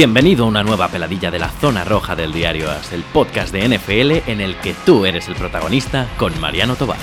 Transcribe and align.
Bienvenido 0.00 0.46
a 0.46 0.48
una 0.48 0.62
nueva 0.62 0.88
peladilla 0.88 1.30
de 1.30 1.38
la 1.38 1.50
zona 1.50 1.84
roja 1.84 2.16
del 2.16 2.32
diario 2.32 2.70
AS, 2.70 2.94
el 2.94 3.02
podcast 3.02 3.52
de 3.52 3.68
NFL 3.68 4.30
en 4.30 4.40
el 4.40 4.56
que 4.56 4.72
tú 4.72 5.04
eres 5.04 5.28
el 5.28 5.34
protagonista 5.34 6.08
con 6.16 6.40
Mariano 6.40 6.74
Tobar. 6.74 6.96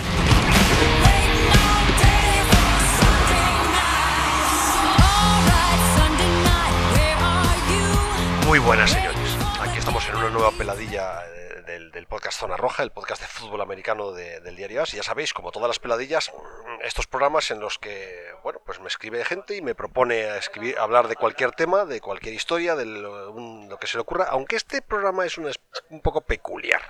Muy 8.47 8.57
buenas, 8.57 8.89
señores. 8.89 9.37
Aquí 9.61 9.77
estamos 9.77 10.03
en 10.09 10.15
una 10.15 10.31
nueva 10.31 10.49
peladilla 10.57 11.19
del, 11.67 12.07
podcast 12.07 12.39
Zona 12.39 12.55
Roja, 12.55 12.81
el 12.81 12.91
podcast 12.91 13.21
de 13.21 13.27
fútbol 13.27 13.61
americano 13.61 14.13
de- 14.13 14.39
del 14.39 14.55
diario 14.55 14.81
AS. 14.81 14.93
Ya 14.93 15.03
sabéis, 15.03 15.33
como 15.33 15.51
todas 15.51 15.67
las 15.67 15.79
peladillas, 15.79 16.31
mm, 16.33 16.81
estos 16.83 17.07
programas 17.07 17.51
en 17.51 17.59
los 17.59 17.77
que, 17.77 18.31
bueno, 18.41 18.61
pues 18.65 18.79
me 18.79 18.87
escribe 18.87 19.23
gente 19.25 19.55
y 19.55 19.61
me 19.61 19.75
propone 19.75 20.23
a 20.23 20.37
escribir, 20.37 20.79
hablar 20.79 21.07
de 21.09 21.15
cualquier 21.17 21.51
tema, 21.51 21.85
de 21.85 21.99
cualquier 21.99 22.33
historia, 22.33 22.75
de 22.75 22.85
lo, 22.85 23.77
que 23.79 23.87
se 23.87 23.97
le 23.97 24.01
ocurra. 24.01 24.25
Aunque 24.29 24.55
este 24.55 24.81
programa 24.81 25.25
es 25.25 25.37
un, 25.37 25.51
un 25.89 26.01
poco 26.01 26.21
peculiar, 26.21 26.81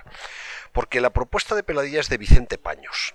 porque 0.72 1.00
la 1.00 1.10
propuesta 1.10 1.54
de 1.54 1.64
peladilla 1.64 2.00
es 2.00 2.08
de 2.08 2.16
Vicente 2.18 2.56
Paños 2.56 3.14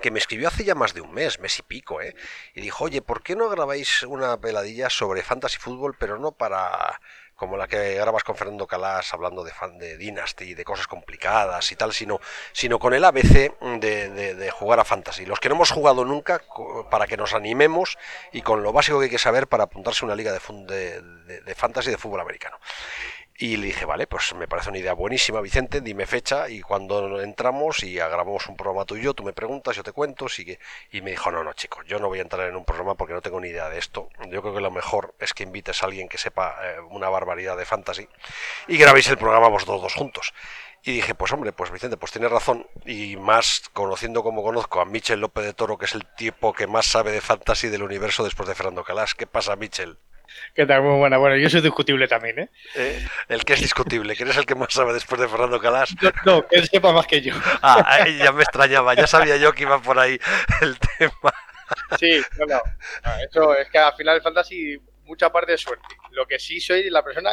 que 0.00 0.12
me 0.12 0.20
escribió 0.20 0.46
hace 0.46 0.62
ya 0.62 0.76
más 0.76 0.94
de 0.94 1.00
un 1.00 1.12
mes, 1.12 1.40
mes 1.40 1.58
y 1.58 1.62
pico, 1.62 2.00
¿eh? 2.00 2.14
Y 2.54 2.60
dijo, 2.60 2.84
oye, 2.84 3.02
¿por 3.02 3.20
qué 3.24 3.34
no 3.34 3.48
grabáis 3.48 4.04
una 4.04 4.40
peladilla 4.40 4.90
sobre 4.90 5.24
fantasy 5.24 5.58
fútbol, 5.58 5.96
pero 5.98 6.20
no 6.20 6.30
para 6.30 7.00
como 7.38 7.56
la 7.56 7.68
que 7.68 7.94
grabas 7.94 8.24
con 8.24 8.34
Fernando 8.34 8.66
Calas 8.66 9.14
hablando 9.14 9.44
de 9.44 9.52
fan 9.52 9.78
de 9.78 9.96
Dynasty, 9.96 10.54
de 10.54 10.64
cosas 10.64 10.88
complicadas 10.88 11.70
y 11.70 11.76
tal, 11.76 11.92
sino, 11.92 12.18
sino 12.50 12.80
con 12.80 12.94
el 12.94 13.04
ABC 13.04 13.54
de, 13.80 14.08
de- 14.10 14.34
de 14.34 14.50
jugar 14.50 14.80
a 14.80 14.84
fantasy. 14.84 15.24
Los 15.24 15.38
que 15.38 15.48
no 15.48 15.54
hemos 15.54 15.70
jugado 15.70 16.04
nunca, 16.04 16.42
para 16.90 17.06
que 17.06 17.16
nos 17.16 17.34
animemos 17.34 17.96
y 18.32 18.42
con 18.42 18.64
lo 18.64 18.72
básico 18.72 18.98
que 18.98 19.04
hay 19.04 19.10
que 19.10 19.18
saber 19.18 19.46
para 19.46 19.64
apuntarse 19.64 20.04
a 20.04 20.06
una 20.06 20.16
liga 20.16 20.32
de- 20.32 21.00
de 21.42 21.54
fantasy 21.54 21.90
de 21.92 21.96
fútbol 21.96 22.20
americano. 22.20 22.58
Y 23.40 23.56
le 23.56 23.66
dije, 23.66 23.84
vale, 23.84 24.08
pues 24.08 24.34
me 24.34 24.48
parece 24.48 24.70
una 24.70 24.78
idea 24.78 24.94
buenísima, 24.94 25.40
Vicente, 25.40 25.80
dime 25.80 26.06
fecha 26.06 26.48
y 26.48 26.60
cuando 26.60 27.20
entramos 27.20 27.84
y 27.84 27.94
grabamos 27.94 28.48
un 28.48 28.56
programa 28.56 28.84
tú 28.84 28.96
y 28.96 29.02
yo, 29.02 29.14
tú 29.14 29.22
me 29.22 29.32
preguntas, 29.32 29.76
yo 29.76 29.84
te 29.84 29.92
cuento, 29.92 30.28
sigue. 30.28 30.58
Y 30.90 31.02
me 31.02 31.12
dijo, 31.12 31.30
no, 31.30 31.44
no, 31.44 31.52
chicos, 31.52 31.86
yo 31.86 32.00
no 32.00 32.08
voy 32.08 32.18
a 32.18 32.22
entrar 32.22 32.48
en 32.48 32.56
un 32.56 32.64
programa 32.64 32.96
porque 32.96 33.14
no 33.14 33.22
tengo 33.22 33.40
ni 33.40 33.50
idea 33.50 33.68
de 33.68 33.78
esto. 33.78 34.08
Yo 34.28 34.42
creo 34.42 34.54
que 34.54 34.60
lo 34.60 34.72
mejor 34.72 35.14
es 35.20 35.34
que 35.34 35.44
invites 35.44 35.84
a 35.84 35.86
alguien 35.86 36.08
que 36.08 36.18
sepa 36.18 36.56
eh, 36.64 36.80
una 36.90 37.08
barbaridad 37.10 37.56
de 37.56 37.64
fantasy 37.64 38.08
y 38.66 38.76
grabéis 38.76 39.08
el 39.08 39.18
programa 39.18 39.46
vosotros 39.46 39.82
dos 39.82 39.94
juntos. 39.94 40.34
Y 40.82 40.94
dije, 40.94 41.14
pues 41.14 41.32
hombre, 41.32 41.52
pues 41.52 41.70
Vicente, 41.70 41.96
pues 41.96 42.10
tienes 42.10 42.32
razón. 42.32 42.66
Y 42.86 43.16
más 43.18 43.70
conociendo 43.72 44.24
como 44.24 44.42
conozco 44.42 44.80
a 44.80 44.84
Michel 44.84 45.20
López 45.20 45.44
de 45.44 45.54
Toro, 45.54 45.78
que 45.78 45.84
es 45.84 45.94
el 45.94 46.04
tipo 46.16 46.52
que 46.52 46.66
más 46.66 46.86
sabe 46.86 47.12
de 47.12 47.20
fantasy 47.20 47.68
del 47.68 47.84
universo 47.84 48.24
después 48.24 48.48
de 48.48 48.56
Fernando 48.56 48.82
Calas. 48.82 49.14
¿Qué 49.14 49.28
pasa, 49.28 49.54
Michel? 49.54 49.96
¿Qué 50.54 50.66
tal? 50.66 50.82
Muy 50.82 50.98
buena. 50.98 51.18
Bueno, 51.18 51.36
yo 51.36 51.48
soy 51.48 51.60
discutible 51.60 52.08
también, 52.08 52.38
¿eh? 52.38 52.50
Eh, 52.74 53.06
el 53.28 53.44
que 53.44 53.54
es 53.54 53.60
discutible, 53.60 54.16
que 54.16 54.24
eres 54.24 54.36
el 54.36 54.46
que 54.46 54.54
más 54.54 54.72
sabe 54.72 54.92
después 54.92 55.20
de 55.20 55.28
Fernando 55.28 55.60
Calas. 55.60 55.94
No, 56.02 56.10
no, 56.24 56.48
que 56.48 56.56
él 56.56 56.68
sepa 56.68 56.92
más 56.92 57.06
que 57.06 57.20
yo. 57.20 57.34
Ah, 57.62 58.06
ya 58.08 58.32
me 58.32 58.42
extrañaba, 58.42 58.94
ya 58.94 59.06
sabía 59.06 59.36
yo 59.36 59.52
que 59.52 59.62
iba 59.62 59.80
por 59.80 59.98
ahí 59.98 60.18
el 60.60 60.78
tema. 60.78 61.32
Sí, 61.98 62.20
no, 62.46 62.60
Eso 63.30 63.54
es 63.54 63.68
que 63.68 63.78
al 63.78 63.94
final 63.94 64.16
el 64.16 64.22
fantasy, 64.22 64.80
mucha 65.04 65.30
parte 65.30 65.52
de 65.52 65.58
suerte. 65.58 65.86
Lo 66.12 66.26
que 66.26 66.38
sí 66.38 66.60
soy 66.60 66.88
la 66.90 67.02
persona 67.02 67.30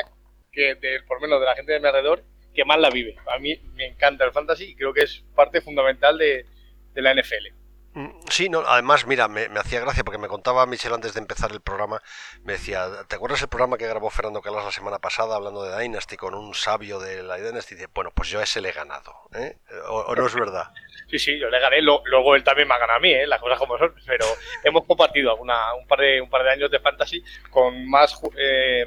que, 0.51 0.75
de, 0.75 1.01
por 1.07 1.21
menos 1.21 1.39
de 1.39 1.45
la 1.45 1.55
gente 1.55 1.73
de 1.73 1.79
mi 1.79 1.87
alrededor, 1.87 2.23
que 2.53 2.65
más 2.65 2.79
la 2.79 2.89
vive. 2.89 3.15
A 3.33 3.39
mí 3.39 3.59
me 3.73 3.85
encanta 3.85 4.25
el 4.25 4.31
fantasy 4.31 4.65
y 4.65 4.75
creo 4.75 4.93
que 4.93 5.03
es 5.03 5.23
parte 5.35 5.61
fundamental 5.61 6.17
de, 6.17 6.45
de 6.93 7.01
la 7.01 7.13
NFL. 7.13 7.64
Mm, 7.95 8.09
Sí, 8.29 8.49
no, 8.49 8.59
además, 8.67 9.05
mira, 9.07 9.27
me, 9.29 9.47
me 9.49 9.59
hacía 9.59 9.79
gracia 9.79 10.03
porque 10.03 10.17
me 10.17 10.27
contaba 10.27 10.65
Michel 10.65 10.93
antes 10.93 11.13
de 11.13 11.21
empezar 11.21 11.51
el 11.51 11.61
programa, 11.61 12.01
me 12.43 12.53
decía, 12.53 12.87
¿te 13.07 13.15
acuerdas 13.15 13.41
el 13.41 13.47
programa 13.47 13.77
que 13.77 13.87
grabó 13.87 14.09
Fernando 14.09 14.41
Calas 14.41 14.65
la 14.65 14.71
semana 14.71 14.99
pasada 14.99 15.35
hablando 15.35 15.63
de 15.63 15.79
Dynasty 15.81 16.17
con 16.17 16.33
un 16.35 16.53
sabio 16.53 16.99
de 16.99 17.23
la 17.23 17.37
Dynasty? 17.37 17.73
Y 17.75 17.77
dice, 17.77 17.89
bueno, 17.93 18.11
pues 18.13 18.29
yo 18.29 18.39
a 18.39 18.43
ese 18.43 18.59
le 18.61 18.69
he 18.69 18.73
ganado, 18.73 19.13
¿eh? 19.33 19.57
¿O, 19.87 19.99
o 20.01 20.15
no 20.15 20.27
es 20.27 20.35
verdad? 20.35 20.65
Sí, 21.09 21.19
sí, 21.19 21.39
yo 21.39 21.49
le 21.49 21.59
gané. 21.59 21.81
Lo- 21.81 22.01
luego 22.05 22.35
él 22.35 22.43
también 22.43 22.67
me 22.67 22.73
ha 22.73 22.79
ganado 22.79 22.97
a 22.97 23.01
mí, 23.01 23.11
¿eh? 23.13 23.27
las 23.27 23.39
cosas 23.39 23.59
como 23.59 23.77
son. 23.77 23.93
Pero 24.05 24.25
hemos 24.63 24.85
compartido 24.85 25.31
alguna, 25.31 25.73
un, 25.75 25.87
par 25.87 25.99
de, 25.99 26.19
un 26.21 26.29
par 26.29 26.43
de 26.43 26.51
años 26.51 26.71
de 26.71 26.79
fantasy 26.79 27.23
con 27.49 27.87
más, 27.89 28.19
eh, 28.37 28.85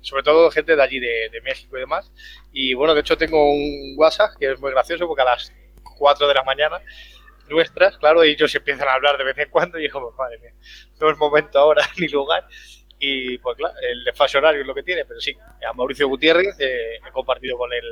sobre 0.00 0.22
todo 0.22 0.50
gente 0.50 0.74
de 0.76 0.82
allí, 0.82 0.98
de, 0.98 1.28
de 1.30 1.40
México 1.42 1.76
y 1.76 1.80
demás. 1.80 2.10
Y 2.52 2.74
bueno, 2.74 2.94
de 2.94 3.00
hecho 3.00 3.16
tengo 3.16 3.52
un 3.52 3.94
WhatsApp 3.96 4.32
que 4.38 4.52
es 4.52 4.60
muy 4.60 4.72
gracioso 4.72 5.06
porque 5.06 5.22
a 5.22 5.26
las 5.26 5.52
4 5.96 6.26
de 6.26 6.34
la 6.34 6.42
mañana 6.42 6.80
nuestras, 7.48 7.96
claro, 7.98 8.22
ellos 8.22 8.54
empiezan 8.54 8.88
a 8.88 8.94
hablar 8.94 9.16
de 9.18 9.24
vez 9.24 9.38
en 9.38 9.50
cuando 9.50 9.78
y 9.78 9.82
digo, 9.82 10.00
pues 10.00 10.14
madre 10.16 10.38
mía, 10.38 10.52
no 11.00 11.10
es 11.10 11.18
momento 11.18 11.58
ahora 11.58 11.82
ni 11.98 12.08
lugar. 12.08 12.46
Y 13.00 13.38
pues 13.38 13.56
claro, 13.56 13.74
el 13.80 14.04
desfase 14.04 14.38
horario 14.38 14.60
es 14.62 14.66
lo 14.66 14.74
que 14.74 14.82
tiene, 14.82 15.04
pero 15.04 15.20
sí, 15.20 15.36
a 15.68 15.72
Mauricio 15.72 16.08
Gutiérrez 16.08 16.56
eh, 16.58 16.96
he 17.06 17.12
compartido 17.12 17.56
con 17.56 17.72
él 17.72 17.84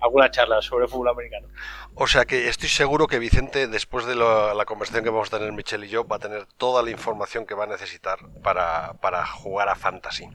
alguna 0.00 0.30
charla 0.30 0.62
sobre 0.62 0.86
fútbol 0.86 1.08
americano. 1.08 1.48
O 1.96 2.06
sea 2.06 2.24
que 2.24 2.48
estoy 2.48 2.68
seguro 2.68 3.06
que 3.08 3.18
Vicente, 3.18 3.66
después 3.66 4.06
de 4.06 4.14
la 4.14 4.64
conversación 4.64 5.02
que 5.04 5.10
vamos 5.10 5.32
a 5.32 5.38
tener 5.38 5.52
Michel 5.52 5.84
y 5.84 5.88
yo, 5.88 6.06
va 6.06 6.16
a 6.16 6.20
tener 6.20 6.46
toda 6.56 6.82
la 6.82 6.90
información 6.90 7.44
que 7.46 7.54
va 7.54 7.64
a 7.64 7.66
necesitar 7.66 8.18
para, 8.42 8.94
para 9.02 9.26
jugar 9.26 9.68
a 9.68 9.74
Fantasy. 9.74 10.28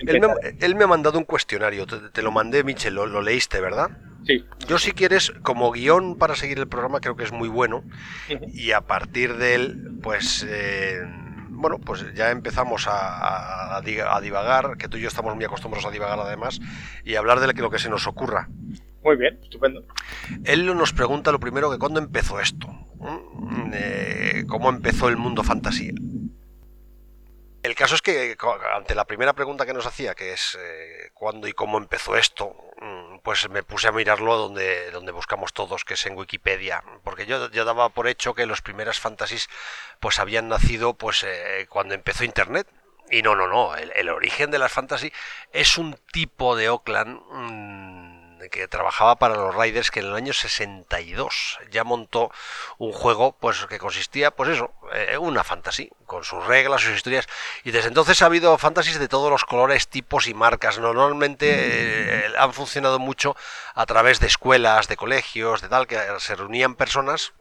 Él 0.00 0.20
me, 0.20 0.28
él 0.60 0.74
me 0.74 0.84
ha 0.84 0.88
mandado 0.88 1.18
un 1.18 1.24
cuestionario, 1.24 1.86
te, 1.86 2.10
te 2.10 2.22
lo 2.22 2.30
mandé, 2.30 2.62
Michel, 2.62 2.94
lo- 2.94 3.06
lo 3.06 3.22
leíste, 3.22 3.60
¿verdad? 3.60 3.88
Sí. 4.26 4.44
Yo 4.68 4.78
si 4.78 4.92
quieres, 4.92 5.32
como 5.42 5.70
guion 5.72 6.16
para 6.16 6.34
seguir 6.36 6.58
el 6.58 6.68
programa, 6.68 7.00
creo 7.00 7.16
que 7.16 7.24
es 7.24 7.32
muy 7.32 7.48
bueno. 7.48 7.82
Y 8.52 8.72
a 8.72 8.82
partir 8.82 9.36
de 9.36 9.54
él, 9.54 9.98
pues, 10.02 10.46
eh, 10.48 11.00
bueno, 11.48 11.78
pues 11.78 12.04
ya 12.14 12.30
empezamos 12.30 12.86
a, 12.86 12.92
a- 12.92 13.76
a 13.78 14.20
divagar, 14.20 14.76
que 14.76 14.88
tú 14.88 14.96
y 14.96 15.00
yo 15.02 15.08
estamos 15.08 15.34
muy 15.34 15.44
acostumbrados 15.44 15.86
a 15.86 15.90
divagar 15.90 16.18
además, 16.20 16.60
y 17.04 17.14
hablar 17.16 17.40
de 17.40 17.46
lo 17.48 17.54
que, 17.54 17.62
lo 17.62 17.70
que 17.70 17.78
se 17.78 17.88
nos 17.90 18.06
ocurra. 18.06 18.48
Muy 19.02 19.16
bien, 19.16 19.38
estupendo. 19.42 19.82
Él 20.44 20.66
nos 20.76 20.92
pregunta 20.92 21.32
lo 21.32 21.40
primero 21.40 21.70
que 21.70 21.78
cuándo 21.78 21.98
empezó 22.00 22.38
esto, 22.40 22.66
¿Mm? 22.98 23.70
Eh, 23.72 24.44
cómo 24.46 24.68
empezó 24.68 25.08
el 25.08 25.16
mundo 25.16 25.42
fantasía. 25.42 25.92
El 27.62 27.74
caso 27.74 27.94
es 27.94 28.00
que 28.00 28.38
ante 28.74 28.94
la 28.94 29.04
primera 29.04 29.34
pregunta 29.34 29.66
que 29.66 29.74
nos 29.74 29.84
hacía, 29.84 30.14
que 30.14 30.32
es 30.32 30.56
eh, 30.58 31.10
cuándo 31.12 31.46
y 31.46 31.52
cómo 31.52 31.76
empezó 31.76 32.16
esto, 32.16 32.56
mm, 32.80 33.18
pues 33.18 33.50
me 33.50 33.62
puse 33.62 33.88
a 33.88 33.92
mirarlo 33.92 34.36
donde, 34.36 34.90
donde 34.92 35.12
buscamos 35.12 35.52
todos, 35.52 35.84
que 35.84 35.94
es 35.94 36.06
en 36.06 36.16
Wikipedia, 36.16 36.82
porque 37.04 37.26
yo, 37.26 37.50
yo 37.50 37.66
daba 37.66 37.90
por 37.90 38.08
hecho 38.08 38.34
que 38.34 38.46
los 38.46 38.62
primeras 38.62 38.98
fantasies 38.98 39.50
pues 40.00 40.18
habían 40.18 40.48
nacido 40.48 40.94
pues 40.94 41.22
eh, 41.24 41.66
cuando 41.68 41.94
empezó 41.94 42.24
Internet. 42.24 42.66
Y 43.12 43.22
no, 43.22 43.34
no, 43.34 43.48
no, 43.48 43.74
el, 43.74 43.92
el 43.96 44.08
origen 44.08 44.52
de 44.52 44.58
las 44.60 44.72
fantasy 44.72 45.12
es 45.52 45.78
un 45.78 45.98
tipo 46.12 46.54
de 46.56 46.68
Oakland 46.70 47.20
mm, 47.30 47.89
que 48.48 48.68
trabajaba 48.68 49.16
para 49.16 49.36
los 49.36 49.54
Raiders 49.54 49.90
que 49.90 50.00
en 50.00 50.06
el 50.06 50.14
año 50.14 50.32
62 50.32 51.58
ya 51.70 51.84
montó 51.84 52.30
un 52.78 52.92
juego 52.92 53.36
pues 53.38 53.66
que 53.66 53.78
consistía 53.78 54.30
pues 54.30 54.50
eso, 54.50 54.72
eh, 54.92 55.18
una 55.18 55.44
fantasy 55.44 55.90
con 56.06 56.24
sus 56.24 56.46
reglas, 56.46 56.82
sus 56.82 56.96
historias 56.96 57.28
y 57.64 57.70
desde 57.70 57.88
entonces 57.88 58.22
ha 58.22 58.26
habido 58.26 58.56
fantasies 58.58 58.98
de 58.98 59.08
todos 59.08 59.30
los 59.30 59.44
colores, 59.44 59.88
tipos 59.88 60.26
y 60.28 60.34
marcas. 60.34 60.78
Normalmente 60.78 62.26
eh, 62.26 62.32
han 62.38 62.52
funcionado 62.52 62.98
mucho 62.98 63.36
a 63.74 63.86
través 63.86 64.20
de 64.20 64.26
escuelas, 64.26 64.88
de 64.88 64.96
colegios, 64.96 65.60
de 65.60 65.68
tal 65.68 65.86
que 65.86 65.98
se 66.18 66.36
reunían 66.36 66.74
personas 66.74 67.32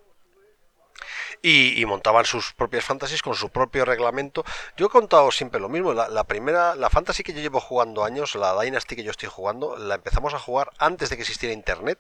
y, 1.41 1.79
y 1.79 1.85
montaban 1.85 2.25
sus 2.25 2.53
propias 2.53 2.85
fantasies 2.85 3.21
con 3.21 3.35
su 3.35 3.49
propio 3.49 3.85
reglamento. 3.85 4.43
Yo 4.77 4.87
he 4.87 4.89
contado 4.89 5.31
siempre 5.31 5.59
lo 5.59 5.69
mismo. 5.69 5.93
La, 5.93 6.07
la 6.09 6.23
primera, 6.23 6.75
la 6.75 6.89
fantasy 6.89 7.23
que 7.23 7.33
yo 7.33 7.41
llevo 7.41 7.59
jugando 7.59 8.03
años, 8.03 8.35
la 8.35 8.59
Dynasty 8.59 8.95
que 8.95 9.03
yo 9.03 9.11
estoy 9.11 9.29
jugando, 9.29 9.77
la 9.77 9.95
empezamos 9.95 10.33
a 10.33 10.39
jugar 10.39 10.71
antes 10.77 11.09
de 11.09 11.15
que 11.15 11.21
existiera 11.23 11.53
Internet. 11.53 11.99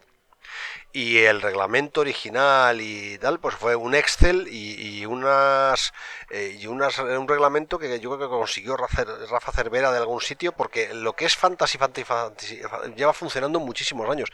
Y 0.91 1.19
el 1.19 1.41
reglamento 1.41 2.01
original 2.01 2.81
y 2.81 3.17
tal, 3.19 3.39
pues 3.39 3.55
fue 3.55 3.75
un 3.75 3.93
Excel 3.93 4.47
y, 4.49 5.05
unas 5.05 5.93
eh, 6.29 6.57
y 6.59 6.67
unas 6.67 6.97
un 6.99 7.27
reglamento 7.27 7.77
que 7.77 7.99
yo 7.99 8.09
creo 8.15 8.27
que 8.29 8.35
consiguió 8.35 8.75
Rafa, 8.75 9.51
Cervera 9.51 9.91
de 9.91 9.97
algún 9.99 10.21
sitio, 10.21 10.51
porque 10.51 10.93
lo 10.93 11.13
que 11.13 11.25
es 11.25 11.35
fantasy, 11.35 11.77
fantasy, 11.77 12.05
fantasy 12.05 12.61
lleva 12.95 13.13
funcionando 13.13 13.59
muchísimos 13.59 14.09
años 14.09 14.29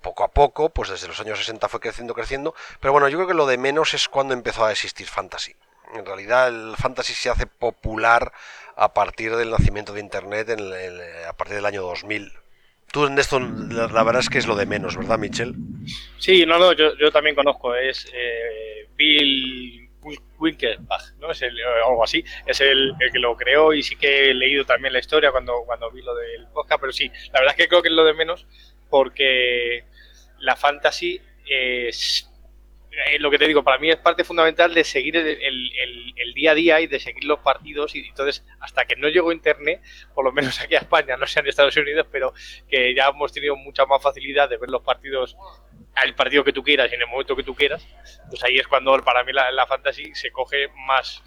poco 0.00 0.24
a 0.24 0.28
poco, 0.28 0.70
pues 0.70 0.88
desde 0.88 1.08
los 1.08 1.20
años 1.20 1.38
60 1.38 1.68
fue 1.68 1.80
creciendo, 1.80 2.14
creciendo, 2.14 2.54
pero 2.80 2.92
bueno, 2.92 3.08
yo 3.08 3.18
creo 3.18 3.28
que 3.28 3.34
lo 3.34 3.46
de 3.46 3.58
menos 3.58 3.92
es 3.94 4.08
cuando 4.08 4.32
empezó 4.34 4.64
a 4.64 4.72
existir 4.72 5.06
fantasy. 5.06 5.54
En 5.94 6.06
realidad 6.06 6.48
el 6.48 6.74
fantasy 6.78 7.14
se 7.14 7.30
hace 7.30 7.46
popular 7.46 8.32
a 8.76 8.94
partir 8.94 9.36
del 9.36 9.50
nacimiento 9.50 9.92
de 9.92 10.00
Internet 10.00 10.48
en 10.50 10.60
el- 10.60 11.24
a 11.26 11.32
partir 11.34 11.56
del 11.56 11.66
año 11.66 11.82
2000. 11.82 12.32
Tú 12.92 13.06
en 13.06 13.18
esto 13.18 13.38
la, 13.38 13.86
verdad 14.02 14.18
es 14.20 14.28
que 14.28 14.38
es 14.38 14.46
lo 14.46 14.56
de 14.56 14.66
menos, 14.66 14.96
¿verdad, 14.96 15.18
Michel? 15.18 15.54
Sí, 16.18 16.44
no, 16.44 16.58
no, 16.58 16.72
yo, 16.72 16.96
yo 16.96 17.12
también 17.12 17.36
conozco, 17.36 17.74
es 17.74 18.06
eh, 18.12 18.88
Bill 18.96 19.88
Winkelbach, 20.38 21.12
¿no? 21.20 21.30
Es 21.30 21.42
el, 21.42 21.56
algo 21.86 22.02
así, 22.02 22.24
es 22.46 22.60
el, 22.60 22.94
el 22.98 23.12
que 23.12 23.18
lo 23.18 23.36
creó 23.36 23.72
y 23.72 23.82
sí 23.82 23.96
que 23.96 24.30
he 24.30 24.34
leído 24.34 24.64
también 24.64 24.92
la 24.92 24.98
historia 24.98 25.30
cuando, 25.30 25.62
cuando 25.66 25.90
vi 25.90 26.02
lo 26.02 26.14
del 26.14 26.46
podcast, 26.48 26.80
pero 26.80 26.92
sí, 26.92 27.08
la 27.32 27.40
verdad 27.40 27.54
es 27.56 27.56
que 27.56 27.68
creo 27.68 27.82
que 27.82 27.88
es 27.88 27.94
lo 27.94 28.04
de 28.04 28.14
menos 28.14 28.46
porque 28.88 29.84
la 30.38 30.56
fantasy 30.56 31.20
es 31.46 32.29
eh, 32.90 33.18
lo 33.20 33.30
que 33.30 33.38
te 33.38 33.46
digo, 33.46 33.62
para 33.62 33.78
mí 33.78 33.88
es 33.88 33.96
parte 33.96 34.24
fundamental 34.24 34.74
de 34.74 34.82
seguir 34.82 35.16
el, 35.16 36.34
día 36.34 36.52
a 36.52 36.54
día 36.54 36.80
y 36.80 36.86
de 36.86 36.98
seguir 36.98 37.24
los 37.24 37.38
partidos. 37.40 37.94
Y 37.94 38.08
entonces, 38.08 38.44
hasta 38.60 38.84
que 38.84 38.96
no 38.96 39.08
llegó 39.08 39.32
Internet, 39.32 39.80
por 40.14 40.24
lo 40.24 40.32
menos 40.32 40.60
aquí 40.60 40.74
a 40.74 40.78
España, 40.78 41.16
no 41.16 41.26
sé 41.26 41.40
en 41.40 41.46
Estados 41.46 41.76
Unidos, 41.76 42.06
pero 42.10 42.32
que 42.68 42.94
ya 42.94 43.08
hemos 43.08 43.32
tenido 43.32 43.56
mucha 43.56 43.86
más 43.86 44.02
facilidad 44.02 44.48
de 44.48 44.56
ver 44.56 44.70
los 44.70 44.82
partidos 44.82 45.36
al 45.94 46.14
partido 46.14 46.44
que 46.44 46.52
tú 46.52 46.62
quieras 46.62 46.90
y 46.90 46.94
en 46.94 47.02
el 47.02 47.08
momento 47.08 47.36
que 47.36 47.42
tú 47.42 47.54
quieras, 47.54 47.86
pues 48.28 48.42
ahí 48.44 48.58
es 48.58 48.66
cuando 48.66 48.96
para 49.02 49.24
mí 49.24 49.32
la, 49.32 49.50
la 49.50 49.66
fantasy 49.66 50.14
se 50.14 50.30
coge 50.30 50.68
más, 50.86 51.22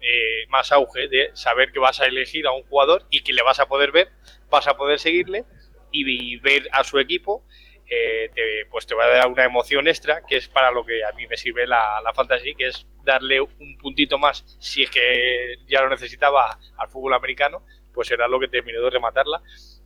eh, 0.00 0.46
más 0.48 0.72
auge 0.72 1.08
de 1.08 1.30
saber 1.34 1.72
que 1.72 1.78
vas 1.78 2.00
a 2.00 2.06
elegir 2.06 2.46
a 2.46 2.52
un 2.52 2.62
jugador 2.64 3.04
y 3.10 3.22
que 3.22 3.32
le 3.32 3.42
vas 3.42 3.60
a 3.60 3.66
poder 3.66 3.92
ver, 3.92 4.10
vas 4.50 4.66
a 4.66 4.76
poder 4.76 4.98
seguirle 4.98 5.44
y 5.90 6.36
ver 6.38 6.68
a 6.72 6.84
su 6.84 6.98
equipo 6.98 7.44
eh, 7.90 8.30
te, 8.34 8.66
pues 8.70 8.86
te 8.86 8.94
va 8.94 9.04
a 9.04 9.08
dar 9.08 9.28
una 9.28 9.44
emoción 9.44 9.88
extra, 9.88 10.22
que 10.26 10.36
es 10.36 10.48
para 10.48 10.70
lo 10.70 10.84
que 10.84 11.04
a 11.04 11.12
mí 11.12 11.26
me 11.26 11.36
sirve 11.36 11.66
la, 11.66 12.00
la 12.02 12.12
fantasy, 12.12 12.54
que 12.54 12.68
es 12.68 12.86
darle 13.04 13.40
un 13.40 13.78
puntito 13.78 14.18
más, 14.18 14.44
si 14.60 14.82
es 14.82 14.90
que 14.90 15.56
ya 15.66 15.80
lo 15.80 15.88
necesitaba 15.88 16.58
al 16.76 16.88
fútbol 16.88 17.14
americano, 17.14 17.64
pues 17.94 18.08
será 18.08 18.28
lo 18.28 18.38
que 18.38 18.48
terminó 18.48 18.82
de 18.82 18.90
rematarla. 18.90 19.40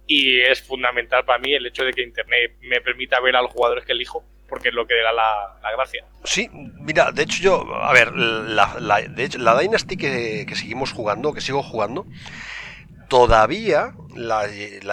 Y 0.06 0.40
es 0.40 0.60
fundamental 0.60 1.25
para 1.25 1.38
mí 1.38 1.54
el 1.54 1.64
hecho 1.64 1.84
de 1.84 1.93
que 1.93 2.02
Internet 2.02 2.56
me 2.60 2.81
permita 2.81 3.20
ver 3.20 3.37
a 3.37 3.43
los 3.43 3.52
jugadores 3.52 3.84
que 3.84 3.93
elijo, 3.93 4.25
porque 4.48 4.69
es 4.69 4.75
lo 4.75 4.84
que 4.84 5.00
da 5.00 5.12
la, 5.12 5.58
la 5.62 5.70
gracia. 5.70 6.05
Sí, 6.25 6.50
mira, 6.52 7.12
de 7.12 7.22
hecho 7.22 7.40
yo, 7.40 7.75
a 7.75 7.93
ver, 7.93 8.12
la, 8.12 8.76
la, 8.81 9.00
de 9.00 9.25
hecho, 9.25 9.38
la 9.38 9.58
Dynasty 9.58 9.96
que, 9.96 10.44
que 10.46 10.56
seguimos 10.56 10.93
jugando, 10.93 11.32
que 11.32 11.40
sigo 11.40 11.62
jugando, 11.62 12.05
todavía 13.12 13.92
la, 14.14 14.46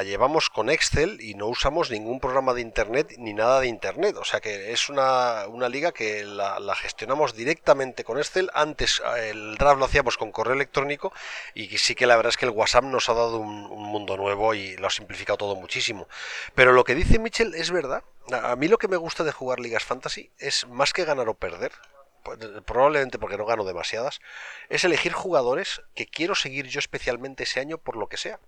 llevamos 0.03 0.49
con 0.49 0.69
Excel 0.69 1.21
y 1.21 1.35
no 1.35 1.47
usamos 1.47 1.89
ningún 1.89 2.19
programa 2.19 2.53
de 2.53 2.59
Internet 2.59 3.13
ni 3.17 3.33
nada 3.33 3.61
de 3.61 3.67
Internet. 3.67 4.17
O 4.17 4.25
sea 4.25 4.41
que 4.41 4.73
es 4.73 4.89
una, 4.89 5.47
liga 5.69 5.93
que 5.93 6.25
la, 6.25 6.75
gestionamos 6.75 7.33
directamente 7.33 8.03
con 8.03 8.17
Excel. 8.17 8.51
Antes 8.53 9.01
el 9.19 9.55
draft 9.55 9.79
lo 9.79 9.85
hacíamos 9.85 10.17
con 10.17 10.33
correo 10.33 10.53
electrónico 10.53 11.13
y 11.53 11.77
sí 11.77 11.95
que 11.95 12.07
la 12.07 12.17
verdad 12.17 12.31
es 12.31 12.35
que 12.37 12.45
el 12.45 12.51
WhatsApp 12.51 12.83
nos 12.83 13.07
ha 13.07 13.13
dado 13.13 13.37
un, 13.37 13.67
un 13.67 13.83
mundo 13.85 14.17
nuevo 14.17 14.53
y 14.53 14.75
lo 14.75 14.87
ha 14.87 14.91
simplificado 14.91 15.37
todo 15.37 15.55
muchísimo. 15.55 16.09
Pero 16.55 16.73
lo 16.73 16.83
que 16.83 16.95
dice 16.95 17.19
Mitchell 17.19 17.55
es 17.55 17.71
verdad. 17.71 18.03
A 18.33 18.57
mí 18.57 18.67
lo 18.67 18.77
que 18.77 18.89
me 18.89 18.97
gusta 18.97 19.23
de 19.23 19.31
jugar 19.31 19.61
ligas 19.61 19.85
fantasy 19.85 20.29
es 20.39 20.67
más 20.67 20.91
que 20.91 21.05
ganar 21.05 21.29
o 21.29 21.35
perder 21.35 21.71
probablemente 22.65 23.19
porque 23.19 23.37
no 23.37 23.45
gano 23.45 23.63
demasiadas, 23.63 24.19
es 24.69 24.83
elegir 24.83 25.13
jugadores 25.13 25.81
que 25.95 26.07
quiero 26.07 26.35
seguir 26.35 26.67
yo 26.67 26.79
especialmente 26.79 27.43
ese 27.43 27.59
año 27.59 27.77
por 27.77 27.95
lo 27.95 28.07
que 28.07 28.17
sea. 28.17 28.39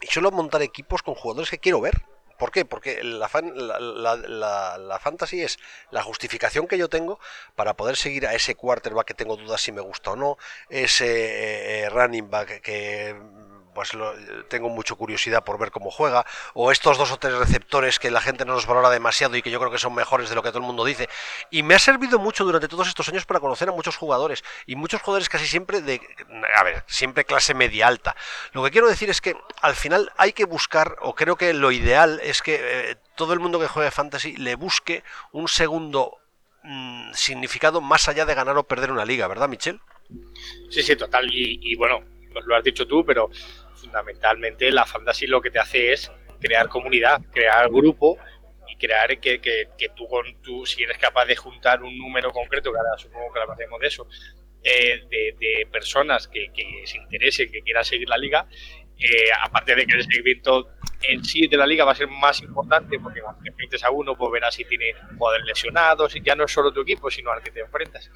Y 0.00 0.06
suelo 0.06 0.30
montar 0.30 0.62
equipos 0.62 1.02
con 1.02 1.14
jugadores 1.14 1.50
que 1.50 1.58
quiero 1.58 1.80
ver. 1.80 2.02
¿Por 2.38 2.52
qué? 2.52 2.64
Porque 2.64 3.04
la, 3.04 3.28
la, 3.28 4.98
fantasy 4.98 5.42
es 5.42 5.58
la 5.90 6.02
justificación 6.02 6.66
que 6.66 6.78
yo 6.78 6.88
tengo 6.88 7.20
para 7.54 7.74
poder 7.74 7.96
seguir 7.96 8.26
a 8.26 8.34
ese 8.34 8.54
quarterback 8.54 9.08
que 9.08 9.14
tengo 9.14 9.36
dudas 9.36 9.60
si 9.60 9.72
me 9.72 9.82
gusta 9.82 10.12
o 10.12 10.16
no, 10.16 10.38
ese 10.70 11.04
eh, 11.06 11.82
eh, 11.82 11.90
running 11.90 12.30
back 12.30 12.62
que 12.62 13.14
pues 13.80 13.96
tengo 14.48 14.68
mucha 14.68 14.94
curiosidad 14.94 15.42
por 15.42 15.58
ver 15.58 15.70
cómo 15.70 15.90
juega, 15.90 16.26
o 16.52 16.70
estos 16.70 16.98
dos 16.98 17.10
o 17.12 17.16
tres 17.16 17.32
receptores 17.32 17.98
que 17.98 18.10
la 18.10 18.20
gente 18.20 18.44
no 18.44 18.52
los 18.52 18.66
valora 18.66 18.90
demasiado 18.90 19.36
y 19.36 19.42
que 19.42 19.50
yo 19.50 19.58
creo 19.58 19.72
que 19.72 19.78
son 19.78 19.94
mejores 19.94 20.28
de 20.28 20.34
lo 20.34 20.42
que 20.42 20.50
todo 20.50 20.58
el 20.58 20.66
mundo 20.66 20.84
dice. 20.84 21.08
Y 21.50 21.62
me 21.62 21.74
ha 21.74 21.78
servido 21.78 22.18
mucho 22.18 22.44
durante 22.44 22.68
todos 22.68 22.88
estos 22.88 23.08
años 23.08 23.24
para 23.24 23.40
conocer 23.40 23.70
a 23.70 23.72
muchos 23.72 23.96
jugadores, 23.96 24.44
y 24.66 24.76
muchos 24.76 25.00
jugadores 25.00 25.30
casi 25.30 25.46
siempre 25.46 25.80
de, 25.80 25.98
a 26.56 26.62
ver, 26.62 26.84
siempre 26.88 27.24
clase 27.24 27.54
media 27.54 27.86
alta. 27.86 28.14
Lo 28.52 28.62
que 28.62 28.70
quiero 28.70 28.86
decir 28.86 29.08
es 29.08 29.22
que 29.22 29.34
al 29.62 29.74
final 29.74 30.12
hay 30.18 30.34
que 30.34 30.44
buscar, 30.44 30.96
o 31.00 31.14
creo 31.14 31.36
que 31.36 31.54
lo 31.54 31.72
ideal 31.72 32.20
es 32.22 32.42
que 32.42 32.58
eh, 32.60 32.96
todo 33.16 33.32
el 33.32 33.40
mundo 33.40 33.58
que 33.58 33.66
juegue 33.66 33.90
fantasy 33.90 34.36
le 34.36 34.56
busque 34.56 35.04
un 35.32 35.48
segundo 35.48 36.18
mm, 36.64 37.14
significado 37.14 37.80
más 37.80 38.10
allá 38.10 38.26
de 38.26 38.34
ganar 38.34 38.58
o 38.58 38.64
perder 38.64 38.90
una 38.90 39.06
liga, 39.06 39.26
¿verdad, 39.26 39.48
Michel? 39.48 39.80
Sí, 40.68 40.82
sí, 40.82 40.96
total. 40.96 41.30
y 41.32 41.74
bueno, 41.76 42.04
lo 42.46 42.56
has 42.56 42.64
dicho 42.64 42.86
tú, 42.86 43.04
pero 43.04 43.30
fundamentalmente 43.80 44.70
la 44.70 44.84
fantasy 44.84 45.26
lo 45.26 45.40
que 45.40 45.50
te 45.50 45.58
hace 45.58 45.92
es 45.92 46.10
crear 46.40 46.68
comunidad, 46.68 47.20
crear 47.32 47.68
grupo 47.68 48.18
y 48.68 48.76
crear 48.76 49.18
que, 49.18 49.40
que, 49.40 49.88
tú, 49.94 50.06
con, 50.06 50.24
tú, 50.42 50.64
si 50.66 50.82
eres 50.82 50.98
capaz 50.98 51.26
de 51.26 51.36
juntar 51.36 51.82
un 51.82 51.96
número 51.98 52.30
concreto, 52.30 52.72
que 52.72 52.78
ahora 52.78 52.98
supongo 52.98 53.32
que 53.32 53.40
hablaremos 53.40 53.80
de 53.80 53.86
eso, 53.86 54.06
eh, 54.62 55.02
de, 55.10 55.66
personas 55.70 56.28
que, 56.28 56.50
se 56.84 56.98
interesen, 56.98 57.50
que 57.50 57.62
quieran 57.62 57.84
seguir 57.84 58.08
la 58.08 58.18
liga, 58.18 58.46
eh, 58.98 59.30
aparte 59.42 59.74
de 59.74 59.86
que 59.86 59.94
el 59.94 60.02
seguimiento 60.02 60.68
en 61.02 61.24
sí 61.24 61.46
de 61.46 61.56
la 61.56 61.66
liga 61.66 61.84
va 61.84 61.92
a 61.92 61.94
ser 61.94 62.08
más 62.08 62.42
importante, 62.42 62.98
porque 62.98 63.20
cuando 63.22 63.42
te 63.42 63.48
enfrentes 63.48 63.82
a 63.82 63.90
uno, 63.90 64.16
pues 64.16 64.30
verás 64.30 64.54
si 64.54 64.64
tiene 64.64 64.94
poder 65.18 65.40
lesionados, 65.42 66.14
y 66.14 66.22
ya 66.22 66.34
no 66.34 66.44
es 66.44 66.52
solo 66.52 66.72
tu 66.72 66.82
equipo, 66.82 67.10
sino 67.10 67.30
al 67.32 67.42
que 67.42 67.50
te 67.50 67.60
enfrentas. 67.60 68.10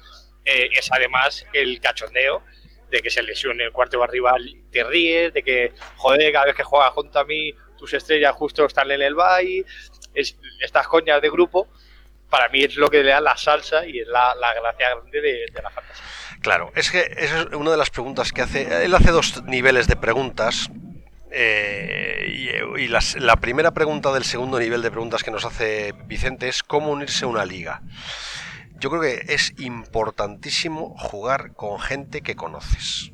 Eh, 0.45 0.69
es 0.71 0.91
además 0.91 1.45
el 1.53 1.79
cachondeo 1.79 2.43
de 2.89 3.01
que 3.01 3.09
se 3.09 3.23
lesione 3.23 3.63
el 3.63 3.71
cuarto 3.71 4.05
rival, 4.05 4.55
te 4.71 4.83
ríes, 4.83 5.33
de 5.33 5.43
que, 5.43 5.73
joder, 5.97 6.31
cada 6.31 6.45
vez 6.45 6.55
que 6.55 6.63
juegas 6.63 6.91
junto 6.91 7.19
a 7.19 7.25
mí, 7.25 7.53
tus 7.77 7.93
estrellas 7.93 8.33
justo 8.35 8.65
están 8.65 8.91
en 8.91 9.01
el 9.01 9.15
bye, 9.15 9.65
es, 10.13 10.37
estas 10.61 10.87
coñas 10.87 11.21
de 11.21 11.29
grupo, 11.29 11.67
para 12.29 12.49
mí 12.49 12.63
es 12.63 12.75
lo 12.75 12.89
que 12.89 13.03
le 13.03 13.11
da 13.11 13.21
la 13.21 13.37
salsa 13.37 13.85
y 13.85 13.99
es 13.99 14.07
la, 14.07 14.33
gracia 14.59 14.89
grande 14.89 15.21
de, 15.21 15.61
la 15.61 15.69
fantasía. 15.69 16.03
Claro, 16.41 16.71
es 16.75 16.91
que 16.91 17.11
esa 17.17 17.41
es 17.41 17.45
una 17.53 17.71
de 17.71 17.77
las 17.77 17.89
preguntas 17.89 18.31
que 18.31 18.41
hace. 18.41 18.85
Él 18.85 18.93
hace 18.93 19.11
dos 19.11 19.43
niveles 19.43 19.87
de 19.87 19.95
preguntas. 19.95 20.69
Eh, 21.31 22.71
y, 22.77 22.87
la 22.87 23.35
primera 23.37 23.71
pregunta 23.71 24.13
del 24.13 24.23
segundo 24.23 24.59
nivel 24.59 24.81
de 24.81 24.91
preguntas 24.91 25.23
que 25.23 25.31
nos 25.31 25.43
hace 25.43 25.93
Vicente 26.05 26.47
es 26.47 26.63
cómo 26.63 26.91
unirse 26.91 27.25
a 27.25 27.27
una 27.27 27.45
liga 27.45 27.81
yo 28.77 28.89
creo 28.89 29.01
que 29.01 29.33
es 29.33 29.53
importantísimo 29.57 30.95
jugar 30.97 31.53
con 31.53 31.79
gente 31.79 32.21
que 32.21 32.35
conoces. 32.35 33.11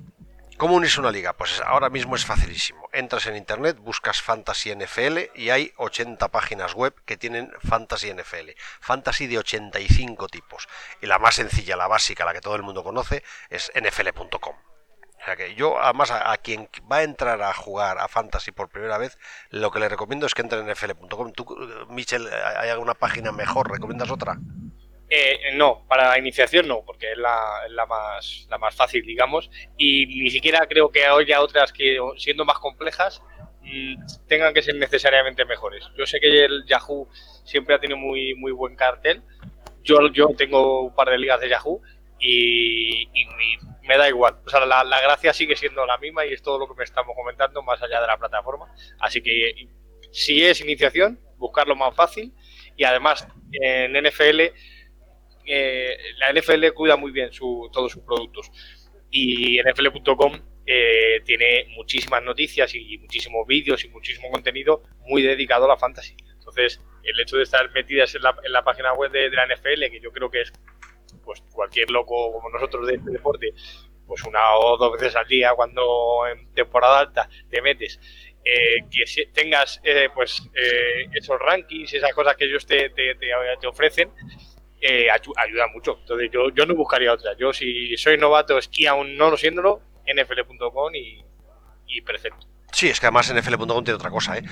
¿Cómo 0.62 0.76
unirse 0.76 0.98
a 0.98 1.02
una 1.02 1.12
liga? 1.12 1.34
Pues 1.34 1.60
ahora 1.66 1.90
mismo 1.90 2.16
es 2.16 2.24
facilísimo. 2.24 2.88
Entras 2.94 3.26
en 3.26 3.36
internet, 3.36 3.78
buscas 3.80 4.22
Fantasy 4.22 4.76
NFL 4.76 5.18
y 5.34 5.50
hay 5.50 5.74
80 5.78 6.28
páginas 6.28 6.76
web 6.76 6.94
que 7.04 7.18
tienen 7.18 7.52
Fantasy 7.68 8.14
NFL. 8.14 8.52
Fantasy 8.80 9.26
de 9.26 9.40
85 9.40 10.28
tipos. 10.28 10.68
Y 11.02 11.08
la 11.08 11.18
más 11.18 11.34
sencilla, 11.34 11.76
la 11.76 11.88
básica, 11.88 12.26
la 12.26 12.34
que 12.34 12.42
todo 12.42 12.56
el 12.56 12.62
mundo 12.62 12.84
conoce, 12.84 13.24
es 13.50 13.72
nfl.com. 13.74 14.56
O 14.56 15.26
sea 15.26 15.36
que 15.36 15.56
yo, 15.56 15.82
además, 15.82 16.12
a, 16.12 16.38
quien 16.38 16.70
va 16.92 16.98
a 16.98 17.04
entrar 17.04 17.42
a 17.42 17.54
jugar 17.54 17.98
a 17.98 18.08
Fantasy 18.08 18.52
por 18.52 18.70
primera 18.70 19.00
vez, 19.00 19.18
lo 19.50 19.72
que 19.72 19.80
le 19.80 19.90
recomiendo 19.90 20.28
es 20.28 20.36
que 20.36 20.44
entre 20.44 20.60
en 20.60 20.68
nfl.com. 20.68 21.32
¿Tú, 21.32 21.58
Michel, 21.90 22.28
hay 22.58 22.70
alguna 22.70 22.94
página 22.94 23.32
mejor? 23.32 23.72
¿Recomiendas 23.72 24.12
otra? 24.12 24.38
Eh, 25.14 25.52
no, 25.56 25.86
para 25.90 26.08
la 26.08 26.18
iniciación 26.18 26.70
no, 26.70 26.86
porque 26.86 27.12
es 27.12 27.18
la, 27.18 27.68
la, 27.68 27.86
más, 27.86 28.48
la 28.50 28.58
más 28.58 28.74
fácil, 28.74 29.06
digamos, 29.06 29.52
y 29.78 30.06
ni 30.06 30.30
siquiera 30.30 30.66
creo 30.68 30.90
que 30.90 31.06
haya 31.06 31.42
otras 31.42 31.74
que, 31.74 32.00
siendo 32.16 32.46
más 32.46 32.60
complejas, 32.60 33.22
mm, 33.62 33.96
tengan 34.30 34.54
que 34.54 34.62
ser 34.62 34.76
necesariamente 34.76 35.44
mejores. 35.44 35.86
Yo 35.98 36.06
sé 36.06 36.22
que 36.22 36.46
el 36.46 36.64
Yahoo 36.66 37.10
siempre 37.44 37.76
ha 37.76 37.80
tenido 37.80 37.98
muy, 37.98 38.36
muy 38.36 38.54
buen 38.54 38.78
cartel. 38.78 39.22
Yo, 39.84 40.08
yo 40.14 40.30
tengo 40.38 40.84
un 40.84 40.96
par 40.96 41.10
de 41.10 41.18
ligas 41.18 41.42
de 41.42 41.50
Yahoo 41.50 41.82
y, 42.18 43.10
me 43.84 43.98
da 43.98 44.08
igual. 44.08 44.38
O 44.46 44.50
sea, 44.50 44.66
la, 44.66 44.86
la, 44.86 45.02
gracia 45.02 45.34
sigue 45.34 45.58
siendo 45.58 45.86
la 45.86 45.98
misma 45.98 46.26
y 46.26 46.32
es 46.32 46.42
todo 46.42 46.58
lo 46.58 46.70
que 46.70 46.76
me 46.76 46.86
estamos 46.86 47.14
comentando 47.18 47.62
más 47.64 47.82
allá 47.82 48.00
de 48.00 48.08
la 48.08 48.18
plataforma. 48.18 48.74
Así 49.02 49.22
que 49.22 49.68
si 50.14 50.42
es 50.42 50.62
iniciación, 50.62 51.20
buscarlo 51.36 51.76
más 51.76 51.94
fácil 51.94 52.34
y 52.78 52.86
además 52.86 53.28
en 53.52 53.92
NFL 53.92 54.54
eh, 55.46 55.98
la 56.18 56.32
NFL 56.34 56.74
cuida 56.74 56.96
muy 56.96 57.12
bien 57.12 57.32
su, 57.32 57.70
todos 57.72 57.92
sus 57.92 58.04
productos 58.04 58.52
y 59.10 59.60
NFL.com 59.62 60.34
eh, 60.66 61.22
tiene 61.26 61.66
muchísimas 61.76 62.24
noticias 62.24 62.74
y 62.76 62.98
muchísimos 63.00 63.46
vídeos 63.48 63.84
y 63.84 63.90
muchísimo 63.90 64.30
contenido 64.32 64.84
muy 65.06 65.22
dedicado 65.22 65.66
a 65.66 65.70
la 65.70 65.78
fantasy. 65.78 66.16
Entonces, 66.34 66.80
el 67.04 67.20
hecho 67.20 67.38
de 67.38 67.44
estar 67.44 67.70
metidas 67.72 68.14
en 68.16 68.24
la, 68.24 68.36
en 68.44 68.52
la 68.52 68.64
página 68.64 68.94
web 68.94 69.12
de, 69.12 69.30
la 69.32 69.46
NFL, 69.48 69.90
que 69.92 70.00
yo 70.02 70.12
creo 70.12 70.30
que 70.30 70.42
es 70.42 70.54
pues 71.24 71.42
cualquier 71.52 71.90
loco 71.90 72.32
como 72.32 72.50
nosotros 72.50 72.88
de 72.88 72.96
este 72.96 73.12
deporte, 73.12 73.54
pues 74.08 74.24
una 74.24 74.56
o 74.56 74.78
dos 74.78 74.94
veces 74.94 75.16
al 75.16 75.28
día 75.28 75.54
cuando 75.56 76.28
en 76.28 76.54
temporada 76.54 77.00
alta 77.00 77.30
te 77.50 77.62
metes 77.62 78.00
eh, 78.44 78.86
que 78.90 79.26
tengas 79.34 79.80
eh, 79.84 80.10
pues 80.14 80.42
eh, 80.56 81.08
esos 81.14 81.40
rankings, 81.40 81.94
esas 81.94 82.14
cosas 82.14 82.36
que 82.36 82.46
ellos 82.46 82.66
te, 82.66 82.90
te, 82.90 83.16
te 83.16 83.68
ofrecen 83.68 84.12
eh, 84.82 85.08
ayuda 85.12 85.68
mucho. 85.74 85.98
Entonces 86.02 86.30
yo, 86.32 86.50
yo 86.50 86.66
no 86.66 86.76
buscaría 86.76 87.14
otra. 87.14 87.36
Yo 87.38 87.54
si 87.54 87.96
soy 87.98 88.18
novato 88.18 88.58
y 88.72 88.86
aún 88.88 89.16
no 89.16 89.30
lo 89.30 89.38
siéndolo, 89.38 89.82
nfl.com 90.08 90.94
y, 90.96 92.02
perfecto. 92.02 92.48
Sí, 92.72 92.88
es 92.90 93.00
que 93.00 93.06
además 93.06 93.34
nfl.com 93.34 93.84
tiene 93.84 93.96
otra 93.96 94.10
cosa, 94.10 94.38
¿eh? 94.38 94.44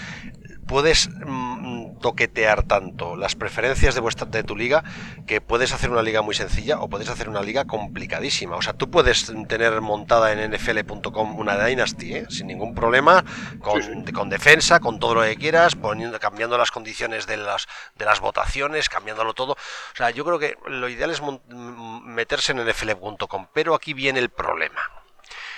Puedes 0.67 1.09
mm, 1.09 1.58
toquetear 1.99 2.63
tanto 2.63 3.15
las 3.15 3.35
preferencias 3.35 3.95
de, 3.95 4.01
vuestra, 4.01 4.25
de 4.25 4.43
tu 4.43 4.55
liga 4.55 4.83
que 5.27 5.41
puedes 5.41 5.73
hacer 5.73 5.89
una 5.89 6.01
liga 6.01 6.21
muy 6.21 6.35
sencilla 6.35 6.79
o 6.79 6.89
puedes 6.89 7.09
hacer 7.09 7.29
una 7.29 7.41
liga 7.41 7.65
complicadísima. 7.65 8.55
O 8.55 8.61
sea, 8.61 8.73
tú 8.73 8.89
puedes 8.89 9.31
tener 9.47 9.81
montada 9.81 10.31
en 10.31 10.51
nfl.com 10.51 11.39
una 11.39 11.63
Dynasty 11.65 12.15
¿eh? 12.15 12.25
sin 12.29 12.47
ningún 12.47 12.73
problema, 12.73 13.23
con, 13.59 14.05
con, 14.05 14.29
defensa, 14.29 14.79
con 14.79 14.99
todo 14.99 15.15
lo 15.15 15.21
que 15.23 15.35
quieras, 15.35 15.75
poniendo, 15.75 16.19
cambiando 16.19 16.57
las 16.57 16.71
condiciones 16.71 17.27
de 17.27 17.37
las, 17.37 17.67
de 17.95 18.05
las 18.05 18.19
votaciones, 18.19 18.89
cambiándolo 18.89 19.33
todo. 19.33 19.53
O 19.53 19.95
sea, 19.95 20.09
yo 20.09 20.25
creo 20.25 20.39
que 20.39 20.57
lo 20.67 20.89
ideal 20.89 21.11
es 21.11 21.21
meterse 21.49 22.51
en 22.51 22.65
nfl.com, 22.65 23.47
pero 23.53 23.75
aquí 23.75 23.93
viene 23.93 24.19
el 24.19 24.29
problema. 24.29 24.81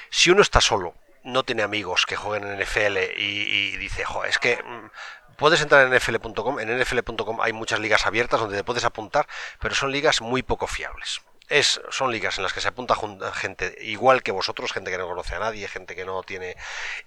Si 0.10 0.30
uno 0.30 0.42
está 0.42 0.60
solo, 0.60 0.96
no 1.24 1.44
tiene 1.44 1.64
amigos 1.64 2.06
que 2.06 2.16
jueguen 2.16 2.48
en 2.48 2.60
NFL 2.60 2.98
y, 3.18 3.78
dice, 3.78 4.04
jo, 4.04 4.24
es 4.26 4.38
que 4.40 4.58
mm, 4.58 5.21
puedes 5.38 5.62
entrar 5.62 5.86
en 5.86 5.94
nfl.com, 5.94 6.60
en 6.60 6.80
nfl.com 6.80 7.42
hay 7.42 7.54
muchas 7.54 7.80
ligas 7.80 8.06
abiertas 8.06 8.40
donde 8.40 8.58
te 8.58 8.64
puedes 8.64 8.86
apuntar, 8.86 9.28
pero 9.60 9.76
son 9.76 9.92
ligas 9.92 10.22
muy 10.22 10.44
poco 10.44 10.68
fiables. 10.68 11.22
Es, 11.50 11.82
son 11.90 12.12
ligas 12.12 12.38
en 12.38 12.44
las 12.44 12.54
que 12.54 12.62
se 12.62 12.70
apunta 12.70 12.96
gente 13.34 13.76
igual 13.82 14.24
que 14.24 14.32
vosotros, 14.32 14.72
gente 14.72 14.90
que 14.90 14.98
no 14.98 15.06
conoce 15.06 15.36
a 15.36 15.40
nadie, 15.40 15.68
gente 15.68 15.96
que 15.96 16.06
no 16.06 16.24
tiene... 16.24 16.56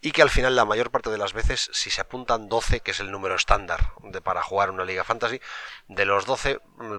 Y 0.03 0.13
que 0.13 0.21
al 0.21 0.29
final 0.29 0.55
la 0.55 0.67
mayor 0.67 0.91
parte 0.91 1.09
de 1.09 1.17
las 1.17 1.33
veces, 1.33 1.71
si 1.73 1.91
se 1.91 2.03
apuntan 2.03 2.51
12, 2.51 2.81
que 2.81 2.91
es 2.91 3.01
el 3.01 3.11
número 3.11 3.37
estándar 3.37 3.93
de, 4.03 4.21
para 4.21 4.43
jugar 4.43 4.69
una 4.69 4.85
liga 4.85 5.03
fantasy, 5.03 5.41
de 5.89 6.05
los 6.05 6.27
12 6.27 6.61
mm, 6.77 6.97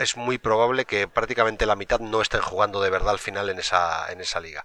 es 0.00 0.16
muy 0.16 0.38
probable 0.38 0.86
que 0.86 1.08
prácticamente 1.08 1.66
la 1.66 1.76
mitad 1.76 2.00
no 2.00 2.22
estén 2.22 2.40
jugando 2.40 2.80
de 2.80 2.88
verdad 2.88 3.10
al 3.10 3.18
final 3.18 3.50
en 3.50 3.58
esa, 3.58 4.10
en 4.10 4.22
esa 4.22 4.40
liga. 4.40 4.64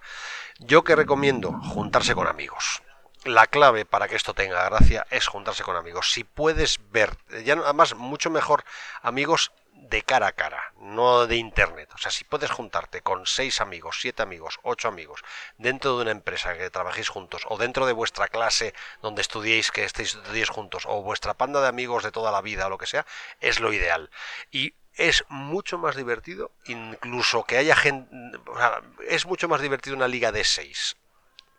Yo 0.60 0.86
que 0.86 0.96
recomiendo 0.96 1.52
juntarse 1.62 2.16
con 2.16 2.28
amigos 2.28 2.82
la 3.24 3.48
clave 3.48 3.86
para 3.86 4.08
que 4.08 4.16
esto 4.16 4.34
tenga 4.34 4.64
gracia 4.70 5.06
es 5.10 5.28
juntarse 5.28 5.64
con 5.64 5.76
amigos. 5.76 6.12
Si 6.12 6.24
puedes 6.24 6.80
ver, 6.92 7.18
ya 7.44 7.54
además 7.54 7.96
mucho 7.96 8.30
mejor 8.30 8.64
amigos 9.02 9.52
de 9.90 10.02
cara 10.02 10.28
a 10.28 10.32
cara, 10.32 10.74
no 10.80 11.28
de 11.28 11.36
internet. 11.36 11.90
O 11.94 11.98
sea, 11.98 12.12
si 12.12 12.24
puedes 12.24 12.52
juntarte 12.52 13.02
con 13.02 13.26
seis 13.26 13.62
amigos, 13.62 14.00
siete 14.02 14.22
amigos, 14.22 14.60
ocho 14.64 14.88
amigos, 14.88 15.22
dentro 15.58 15.96
de 15.96 16.02
una 16.04 16.12
empresa 16.12 16.58
que 16.58 16.70
trabajéis 16.70 17.10
juntos, 17.10 17.44
o 17.48 17.58
dentro 17.58 17.86
de 17.86 17.94
vuestra 17.94 18.28
clase 18.28 18.74
donde 19.02 19.22
estudiéis, 19.22 19.72
que 19.72 19.84
estéis 19.84 20.18
juntos, 20.50 20.84
o 20.88 21.02
vuestra 21.04 21.36
panda 21.36 21.62
de 21.62 21.68
amigos 21.68 22.04
de 22.04 22.12
toda 22.12 22.32
la 22.32 22.42
vida, 22.42 22.68
o 22.68 22.70
lo 22.70 22.78
que 22.78 22.88
sea, 22.88 23.06
es 23.40 23.60
lo 23.60 23.72
ideal. 23.72 24.10
Y 24.52 24.74
es 24.96 25.24
mucho 25.30 25.78
más 25.78 25.96
divertido, 25.96 26.52
incluso 26.66 27.44
que 27.44 27.58
haya 27.58 27.76
gente, 27.76 28.10
o 28.48 28.58
sea, 28.58 28.82
es 29.08 29.26
mucho 29.26 29.48
más 29.48 29.62
divertido 29.62 29.96
una 29.96 30.08
liga 30.08 30.32
de 30.32 30.44
seis 30.44 30.98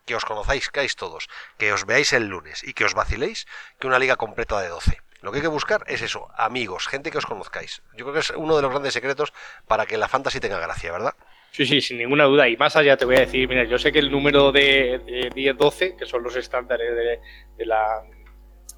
que 0.09 0.15
os 0.15 0.25
conozcáis, 0.25 0.95
todos, 0.95 1.29
que 1.59 1.69
os 1.71 1.85
veáis 1.85 2.13
el 2.13 2.25
lunes 2.25 2.63
y 2.63 2.73
que 2.73 2.83
os 2.83 2.95
vaciléis, 2.95 3.45
que 3.77 3.85
una 3.85 3.99
liga 3.99 4.15
completa 4.15 4.59
de 4.59 4.69
12. 4.69 4.97
Lo 5.21 5.29
que 5.29 5.37
hay 5.37 5.43
que 5.43 5.53
buscar 5.59 5.83
es 5.85 6.01
eso, 6.01 6.29
amigos, 6.35 6.87
gente 6.87 7.11
que 7.11 7.19
os 7.19 7.27
conozcáis. 7.27 7.83
Yo 7.93 8.05
creo 8.05 8.13
que 8.13 8.21
es 8.21 8.31
uno 8.31 8.55
de 8.55 8.63
los 8.63 8.71
grandes 8.71 8.93
secretos 8.93 9.33
para 9.67 9.85
que 9.85 9.97
la 9.97 10.07
fantasy 10.07 10.39
tenga 10.39 10.57
gracia, 10.57 10.91
¿verdad? 10.91 11.13
Sí, 11.51 11.67
sí, 11.67 11.79
sin 11.79 11.99
ninguna 11.99 12.23
duda. 12.23 12.49
Y 12.49 12.57
más 12.57 12.75
allá 12.75 12.97
te 12.97 13.05
voy 13.05 13.17
a 13.17 13.19
decir, 13.19 13.47
mira, 13.47 13.65
yo 13.65 13.77
sé 13.77 13.91
que 13.91 13.99
el 13.99 14.09
número 14.09 14.51
de, 14.51 14.99
10-12, 15.35 15.97
que 15.97 16.07
son 16.07 16.23
los 16.23 16.35
estándares 16.35 17.21
de 17.55 17.65
la 17.65 18.01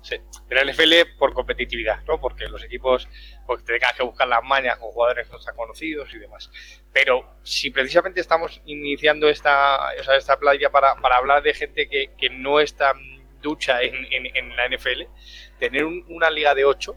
Sí, 0.01 0.15
de 0.47 0.55
la 0.55 0.63
NFL 0.63 1.15
por 1.19 1.33
competitividad, 1.33 2.03
¿no? 2.07 2.19
Porque 2.19 2.47
los 2.47 2.63
equipos 2.63 3.07
pues, 3.45 3.63
tengan 3.63 3.95
que 3.95 4.03
buscar 4.03 4.27
las 4.27 4.43
mañas 4.43 4.77
con 4.77 4.89
jugadores 4.89 5.29
no 5.29 5.37
están 5.37 5.55
conocidos 5.55 6.11
y 6.13 6.17
demás. 6.17 6.49
Pero 6.91 7.37
si 7.43 7.69
precisamente 7.69 8.19
estamos 8.19 8.61
iniciando 8.65 9.29
esta, 9.29 9.91
o 9.99 10.03
sea, 10.03 10.15
esta 10.17 10.39
playa 10.39 10.71
para, 10.71 10.95
para, 10.95 11.17
hablar 11.17 11.43
de 11.43 11.53
gente 11.53 11.87
que, 11.87 12.11
que 12.17 12.31
no 12.31 12.59
está 12.59 12.93
ducha 13.43 13.81
en, 13.81 13.95
en, 14.11 14.55
la 14.55 14.67
NFL, 14.69 15.03
tener 15.59 15.85
una 15.85 16.29
liga 16.29 16.55
de 16.55 16.65
8 16.65 16.95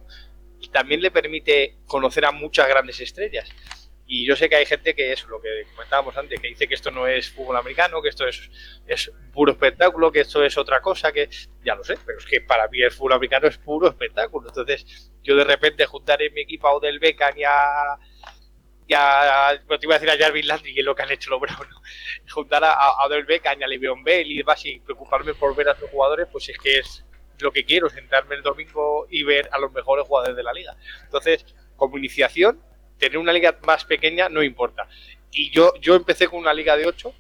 también 0.73 1.01
le 1.01 1.11
permite 1.11 1.77
conocer 1.87 2.25
a 2.25 2.33
muchas 2.33 2.69
grandes 2.69 3.01
estrellas. 3.01 3.49
Y 4.07 4.27
yo 4.27 4.37
sé 4.37 4.49
que 4.49 4.57
hay 4.57 4.67
gente 4.67 4.95
que 4.95 5.13
es 5.13 5.25
lo 5.27 5.41
que 5.41 5.65
comentábamos 5.71 6.17
antes, 6.17 6.39
que 6.39 6.49
dice 6.49 6.69
que 6.69 6.75
esto 6.75 6.91
no 6.91 7.07
es 7.07 7.31
fútbol 7.31 7.57
americano, 7.57 8.03
que 8.03 8.11
esto 8.11 8.27
es, 8.29 8.51
es 8.87 9.11
puro 9.33 9.53
espectáculo, 9.53 10.13
que 10.13 10.21
esto 10.21 10.45
es 10.45 10.59
otra 10.59 10.83
cosa, 10.83 11.11
que 11.11 11.29
ya 11.65 11.75
lo 11.75 11.83
sé, 11.85 11.97
pero 12.05 12.19
es 12.19 12.27
que 12.27 12.43
para 12.43 12.69
mí 12.69 12.83
el 12.83 12.91
fútbol 12.91 13.15
americano 13.15 13.49
es 13.49 13.57
puro 13.57 13.89
espectáculo. 13.89 14.49
Entonces, 14.49 15.11
yo 15.23 15.37
de 15.37 15.45
repente 15.45 15.87
juntaré 15.87 16.31
mi 16.31 16.43
equipo 16.43 16.69
a 16.69 16.75
Odell 16.75 16.99
Beckham 16.99 17.37
y 17.39 17.45
a, 17.45 17.99
ya 18.87 19.63
te 19.67 19.79
iba 19.83 19.95
a 19.95 19.99
decir 19.99 20.11
a 20.11 20.19
Jarvis 20.19 20.47
Landry, 20.47 20.75
que 20.75 20.81
es 20.81 20.87
lo 20.87 20.95
que 20.95 21.03
han 21.03 21.11
hecho 21.11 21.31
los 21.31 21.41
Browns, 21.41 21.75
juntar 22.31 22.63
a, 22.63 22.73
a 22.73 23.07
Odell 23.07 23.25
Beckham 23.25 23.59
y 23.61 23.65
a 23.65 23.67
Le'Veon 23.67 24.05
Bell 24.05 24.31
y 24.31 24.39
demás 24.39 24.65
y 24.67 24.81
preocuparme 24.81 25.35
por 25.35 25.57
ver 25.57 25.71
a 25.71 25.77
sus 25.77 25.89
jugadores, 25.89 26.29
pues 26.31 26.49
es 26.51 26.59
que 26.59 26.79
es 26.79 27.05
lo 27.41 27.53
que 27.53 27.65
quiero, 27.65 27.89
sentarme 27.89 28.37
el 28.37 28.43
domingo 28.43 29.07
y 29.11 29.23
ver 29.23 29.49
a 29.51 29.59
los 29.59 29.73
mejores 29.73 30.07
jugadores 30.07 30.37
de 30.37 30.43
la 30.43 30.53
liga. 30.53 30.77
Entonces, 31.05 31.45
como 31.77 31.99
iniciación, 31.99 32.61
tener 32.99 33.19
una 33.19 33.33
liga 33.33 33.59
más 33.67 33.85
pequeña 33.85 34.29
no 34.29 34.43
importa. 34.43 34.89
Y 35.31 35.51
yo, 35.51 35.73
yo 35.81 35.95
empecé 35.95 36.29
con 36.29 36.41
una 36.41 36.55
liga 36.55 36.77
de 36.77 36.87
8 36.87 37.13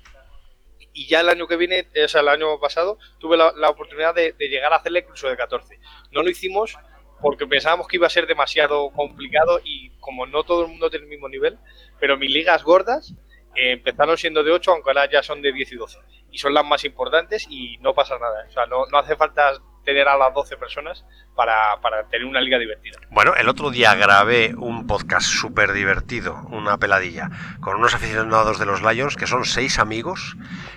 y 0.92 1.08
ya 1.08 1.20
el 1.20 1.28
año 1.28 1.48
que 1.48 1.56
viene, 1.56 1.88
o 2.04 2.08
sea, 2.08 2.20
el 2.20 2.28
año 2.28 2.58
pasado, 2.60 2.98
tuve 3.18 3.36
la, 3.36 3.68
oportunidad 3.68 4.14
de, 4.14 4.34
llegar 4.38 4.72
a 4.72 4.76
hacerle 4.76 5.00
incluso 5.00 5.28
de 5.28 5.36
14. 5.36 5.80
No 6.12 6.22
lo 6.22 6.30
hicimos 6.30 6.76
porque 7.20 7.46
pensábamos 7.46 7.88
que 7.88 7.96
iba 7.96 8.06
a 8.06 8.10
ser 8.10 8.26
demasiado 8.26 8.90
complicado 8.90 9.60
y 9.64 9.90
como 9.98 10.26
no 10.26 10.44
todo 10.44 10.62
el 10.62 10.68
mundo 10.68 10.90
tiene 10.90 11.04
el 11.04 11.10
mismo 11.10 11.28
nivel, 11.28 11.58
pero 11.98 12.16
mis 12.16 12.30
ligas 12.30 12.62
gordas 12.62 13.14
eh, 13.56 13.72
empezaron 13.72 14.16
siendo 14.16 14.44
de 14.44 14.52
8, 14.52 14.70
aunque 14.70 14.90
ahora 14.90 15.10
ya 15.10 15.22
son 15.22 15.42
de 15.42 15.52
10 15.52 15.72
y 15.72 15.76
12. 15.76 15.98
Y 16.30 16.38
son 16.38 16.54
las 16.54 16.64
más 16.64 16.84
importantes 16.84 17.46
y 17.50 17.76
no 17.78 17.92
pasa 17.94 18.18
nada. 18.18 18.46
O 18.48 18.52
sea, 18.52 18.66
no, 18.66 18.86
no 18.86 18.98
hace 18.98 19.16
falta 19.16 19.52
tener 19.84 20.08
a 20.08 20.16
las 20.16 20.34
12 20.34 20.56
personas 20.56 21.04
para, 21.34 21.78
tener 22.10 22.26
una 22.26 22.40
liga 22.40 22.58
divertida. 22.58 22.98
Bueno, 23.10 23.34
el 23.34 23.48
otro 23.48 23.70
día 23.70 23.94
grabé 23.94 24.54
un 24.56 24.86
podcast 24.86 25.26
súper 25.26 25.72
divertido, 25.72 26.40
una 26.50 26.78
peladilla, 26.78 27.30
con 27.60 27.76
unos 27.76 27.94
aficionados 27.94 28.58
de 28.58 28.66
los 28.66 28.82
Lions, 28.82 29.16
que 29.16 29.26
son 29.26 29.44
seis 29.44 29.78
amigos, 29.78 30.36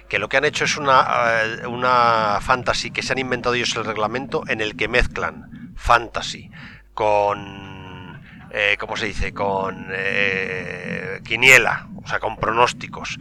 que 0.09 0.19
lo 0.19 0.29
que 0.29 0.37
han 0.37 0.45
hecho 0.45 0.65
es 0.65 0.77
una, 0.77 1.41
eh, 1.41 1.67
una 1.67 2.39
fantasy 2.41 2.91
que 2.91 3.01
se 3.01 3.13
han 3.13 3.19
inventado 3.19 3.55
ellos 3.55 3.75
el 3.75 3.85
reglamento 3.85 4.43
en 4.47 4.61
el 4.61 4.75
que 4.75 4.87
mezclan 4.87 5.73
fantasy 5.75 6.51
con 6.93 8.21
eh, 8.51 8.77
¿cómo 8.79 8.95
se 8.95 9.07
dice? 9.07 9.33
Con 9.33 9.87
eh, 9.91 11.21
quiniela, 11.23 11.87
o 12.03 12.07
sea, 12.07 12.19
con 12.19 12.37
pronósticos. 12.37 13.19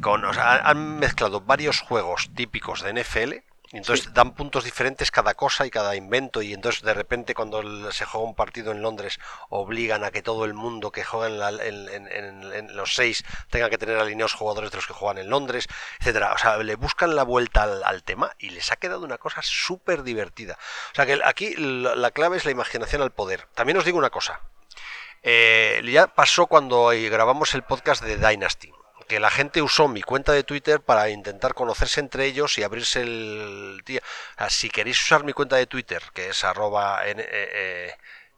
con, 0.00 0.24
o 0.24 0.34
sea, 0.34 0.56
han 0.68 0.98
mezclado 0.98 1.40
varios 1.40 1.80
juegos 1.80 2.30
típicos 2.34 2.82
de 2.82 3.02
NFL 3.02 3.43
entonces 3.78 4.12
dan 4.14 4.32
puntos 4.34 4.64
diferentes 4.64 5.10
cada 5.10 5.34
cosa 5.34 5.66
y 5.66 5.70
cada 5.70 5.96
invento 5.96 6.42
y 6.42 6.54
entonces 6.54 6.82
de 6.82 6.94
repente 6.94 7.34
cuando 7.34 7.90
se 7.92 8.04
juega 8.04 8.26
un 8.26 8.34
partido 8.34 8.72
en 8.72 8.82
Londres 8.82 9.18
obligan 9.48 10.04
a 10.04 10.10
que 10.10 10.22
todo 10.22 10.44
el 10.44 10.54
mundo 10.54 10.92
que 10.92 11.04
juega 11.04 11.50
en, 11.50 12.76
los 12.76 12.94
seis 12.94 13.24
tenga 13.50 13.70
que 13.70 13.78
tener 13.78 13.98
alineados 13.98 14.34
jugadores 14.34 14.70
de 14.70 14.76
los 14.76 14.86
que 14.86 14.92
juegan 14.92 15.18
en 15.18 15.30
Londres, 15.30 15.66
etcétera. 16.00 16.32
O 16.32 16.38
sea, 16.38 16.56
le 16.58 16.76
buscan 16.76 17.16
la 17.16 17.22
vuelta 17.22 17.62
al, 17.62 18.02
tema 18.02 18.32
y 18.38 18.50
les 18.50 18.70
ha 18.70 18.76
quedado 18.76 19.04
una 19.04 19.18
cosa 19.18 19.40
súper 19.42 20.02
divertida. 20.02 20.58
O 20.92 20.94
sea 20.94 21.06
que 21.06 21.18
aquí 21.24 21.54
la, 21.56 22.10
clave 22.10 22.36
es 22.36 22.44
la 22.44 22.50
imaginación 22.50 23.02
al 23.02 23.12
poder. 23.12 23.48
También 23.54 23.78
os 23.78 23.84
digo 23.84 23.98
una 23.98 24.10
cosa. 24.10 24.40
Eh, 25.22 25.82
ya 25.84 26.06
pasó 26.08 26.46
cuando 26.46 26.90
grabamos 27.10 27.54
el 27.54 27.62
podcast 27.62 28.02
de 28.02 28.18
Dynasty 28.18 28.72
que 29.08 29.20
la 29.20 29.30
gente 29.30 29.62
usó 29.62 29.88
mi 29.88 30.02
cuenta 30.02 30.32
de 30.32 30.44
Twitter 30.44 30.80
para 30.80 31.10
intentar 31.10 31.54
conocerse 31.54 32.00
entre 32.00 32.26
ellos 32.26 32.58
y 32.58 32.62
abrirse 32.62 33.02
el 33.02 33.82
día. 33.84 34.02
si 34.48 34.70
queréis 34.70 35.00
usar 35.02 35.24
mi 35.24 35.32
cuenta 35.32 35.56
de 35.56 35.66
Twitter, 35.66 36.02
que 36.12 36.30
es 36.30 36.44
arroba 36.44 37.06
eh, 37.06 37.14
eh, 37.16 37.92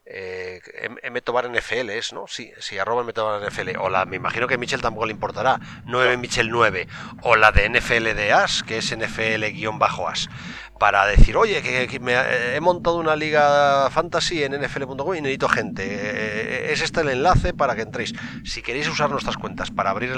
eh, 0.06 1.10
NFL 1.10 1.90
es, 1.90 2.12
¿no? 2.12 2.26
Sí, 2.28 2.52
sí, 2.60 2.78
arroba 2.78 3.02
NFL. 3.02 3.76
O 3.78 3.90
la, 3.90 4.04
me 4.04 4.16
imagino 4.16 4.46
que 4.46 4.56
Michel 4.56 4.80
tampoco 4.80 5.06
le 5.06 5.12
importará, 5.12 5.58
9 5.84 6.16
Michel 6.16 6.50
9. 6.50 6.86
O 7.22 7.36
la 7.36 7.50
de 7.50 7.68
NFL 7.68 8.14
de 8.14 8.32
As, 8.32 8.62
que 8.62 8.78
es 8.78 8.96
NFL-As 8.96 10.28
para 10.78 11.06
decir, 11.06 11.36
oye, 11.36 11.62
que, 11.62 12.00
me, 12.00 12.14
he 12.54 12.60
montado 12.60 12.96
una 12.96 13.16
liga 13.16 13.88
fantasy 13.90 14.42
en 14.42 14.52
nfl.com 14.60 15.14
y 15.14 15.20
necesito 15.20 15.48
gente. 15.48 15.84
Eh, 15.86 16.72
es 16.72 16.82
este 16.82 17.00
el 17.00 17.08
enlace 17.08 17.54
para 17.54 17.74
que 17.74 17.82
entréis. 17.82 18.14
Si 18.44 18.62
queréis 18.62 18.88
usar 18.88 19.10
nuestras 19.10 19.36
cuentas 19.36 19.70
para 19.70 19.90
abrir 19.90 20.14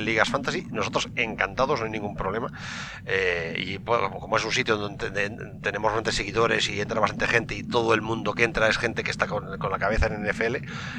ligas 0.00 0.28
fantasy, 0.28 0.66
nosotros 0.70 1.08
encantados, 1.16 1.80
no 1.80 1.86
hay 1.86 1.92
ningún 1.92 2.14
problema. 2.14 2.52
Eh, 3.06 3.54
y 3.58 3.78
como 3.78 4.36
es 4.36 4.44
un 4.44 4.52
sitio 4.52 4.76
donde 4.76 5.10
tenemos 5.62 5.90
bastantes 5.90 6.14
seguidores 6.14 6.68
y 6.68 6.80
entra 6.80 7.00
bastante 7.00 7.26
gente 7.26 7.54
y 7.54 7.62
todo 7.62 7.94
el 7.94 8.02
mundo 8.02 8.34
que 8.34 8.44
entra 8.44 8.68
es 8.68 8.78
gente 8.78 9.02
que 9.02 9.10
está 9.10 9.26
con, 9.26 9.50
la 9.50 9.78
cabeza 9.78 10.06
en 10.06 10.22
NFL, 10.22 10.56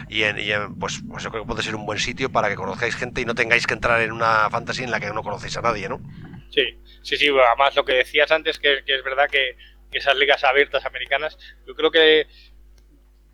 y, 0.10 0.24
en, 0.24 0.76
pues, 0.76 1.02
pues 1.08 1.24
yo 1.24 1.30
creo 1.30 1.44
que 1.44 1.48
puede 1.48 1.64
ser 1.64 1.76
un 1.76 1.86
buen 1.86 2.00
sitio 2.00 2.32
para 2.32 2.50
que 2.50 2.56
conozcáis 2.56 2.96
gente 2.96 3.22
y 3.22 3.26
no 3.26 3.36
tengáis 3.36 3.68
que 3.68 3.74
entrar 3.74 4.02
en 4.02 4.12
una 4.12 4.50
fantasy 4.50 4.84
en 4.84 4.92
la 4.92 5.00
que 5.00 5.12
no 5.12 5.24
conocéis 5.24 5.58
a 5.58 5.62
nadie, 5.62 5.90
¿no? 5.90 6.00
Sí, 6.54 6.80
sí, 7.02 7.18
sí, 7.18 7.30
además 7.30 7.76
lo 7.76 7.84
que 7.84 7.94
decías 7.94 8.32
antes, 8.32 8.60
que, 8.60 8.84
es 8.86 9.04
verdad 9.04 9.28
que, 9.28 9.58
esas 9.92 10.16
ligas 10.16 10.44
abiertas 10.44 10.86
americanas, 10.86 11.38
yo 11.68 11.76
creo 11.76 11.92
que 11.92 12.26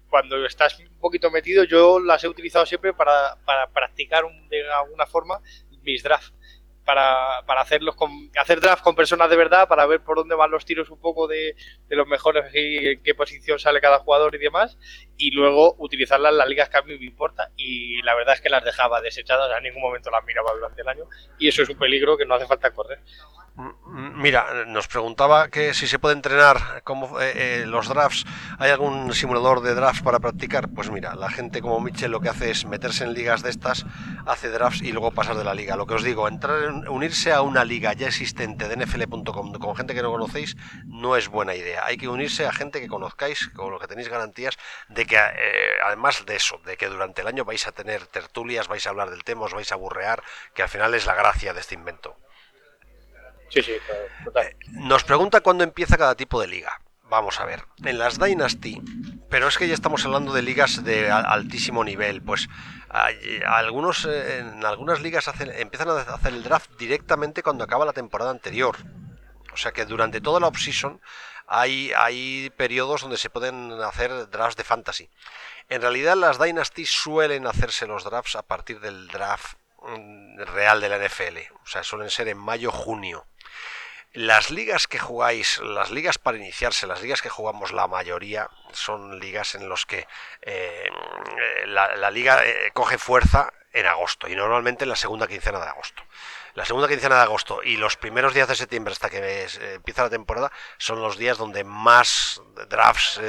cuando 0.10 0.46
estás 0.46 0.78
un 0.80 1.00
poquito 1.00 1.32
metido, 1.32 1.64
yo 1.64 2.02
las 2.02 2.22
he 2.24 2.28
utilizado 2.28 2.66
siempre 2.66 2.94
para, 2.94 3.38
para 3.46 3.70
practicar 3.72 4.26
de 4.50 4.70
alguna 4.70 5.06
forma 5.06 5.42
mis 5.84 6.04
drafts 6.04 6.34
para, 6.84 7.46
para 7.46 7.62
hacerlos 7.62 7.96
con, 7.96 8.10
hacer 8.36 8.60
draft 8.60 8.84
con 8.84 8.96
personas 8.96 9.30
de 9.30 9.36
verdad, 9.38 9.68
para 9.68 9.86
ver 9.86 10.02
por 10.02 10.18
dónde 10.18 10.36
van 10.36 10.52
los 10.52 10.66
tiros 10.66 10.90
un 10.90 11.00
poco 11.00 11.28
de, 11.28 11.56
de 11.88 11.96
los 11.96 12.08
mejores 12.08 12.46
y 12.54 12.90
en 12.90 13.04
qué 13.04 13.14
posición 13.14 13.60
sale 13.60 13.80
cada 13.80 14.00
jugador 14.00 14.34
y 14.36 14.40
demás, 14.40 14.78
y 15.20 15.32
luego 15.32 15.76
utilizarlas 15.78 16.32
en 16.32 16.38
las 16.38 16.48
ligas 16.48 16.70
que 16.70 16.78
a 16.78 16.82
mí 16.82 16.98
me 16.98 17.06
importa. 17.06 17.52
Y 17.58 18.02
la 18.04 18.16
verdad 18.16 18.36
es 18.36 18.42
que 18.42 18.50
las 18.50 18.64
dejaba 18.64 19.02
desechadas, 19.02 19.52
a 19.52 19.60
ningún 19.60 19.82
momento 19.82 20.10
las 20.10 20.26
miraba 20.26 20.54
durante 20.54 20.82
el 20.82 20.88
año, 20.88 21.04
y 21.38 21.50
eso 21.50 21.62
es 21.62 21.70
un 21.70 21.78
peligro 21.78 22.18
que 22.18 22.26
no 22.26 22.36
hace 22.36 22.48
falta 22.48 22.72
correr. 22.72 23.00
Mira, 23.86 24.66
nos 24.68 24.88
preguntaba 24.88 25.50
que 25.50 25.74
si 25.74 25.86
se 25.88 26.00
puede 26.00 26.16
entrenar 26.16 26.82
como 26.84 27.20
eh, 27.20 27.34
eh, 27.36 27.66
los 27.66 27.90
drafts, 27.90 28.26
¿hay 28.58 28.72
algún 28.72 29.14
simulador 29.14 29.62
de 29.62 29.74
drafts 29.74 30.02
para 30.02 30.20
practicar? 30.20 30.70
Pues 30.70 30.90
mira, 30.90 31.16
la 31.16 31.30
gente 31.30 31.62
como 31.62 31.82
Mitchell 31.82 32.12
lo 32.12 32.22
que 32.22 32.30
hace 32.30 32.52
es 32.52 32.66
meterse 32.66 33.04
en 33.04 33.14
ligas 33.14 33.42
de 33.42 33.50
estas, 33.50 33.86
hace 34.26 34.50
drafts 34.50 34.82
y 34.82 34.94
luego 34.94 35.12
pasar 35.12 35.36
de 35.36 35.44
la 35.44 35.54
liga. 35.54 35.76
Lo 35.76 35.88
que 35.88 35.96
os 35.96 36.04
digo, 36.04 36.28
entrar 36.30 36.88
unirse 36.90 37.34
a 37.34 37.42
una 37.42 37.66
liga 37.66 37.92
ya 37.94 38.08
existente 38.08 38.70
de 38.70 38.78
nfl.com 38.78 39.54
con 39.54 39.76
gente 39.76 39.94
que 39.94 40.04
no 40.04 40.12
conocéis 40.12 40.56
no 40.86 41.18
es 41.18 41.28
buena 41.28 41.56
idea. 41.56 41.84
Hay 41.86 41.98
que 41.98 42.08
unirse 42.08 42.46
a 42.46 42.54
gente 42.54 42.80
que 42.80 42.88
conozcáis, 42.88 43.50
con 43.50 43.72
lo 43.72 43.80
que 43.80 43.88
tenéis 43.88 44.08
garantías 44.08 44.58
de 44.88 45.06
que, 45.10 45.18
eh, 45.18 45.78
además 45.84 46.26
de 46.26 46.36
eso, 46.38 46.62
de 46.64 46.78
que 46.78 46.88
durante 46.88 47.22
el 47.22 47.28
año 47.28 47.44
vais 47.44 47.68
a 47.68 47.74
tener 47.74 48.08
tertulias, 48.08 48.70
vais 48.70 48.86
a 48.86 48.92
hablar 48.92 49.10
del 49.10 49.26
tema, 49.26 49.42
os 49.42 49.54
vais 49.54 49.70
a 49.74 49.76
burrear, 49.76 50.24
que 50.54 50.64
al 50.64 50.70
final 50.70 50.94
es 50.94 51.06
la 51.06 51.16
gracia 51.16 51.54
de 51.54 51.60
este 51.60 51.76
invento. 51.76 52.16
Sí, 53.50 53.62
sí, 53.64 53.74
total. 54.24 54.46
Eh, 54.46 54.58
nos 54.70 55.04
pregunta 55.04 55.42
cuándo 55.42 55.64
empieza 55.64 55.98
cada 55.98 56.16
tipo 56.16 56.40
de 56.40 56.48
liga. 56.48 56.80
Vamos 57.10 57.40
a 57.40 57.46
ver, 57.46 57.64
en 57.84 57.98
las 57.98 58.20
Dynasty, 58.20 58.84
pero 59.32 59.48
es 59.48 59.58
que 59.58 59.68
ya 59.68 59.74
estamos 59.74 60.06
hablando 60.06 60.32
de 60.32 60.44
ligas 60.44 60.84
de 60.84 61.10
altísimo 61.10 61.84
nivel, 61.84 62.22
pues 62.22 62.48
algunos 63.48 64.06
eh, 64.06 64.38
en 64.38 64.64
algunas 64.64 65.02
ligas 65.02 65.28
hacen, 65.28 65.52
empiezan 65.52 65.90
a 65.90 66.02
hacer 66.02 66.34
el 66.34 66.44
draft 66.44 66.70
directamente 66.78 67.42
cuando 67.42 67.64
acaba 67.64 67.84
la 67.84 67.94
temporada 67.94 68.30
anterior. 68.30 68.78
O 69.60 69.62
sea 69.62 69.74
que 69.74 69.86
durante 69.86 70.22
toda 70.22 70.40
la 70.40 70.48
offseason 70.48 71.02
hay, 71.46 71.92
hay 71.98 72.50
periodos 72.56 73.02
donde 73.02 73.18
se 73.18 73.30
pueden 73.30 73.74
hacer 73.82 74.30
drafts 74.30 74.56
de 74.56 74.64
fantasy. 74.64 75.10
En 75.68 75.82
realidad 75.82 76.16
las 76.16 76.40
Dynasty 76.40 76.86
suelen 76.86 77.46
hacerse 77.46 77.86
los 77.86 78.06
drafts 78.06 78.38
a 78.38 78.44
partir 78.44 78.80
del 78.80 79.10
draft 79.10 79.58
mm, 79.82 80.44
real 80.44 80.80
de 80.80 80.88
la 80.88 80.98
NFL. 80.98 81.40
O 81.62 81.68
sea, 81.68 81.84
suelen 81.84 82.10
ser 82.10 82.30
en 82.30 82.38
mayo-junio. 82.38 83.28
Las 84.14 84.50
ligas 84.50 84.88
que 84.88 84.98
jugáis, 84.98 85.60
las 85.60 85.92
ligas 85.92 86.18
para 86.18 86.38
iniciarse, 86.38 86.88
las 86.88 87.02
ligas 87.02 87.22
que 87.22 87.30
jugamos 87.30 87.74
la 87.74 87.88
mayoría, 87.88 88.50
son 88.72 89.20
ligas 89.20 89.56
en 89.56 89.68
las 89.68 89.86
que 89.86 90.08
eh, 90.42 90.90
la, 91.66 92.10
liga 92.12 92.46
eh, 92.46 92.72
coge 92.74 92.98
fuerza 92.98 93.52
en 93.74 93.86
agosto 93.86 94.30
y 94.30 94.36
normalmente 94.36 94.86
en 94.86 94.90
la 94.90 94.96
segunda 94.96 95.28
quincena 95.28 95.60
de 95.60 95.68
agosto. 95.68 96.02
La 96.60 96.66
segunda 96.66 96.90
quincena 96.90 97.16
de 97.16 97.22
agosto 97.22 97.62
y 97.64 97.78
los 97.78 97.96
primeros 97.96 98.34
días 98.34 98.50
de 98.50 98.54
septiembre 98.54 98.92
hasta 98.92 99.10
que 99.10 99.20
eh, 99.20 99.48
empieza 99.76 100.04
la 100.04 100.10
temporada 100.10 100.52
son 100.78 101.02
los 101.02 101.18
días 101.18 101.38
donde 101.38 101.64
más 101.64 102.42
drafts 102.68 103.22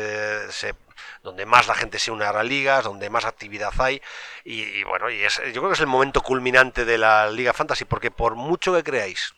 se 0.50 0.74
donde 1.22 1.46
más 1.46 1.68
la 1.68 1.76
gente 1.76 2.00
se 2.00 2.10
une 2.10 2.24
a 2.24 2.32
las 2.32 2.44
ligas, 2.44 2.82
donde 2.82 3.08
más 3.08 3.24
actividad 3.24 3.72
hay 3.78 4.02
y, 4.44 4.82
bueno, 4.82 5.10
y 5.10 5.22
es, 5.22 5.36
yo 5.36 5.60
creo 5.60 5.68
que 5.68 5.74
es 5.74 5.80
el 5.80 5.86
momento 5.86 6.22
culminante 6.22 6.84
de 6.84 6.98
la 6.98 7.30
Liga 7.30 7.52
Fantasy 7.52 7.84
porque 7.84 8.10
por 8.10 8.34
mucho 8.34 8.74
que 8.74 8.82
creáis 8.82 9.32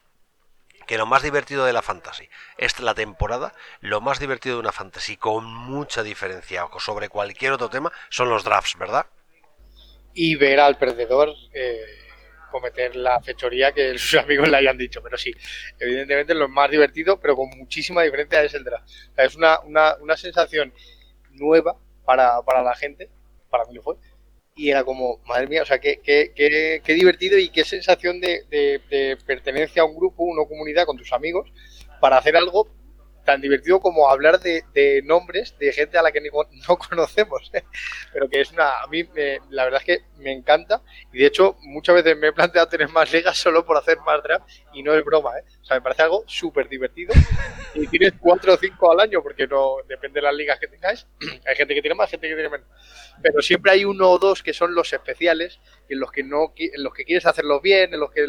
que 0.87 0.97
lo 0.97 1.05
más 1.05 1.23
divertido 1.23 1.67
de 1.67 1.75
la 1.75 1.83
fantasy 1.83 2.31
es 2.57 2.81
la 2.81 2.95
temporada, 2.95 3.53
lo 3.81 4.01
más 4.01 4.19
divertido 4.21 4.55
de 4.55 4.61
una 4.61 4.73
fantasy 4.73 5.19
con 5.19 5.45
mucha 5.45 6.03
diferencia 6.03 6.67
sobre 6.79 7.11
cualquier 7.11 7.53
otro 7.53 7.69
tema 7.69 7.93
son 8.09 8.31
los 8.31 8.43
drafts, 8.43 8.79
¿verdad? 8.79 9.05
Y 10.15 10.37
ver 10.37 10.61
al 10.61 10.79
perdedor 10.79 11.35
eh, 11.53 12.02
cometer 12.53 12.95
la 12.95 13.21
fechoría 13.21 13.73
que 13.73 13.99
sus 13.99 14.15
amigos 14.21 14.49
le 14.49 14.57
hayan 14.59 14.79
dicho, 14.79 15.03
pero 15.03 15.19
sí, 15.19 15.33
evidentemente 15.81 16.35
lo 16.35 16.49
más 16.49 16.71
divertido, 16.71 17.19
pero 17.19 17.35
con 17.35 17.49
muchísima 17.59 18.03
diferencia 18.03 18.43
es 18.45 18.55
el 18.55 18.63
draft. 18.63 18.89
es 19.17 19.35
una, 19.35 19.59
una, 19.61 19.97
una 19.97 20.17
sensación 20.17 20.73
nueva 21.31 21.77
para, 22.05 22.43
para 22.43 22.63
la 22.63 22.75
gente, 22.77 23.11
para 23.51 23.65
mí 23.65 23.75
lo 23.75 23.83
fue, 23.83 23.97
y 24.55 24.71
era 24.71 24.85
como, 24.85 25.19
madre 25.27 25.47
mía, 25.47 25.63
o 25.63 25.67
sea, 25.67 25.81
qué, 25.81 26.01
qué, 26.03 26.33
qué, 26.35 26.83
qué 26.85 26.95
divertido 26.95 27.39
y 27.39 27.49
qué 27.49 27.65
sensación 27.65 28.21
de, 28.21 28.45
de, 28.51 29.17
pertenencia 29.27 29.83
a 29.83 29.87
un 29.87 29.97
grupo, 29.97 30.25
una 30.25 30.47
comunidad 30.47 30.85
con 30.85 30.97
tus 30.97 31.13
amigos 31.13 31.51
para 32.01 32.19
hacer 32.19 32.37
algo 32.37 32.69
tan 33.25 33.41
divertido 33.41 33.81
como 33.81 34.09
hablar 34.09 34.41
de, 34.41 34.65
de 34.75 35.03
nombres 35.03 35.57
de 35.59 35.73
gente 35.73 35.99
a 35.99 36.03
la 36.03 36.13
que 36.13 36.21
no 36.69 36.77
conocemos. 36.77 37.51
¿eh? 37.53 37.65
Pero 38.13 38.29
que 38.29 38.41
es 38.41 38.53
una. 38.53 38.83
A 38.83 38.87
mí, 38.87 39.05
la 39.51 39.65
verdad 39.65 39.81
es 39.81 39.87
que 39.87 40.05
me 40.19 40.33
encanta. 40.33 40.83
Y 41.13 41.19
de 41.19 41.27
hecho, 41.27 41.57
muchas 41.63 41.97
veces 41.97 42.17
me 42.17 42.29
he 42.29 42.33
planteado 42.33 42.69
tener 42.69 42.89
más 42.89 43.13
ligas 43.13 43.37
solo 43.37 43.65
por 43.65 43.77
hacer 43.77 43.99
más 44.01 44.23
draft. 44.23 44.49
Y 44.73 44.83
no 44.83 44.95
es 44.95 45.05
broma, 45.05 45.39
¿eh? 45.39 45.45
O 45.61 45.65
sea, 45.65 45.77
me 45.77 45.83
parece 45.83 46.03
algo 46.03 46.25
súper 46.27 46.69
divertido. 46.69 47.15
Y 47.75 47.87
tienes 47.87 48.13
cuatro 48.21 48.55
o 48.55 48.57
cinco 48.57 48.91
al 48.91 49.01
año, 49.01 49.23
porque 49.23 49.47
no 49.47 49.77
depende 49.89 50.21
de 50.21 50.23
las 50.23 50.35
ligas 50.35 50.59
que 50.59 50.69
tengáis. 50.69 51.07
hay 51.47 51.57
gente 51.57 51.75
que 51.75 51.83
tiene 51.83 51.95
más, 51.95 52.11
gente 52.11 52.29
que 52.29 52.35
tiene 52.35 52.51
menos. 52.51 52.67
Pero 53.23 53.41
siempre 53.41 53.73
hay 53.73 53.85
uno 53.85 54.11
o 54.11 54.19
dos 54.19 54.43
que 54.43 54.53
son 54.53 54.75
los 54.75 54.93
especiales, 54.93 55.61
en 55.89 56.01
los 56.01 56.11
que, 56.11 56.23
no, 56.23 56.53
en 56.57 56.83
los 56.83 56.93
que 56.93 57.05
quieres 57.05 57.27
hacerlo 57.27 57.61
bien, 57.61 57.95
en 57.95 58.01
los 58.01 58.11
que 58.11 58.27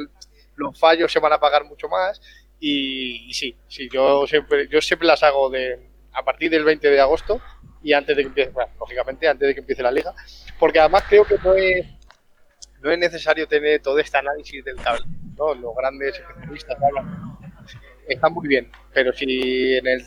los 0.55 0.79
fallos 0.79 1.11
se 1.11 1.19
van 1.19 1.33
a 1.33 1.39
pagar 1.39 1.63
mucho 1.65 1.89
más 1.89 2.21
y, 2.65 3.33
sí, 3.33 3.57
sí, 3.67 3.89
yo 3.91 4.25
siempre, 4.25 4.69
yo 4.69 4.79
siempre 4.79 5.05
las 5.05 5.21
hago 5.21 5.49
de 5.49 5.85
a 6.13 6.23
partir 6.23 6.49
del 6.49 6.63
20 6.63 6.89
de 6.89 7.01
agosto 7.01 7.41
y 7.81 7.91
antes 7.91 8.15
de 8.15 8.23
que 8.23 8.27
empiece, 8.29 8.51
bueno, 8.51 8.71
lógicamente 8.79 9.27
antes 9.27 9.49
de 9.49 9.53
que 9.53 9.59
empiece 9.59 9.83
la 9.83 9.91
liga, 9.91 10.13
porque 10.57 10.79
además 10.79 11.03
creo 11.09 11.25
que 11.25 11.37
no 11.43 11.53
es, 11.55 11.85
no 12.79 12.89
es 12.89 12.97
necesario 12.97 13.49
tener 13.49 13.81
todo 13.81 13.99
este 13.99 14.17
análisis 14.17 14.63
del 14.63 14.77
tablero, 14.77 15.05
¿no? 15.35 15.53
Los 15.55 15.75
grandes 15.75 16.17
especialistas 16.17 16.77
hablan, 16.81 17.37
está 18.07 18.29
muy 18.29 18.47
bien, 18.47 18.71
pero 18.93 19.11
si 19.11 19.75
en 19.75 19.85
el 19.85 20.01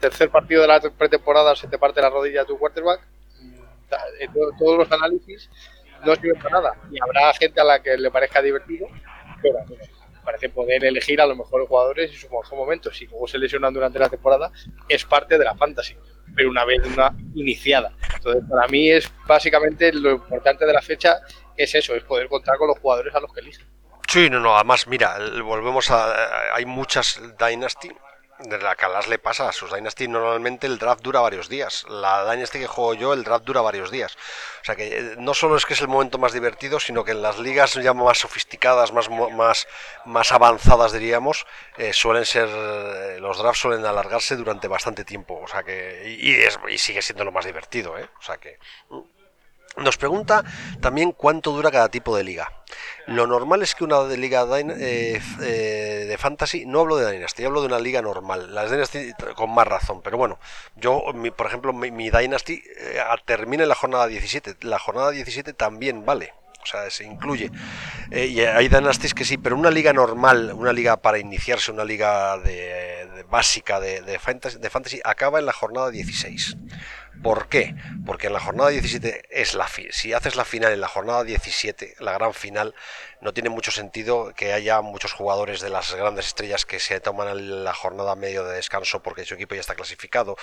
tercer 0.00 0.30
partido 0.30 0.62
de 0.62 0.68
la 0.68 0.80
pretemporada 0.80 1.54
se 1.54 1.68
te 1.68 1.78
parte 1.78 2.02
la 2.02 2.10
rodilla 2.10 2.44
tu 2.44 2.58
quarterback, 2.58 3.06
mm, 3.40 4.58
todos 4.58 4.78
los 4.78 4.90
análisis 4.90 5.48
no 6.04 6.16
sirven 6.16 6.42
para 6.42 6.60
nada. 6.60 6.76
Y 6.90 7.00
habrá 7.00 7.32
gente 7.34 7.60
a 7.60 7.64
la 7.64 7.80
que 7.80 7.96
le 7.96 8.10
parezca 8.10 8.42
divertido, 8.42 8.88
pero 9.40 9.58
parece 10.24 10.48
poder 10.48 10.84
elegir 10.84 11.20
a 11.20 11.26
los 11.26 11.36
mejores 11.36 11.68
jugadores 11.68 12.10
en 12.10 12.16
su 12.16 12.28
mejor 12.28 12.56
momento. 12.56 12.92
Si 12.92 13.06
luego 13.06 13.28
se 13.28 13.38
lesionan 13.38 13.72
durante 13.72 13.98
la 13.98 14.08
temporada, 14.08 14.50
es 14.88 15.04
parte 15.04 15.38
de 15.38 15.44
la 15.44 15.54
fantasy, 15.54 15.96
pero 16.34 16.50
una 16.50 16.64
vez 16.64 16.80
una 16.86 17.14
iniciada. 17.34 17.92
Entonces, 18.14 18.42
para 18.48 18.66
mí 18.68 18.90
es 18.90 19.10
básicamente 19.26 19.92
lo 19.92 20.12
importante 20.12 20.66
de 20.66 20.72
la 20.72 20.82
fecha 20.82 21.18
es 21.56 21.74
eso, 21.74 21.94
es 21.94 22.02
poder 22.02 22.28
contar 22.28 22.56
con 22.58 22.68
los 22.68 22.78
jugadores 22.78 23.14
a 23.14 23.20
los 23.20 23.32
que 23.32 23.40
eligen. 23.40 23.66
Sí, 24.08 24.30
no, 24.30 24.40
no, 24.40 24.54
además, 24.54 24.86
mira, 24.86 25.18
volvemos 25.42 25.90
a. 25.90 26.54
Hay 26.54 26.66
muchas 26.66 27.20
Dynasty 27.38 27.90
de 28.38 28.58
la 28.58 28.74
que 28.74 28.86
le 29.08 29.18
pasa 29.18 29.48
a 29.48 29.52
sus 29.52 29.72
Dynasty 29.72 30.08
normalmente 30.08 30.66
el 30.66 30.78
draft 30.78 31.02
dura 31.02 31.20
varios 31.20 31.48
días. 31.48 31.84
La 31.88 32.30
Dynasty 32.30 32.58
que 32.58 32.66
juego 32.66 32.94
yo, 32.94 33.12
el 33.12 33.24
draft 33.24 33.44
dura 33.44 33.60
varios 33.60 33.90
días. 33.90 34.16
O 34.62 34.64
sea 34.64 34.76
que 34.76 34.98
eh, 34.98 35.14
no 35.18 35.34
solo 35.34 35.56
es 35.56 35.64
que 35.66 35.74
es 35.74 35.80
el 35.80 35.88
momento 35.88 36.18
más 36.18 36.32
divertido, 36.32 36.80
sino 36.80 37.04
que 37.04 37.12
en 37.12 37.22
las 37.22 37.38
ligas 37.38 37.74
ya 37.74 37.94
más 37.94 38.18
sofisticadas, 38.18 38.92
más, 38.92 39.08
más, 39.10 39.66
más 40.04 40.32
avanzadas 40.32 40.92
diríamos, 40.92 41.46
eh, 41.76 41.92
suelen 41.92 42.26
ser, 42.26 42.48
eh, 42.48 43.18
los 43.20 43.38
drafts 43.38 43.60
suelen 43.60 43.86
alargarse 43.86 44.36
durante 44.36 44.68
bastante 44.68 45.04
tiempo. 45.04 45.40
O 45.40 45.46
sea 45.48 45.62
que, 45.62 46.16
y, 46.18 46.34
es, 46.34 46.58
y 46.68 46.78
sigue 46.78 47.02
siendo 47.02 47.24
lo 47.24 47.32
más 47.32 47.44
divertido, 47.44 47.98
¿eh? 47.98 48.08
O 48.18 48.22
sea 48.22 48.38
que... 48.38 48.58
Nos 49.76 49.96
pregunta 49.96 50.44
también 50.80 51.12
cuánto 51.12 51.50
dura 51.50 51.70
cada 51.70 51.88
tipo 51.88 52.16
de 52.16 52.22
liga. 52.22 52.52
Lo 53.06 53.26
normal 53.26 53.62
es 53.62 53.74
que 53.74 53.84
una 53.84 54.02
de 54.04 54.16
liga 54.16 54.46
eh, 54.58 55.20
eh, 55.42 56.06
de 56.08 56.18
fantasy, 56.18 56.64
no 56.64 56.80
hablo 56.80 56.96
de 56.96 57.10
Dynasty, 57.12 57.44
hablo 57.44 57.60
de 57.60 57.66
una 57.66 57.78
liga 57.78 58.00
normal. 58.00 58.54
Las 58.54 58.70
Dynasty 58.70 59.12
con 59.34 59.50
más 59.50 59.66
razón, 59.66 60.00
pero 60.02 60.16
bueno, 60.16 60.38
yo, 60.76 61.02
por 61.36 61.46
ejemplo, 61.46 61.72
mi, 61.72 62.10
Dynasty 62.10 62.62
eh, 62.78 63.00
termina 63.24 63.64
en 63.64 63.68
la 63.68 63.74
jornada 63.74 64.06
17. 64.06 64.58
La 64.60 64.78
jornada 64.78 65.10
17 65.10 65.52
también 65.54 66.04
vale. 66.06 66.32
O 66.62 66.66
sea, 66.66 66.88
se 66.88 67.04
incluye. 67.04 67.50
y 68.10 68.40
hay 68.40 68.68
Dynasties 68.68 69.12
que 69.12 69.26
sí, 69.26 69.36
pero 69.36 69.54
una 69.54 69.70
liga 69.70 69.92
normal, 69.92 70.52
una 70.54 70.72
liga 70.72 70.96
para 70.96 71.18
iniciarse, 71.18 71.70
una 71.70 71.84
liga 71.84 72.38
de, 72.38 73.26
básica 73.28 73.80
de, 73.80 74.00
de, 74.00 74.18
fantasy, 74.18 74.58
de 74.58 74.70
fantasy, 74.70 75.00
acaba 75.04 75.40
en 75.40 75.44
la 75.44 75.52
jornada 75.52 75.90
16. 75.90 76.56
¿Por 77.24 77.48
qué? 77.48 77.74
Porque 78.04 78.26
en 78.26 78.34
la 78.34 78.38
jornada 78.38 78.68
17 78.68 79.28
es 79.30 79.54
la 79.54 79.66
si 79.66 80.12
haces 80.12 80.36
la 80.36 80.44
final 80.44 80.74
en 80.74 80.82
la 80.82 80.88
jornada 80.88 81.24
17, 81.24 81.94
la 82.00 82.12
gran 82.12 82.34
final, 82.34 82.74
no 83.24 83.32
tiene 83.32 83.48
mucho 83.48 83.70
sentido 83.70 84.32
que 84.36 84.52
haya 84.52 84.82
muchos 84.82 85.14
jugadores 85.14 85.62
de 85.62 85.70
las 85.70 85.94
grandes 85.94 86.26
estrellas 86.26 86.66
que 86.66 86.78
se 86.78 87.00
toman 87.00 87.64
la 87.64 87.72
jornada 87.72 88.14
medio 88.14 88.44
de 88.44 88.56
descanso 88.56 89.02
porque 89.02 89.24
su 89.24 89.34
equipo 89.34 89.54
ya 89.54 89.62
está 89.62 89.74
clasificado, 89.74 90.36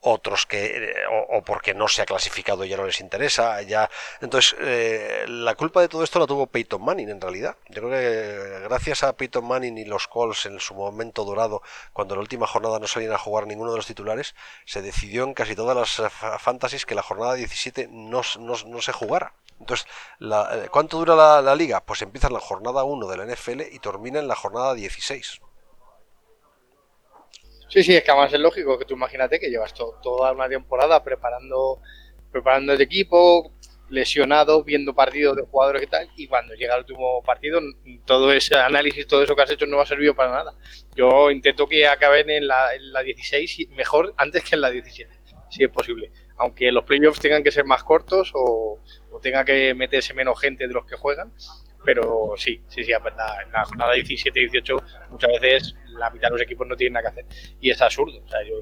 otros 0.00 0.44
que 0.44 0.66
eh, 0.66 0.94
o, 1.30 1.42
porque 1.42 1.72
no 1.72 1.88
se 1.88 2.02
ha 2.02 2.06
clasificado 2.06 2.64
y 2.64 2.68
ya 2.68 2.76
no 2.76 2.84
les 2.84 3.00
interesa, 3.00 3.62
ya 3.62 3.90
entonces 4.20 4.54
eh, 4.60 5.24
la 5.26 5.54
culpa 5.54 5.80
de 5.80 5.88
todo 5.88 6.04
esto 6.04 6.18
la 6.18 6.26
tuvo 6.26 6.46
Peyton 6.46 6.84
Manning 6.84 7.08
en 7.08 7.20
realidad. 7.22 7.56
Yo 7.70 7.80
creo 7.80 7.90
que 7.90 8.60
gracias 8.64 9.02
a 9.02 9.14
Peyton 9.14 9.46
Manning 9.46 9.78
y 9.78 9.86
los 9.86 10.06
Colts 10.06 10.44
en 10.44 10.60
su 10.60 10.74
momento 10.74 11.24
dorado, 11.24 11.62
cuando 11.94 12.14
en 12.14 12.18
la 12.18 12.22
última 12.22 12.46
jornada 12.46 12.78
no 12.78 12.86
salían 12.86 13.14
a 13.14 13.18
jugar 13.18 13.46
ninguno 13.46 13.70
de 13.70 13.78
los 13.78 13.86
titulares, 13.86 14.34
se 14.66 14.82
decidió 14.82 15.24
en 15.24 15.32
casi 15.32 15.56
todas 15.56 15.98
las 15.98 16.12
fantasies 16.42 16.84
que 16.84 16.94
la 16.94 17.02
jornada 17.02 17.32
17 17.32 17.88
no, 17.90 18.20
no, 18.38 18.54
no 18.66 18.82
se 18.82 18.92
jugara 18.92 19.32
Entonces, 19.58 19.86
la, 20.18 20.68
¿cuánto 20.70 20.98
dura 20.98 21.40
la, 21.42 21.54
liga? 21.54 21.84
Pues 21.84 22.02
empieza 22.02 22.26
en 22.28 22.34
la 22.34 22.40
jornada 22.40 22.84
1 22.84 23.06
de 23.06 23.16
la 23.16 23.26
NFL 23.26 23.62
y 23.72 23.78
termina 23.78 24.18
en 24.18 24.28
la 24.28 24.34
jornada 24.34 24.74
16. 24.74 25.40
Sí, 27.68 27.82
sí, 27.82 27.96
es 27.96 28.04
que 28.04 28.10
además 28.10 28.32
es 28.32 28.40
lógico 28.40 28.78
que 28.78 28.84
tú 28.84 28.94
imagínate 28.94 29.40
que 29.40 29.50
llevas 29.50 29.74
toda 29.74 30.32
una 30.32 30.48
temporada 30.48 31.02
preparando, 31.02 31.80
preparando 32.30 32.72
el 32.72 32.80
equipo, 32.80 33.52
lesionado, 33.88 34.64
viendo 34.64 34.94
partidos 34.94 35.36
de 35.36 35.42
jugadores 35.42 35.82
y 35.82 35.86
tal, 35.86 36.10
y 36.16 36.26
cuando 36.26 36.54
llega 36.54 36.74
el 36.74 36.80
último 36.80 37.22
partido, 37.22 37.60
todo 38.04 38.32
ese 38.32 38.56
análisis, 38.56 39.06
todo 39.06 39.22
eso 39.22 39.36
que 39.36 39.42
has 39.42 39.50
hecho 39.50 39.66
no 39.66 39.76
va 39.76 39.84
a 39.84 39.86
servir 39.86 40.14
para 40.14 40.32
nada. 40.32 40.54
Yo 40.94 41.30
intento 41.30 41.66
que 41.66 41.86
acaben 41.86 42.30
en 42.30 42.46
la, 42.46 42.74
en 42.74 42.92
la 42.92 43.02
16 43.02 43.68
mejor 43.70 44.14
antes 44.16 44.44
que 44.44 44.56
en 44.56 44.60
la 44.60 44.70
17, 44.70 45.12
si 45.50 45.64
es 45.64 45.70
posible. 45.70 46.10
Aunque 46.38 46.70
los 46.70 46.84
playoffs 46.84 47.20
tengan 47.20 47.42
que 47.42 47.50
ser 47.50 47.64
más 47.64 47.82
cortos 47.82 48.32
o, 48.34 48.78
tenga 49.20 49.44
que 49.44 49.74
meterse 49.74 50.14
menos 50.14 50.40
gente 50.40 50.66
de 50.66 50.74
los 50.74 50.86
que 50.86 50.96
juegan, 50.96 51.32
pero 51.84 52.34
sí, 52.36 52.62
sí, 52.68 52.84
sí, 52.84 52.92
es 52.92 53.02
verdad. 53.02 53.42
En 53.44 53.52
la 53.52 53.64
jornada 53.64 53.92
17 53.92 54.38
y 54.38 54.48
18 54.48 54.76
muchas 55.10 55.30
veces 55.40 55.74
la 55.88 56.10
mitad 56.10 56.28
de 56.28 56.32
los 56.32 56.42
equipos 56.42 56.66
no 56.66 56.76
tienen 56.76 56.94
nada 56.94 57.10
que 57.10 57.20
hacer. 57.20 57.54
Y 57.60 57.70
es 57.70 57.80
absurdo. 57.80 58.22
O 58.24 58.28
sea, 58.28 58.42
yo, 58.44 58.56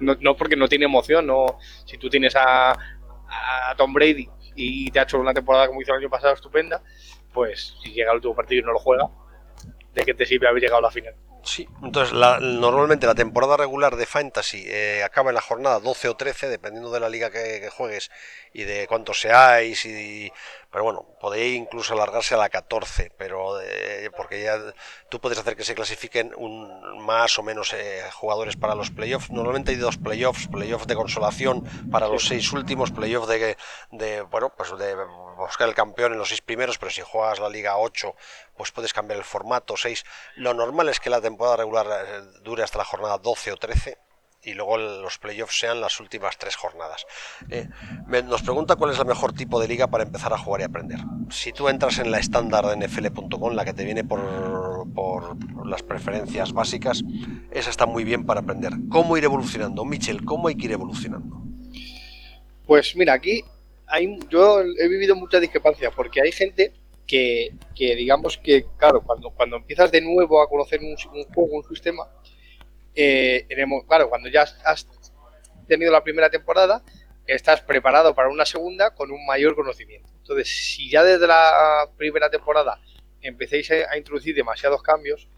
no, 0.00 0.16
no 0.20 0.36
porque 0.36 0.56
no 0.56 0.68
tiene 0.68 0.84
emoción, 0.84 1.26
no 1.26 1.58
si 1.84 1.98
tú 1.98 2.08
tienes 2.08 2.36
a, 2.36 2.72
a 2.72 3.74
Tom 3.76 3.92
Brady 3.92 4.28
y 4.54 4.90
te 4.90 5.00
ha 5.00 5.02
hecho 5.02 5.18
una 5.18 5.34
temporada 5.34 5.66
como 5.68 5.82
hizo 5.82 5.92
el 5.92 6.00
año 6.00 6.10
pasado 6.10 6.34
estupenda, 6.34 6.82
pues 7.32 7.76
si 7.82 7.92
llega 7.92 8.10
el 8.10 8.16
último 8.16 8.34
partido 8.34 8.62
y 8.62 8.64
no 8.64 8.72
lo 8.72 8.78
juega, 8.78 9.10
¿de 9.92 10.04
qué 10.04 10.14
te 10.14 10.24
sirve 10.24 10.48
haber 10.48 10.62
llegado 10.62 10.78
a 10.78 10.82
la 10.82 10.90
final? 10.90 11.14
Sí, 11.46 11.68
entonces 11.80 12.12
la, 12.12 12.40
normalmente 12.40 13.06
la 13.06 13.14
temporada 13.14 13.56
regular 13.56 13.94
de 13.94 14.04
Fantasy 14.04 14.64
eh, 14.66 15.04
acaba 15.04 15.30
en 15.30 15.36
la 15.36 15.40
jornada 15.40 15.78
12 15.78 16.08
o 16.08 16.16
13, 16.16 16.48
dependiendo 16.48 16.90
de 16.90 16.98
la 16.98 17.08
liga 17.08 17.30
que, 17.30 17.60
que 17.60 17.70
juegues 17.70 18.10
y 18.52 18.64
de 18.64 18.88
cuántos 18.88 19.20
seáis 19.20 19.84
y, 19.84 20.32
pero 20.72 20.82
bueno, 20.82 21.06
podéis 21.20 21.56
incluso 21.56 21.94
alargarse 21.94 22.34
a 22.34 22.38
la 22.38 22.48
14, 22.48 23.12
pero 23.16 23.60
eh, 23.60 24.10
porque 24.16 24.42
ya 24.42 24.58
tú 25.08 25.20
puedes 25.20 25.38
hacer 25.38 25.54
que 25.56 25.62
se 25.62 25.76
clasifiquen 25.76 26.32
un, 26.36 27.06
más 27.06 27.38
o 27.38 27.44
menos 27.44 27.72
eh, 27.74 28.02
jugadores 28.12 28.56
para 28.56 28.74
los 28.74 28.90
playoffs. 28.90 29.30
Normalmente 29.30 29.70
hay 29.70 29.76
dos 29.76 29.98
playoffs, 29.98 30.48
playoffs 30.48 30.88
de 30.88 30.96
consolación 30.96 31.62
para 31.92 32.08
los 32.08 32.26
seis 32.26 32.52
últimos, 32.52 32.90
playoffs 32.90 33.28
de, 33.28 33.56
de, 33.92 34.22
bueno, 34.22 34.52
pues 34.56 34.76
de 34.76 34.96
buscar 35.36 35.68
el 35.68 35.74
campeón 35.74 36.12
en 36.12 36.18
los 36.18 36.28
seis 36.28 36.40
primeros, 36.40 36.78
pero 36.78 36.90
si 36.90 37.02
juegas 37.02 37.38
la 37.38 37.48
liga 37.48 37.76
8, 37.76 38.14
pues 38.56 38.72
puedes 38.72 38.92
cambiar 38.92 39.18
el 39.18 39.24
formato 39.24 39.76
6. 39.76 40.04
Lo 40.36 40.54
normal 40.54 40.88
es 40.88 41.00
que 41.00 41.10
la 41.10 41.20
temporada 41.20 41.56
regular 41.56 41.86
eh, 41.86 42.22
dure 42.42 42.62
hasta 42.62 42.78
la 42.78 42.84
jornada 42.84 43.18
12 43.18 43.52
o 43.52 43.56
13 43.56 43.98
y 44.46 44.54
luego 44.54 44.78
los 44.78 45.18
playoffs 45.18 45.58
sean 45.58 45.80
las 45.80 45.98
últimas 45.98 46.38
tres 46.38 46.54
jornadas. 46.54 47.04
Eh, 47.50 47.68
nos 48.24 48.42
pregunta 48.42 48.76
cuál 48.76 48.92
es 48.92 48.98
el 48.98 49.06
mejor 49.06 49.32
tipo 49.32 49.60
de 49.60 49.66
liga 49.66 49.88
para 49.88 50.04
empezar 50.04 50.32
a 50.32 50.38
jugar 50.38 50.60
y 50.60 50.64
aprender. 50.64 51.00
Si 51.30 51.52
tú 51.52 51.68
entras 51.68 51.98
en 51.98 52.12
la 52.12 52.18
estándar 52.18 52.64
de 52.66 52.76
NFL.com, 52.86 53.54
la 53.54 53.64
que 53.64 53.74
te 53.74 53.84
viene 53.84 54.04
por, 54.04 54.86
por, 54.94 55.36
las 55.66 55.82
preferencias 55.82 56.52
básicas, 56.52 57.02
esa 57.50 57.70
está 57.70 57.86
muy 57.86 58.04
bien 58.04 58.24
para 58.24 58.40
aprender. 58.40 58.72
¿Cómo 58.88 59.16
ir 59.16 59.24
evolucionando? 59.24 59.84
Michel, 59.84 60.24
¿cómo 60.24 60.46
hay 60.46 60.54
que 60.54 60.66
ir 60.66 60.72
evolucionando? 60.72 61.42
Pues 62.66 62.94
mira, 62.94 63.14
aquí 63.14 63.42
hay, 63.86 64.18
yo 64.28 64.60
he 64.60 64.88
vivido 64.88 65.14
mucha 65.14 65.40
discrepancia 65.40 65.90
porque 65.90 66.20
hay 66.20 66.32
gente 66.32 66.72
que, 67.06 67.54
que 67.74 67.94
digamos 67.94 68.36
que, 68.38 68.66
claro, 68.76 69.02
cuando, 69.02 69.30
cuando 69.30 69.56
empiezas 69.56 69.90
de 69.92 70.00
nuevo 70.00 70.42
a 70.42 70.48
conocer 70.48 70.80
un, 70.80 70.96
un 71.14 71.24
juego, 71.32 71.56
un 71.56 71.64
sistema, 71.64 72.08
eh, 72.94 73.46
claro, 73.86 74.08
cuando 74.08 74.28
ya 74.28 74.42
has 74.64 74.88
tenido 75.68 75.92
la 75.92 76.02
primera 76.02 76.30
temporada, 76.30 76.82
estás 77.26 77.60
preparado 77.60 78.14
para 78.14 78.28
una 78.28 78.46
segunda 78.46 78.94
con 78.94 79.10
un 79.10 79.24
mayor 79.26 79.54
conocimiento. 79.54 80.08
Entonces, 80.18 80.48
si 80.48 80.90
ya 80.90 81.02
desde 81.02 81.26
la 81.26 81.90
primera 81.96 82.30
temporada 82.30 82.80
empecéis 83.20 83.70
a 83.70 83.96
introducir 83.96 84.34
demasiados 84.34 84.82
cambios, 84.82 85.28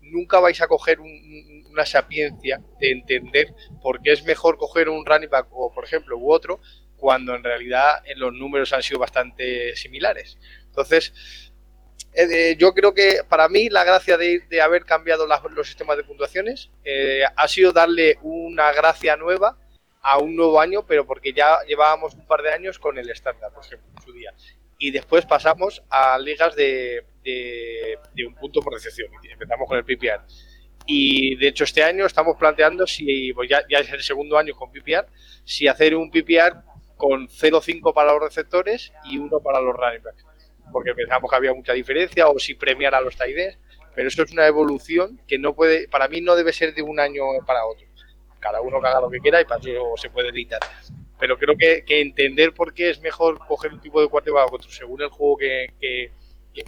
nunca 0.00 0.40
vais 0.40 0.60
a 0.60 0.66
coger 0.66 1.00
un, 1.00 1.64
una 1.70 1.84
sapiencia 1.84 2.62
de 2.80 2.90
entender 2.90 3.54
por 3.82 4.00
qué 4.00 4.12
es 4.12 4.24
mejor 4.24 4.56
coger 4.56 4.88
un 4.88 5.04
running 5.04 5.28
back 5.28 5.48
o, 5.50 5.72
por 5.72 5.84
ejemplo, 5.84 6.16
u 6.16 6.32
otro, 6.32 6.60
cuando 6.96 7.34
en 7.34 7.44
realidad 7.44 8.02
los 8.16 8.32
números 8.32 8.72
han 8.72 8.82
sido 8.82 9.00
bastante 9.00 9.76
similares. 9.76 10.38
Entonces, 10.66 11.12
eh, 12.12 12.56
yo 12.58 12.72
creo 12.72 12.94
que 12.94 13.20
para 13.28 13.48
mí 13.48 13.68
la 13.68 13.84
gracia 13.84 14.16
de, 14.16 14.42
haber 14.62 14.84
cambiado 14.84 15.26
los 15.26 15.66
sistemas 15.66 15.98
de 15.98 16.04
puntuaciones 16.04 16.70
eh, 16.82 17.22
ha 17.36 17.46
sido 17.46 17.72
darle 17.72 18.18
una 18.22 18.72
gracia 18.72 19.16
nueva 19.16 19.58
a 20.00 20.18
un 20.18 20.34
nuevo 20.34 20.58
año, 20.60 20.86
pero 20.86 21.06
porque 21.06 21.32
ya 21.32 21.58
llevábamos 21.66 22.14
un 22.14 22.26
par 22.26 22.40
de 22.42 22.52
años 22.52 22.78
con 22.78 22.96
el 22.96 23.10
estándar, 23.10 23.52
por 23.52 23.64
ejemplo, 23.64 23.88
en 23.94 24.02
su 24.02 24.12
día. 24.12 24.32
Y 24.78 24.92
después 24.92 25.26
pasamos 25.26 25.82
a 25.90 26.18
ligas 26.18 26.56
de, 26.56 27.04
de, 27.22 27.98
de 28.14 28.26
un 28.26 28.34
punto 28.34 28.60
por 28.60 28.72
recepción. 28.72 29.10
Empezamos 29.22 29.68
con 29.68 29.76
el 29.76 29.84
PPR. 29.84 30.22
Y 30.86 31.34
de 31.36 31.48
hecho 31.48 31.64
este 31.64 31.82
año 31.82 32.06
estamos 32.06 32.36
planteando 32.38 32.86
si, 32.86 33.32
pues 33.32 33.50
ya, 33.50 33.62
ya 33.68 33.78
es 33.78 33.92
el 33.92 34.02
segundo 34.02 34.38
año 34.38 34.54
con 34.54 34.70
PPR, 34.70 35.06
si 35.44 35.66
hacer 35.66 35.96
un 35.96 36.10
PPR 36.10 36.62
con 36.96 37.28
0,5 37.28 37.92
para 37.94 38.12
los 38.12 38.22
receptores 38.22 38.92
y 39.04 39.18
1 39.18 39.40
para 39.40 39.60
los 39.60 39.74
running 39.74 40.02
backs 40.02 40.24
porque 40.72 40.94
pensamos 40.94 41.30
que 41.30 41.36
había 41.36 41.54
mucha 41.54 41.72
diferencia, 41.72 42.28
o 42.28 42.38
si 42.38 42.54
premiar 42.54 42.94
a 42.94 43.00
los 43.00 43.16
Taides, 43.16 43.58
pero 43.94 44.08
eso 44.08 44.22
es 44.22 44.32
una 44.32 44.46
evolución 44.46 45.20
que 45.26 45.38
no 45.38 45.54
puede, 45.54 45.88
para 45.88 46.08
mí 46.08 46.20
no 46.20 46.36
debe 46.36 46.52
ser 46.52 46.74
de 46.74 46.82
un 46.82 47.00
año 47.00 47.24
para 47.46 47.64
otro. 47.64 47.86
Cada 48.38 48.60
uno 48.60 48.80
que 48.80 48.88
lo 49.00 49.10
que 49.10 49.20
quiera 49.20 49.40
y 49.40 49.44
para 49.44 49.60
eso 49.60 49.94
se 49.96 50.10
puede 50.10 50.28
editar. 50.28 50.60
Pero 51.18 51.38
creo 51.38 51.56
que, 51.56 51.82
entender 51.88 52.52
por 52.52 52.74
qué 52.74 52.90
es 52.90 53.00
mejor 53.00 53.38
coger 53.46 53.72
un 53.72 53.80
tipo 53.80 54.00
de 54.00 54.08
quarterback 54.08 54.52
otro 54.52 54.70
según 54.70 55.02
el 55.02 55.08
juego 55.08 55.38
que, 55.38 56.10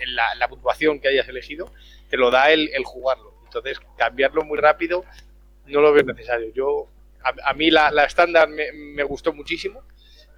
la, 0.07 0.49
puntuación 0.49 1.01
que 1.01 1.09
hayas 1.09 1.29
elegido, 1.29 1.71
te 2.09 2.17
lo 2.17 2.31
da 2.31 2.51
el, 2.51 2.71
el, 2.73 2.85
jugarlo. 2.85 3.35
Entonces, 3.45 3.79
cambiarlo 3.97 4.43
muy 4.45 4.59
rápido 4.59 5.05
no 5.67 5.83
lo 5.83 5.93
veo 5.93 6.03
necesario. 6.03 6.51
Yo, 6.55 6.89
a, 7.23 7.51
a 7.51 7.53
mí 7.53 7.71
la 7.71 8.05
estándar 8.05 8.49
me 8.49 9.03
gustó 9.05 9.35
muchísimo 9.35 9.83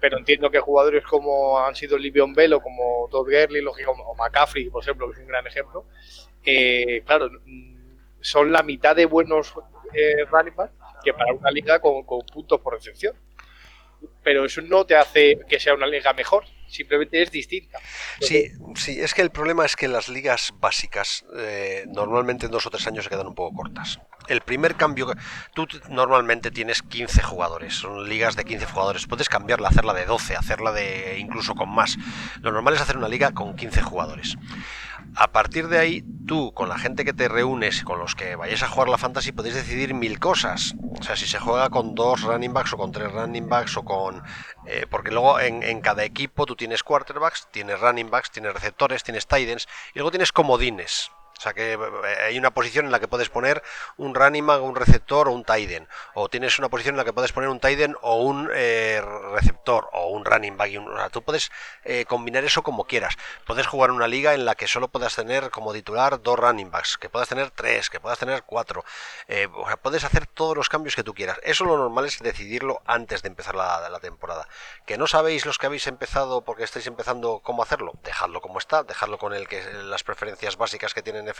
pero 0.01 0.17
entiendo 0.17 0.49
que 0.49 0.59
jugadores 0.59 1.03
como 1.05 1.59
han 1.59 1.75
sido 1.75 1.97
Livion 1.97 2.33
Bell 2.33 2.53
o 2.53 2.59
como 2.59 3.07
Todd 3.11 3.27
Gurley 3.27 3.63
o 3.63 4.15
McCaffrey, 4.15 4.69
por 4.69 4.81
ejemplo, 4.81 5.07
que 5.07 5.13
es 5.13 5.19
un 5.19 5.27
gran 5.27 5.45
ejemplo, 5.45 5.85
eh, 6.43 7.03
claro, 7.05 7.29
son 8.19 8.51
la 8.51 8.63
mitad 8.63 8.95
de 8.95 9.05
buenos 9.05 9.53
eh, 9.93 10.25
running 10.25 10.55
backs 10.55 10.73
que 11.03 11.13
para 11.13 11.33
una 11.33 11.51
liga 11.51 11.79
con, 11.79 12.03
con 12.03 12.21
puntos 12.21 12.59
por 12.59 12.73
recepción. 12.73 13.15
Pero 14.23 14.45
eso 14.45 14.61
no 14.61 14.85
te 14.85 14.95
hace 14.95 15.39
que 15.47 15.59
sea 15.59 15.75
una 15.75 15.85
liga 15.85 16.11
mejor, 16.13 16.45
simplemente 16.71 17.21
es 17.21 17.31
distinta. 17.31 17.79
Sí, 18.19 18.51
sí, 18.75 18.99
es 18.99 19.13
que 19.13 19.21
el 19.21 19.31
problema 19.31 19.65
es 19.65 19.75
que 19.75 19.87
las 19.87 20.09
ligas 20.09 20.53
básicas 20.59 21.25
eh, 21.37 21.85
normalmente 21.87 22.45
en 22.45 22.51
dos 22.51 22.65
o 22.65 22.69
tres 22.69 22.87
años 22.87 23.03
se 23.03 23.09
quedan 23.09 23.27
un 23.27 23.35
poco 23.35 23.55
cortas. 23.55 23.99
El 24.27 24.41
primer 24.41 24.75
cambio, 24.75 25.07
tú 25.53 25.67
normalmente 25.89 26.51
tienes 26.51 26.81
15 26.83 27.21
jugadores, 27.23 27.73
son 27.73 28.07
ligas 28.07 28.35
de 28.35 28.45
15 28.45 28.65
jugadores, 28.67 29.07
puedes 29.07 29.29
cambiarla, 29.29 29.69
hacerla 29.69 29.93
de 29.93 30.05
12, 30.05 30.35
hacerla 30.35 30.71
de 30.71 31.17
incluso 31.19 31.55
con 31.55 31.69
más. 31.69 31.97
Lo 32.41 32.51
normal 32.51 32.75
es 32.75 32.81
hacer 32.81 32.97
una 32.97 33.07
liga 33.07 33.31
con 33.31 33.55
15 33.55 33.81
jugadores. 33.81 34.37
A 35.15 35.31
partir 35.31 35.67
de 35.67 35.77
ahí, 35.77 36.03
tú, 36.25 36.53
con 36.53 36.69
la 36.69 36.77
gente 36.77 37.03
que 37.03 37.13
te 37.13 37.27
reúnes, 37.27 37.83
con 37.83 37.99
los 37.99 38.15
que 38.15 38.35
vayáis 38.35 38.63
a 38.63 38.67
jugar 38.67 38.87
la 38.87 38.97
fantasy, 38.97 39.31
podéis 39.31 39.55
decidir 39.55 39.93
mil 39.93 40.19
cosas. 40.19 40.73
O 40.99 41.03
sea, 41.03 41.15
si 41.15 41.27
se 41.27 41.39
juega 41.39 41.69
con 41.69 41.95
dos 41.95 42.21
running 42.21 42.53
backs 42.53 42.73
o 42.73 42.77
con 42.77 42.91
tres 42.91 43.11
running 43.11 43.49
backs 43.49 43.75
o 43.77 43.83
con... 43.83 44.23
Eh, 44.65 44.85
porque 44.89 45.11
luego 45.11 45.39
en, 45.39 45.63
en, 45.63 45.81
cada 45.81 46.05
equipo 46.05 46.45
tú 46.45 46.55
tienes 46.55 46.83
quarterbacks, 46.83 47.47
tienes 47.51 47.79
running 47.79 48.09
backs, 48.09 48.31
tienes 48.31 48.53
receptores, 48.53 49.03
tienes 49.03 49.27
tight 49.27 49.49
ends 49.49 49.67
y 49.93 49.99
luego 49.99 50.11
tienes 50.11 50.31
comodines. 50.31 51.11
O 51.41 51.43
sea 51.43 51.53
que 51.53 51.73
eh, 51.73 51.77
hay 52.27 52.37
una 52.37 52.51
posición 52.51 52.85
en 52.85 52.91
la 52.91 52.99
que 52.99 53.07
puedes 53.07 53.29
poner 53.29 53.63
un 53.97 54.13
running 54.13 54.45
back, 54.45 54.61
un 54.61 54.75
receptor 54.75 55.27
o 55.27 55.31
un 55.31 55.43
tight 55.43 55.71
end. 55.71 55.87
O 56.13 56.29
tienes 56.29 56.59
una 56.59 56.69
posición 56.69 56.93
en 56.93 56.97
la 56.97 57.03
que 57.03 57.13
puedes 57.13 57.31
poner 57.31 57.49
un 57.49 57.59
tight 57.59 57.79
end 57.79 57.95
o 58.03 58.21
un 58.21 58.47
eh, 58.53 59.01
receptor 59.31 59.89
o 59.91 60.09
un 60.09 60.23
running 60.23 60.55
back. 60.55 60.69
O 60.87 60.95
sea, 60.95 61.09
tú 61.09 61.23
puedes 61.23 61.51
eh, 61.83 62.05
combinar 62.05 62.43
eso 62.43 62.61
como 62.61 62.83
quieras. 62.83 63.15
Puedes 63.47 63.65
jugar 63.65 63.89
una 63.89 64.07
liga 64.07 64.35
en 64.35 64.45
la 64.45 64.53
que 64.53 64.67
solo 64.67 64.89
puedas 64.89 65.15
tener 65.15 65.49
como 65.49 65.73
titular 65.73 66.21
dos 66.21 66.37
running 66.37 66.69
backs, 66.69 66.99
que 66.99 67.09
puedas 67.09 67.27
tener 67.27 67.49
tres, 67.49 67.89
que 67.89 67.99
puedas 67.99 68.19
tener 68.19 68.43
cuatro. 68.43 68.85
O 69.55 69.65
sea, 69.65 69.77
puedes 69.77 70.03
hacer 70.03 70.27
todos 70.27 70.55
los 70.55 70.69
cambios 70.69 70.95
que 70.95 71.03
tú 71.03 71.15
quieras. 71.15 71.39
Eso 71.41 71.65
lo 71.65 71.75
normal 71.75 72.05
es 72.05 72.19
decidirlo 72.19 72.83
antes 72.85 73.23
de 73.23 73.29
empezar 73.29 73.55
la, 73.55 73.89
la 73.89 73.99
temporada. 73.99 74.47
Que 74.85 74.99
no 74.99 75.07
sabéis 75.07 75.47
los 75.47 75.57
que 75.57 75.65
habéis 75.65 75.87
empezado 75.87 76.41
porque 76.41 76.65
estáis 76.65 76.85
empezando 76.85 77.39
cómo 77.43 77.63
hacerlo, 77.63 77.93
dejadlo 78.03 78.41
como 78.41 78.59
está, 78.59 78.83
dejadlo 78.83 79.17
con 79.17 79.33
el 79.33 79.47
que 79.47 79.63
las 79.85 80.03
preferencias 80.03 80.57
básicas 80.57 80.93
que 80.93 81.01
tienen 81.01 81.30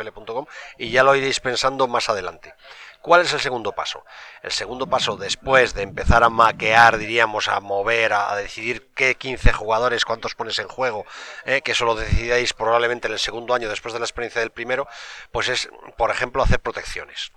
y 0.77 0.89
ya 0.89 1.03
lo 1.03 1.15
iréis 1.15 1.39
pensando 1.39 1.87
más 1.87 2.09
adelante. 2.09 2.53
¿Cuál 3.01 3.21
es 3.21 3.33
el 3.33 3.39
segundo 3.39 3.71
paso? 3.71 4.05
El 4.43 4.51
segundo 4.51 4.85
paso, 4.85 5.17
después 5.17 5.73
de 5.73 5.81
empezar 5.81 6.23
a 6.23 6.29
maquear, 6.29 6.99
diríamos, 6.99 7.47
a 7.47 7.59
mover, 7.59 8.13
a, 8.13 8.35
decidir 8.35 8.89
qué 8.93 9.15
15 9.15 9.53
jugadores, 9.53 10.05
cuántos 10.05 10.35
pones 10.35 10.59
en 10.59 10.67
juego, 10.67 11.05
eh, 11.45 11.61
que 11.63 11.71
eso 11.71 11.85
lo 11.85 11.95
decidáis 11.95 12.53
probablemente 12.53 13.07
en 13.07 13.13
el 13.13 13.19
segundo 13.19 13.55
año 13.55 13.69
después 13.69 13.93
de 13.93 13.99
la 13.99 14.05
experiencia 14.05 14.41
del 14.41 14.51
primero, 14.51 14.87
pues 15.31 15.49
es, 15.49 15.69
por 15.97 16.11
ejemplo, 16.11 16.43
hacer 16.43 16.59
protecciones. 16.59 17.31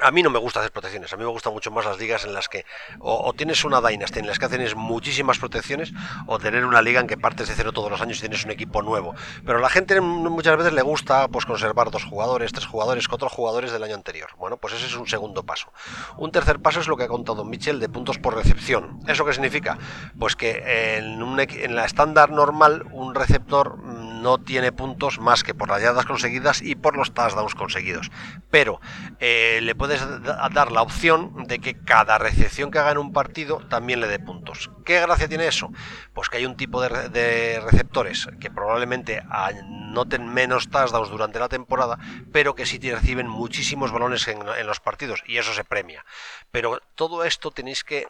A 0.00 0.10
mí 0.10 0.22
no 0.22 0.30
me 0.30 0.38
gusta 0.38 0.60
hacer 0.60 0.72
protecciones, 0.72 1.12
a 1.12 1.16
mí 1.16 1.24
me 1.24 1.30
gustan 1.30 1.52
mucho 1.52 1.70
más 1.70 1.84
las 1.84 1.98
ligas 1.98 2.24
en 2.24 2.32
las 2.32 2.48
que 2.48 2.64
o, 3.00 3.32
tienes 3.32 3.64
una 3.64 3.80
Dynasty 3.80 4.20
en 4.20 4.26
las 4.26 4.38
que 4.38 4.46
hacen 4.46 4.64
muchísimas 4.76 5.38
protecciones 5.38 5.92
o 6.26 6.38
tener 6.38 6.64
una 6.64 6.82
liga 6.82 7.00
en 7.00 7.06
que 7.06 7.16
partes 7.16 7.48
de 7.48 7.54
cero 7.54 7.72
todos 7.72 7.90
los 7.90 8.00
años 8.00 8.18
y 8.18 8.20
tienes 8.20 8.44
un 8.44 8.50
equipo 8.50 8.82
nuevo. 8.82 9.14
Pero 9.44 9.58
a 9.58 9.60
la 9.60 9.68
gente 9.68 10.00
muchas 10.00 10.56
veces 10.56 10.72
le 10.72 10.82
gusta 10.82 11.28
pues 11.28 11.46
conservar 11.46 11.90
dos 11.90 12.04
jugadores, 12.04 12.52
tres 12.52 12.66
jugadores, 12.66 13.08
cuatro 13.08 13.28
jugadores 13.28 13.72
del 13.72 13.82
año 13.82 13.94
anterior. 13.94 14.30
Bueno, 14.38 14.56
pues 14.56 14.74
ese 14.74 14.86
es 14.86 14.94
un 14.94 15.06
segundo 15.06 15.42
paso. 15.42 15.72
Un 16.16 16.30
tercer 16.30 16.60
paso 16.60 16.80
es 16.80 16.88
lo 16.88 16.96
que 16.96 17.04
ha 17.04 17.08
contado 17.08 17.44
Mitchell 17.44 17.80
de 17.80 17.88
puntos 17.88 18.18
por 18.18 18.34
recepción. 18.34 19.00
¿Eso 19.06 19.24
qué 19.24 19.32
significa? 19.32 19.78
Pues 20.18 20.36
que 20.36 20.96
en, 20.96 21.20
en 21.38 21.76
la 21.76 21.84
estándar 21.84 22.30
normal 22.30 22.84
un 22.92 23.14
receptor 23.14 23.78
no 24.22 24.38
tiene 24.38 24.72
puntos 24.72 25.18
más 25.18 25.42
que 25.42 25.54
por 25.54 25.68
las 25.68 25.82
yardas 25.82 26.06
conseguidas 26.06 26.62
y 26.62 26.74
por 26.74 26.96
los 26.96 27.14
touchdowns 27.14 27.54
conseguidos. 27.54 28.10
Pero 28.50 28.80
eh, 29.20 29.60
le 29.62 29.74
puedes 29.74 30.00
dar 30.22 30.72
la 30.72 30.82
opción 30.82 31.44
de 31.46 31.58
que 31.58 31.74
cada 31.74 32.18
recepción 32.18 32.70
que 32.70 32.78
haga 32.78 32.92
en 32.92 32.98
un 32.98 33.12
partido 33.12 33.58
también 33.68 34.00
le 34.00 34.08
dé 34.08 34.18
puntos. 34.18 34.70
¿Qué 34.84 35.00
gracia 35.00 35.28
tiene 35.28 35.46
eso? 35.46 35.70
Pues 36.14 36.28
que 36.28 36.38
hay 36.38 36.46
un 36.46 36.56
tipo 36.56 36.80
de, 36.80 37.60
receptores 37.60 38.28
que 38.40 38.50
probablemente 38.50 39.22
noten 39.64 40.32
menos 40.32 40.70
touchdowns 40.70 41.10
durante 41.10 41.38
la 41.38 41.48
temporada, 41.48 41.98
pero 42.32 42.54
que 42.54 42.66
sí 42.66 42.78
reciben 42.78 43.28
muchísimos 43.28 43.92
balones 43.92 44.26
en, 44.28 44.40
en 44.48 44.66
los 44.66 44.80
partidos 44.80 45.22
y 45.26 45.38
eso 45.38 45.52
se 45.52 45.64
premia. 45.64 46.04
Pero 46.50 46.80
todo 46.94 47.24
esto 47.24 47.50
tenéis 47.50 47.84
que 47.84 48.06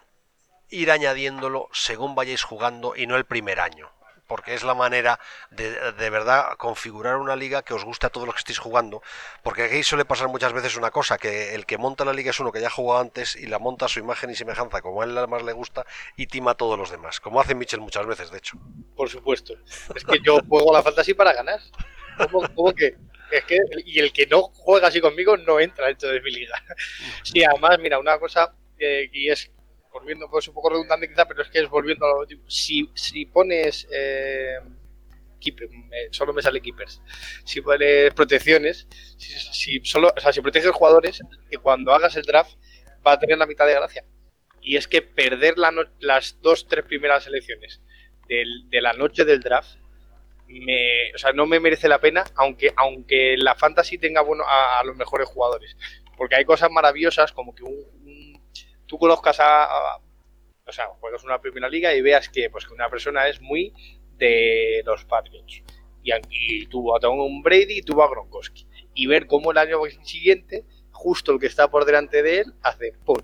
ir 0.69 0.91
añadiéndolo 0.91 1.67
según 1.73 2.15
vayáis 2.15 2.43
jugando 2.43 2.95
y 2.95 3.07
no 3.07 3.15
el 3.15 3.25
primer 3.25 3.59
año 3.59 3.89
porque 4.29 4.53
es 4.53 4.63
la 4.63 4.75
manera 4.75 5.19
de, 5.49 5.91
de 5.93 6.09
verdad 6.11 6.55
configurar 6.57 7.17
una 7.17 7.35
liga 7.35 7.63
que 7.63 7.73
os 7.73 7.83
guste 7.83 8.05
a 8.05 8.09
todos 8.11 8.27
los 8.27 8.35
que 8.35 8.39
estéis 8.39 8.59
jugando, 8.59 9.01
porque 9.41 9.63
aquí 9.63 9.81
suele 9.81 10.05
pasar 10.05 10.27
muchas 10.27 10.53
veces 10.53 10.77
una 10.77 10.91
cosa, 10.91 11.17
que 11.17 11.55
el 11.55 11.65
que 11.65 11.79
monta 11.79 12.05
la 12.05 12.13
liga 12.13 12.29
es 12.29 12.39
uno 12.39 12.51
que 12.51 12.61
ya 12.61 12.67
ha 12.67 12.71
jugado 12.71 13.01
antes 13.01 13.35
y 13.35 13.47
la 13.47 13.57
monta 13.57 13.85
a 13.85 13.89
su 13.89 13.99
imagen 13.99 14.29
y 14.29 14.35
semejanza 14.35 14.81
como 14.81 15.01
a 15.01 15.05
él 15.05 15.27
más 15.27 15.41
le 15.41 15.51
gusta 15.51 15.83
y 16.15 16.27
tima 16.27 16.51
a 16.51 16.53
todos 16.53 16.77
los 16.77 16.91
demás, 16.91 17.19
como 17.19 17.41
hace 17.41 17.55
Mitchell 17.55 17.81
muchas 17.81 18.05
veces, 18.05 18.29
de 18.29 18.37
hecho. 18.37 18.57
Por 18.95 19.09
supuesto. 19.09 19.55
Es 19.95 20.05
que 20.05 20.19
yo 20.23 20.39
juego 20.47 20.71
la 20.71 20.83
fantasy 20.83 21.15
para 21.15 21.33
ganar. 21.33 21.59
¿Cómo, 22.31 22.73
que? 22.75 22.97
Es 23.31 23.45
que, 23.45 23.57
y 23.83 23.99
el 23.99 24.13
que 24.13 24.27
no 24.27 24.43
juega 24.53 24.89
así 24.89 25.01
conmigo 25.01 25.37
no 25.37 25.59
entra 25.59 25.87
dentro 25.87 26.09
de 26.09 26.21
mi 26.21 26.31
liga. 26.31 26.63
Sí, 27.23 27.43
además, 27.43 27.79
mira, 27.79 27.97
una 27.97 28.19
cosa 28.19 28.53
eh, 28.77 29.09
y 29.11 29.29
es 29.29 29.51
volviendo, 29.91 30.29
pues 30.29 30.47
un 30.47 30.53
poco 30.53 30.69
redundante 30.69 31.07
quizá, 31.07 31.27
pero 31.27 31.41
es 31.41 31.49
que 31.49 31.59
es 31.59 31.69
volviendo 31.69 32.05
a 32.05 32.09
lo. 32.09 32.27
Si, 32.47 32.89
si 32.93 33.25
pones. 33.25 33.87
Eh, 33.91 34.57
solo 36.11 36.33
me 36.33 36.41
sale 36.41 36.61
keepers. 36.61 37.01
Si 37.45 37.61
pones 37.61 38.13
protecciones, 38.13 38.87
si, 39.17 39.79
solo, 39.83 40.11
o 40.15 40.19
sea, 40.19 40.33
si 40.33 40.41
proteges 40.41 40.71
jugadores, 40.71 41.21
que 41.49 41.57
cuando 41.57 41.93
hagas 41.93 42.15
el 42.17 42.23
draft 42.23 42.57
va 43.05 43.13
a 43.13 43.19
tener 43.19 43.37
la 43.37 43.45
mitad 43.45 43.65
de 43.65 43.73
gracia. 43.73 44.03
Y 44.61 44.75
es 44.75 44.87
que 44.87 45.01
perder 45.01 45.57
la 45.57 45.71
las 45.99 46.41
dos, 46.41 46.67
tres 46.67 46.83
primeras 46.83 47.25
elecciones 47.27 47.81
de 48.27 48.81
la 48.81 48.93
noche 48.93 49.25
del 49.25 49.39
draft, 49.39 49.77
me, 50.47 51.13
o 51.13 51.17
sea, 51.17 51.31
no 51.31 51.45
me 51.45 51.59
merece 51.59 51.87
la 51.87 51.99
pena, 51.99 52.25
aunque, 52.35 52.73
aunque 52.75 53.35
la 53.37 53.55
fantasy 53.55 53.97
tenga 53.97 54.21
bueno 54.21 54.43
a, 54.45 54.79
a 54.79 54.83
los 54.83 54.95
mejores 54.97 55.27
jugadores. 55.27 55.77
Porque 56.17 56.35
hay 56.35 56.45
cosas 56.45 56.69
maravillosas 56.69 57.31
como 57.31 57.55
que 57.55 57.63
un, 57.63 57.85
tú 58.89 58.97
conozcas 58.97 59.39
a, 59.39 59.99
o 60.65 60.71
sea, 60.71 60.87
juegas 60.99 61.23
una 61.23 61.39
primera 61.39 61.69
liga 61.69 61.93
y 61.93 62.01
veas 62.01 62.27
que, 62.27 62.49
pues, 62.49 62.65
que 62.65 62.73
una 62.73 62.89
persona 62.89 63.27
es 63.27 63.39
muy 63.39 63.71
de 64.17 64.81
los 64.83 65.05
Patriots. 65.05 65.61
Y, 66.03 66.11
y 66.29 66.65
tuvo 66.65 66.95
a 66.95 66.99
Tom 66.99 67.41
Brady 67.43 67.77
y 67.77 67.81
tuvo 67.83 68.03
a 68.03 68.09
Gronkowski. 68.09 68.67
Y 68.95 69.05
ver 69.05 69.27
cómo 69.27 69.51
el 69.51 69.59
año 69.59 69.79
siguiente, 70.03 70.65
justo 70.91 71.31
el 71.31 71.39
que 71.39 71.45
está 71.45 71.69
por 71.69 71.85
delante 71.85 72.23
de 72.23 72.39
él, 72.39 72.53
hace 72.63 72.93
¡pum! 73.05 73.17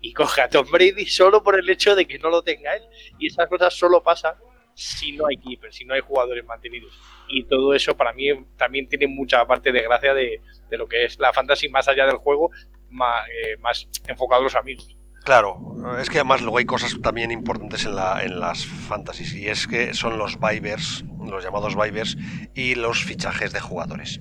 Y 0.00 0.14
coge 0.14 0.40
a 0.40 0.48
Tom 0.48 0.66
Brady 0.70 1.04
solo 1.04 1.42
por 1.42 1.58
el 1.58 1.68
hecho 1.68 1.94
de 1.94 2.06
que 2.06 2.18
no 2.18 2.30
lo 2.30 2.42
tenga 2.42 2.74
él. 2.74 2.82
Y 3.18 3.26
esas 3.26 3.46
cosas 3.48 3.74
solo 3.74 4.02
pasan 4.02 4.34
si 4.74 5.12
no 5.12 5.26
hay 5.26 5.36
keepers, 5.36 5.76
si 5.76 5.84
no 5.84 5.92
hay 5.92 6.00
jugadores 6.00 6.44
mantenidos. 6.46 6.98
Y 7.28 7.44
todo 7.44 7.74
eso 7.74 7.94
para 7.94 8.14
mí 8.14 8.28
también 8.56 8.88
tiene 8.88 9.06
mucha 9.06 9.46
parte 9.46 9.72
de 9.72 9.82
gracia 9.82 10.14
de, 10.14 10.40
lo 10.70 10.88
que 10.88 11.04
es 11.04 11.18
la 11.18 11.34
fantasy 11.34 11.68
más 11.68 11.86
allá 11.86 12.06
del 12.06 12.16
juego, 12.16 12.50
eh, 12.54 13.56
más 13.58 13.86
enfocado 14.08 14.40
a 14.40 14.44
los 14.44 14.54
amigos. 14.54 14.96
Claro, 15.24 15.76
es 16.00 16.08
que 16.08 16.18
además 16.18 16.40
luego 16.40 16.58
hay 16.58 16.64
cosas 16.64 16.96
también 17.02 17.30
importantes 17.30 17.84
en, 17.84 17.94
la, 17.94 18.22
en 18.22 18.40
las 18.40 18.64
fantasies 18.64 19.34
y 19.34 19.48
es 19.48 19.66
que 19.66 19.92
son 19.92 20.16
los 20.16 20.40
vibers, 20.40 21.04
los 21.22 21.44
llamados 21.44 21.76
vibers 21.76 22.16
y 22.54 22.74
los 22.74 23.04
fichajes 23.04 23.52
de 23.52 23.60
jugadores. 23.60 24.20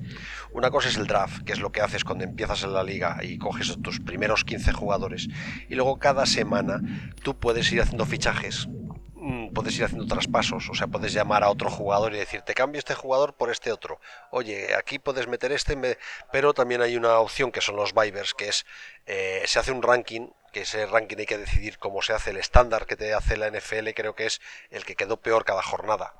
Una 0.52 0.72
cosa 0.72 0.90
es 0.90 0.98
el 0.98 1.08
draft, 1.08 1.44
que 1.46 1.54
es 1.54 1.62
lo 1.62 1.72
que 1.72 1.82
haces 1.82 2.04
cuando 2.04 2.26
empiezas 2.26 2.64
en 2.64 2.74
la 2.74 2.84
liga 2.84 3.18
y 3.24 3.38
coges 3.38 3.78
tus 3.82 4.02
primeros 4.02 4.44
15 4.44 4.74
jugadores 4.74 5.30
y 5.70 5.76
luego 5.76 6.00
cada 6.00 6.26
semana 6.26 6.82
tú 7.24 7.40
puedes 7.40 7.72
ir 7.72 7.82
haciendo 7.82 8.06
fichajes 8.06 8.68
mm, 9.16 9.54
puedes 9.54 9.78
ir 9.78 9.86
haciendo 9.86 10.06
traspasos, 10.06 10.70
o 10.70 10.74
sea, 10.74 10.88
puedes 10.88 11.14
llamar 11.14 11.44
a 11.44 11.50
otro 11.50 11.70
jugador 11.70 12.14
y 12.14 12.18
decir, 12.18 12.42
te 12.42 12.54
cambio 12.54 12.80
este 12.80 12.94
jugador 12.94 13.36
por 13.36 13.52
este 13.52 13.72
otro. 13.72 14.02
Oye, 14.32 14.76
aquí 14.76 15.00
puedes 15.00 15.28
meter 15.28 15.54
este, 15.54 15.98
pero 16.32 16.54
también 16.54 16.82
hay 16.82 16.98
una 16.98 17.20
opción 17.20 17.52
que 17.52 17.62
son 17.62 17.78
los 17.78 17.94
vibers, 17.94 18.34
que 18.34 18.50
es, 18.50 18.66
eh, 19.06 19.44
se 19.46 19.60
hace 19.60 19.72
un 19.72 19.82
ranking 19.82 20.30
que 20.52 20.62
ese 20.62 20.86
ranking 20.86 21.18
hay 21.18 21.26
que 21.26 21.38
decidir 21.38 21.78
cómo 21.78 22.02
se 22.02 22.14
hace 22.14 22.32
el 22.32 22.38
estándar 22.38 22.86
que 22.86 22.96
te 22.96 23.14
hace 23.14 23.38
la 23.38 23.50
NFL, 23.50 23.90
creo 23.96 24.16
que 24.16 24.26
es 24.26 24.42
el 24.70 24.86
que 24.86 24.96
quedó 24.96 25.18
peor 25.18 25.46
cada 25.46 25.62
jornada. 25.62 26.14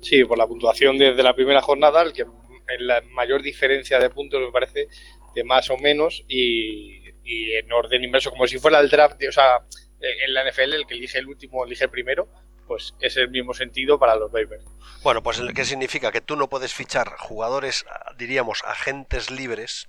Sí, 0.00 0.24
por 0.24 0.38
la 0.38 0.46
puntuación 0.46 0.98
desde 0.98 1.22
la 1.22 1.34
primera 1.34 1.62
jornada, 1.62 2.02
el 2.02 2.12
que 2.12 2.22
en 2.22 2.86
la 2.86 3.00
mayor 3.12 3.42
diferencia 3.42 3.98
de 3.98 4.10
puntos 4.10 4.40
me 4.40 4.52
parece 4.52 4.88
de 5.34 5.44
más 5.44 5.70
o 5.70 5.76
menos 5.76 6.24
y, 6.28 7.02
en 7.24 7.72
orden 7.72 8.04
inverso, 8.04 8.30
como 8.30 8.46
si 8.46 8.58
fuera 8.58 8.80
el 8.80 8.88
draft, 8.88 9.20
o 9.28 9.32
sea, 9.32 9.64
en 10.00 10.34
la 10.34 10.48
NFL 10.48 10.74
el 10.74 10.86
que 10.86 10.94
elige 10.94 11.18
el 11.18 11.26
último 11.26 11.64
elige 11.64 11.84
el 11.84 11.90
primero, 11.90 12.28
pues 12.66 12.94
es 13.00 13.16
el 13.16 13.30
mismo 13.30 13.54
sentido 13.54 13.98
para 13.98 14.16
los 14.16 14.32
Vipers. 14.32 14.64
Bueno, 15.02 15.22
pues 15.22 15.40
¿qué 15.54 15.64
significa? 15.64 16.12
Que 16.12 16.20
tú 16.20 16.36
no 16.36 16.48
puedes 16.48 16.74
fichar 16.74 17.16
jugadores, 17.18 17.86
diríamos, 18.16 18.62
agentes 18.64 19.30
libres 19.30 19.88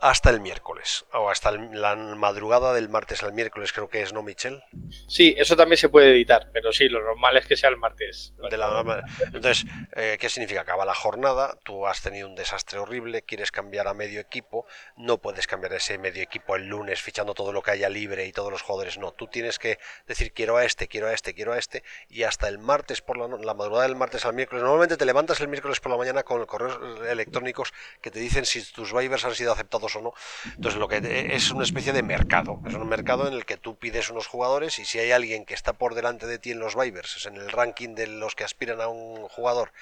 hasta 0.00 0.30
el 0.30 0.40
miércoles, 0.40 1.04
o 1.12 1.28
hasta 1.28 1.50
la 1.52 1.96
madrugada 1.96 2.72
del 2.72 2.88
martes 2.88 3.22
al 3.22 3.32
miércoles, 3.32 3.72
creo 3.72 3.88
que 3.88 4.02
es, 4.02 4.12
¿no, 4.12 4.22
Michel? 4.22 4.62
Sí, 5.08 5.34
eso 5.36 5.56
también 5.56 5.78
se 5.78 5.88
puede 5.88 6.12
editar, 6.12 6.50
pero 6.52 6.72
sí, 6.72 6.88
lo 6.88 7.02
normal 7.02 7.36
es 7.36 7.46
que 7.46 7.56
sea 7.56 7.70
el 7.70 7.76
martes. 7.76 8.32
Entonces, 9.32 9.64
eh, 9.96 10.16
¿qué 10.20 10.28
significa? 10.28 10.60
Acaba 10.60 10.84
la 10.84 10.94
jornada, 10.94 11.58
tú 11.64 11.86
has 11.86 12.00
tenido 12.00 12.28
un 12.28 12.34
desastre 12.34 12.78
horrible, 12.78 13.22
quieres 13.22 13.50
cambiar 13.50 13.88
a 13.88 13.94
medio 13.94 14.20
equipo, 14.20 14.66
no 14.96 15.18
puedes 15.18 15.46
cambiar 15.46 15.72
ese 15.72 15.98
medio 15.98 16.22
equipo 16.22 16.56
el 16.56 16.66
lunes 16.66 17.00
fichando 17.00 17.34
todo 17.34 17.52
lo 17.52 17.62
que 17.62 17.72
haya 17.72 17.88
libre 17.88 18.26
y 18.26 18.32
todos 18.32 18.52
los 18.52 18.62
jugadores, 18.62 18.98
no, 18.98 19.12
tú 19.12 19.26
tienes 19.26 19.58
que 19.58 19.78
decir 20.06 20.32
quiero 20.32 20.56
a 20.56 20.64
este, 20.64 20.88
quiero 20.88 21.08
a 21.08 21.12
este, 21.12 21.34
quiero 21.34 21.52
a 21.52 21.58
este, 21.58 21.82
y 22.08 22.22
hasta 22.22 22.48
el 22.48 22.58
martes 22.58 23.00
por 23.00 23.16
la, 23.16 23.26
la 23.26 23.54
madrugada 23.54 23.86
del 23.86 23.96
martes 23.96 24.24
al 24.24 24.34
miércoles, 24.34 24.62
normalmente 24.62 24.96
te 24.96 25.04
levantas 25.04 25.40
el 25.40 25.48
miércoles 25.48 25.80
por 25.80 25.90
la 25.90 25.98
mañana 25.98 26.22
con 26.22 26.44
correos 26.46 26.78
electrónicos 27.08 27.72
que 28.00 28.10
te 28.10 28.20
dicen 28.20 28.44
si 28.44 28.62
tus 28.72 28.92
waivers 28.92 29.24
han 29.24 29.34
sido 29.34 29.52
aceptados 29.52 29.87
o 29.96 30.02
no. 30.02 30.12
Entonces 30.44 30.78
lo 30.78 30.88
que 30.88 31.00
es 31.34 31.50
una 31.50 31.64
especie 31.64 31.92
de 31.92 32.02
mercado, 32.02 32.60
es 32.66 32.74
un 32.74 32.88
mercado 32.88 33.28
en 33.28 33.34
el 33.34 33.44
que 33.44 33.56
tú 33.56 33.76
pides 33.76 34.10
unos 34.10 34.26
jugadores 34.26 34.78
y 34.78 34.84
si 34.84 34.98
hay 34.98 35.12
alguien 35.12 35.44
que 35.44 35.54
está 35.54 35.72
por 35.72 35.94
delante 35.94 36.26
de 36.26 36.38
ti 36.38 36.50
en 36.50 36.58
los 36.58 36.76
Vibers, 36.76 37.26
en 37.26 37.36
el 37.36 37.50
ranking 37.50 37.94
de 37.94 38.06
los 38.06 38.34
que 38.34 38.44
aspiran 38.44 38.80
a 38.80 38.88
un 38.88 39.28
jugador 39.28 39.72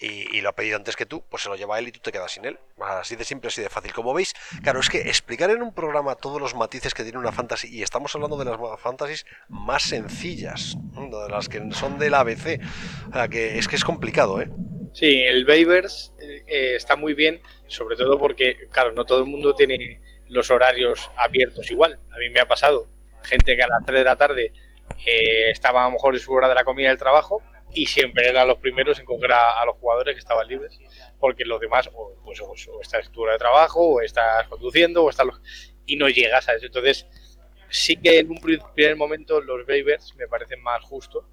y, 0.00 0.40
lo 0.40 0.48
ha 0.48 0.52
pedido 0.52 0.76
antes 0.76 0.96
que 0.96 1.04
tú, 1.04 1.22
pues 1.28 1.42
se 1.42 1.48
lo 1.48 1.56
lleva 1.56 1.78
él 1.78 1.88
y 1.88 1.92
tú 1.92 2.00
te 2.00 2.10
quedas 2.10 2.32
sin 2.32 2.46
él. 2.46 2.58
Así 2.80 3.16
de 3.16 3.24
simple, 3.24 3.48
así 3.48 3.60
de 3.60 3.68
fácil. 3.68 3.92
Como 3.92 4.14
veis, 4.14 4.34
claro, 4.62 4.80
es 4.80 4.88
que 4.88 5.02
explicar 5.02 5.50
en 5.50 5.62
un 5.62 5.74
programa 5.74 6.14
todos 6.14 6.40
los 6.40 6.54
matices 6.54 6.94
que 6.94 7.02
tiene 7.02 7.18
una 7.18 7.32
fantasy, 7.32 7.68
y 7.68 7.82
estamos 7.82 8.14
hablando 8.14 8.38
de 8.38 8.46
las 8.46 8.58
fantasies 8.80 9.26
más 9.48 9.82
sencillas, 9.82 10.76
de 10.94 11.28
las 11.28 11.48
que 11.48 11.70
son 11.72 11.98
del 11.98 12.14
ABC, 12.14 12.60
o 13.10 13.12
sea, 13.12 13.28
que 13.28 13.58
es 13.58 13.68
que 13.68 13.76
es 13.76 13.84
complicado, 13.84 14.40
¿eh? 14.40 14.50
Sí, 14.92 15.22
el 15.22 15.46
Waivers 15.46 16.12
eh, 16.20 16.74
está 16.74 16.96
muy 16.96 17.14
bien, 17.14 17.40
sobre 17.68 17.96
todo 17.96 18.18
porque, 18.18 18.68
claro, 18.72 18.92
no 18.92 19.04
todo 19.04 19.20
el 19.20 19.26
mundo 19.26 19.54
tiene 19.54 20.00
los 20.28 20.50
horarios 20.50 21.10
abiertos 21.16 21.70
igual. 21.70 21.98
A 22.10 22.18
mí 22.18 22.28
me 22.30 22.40
ha 22.40 22.48
pasado 22.48 22.88
gente 23.22 23.56
que 23.56 23.62
a 23.62 23.68
las 23.68 23.84
3 23.84 24.00
de 24.00 24.04
la 24.04 24.16
tarde 24.16 24.52
eh, 25.06 25.50
estaba 25.50 25.82
a 25.82 25.88
lo 25.88 25.92
mejor 25.92 26.14
en 26.14 26.20
su 26.20 26.32
hora 26.32 26.48
de 26.48 26.54
la 26.54 26.64
comida 26.64 26.88
del 26.88 26.98
trabajo 26.98 27.42
y 27.72 27.86
siempre 27.86 28.28
eran 28.28 28.48
los 28.48 28.58
primeros 28.58 28.98
en 28.98 29.04
coger 29.04 29.32
a, 29.32 29.64
los 29.64 29.76
jugadores 29.76 30.14
que 30.14 30.18
estaban 30.18 30.48
libres, 30.48 30.78
porque 31.20 31.44
los 31.44 31.60
demás 31.60 31.88
o, 31.94 32.16
pues, 32.24 32.40
o, 32.40 32.54
estás 32.82 33.06
en 33.06 33.12
tu 33.12 33.22
hora 33.22 33.34
de 33.34 33.38
trabajo 33.38 33.80
o 33.80 34.00
estás 34.00 34.48
conduciendo 34.48 35.04
o 35.04 35.10
estás 35.10 35.28
y 35.86 35.96
no 35.96 36.08
llegas 36.08 36.48
a 36.48 36.54
eso. 36.54 36.66
Entonces, 36.66 37.06
sí 37.68 37.96
que 37.96 38.18
en 38.18 38.30
un 38.30 38.40
primer 38.40 38.96
momento 38.96 39.40
los 39.40 39.66
waivers 39.68 40.14
me 40.16 40.26
parecen 40.26 40.60
más 40.62 40.82
justos 40.82 41.24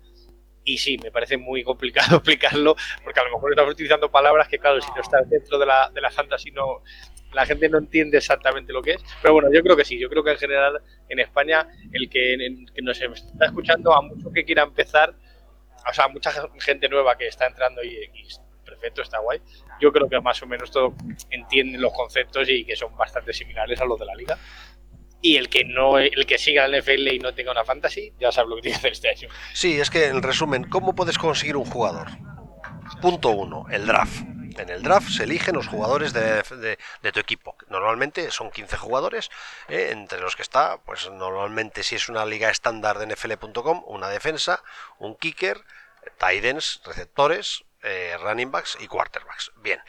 y 0.67 0.77
sí, 0.77 0.97
me 1.01 1.11
parece 1.11 1.37
muy 1.37 1.63
complicado 1.63 2.17
explicarlo, 2.17 2.75
porque 3.01 3.19
a 3.21 3.23
lo 3.23 3.31
mejor 3.31 3.51
estamos 3.51 3.71
utilizando 3.71 4.11
palabras 4.11 4.49
que, 4.49 4.59
claro, 4.59 4.81
si 4.81 4.91
no 4.93 5.01
estás 5.01 5.27
dentro 5.29 5.57
de 5.57 5.65
la, 5.65 5.89
de 5.93 6.01
la 6.01 6.11
fantasy, 6.11 6.51
no, 6.51 6.83
la 7.31 7.45
gente 7.45 7.69
no 7.69 7.77
entiende 7.77 8.17
exactamente 8.17 8.73
lo 8.73 8.81
que 8.81 8.91
es. 8.91 9.03
Pero 9.21 9.33
bueno, 9.33 9.49
yo 9.51 9.63
creo 9.63 9.77
que 9.77 9.85
sí, 9.85 9.97
yo 9.97 10.09
creo 10.09 10.25
que 10.25 10.31
en 10.31 10.37
general 10.37 10.81
en 11.07 11.19
España, 11.19 11.69
el 11.93 12.09
que, 12.09 12.35
que 12.75 12.81
nos 12.81 12.99
está 12.99 13.45
escuchando, 13.45 13.93
a 13.93 14.01
mucho 14.01 14.29
que 14.29 14.43
quiera 14.43 14.63
empezar, 14.63 15.15
o 15.89 15.93
sea, 15.93 16.09
mucha 16.09 16.31
gente 16.59 16.89
nueva 16.89 17.17
que 17.17 17.27
está 17.27 17.47
entrando 17.47 17.81
y, 17.81 18.03
y 18.13 18.27
perfecto, 18.65 19.01
está 19.03 19.19
guay. 19.19 19.39
Yo 19.79 19.93
creo 19.93 20.09
que 20.09 20.19
más 20.19 20.41
o 20.43 20.47
menos 20.47 20.69
todo 20.69 20.93
entienden 21.29 21.81
los 21.81 21.93
conceptos 21.93 22.49
y 22.49 22.65
que 22.65 22.75
son 22.75 22.93
bastante 22.97 23.31
similares 23.31 23.79
a 23.79 23.85
los 23.85 23.97
de 23.97 24.05
la 24.05 24.15
liga. 24.15 24.37
Y 25.21 25.37
el 25.37 25.49
que 25.49 25.63
no 25.65 25.97
el 25.97 26.25
que 26.25 26.37
siga 26.37 26.65
el 26.65 26.79
NFL 26.79 27.07
y 27.07 27.19
no 27.19 27.33
tenga 27.33 27.51
una 27.51 27.65
fantasy 27.65 28.13
ya 28.19 28.31
sabe 28.31 28.49
lo 28.49 28.55
que 28.57 28.63
tiene 28.63 28.75
que 28.75 28.79
hacer 28.79 28.91
este 28.91 29.09
año. 29.09 29.29
Sí, 29.53 29.79
es 29.79 29.89
que 29.89 30.05
en 30.05 30.21
resumen, 30.21 30.63
¿cómo 30.65 30.95
puedes 30.95 31.17
conseguir 31.17 31.57
un 31.57 31.65
jugador? 31.65 32.07
Punto 33.01 33.29
uno, 33.29 33.65
el 33.69 33.85
draft. 33.85 34.21
En 34.57 34.69
el 34.69 34.81
draft 34.81 35.09
se 35.09 35.23
eligen 35.23 35.55
los 35.55 35.67
jugadores 35.67 36.13
de, 36.13 36.77
tu 37.11 37.19
equipo. 37.19 37.55
Normalmente 37.69 38.31
son 38.31 38.49
15 38.49 38.77
jugadores, 38.77 39.29
eh, 39.67 39.89
entre 39.91 40.19
los 40.19 40.35
que 40.35 40.41
está, 40.41 40.77
pues 40.77 41.09
normalmente 41.11 41.83
si 41.83 41.95
es 41.95 42.09
una 42.09 42.25
liga 42.25 42.49
estándar 42.49 42.97
de 42.97 43.13
NFL.com, 43.13 43.83
una 43.85 44.09
defensa, 44.09 44.63
un 44.97 45.15
kicker, 45.15 45.63
tight 46.17 46.43
ends, 46.43 46.81
receptores, 46.85 47.65
eh, 47.83 48.17
running 48.19 48.51
backs 48.51 48.77
y 48.79 48.87
quarterbacks. 48.87 49.51
Bien, 49.57 49.79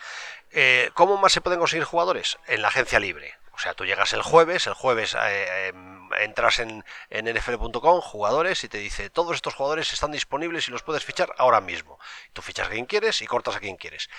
eh, 0.53 0.91
¿cómo 0.95 1.17
más 1.17 1.33
se 1.33 1.41
pueden 1.41 1.61
conseguir 1.61 1.85
jugadores? 1.85 2.39
En 2.47 2.61
la 2.61 2.69
agencia 2.69 3.01
libre. 3.01 3.38
O 3.59 3.61
sea, 3.61 3.75
tú 3.75 3.85
llegas 3.85 4.13
el 4.13 4.23
jueves, 4.23 4.69
el 4.69 4.75
jueves 4.75 5.17
eh, 5.21 5.67
em, 5.67 6.09
entras 6.21 6.61
en, 6.61 6.85
en 7.11 7.25
nfl.com, 7.25 8.01
jugadores, 8.01 8.63
y 8.63 8.69
te 8.69 8.79
dice, 8.79 9.11
todos 9.11 9.35
estos 9.35 9.57
jugadores 9.57 9.93
están 9.93 10.13
disponibles 10.13 10.69
y 10.69 10.71
los 10.71 10.85
puedes 10.85 11.05
fichar 11.05 11.35
ahora 11.39 11.61
mismo. 11.61 11.99
Tú 12.33 12.41
fichas 12.41 12.69
a 12.69 12.71
quien 12.71 12.87
quieres 12.87 13.21
y 13.21 13.27
cortas 13.27 13.57
a 13.57 13.59
quien 13.59 13.75
quieres. 13.77 14.11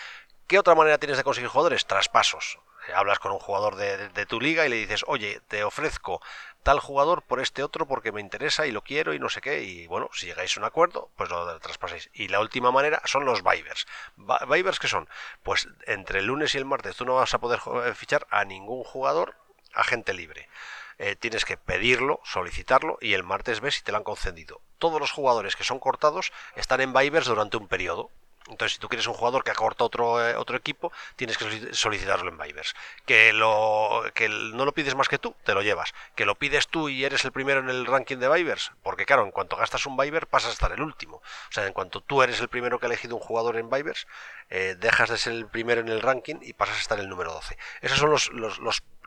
¿Qué 0.46 0.60
otra 0.60 0.76
manera 0.76 0.98
tienes 0.98 1.16
de 1.16 1.24
conseguir 1.24 1.50
jugadores? 1.50 1.86
Traspasos. 1.86 2.60
Hablas 2.94 3.20
con 3.20 3.32
un 3.32 3.40
jugador 3.40 3.76
de, 3.76 4.26
tu 4.26 4.40
liga 4.40 4.66
y 4.66 4.70
le 4.70 4.76
dices, 4.76 5.04
oye, 5.08 5.42
te 5.48 5.64
ofrezco 5.64 6.22
tal 6.64 6.80
jugador 6.80 7.22
por 7.24 7.40
este 7.40 7.64
otro 7.64 7.88
porque 7.88 8.12
me 8.12 8.22
interesa 8.22 8.68
y 8.68 8.72
lo 8.72 8.84
quiero 8.84 9.14
y 9.14 9.20
no 9.20 9.30
sé 9.30 9.42
qué. 9.42 9.64
Y 9.64 9.88
bueno, 9.88 10.10
si 10.14 10.26
llegáis 10.28 10.56
a 10.56 10.60
un 10.60 10.66
acuerdo, 10.66 11.10
pues 11.16 11.30
lo 11.30 11.60
traspasáis. 11.60 12.10
Y 12.14 12.28
la 12.28 12.40
última 12.40 12.72
manera 12.72 13.02
son 13.06 13.26
los 13.26 13.44
Vibers. 13.44 13.88
¿Vibers 14.48 14.80
qué 14.80 14.88
son? 14.88 15.08
Pues 15.44 15.68
entre 15.86 16.20
el 16.20 16.26
lunes 16.26 16.54
y 16.56 16.58
el 16.58 16.66
martes 16.66 16.96
tú 16.96 17.06
no 17.06 17.16
vas 17.16 17.34
a 17.34 17.40
poder 17.40 17.60
eh, 17.86 17.94
fichar 17.94 18.28
a 18.30 18.46
ningún 18.46 18.84
jugador 18.84 19.36
agente 19.74 20.14
libre. 20.14 20.50
Eh, 21.02 21.16
tienes 21.16 21.46
que 21.46 21.56
pedirlo, 21.56 22.20
solicitarlo 22.26 22.98
y 23.00 23.14
el 23.14 23.24
martes 23.24 23.62
ves 23.62 23.76
si 23.76 23.84
te 23.84 23.94
lo 23.94 23.98
han 23.98 24.04
concedido. 24.04 24.62
Todos 24.80 25.00
los 25.00 25.12
jugadores 25.12 25.56
que 25.56 25.64
son 25.64 25.80
cortados 25.80 26.34
están 26.56 26.82
en 26.82 26.92
Vibers 26.92 27.26
durante 27.26 27.56
un 27.56 27.70
periodo. 27.70 28.12
Entonces, 28.50 28.74
si 28.74 28.80
tú 28.80 28.90
quieres 28.90 29.08
un 29.08 29.14
jugador 29.14 29.44
que 29.44 29.52
acorta 29.52 29.84
otro, 29.84 30.26
eh, 30.26 30.36
otro 30.36 30.58
equipo, 30.58 30.92
tienes 31.16 31.38
que 31.38 31.74
solicitarlo 31.74 32.30
en 32.30 32.38
Vibers. 32.38 32.76
Que, 33.06 33.32
lo, 33.34 34.04
no 34.54 34.66
lo 34.66 34.74
pides 34.74 34.96
más 34.96 35.08
que 35.08 35.18
tú, 35.18 35.36
te 35.44 35.54
lo 35.54 35.62
llevas. 35.62 35.94
Que 36.16 36.26
lo 36.26 36.36
pides 36.36 36.68
tú 36.68 36.90
y 36.90 37.06
eres 37.06 37.26
el 37.26 37.32
primero 37.32 37.60
en 37.60 37.70
el 37.70 37.86
ranking 37.86 38.18
de 38.18 38.30
Vibers, 38.30 38.72
porque 38.84 39.06
claro, 39.06 39.24
en 39.24 39.32
cuanto 39.32 39.56
gastas 39.56 39.86
un 39.86 39.98
Viber 39.98 40.28
pasas 40.28 40.50
a 40.52 40.54
estar 40.54 40.72
el 40.72 40.82
último. 40.82 41.18
O 41.18 41.52
sea, 41.52 41.66
en 41.68 41.74
cuanto 41.74 42.02
tú 42.02 42.24
eres 42.24 42.40
el 42.42 42.50
primero 42.50 42.80
que 42.80 42.86
ha 42.86 42.90
elegido 42.90 43.16
un 43.16 43.22
jugador 43.22 43.58
en 43.58 43.70
Vibers, 43.70 44.08
eh, 44.50 44.76
dejas 44.80 45.10
de 45.10 45.18
ser 45.18 45.34
el 45.34 45.48
primero 45.48 45.82
en 45.82 45.90
el 45.90 46.02
ranking 46.02 46.38
y 46.42 46.54
pasas 46.54 46.78
a 46.78 46.82
estar 46.82 47.00
el 47.00 47.10
número 47.10 47.34
12. 47.34 47.58
Esos 47.82 48.00
son 48.00 48.12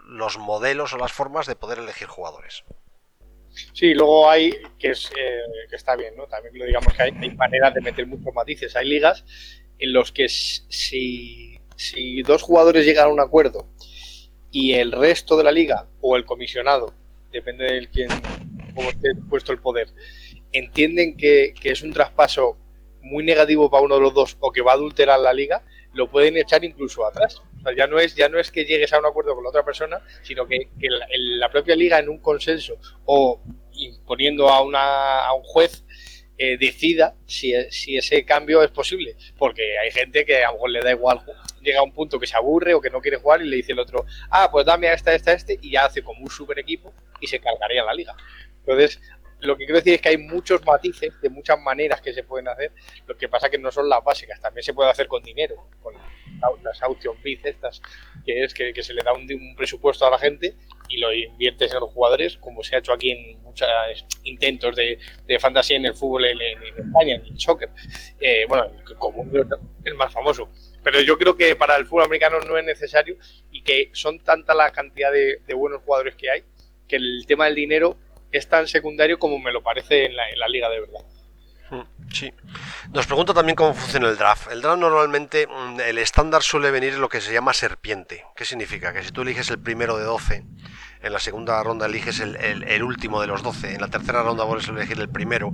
los 0.04 0.38
modelos 0.38 0.92
o 0.92 0.98
las 0.98 1.12
formas 1.12 1.46
de 1.46 1.56
poder 1.56 1.78
elegir 1.78 2.08
jugadores. 2.08 2.64
Sí, 3.72 3.94
luego 3.94 4.30
hay, 4.30 4.52
que, 4.78 4.90
es, 4.90 5.10
eh, 5.18 5.40
que 5.68 5.76
está 5.76 5.96
bien, 5.96 6.16
¿no? 6.16 6.26
También 6.26 6.58
lo 6.58 6.64
digamos 6.64 6.92
que 6.94 7.02
hay, 7.02 7.12
maneras 7.12 7.74
de 7.74 7.80
meter 7.80 8.06
muchos 8.06 8.34
matices. 8.34 8.74
Hay 8.76 8.88
ligas 8.88 9.24
en 9.78 9.92
los 9.92 10.12
que 10.12 10.28
si, 10.28 11.58
si 11.76 12.22
dos 12.22 12.42
jugadores 12.42 12.86
llegan 12.86 13.06
a 13.06 13.12
un 13.12 13.20
acuerdo 13.20 13.68
y 14.50 14.74
el 14.74 14.92
resto 14.92 15.36
de 15.36 15.44
la 15.44 15.52
liga 15.52 15.88
o 16.00 16.16
el 16.16 16.24
comisionado, 16.24 16.94
depende 17.30 17.64
de 17.64 17.88
quién 17.88 18.08
cómo 18.74 18.90
esté 18.90 19.14
puesto 19.28 19.52
el 19.52 19.58
poder, 19.58 19.88
entienden 20.52 21.16
que, 21.16 21.54
que, 21.60 21.70
es 21.70 21.82
un 21.82 21.92
traspaso 21.92 22.56
muy 23.02 23.24
negativo 23.24 23.70
para 23.70 23.82
uno 23.82 23.96
de 23.96 24.00
los 24.00 24.14
dos 24.14 24.36
o 24.40 24.50
que 24.50 24.62
va 24.62 24.72
a 24.72 24.74
adulterar 24.74 25.20
la 25.20 25.32
liga, 25.32 25.62
lo 25.92 26.10
pueden 26.10 26.36
echar 26.36 26.64
incluso 26.64 27.04
atrás. 27.06 27.42
Ya 27.76 27.86
no 27.86 27.98
es, 27.98 28.14
ya 28.14 28.28
no 28.28 28.38
es 28.38 28.50
que 28.50 28.64
llegues 28.64 28.92
a 28.92 28.98
un 28.98 29.06
acuerdo 29.06 29.34
con 29.34 29.44
la 29.44 29.50
otra 29.50 29.64
persona, 29.64 30.00
sino 30.22 30.46
que, 30.46 30.68
la, 30.80 31.50
propia 31.50 31.76
liga 31.76 31.98
en 31.98 32.08
un 32.08 32.18
consenso 32.18 32.78
o 33.04 33.42
imponiendo 33.72 34.48
a, 34.48 34.62
una, 34.62 35.26
a 35.26 35.34
un 35.34 35.42
juez 35.42 35.84
eh, 36.38 36.56
decida 36.58 37.14
si, 37.26 37.52
si, 37.70 37.96
ese 37.96 38.24
cambio 38.24 38.62
es 38.62 38.70
posible. 38.70 39.16
Porque 39.38 39.78
hay 39.78 39.90
gente 39.90 40.24
que 40.24 40.42
a 40.42 40.48
lo 40.48 40.54
mejor 40.54 40.70
le 40.70 40.80
da 40.80 40.90
igual, 40.90 41.22
llega 41.60 41.80
a 41.80 41.84
un 41.84 41.92
punto 41.92 42.18
que 42.18 42.26
se 42.26 42.36
aburre 42.36 42.74
o 42.74 42.80
que 42.80 42.90
no 42.90 43.00
quiere 43.00 43.18
jugar 43.18 43.42
y 43.42 43.48
le 43.48 43.56
dice 43.56 43.72
el 43.72 43.78
otro, 43.78 44.04
ah, 44.30 44.50
pues 44.50 44.66
dame 44.66 44.88
a 44.88 44.94
esta, 44.94 45.14
esta, 45.14 45.32
este, 45.32 45.58
y 45.60 45.72
ya 45.72 45.84
hace 45.84 46.02
como 46.02 46.22
un 46.22 46.30
super 46.30 46.58
equipo 46.58 46.92
y 47.20 47.26
se 47.26 47.40
cargaría 47.40 47.84
la 47.84 47.94
liga. 47.94 48.16
Entonces, 48.60 49.00
lo 49.42 49.56
que 49.56 49.64
quiero 49.64 49.78
decir 49.78 49.94
es 49.94 50.00
que 50.00 50.08
hay 50.10 50.18
muchos 50.18 50.64
matices 50.64 51.12
de 51.20 51.28
muchas 51.28 51.60
maneras 51.60 52.00
que 52.00 52.12
se 52.12 52.22
pueden 52.22 52.48
hacer. 52.48 52.72
Lo 53.06 53.16
que 53.16 53.28
pasa 53.28 53.50
que 53.50 53.58
no 53.58 53.70
son 53.70 53.88
las 53.88 54.02
básicas, 54.02 54.40
también 54.40 54.62
se 54.62 54.72
puede 54.72 54.90
hacer 54.90 55.08
con 55.08 55.22
dinero, 55.22 55.68
con 55.82 55.94
las 56.62 56.82
auction 56.82 57.16
fees 57.18 57.44
estas, 57.44 57.80
que 58.24 58.44
es 58.44 58.54
que, 58.54 58.82
se 58.82 58.94
le 58.94 59.02
da 59.02 59.12
un, 59.12 59.26
presupuesto 59.56 60.06
a 60.06 60.10
la 60.10 60.18
gente 60.18 60.54
y 60.88 60.98
lo 60.98 61.12
inviertes 61.12 61.72
en 61.72 61.80
los 61.80 61.90
jugadores, 61.90 62.36
como 62.36 62.62
se 62.62 62.76
ha 62.76 62.78
hecho 62.78 62.92
aquí 62.92 63.10
en 63.10 63.42
muchos 63.42 63.68
intentos 64.24 64.76
de, 64.76 64.98
fantasía 65.38 65.76
en 65.76 65.86
el 65.86 65.94
fútbol 65.94 66.24
en, 66.26 66.38
España, 66.76 67.14
en 67.16 67.26
el 67.26 67.40
soccer. 67.40 67.70
Eh, 68.20 68.44
bueno, 68.48 68.70
como 68.98 69.24
el 69.84 69.94
más 69.94 70.12
famoso. 70.12 70.50
Pero 70.82 71.00
yo 71.00 71.16
creo 71.16 71.36
que 71.36 71.56
para 71.56 71.76
el 71.76 71.86
fútbol 71.86 72.04
americano 72.04 72.40
no 72.40 72.58
es 72.58 72.64
necesario 72.64 73.16
y 73.50 73.62
que 73.62 73.90
son 73.92 74.18
tanta 74.20 74.54
la 74.54 74.70
cantidad 74.70 75.12
de 75.12 75.54
buenos 75.54 75.82
jugadores 75.82 76.16
que 76.16 76.30
hay 76.30 76.44
que 76.88 76.96
el 76.96 77.24
tema 77.26 77.46
del 77.46 77.54
dinero 77.54 77.96
es 78.30 78.48
tan 78.48 78.66
secundario 78.66 79.18
como 79.18 79.38
me 79.38 79.52
lo 79.52 79.62
parece 79.62 80.06
en 80.06 80.16
la 80.16 80.48
liga 80.48 80.68
de 80.68 80.80
verdad. 80.80 81.00
Sí. 82.12 82.32
Nos 82.92 83.06
pregunta 83.06 83.32
también 83.32 83.56
cómo 83.56 83.74
funciona 83.74 84.08
el 84.08 84.16
draft. 84.18 84.50
El 84.50 84.60
draft 84.60 84.78
normalmente, 84.78 85.46
mm, 85.46 85.80
el 85.80 85.98
estándar 85.98 86.42
suele 86.42 86.70
venir 86.70 86.94
en 86.94 87.00
lo 87.00 87.08
que 87.08 87.20
se 87.20 87.32
llama 87.32 87.54
serpiente. 87.54 88.24
¿Qué 88.36 88.44
significa? 88.44 88.92
Que 88.92 89.02
si 89.02 89.10
tú 89.10 89.22
eliges 89.22 89.50
el 89.50 89.58
primero 89.58 89.96
de 89.96 90.04
12, 90.04 90.44
en 91.02 91.12
la 91.12 91.18
segunda 91.18 91.62
ronda 91.62 91.86
eliges 91.86 92.20
el, 92.20 92.82
último 92.82 93.20
de 93.20 93.26
los 93.26 93.42
12, 93.42 93.74
en 93.74 93.80
la 93.80 93.88
tercera 93.88 94.22
ronda 94.22 94.44
vuelves 94.44 94.68
a 94.68 94.72
elegir 94.72 94.98
el 95.00 95.08
primero 95.08 95.52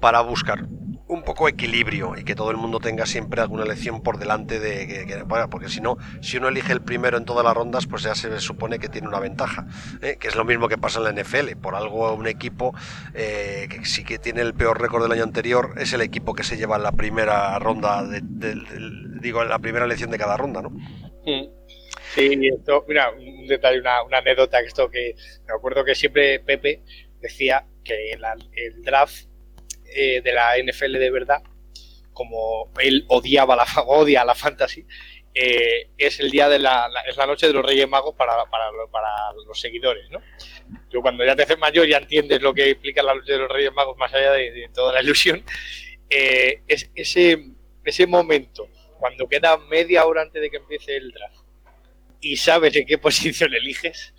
para 0.00 0.20
buscar 0.20 0.66
un 1.08 1.22
poco 1.22 1.48
equilibrio 1.48 2.14
y 2.16 2.24
que 2.24 2.34
todo 2.34 2.50
el 2.50 2.56
mundo 2.56 2.80
tenga 2.80 3.06
siempre 3.06 3.40
alguna 3.40 3.62
elección 3.62 4.02
por 4.02 4.18
delante 4.18 4.58
de 4.58 5.06
que, 5.06 5.22
bueno, 5.22 5.48
porque 5.48 5.68
si 5.68 5.80
no, 5.80 5.98
si 6.20 6.38
uno 6.38 6.48
elige 6.48 6.72
el 6.72 6.80
primero 6.80 7.16
en 7.16 7.24
todas 7.24 7.44
las 7.44 7.54
rondas, 7.54 7.86
pues 7.86 8.02
ya 8.02 8.14
se 8.14 8.40
supone 8.40 8.78
que 8.78 8.88
tiene 8.88 9.06
una 9.06 9.20
ventaja, 9.20 9.66
¿eh? 10.02 10.16
que 10.18 10.28
es 10.28 10.34
lo 10.34 10.44
mismo 10.44 10.68
que 10.68 10.78
pasa 10.78 10.98
en 10.98 11.04
la 11.04 11.22
NFL. 11.22 11.56
Por 11.60 11.76
algo 11.76 12.12
un 12.12 12.26
equipo 12.26 12.74
eh, 13.14 13.68
que 13.70 13.84
sí 13.84 14.04
que 14.04 14.18
tiene 14.18 14.40
el 14.40 14.54
peor 14.54 14.80
récord 14.80 15.02
del 15.02 15.12
año 15.12 15.22
anterior 15.22 15.74
es 15.76 15.92
el 15.92 16.00
equipo 16.00 16.34
que 16.34 16.42
se 16.42 16.56
lleva 16.56 16.76
en 16.76 16.82
la 16.82 16.92
primera 16.92 17.56
ronda, 17.60 18.02
de, 18.02 18.20
digo, 19.20 19.42
en 19.42 19.48
la 19.48 19.58
primera 19.60 19.84
elección 19.84 20.10
de 20.10 20.18
cada 20.18 20.36
ronda, 20.36 20.62
¿no? 20.62 20.70
Mm. 20.70 21.55
Sí, 22.16 22.48
esto, 22.48 22.82
mira, 22.88 23.10
un 23.10 23.46
detalle, 23.46 23.78
una, 23.78 23.98
anécdota, 24.10 24.58
esto 24.60 24.88
que 24.88 25.14
me 25.46 25.52
acuerdo 25.52 25.84
que 25.84 25.94
siempre 25.94 26.40
Pepe 26.40 26.80
decía 27.20 27.66
que 27.84 28.12
el 28.12 28.82
draft 28.82 29.26
eh, 29.94 30.22
de 30.22 30.32
la 30.32 30.54
NFL 30.56 30.92
de 30.92 31.10
verdad, 31.10 31.42
como 32.14 32.72
él 32.80 33.04
odiaba 33.08 33.54
la, 33.54 33.66
odia 33.86 34.24
la 34.24 34.34
fantasy, 34.34 34.86
eh, 35.34 35.90
es 35.98 36.18
el 36.18 36.30
día 36.30 36.48
de 36.48 36.58
la, 36.58 36.90
es 37.06 37.18
la 37.18 37.26
noche 37.26 37.48
de 37.48 37.52
los 37.52 37.66
Reyes 37.66 37.86
Magos 37.86 38.14
para, 38.14 38.46
para, 38.46 38.70
los 39.46 39.60
seguidores, 39.60 40.10
¿no? 40.10 40.22
Yo 40.88 41.02
cuando 41.02 41.22
ya 41.22 41.36
te 41.36 41.42
haces 41.42 41.58
mayor 41.58 41.86
ya 41.86 41.98
entiendes 41.98 42.40
lo 42.40 42.54
que 42.54 42.70
implica 42.70 43.02
la 43.02 43.14
noche 43.14 43.32
de 43.32 43.38
los 43.40 43.50
Reyes 43.50 43.74
Magos 43.74 43.98
más 43.98 44.14
allá 44.14 44.32
de, 44.32 44.70
toda 44.72 44.94
la 44.94 45.02
ilusión. 45.02 45.44
Eh, 46.08 46.62
es, 46.66 46.90
ese, 46.94 47.50
ese 47.84 48.06
momento, 48.06 48.70
cuando 48.98 49.28
queda 49.28 49.58
media 49.58 50.06
hora 50.06 50.22
antes 50.22 50.40
de 50.40 50.48
que 50.48 50.56
empiece 50.56 50.96
el 50.96 51.12
draft 51.12 51.45
y 52.20 52.36
sabes 52.36 52.74
en 52.76 52.86
qué 52.86 52.98
posición 52.98 53.54
eliges, 53.54 54.14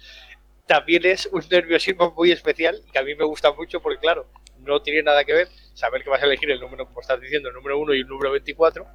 también 0.66 1.06
es 1.06 1.28
un 1.32 1.44
nerviosismo 1.50 2.14
muy 2.16 2.32
especial 2.32 2.82
que 2.92 3.00
a 3.00 3.04
mí 3.04 3.16
me 3.16 3.24
gusta 3.24 3.54
mucho 3.54 3.82
porque 3.82 4.00
claro, 4.00 4.30
no 4.60 4.82
tiene 4.82 5.04
nada 5.04 5.24
que 5.24 5.34
ver 5.34 5.48
saber 5.78 6.04
que 6.04 6.10
vas 6.10 6.22
a 6.22 6.26
elegir 6.26 6.50
el 6.50 6.60
número, 6.60 6.88
como 6.88 7.02
estás 7.02 7.22
diciendo, 7.22 7.50
el 7.50 7.56
número 7.56 7.78
1 7.78 7.94
y 7.94 8.00
el 8.00 8.08
número 8.08 8.32
24, 8.32 8.86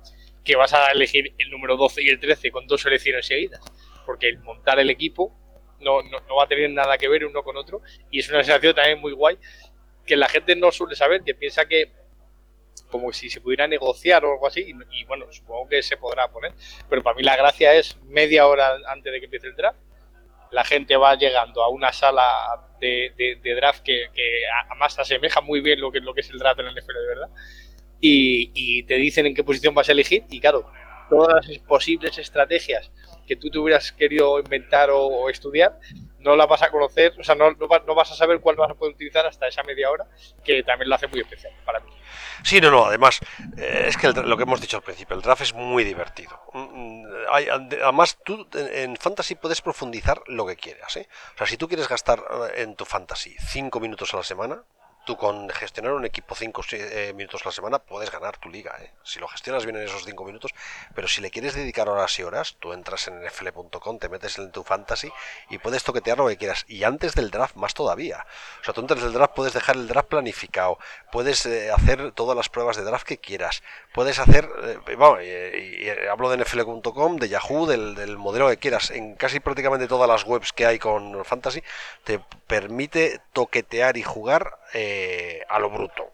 que 0.44 0.56
vas 0.56 0.74
a 0.74 0.90
elegir 0.90 1.32
el 1.38 1.50
número 1.50 1.76
12 1.76 2.02
y 2.02 2.08
el 2.08 2.18
13 2.18 2.50
con 2.50 2.66
dos 2.66 2.82
selecciones 2.82 3.24
seguidas. 3.24 3.60
Porque 4.04 4.28
el 4.28 4.40
montar 4.40 4.80
el 4.80 4.90
equipo 4.90 5.32
no, 5.80 6.02
no, 6.02 6.36
va 6.36 6.44
a 6.44 6.48
tener 6.48 6.68
nada 6.70 6.98
que 6.98 7.08
ver 7.08 7.24
uno 7.24 7.44
con 7.44 7.56
otro 7.56 7.82
y 8.10 8.18
es 8.18 8.28
una 8.28 8.42
sensación 8.42 8.74
también 8.74 9.00
muy 9.00 9.12
guay 9.12 9.38
que 10.04 10.16
la 10.16 10.28
gente 10.28 10.56
no 10.56 10.72
suele 10.72 10.96
saber, 10.96 11.22
que 11.22 11.34
piensa 11.34 11.66
que 11.66 11.92
como 12.92 13.12
si 13.12 13.28
se 13.28 13.40
pudiera 13.40 13.66
negociar 13.66 14.24
o 14.24 14.32
algo 14.32 14.46
así, 14.46 14.60
y, 14.60 15.00
y, 15.00 15.04
bueno, 15.04 15.26
supongo 15.32 15.68
que 15.68 15.82
se 15.82 15.96
podrá 15.96 16.28
poner, 16.28 16.52
pero 16.88 17.02
para 17.02 17.16
mí 17.16 17.24
la 17.24 17.36
gracia 17.36 17.74
es 17.74 17.98
media 18.04 18.46
hora 18.46 18.76
antes 18.86 19.12
de 19.12 19.18
que 19.18 19.24
empiece 19.24 19.48
el 19.48 19.56
draft, 19.56 19.80
la 20.52 20.64
gente 20.64 20.96
va 20.96 21.16
llegando 21.16 21.62
a 21.62 21.68
una 21.68 21.92
sala 21.92 22.24
de, 22.78 23.38
draft 23.56 23.82
que, 23.82 24.06
además 24.68 24.98
asemeja 24.98 25.40
muy 25.40 25.60
bien 25.60 25.80
lo 25.80 25.90
que, 25.90 26.00
lo 26.00 26.14
que 26.14 26.20
es 26.20 26.30
el 26.30 26.38
draft 26.38 26.60
en 26.60 26.66
el 26.66 26.74
NFL 26.74 26.92
de 26.92 27.06
verdad. 27.06 27.28
Y, 28.00 28.82
te 28.84 28.94
dicen 28.96 29.26
en 29.26 29.34
qué 29.34 29.44
posición 29.44 29.74
vas 29.74 29.88
a 29.88 29.92
elegir. 29.92 30.24
Y 30.30 30.40
claro, 30.40 30.70
todas 31.08 31.46
las 31.48 31.58
posibles 31.60 32.18
estrategias 32.18 32.92
que 33.26 33.36
tú 33.36 33.48
te 33.48 33.58
hubieras 33.58 33.92
querido 33.92 34.38
inventar 34.38 34.90
o, 34.92 35.28
estudiar 35.30 35.78
no 36.22 36.36
la 36.36 36.46
vas 36.46 36.62
a 36.62 36.70
conocer, 36.70 37.14
o 37.18 37.24
sea, 37.24 37.34
no, 37.34 37.52
no, 37.52 37.94
vas 37.94 38.10
a 38.10 38.14
saber 38.14 38.40
cuál 38.40 38.56
vas 38.56 38.70
a 38.70 38.74
poder 38.74 38.94
utilizar 38.94 39.26
hasta 39.26 39.48
esa 39.48 39.62
media 39.62 39.90
hora, 39.90 40.06
que 40.44 40.62
también 40.62 40.88
lo 40.88 40.94
hace 40.94 41.08
muy 41.08 41.20
especial 41.20 41.52
para 41.64 41.80
mí. 41.80 41.90
Sí, 42.44 42.60
no, 42.60 42.70
no, 42.70 42.86
además, 42.86 43.20
eh, 43.56 43.84
es 43.88 43.96
que 43.96 44.12
lo 44.12 44.36
que 44.36 44.42
hemos 44.42 44.60
dicho 44.60 44.76
al 44.76 44.82
principio, 44.82 45.16
el 45.16 45.22
draft 45.22 45.42
es 45.42 45.54
muy 45.54 45.84
divertido. 45.84 46.40
Mm, 46.52 46.58
mm, 46.60 47.06
hay, 47.30 47.48
además, 47.48 48.18
tú 48.24 48.46
en 48.54 48.96
fantasy 48.96 49.34
puedes 49.34 49.60
profundizar 49.60 50.22
lo 50.26 50.46
que 50.46 50.56
quieras. 50.56 50.96
¿eh? 50.96 51.08
O 51.34 51.38
sea, 51.38 51.46
si 51.46 51.56
tú 51.56 51.68
quieres 51.68 51.88
gastar 51.88 52.20
eh, 52.20 52.62
en 52.62 52.74
tu 52.74 52.84
fantasy 52.84 53.36
5 53.38 53.80
minutos 53.80 54.12
a 54.14 54.18
la 54.18 54.24
semana, 54.24 54.62
tú 55.04 55.16
con 55.16 55.48
gestionar 55.50 55.92
un 55.92 56.04
equipo 56.04 56.34
5 56.34 56.62
eh, 56.72 57.12
minutos 57.14 57.42
a 57.42 57.48
la 57.48 57.52
semana 57.52 57.78
puedes 57.78 58.10
ganar 58.10 58.36
tu 58.36 58.48
liga. 58.48 58.76
¿eh? 58.80 58.90
Si 59.02 59.18
lo 59.18 59.28
gestionas 59.28 59.64
bien 59.64 59.76
en 59.76 59.84
esos 59.84 60.04
5 60.04 60.24
minutos, 60.24 60.52
pero 60.94 61.08
si 61.08 61.20
le 61.20 61.30
quieres 61.30 61.54
dedicar 61.54 61.88
horas 61.88 62.18
y 62.18 62.22
horas, 62.22 62.56
tú 62.58 62.72
entras 62.72 63.08
en 63.08 63.22
nfl.com, 63.22 63.98
te 63.98 64.08
metes 64.08 64.38
en 64.38 64.52
tu 64.52 64.62
fantasy 64.62 65.10
y 65.50 65.58
puedes 65.58 65.82
toquetear 65.84 66.18
lo 66.18 66.28
que 66.28 66.36
quieras. 66.36 66.64
Y 66.68 66.84
antes 66.84 67.14
del 67.14 67.30
draft, 67.30 67.56
más 67.56 67.74
todavía. 67.74 68.26
O 68.60 68.64
sea, 68.64 68.74
tú 68.74 68.80
antes 68.80 69.02
del 69.02 69.12
draft 69.12 69.34
puedes 69.34 69.52
dejar 69.52 69.76
el 69.76 69.88
draft 69.88 70.08
planificado, 70.08 70.78
puedes 71.10 71.46
eh, 71.46 71.70
hacer 71.70 72.12
todas 72.12 72.36
las 72.36 72.48
pruebas 72.48 72.76
de 72.76 72.84
draft 72.84 73.06
que 73.06 73.18
quieras, 73.18 73.62
puedes 73.92 74.18
hacer, 74.18 74.48
bueno, 74.96 75.22
y, 75.22 75.88
hablo 76.10 76.30
de 76.30 76.36
nfl.com, 76.38 77.16
de 77.16 77.28
Yahoo, 77.28 77.66
del 77.66 78.16
modelo 78.16 78.48
que 78.48 78.56
quieras, 78.56 78.90
en 78.90 79.14
casi 79.14 79.40
prácticamente 79.40 79.88
todas 79.88 80.08
las 80.08 80.24
webs 80.24 80.52
que 80.52 80.66
hay 80.66 80.78
con 80.78 81.24
fantasy, 81.24 81.62
te 82.04 82.20
permite 82.46 83.20
toquetear 83.32 83.96
y 83.96 84.02
jugar 84.02 84.58
eh, 84.92 85.40
a 85.48 85.58
lo 85.58 85.70
bruto. 85.70 86.10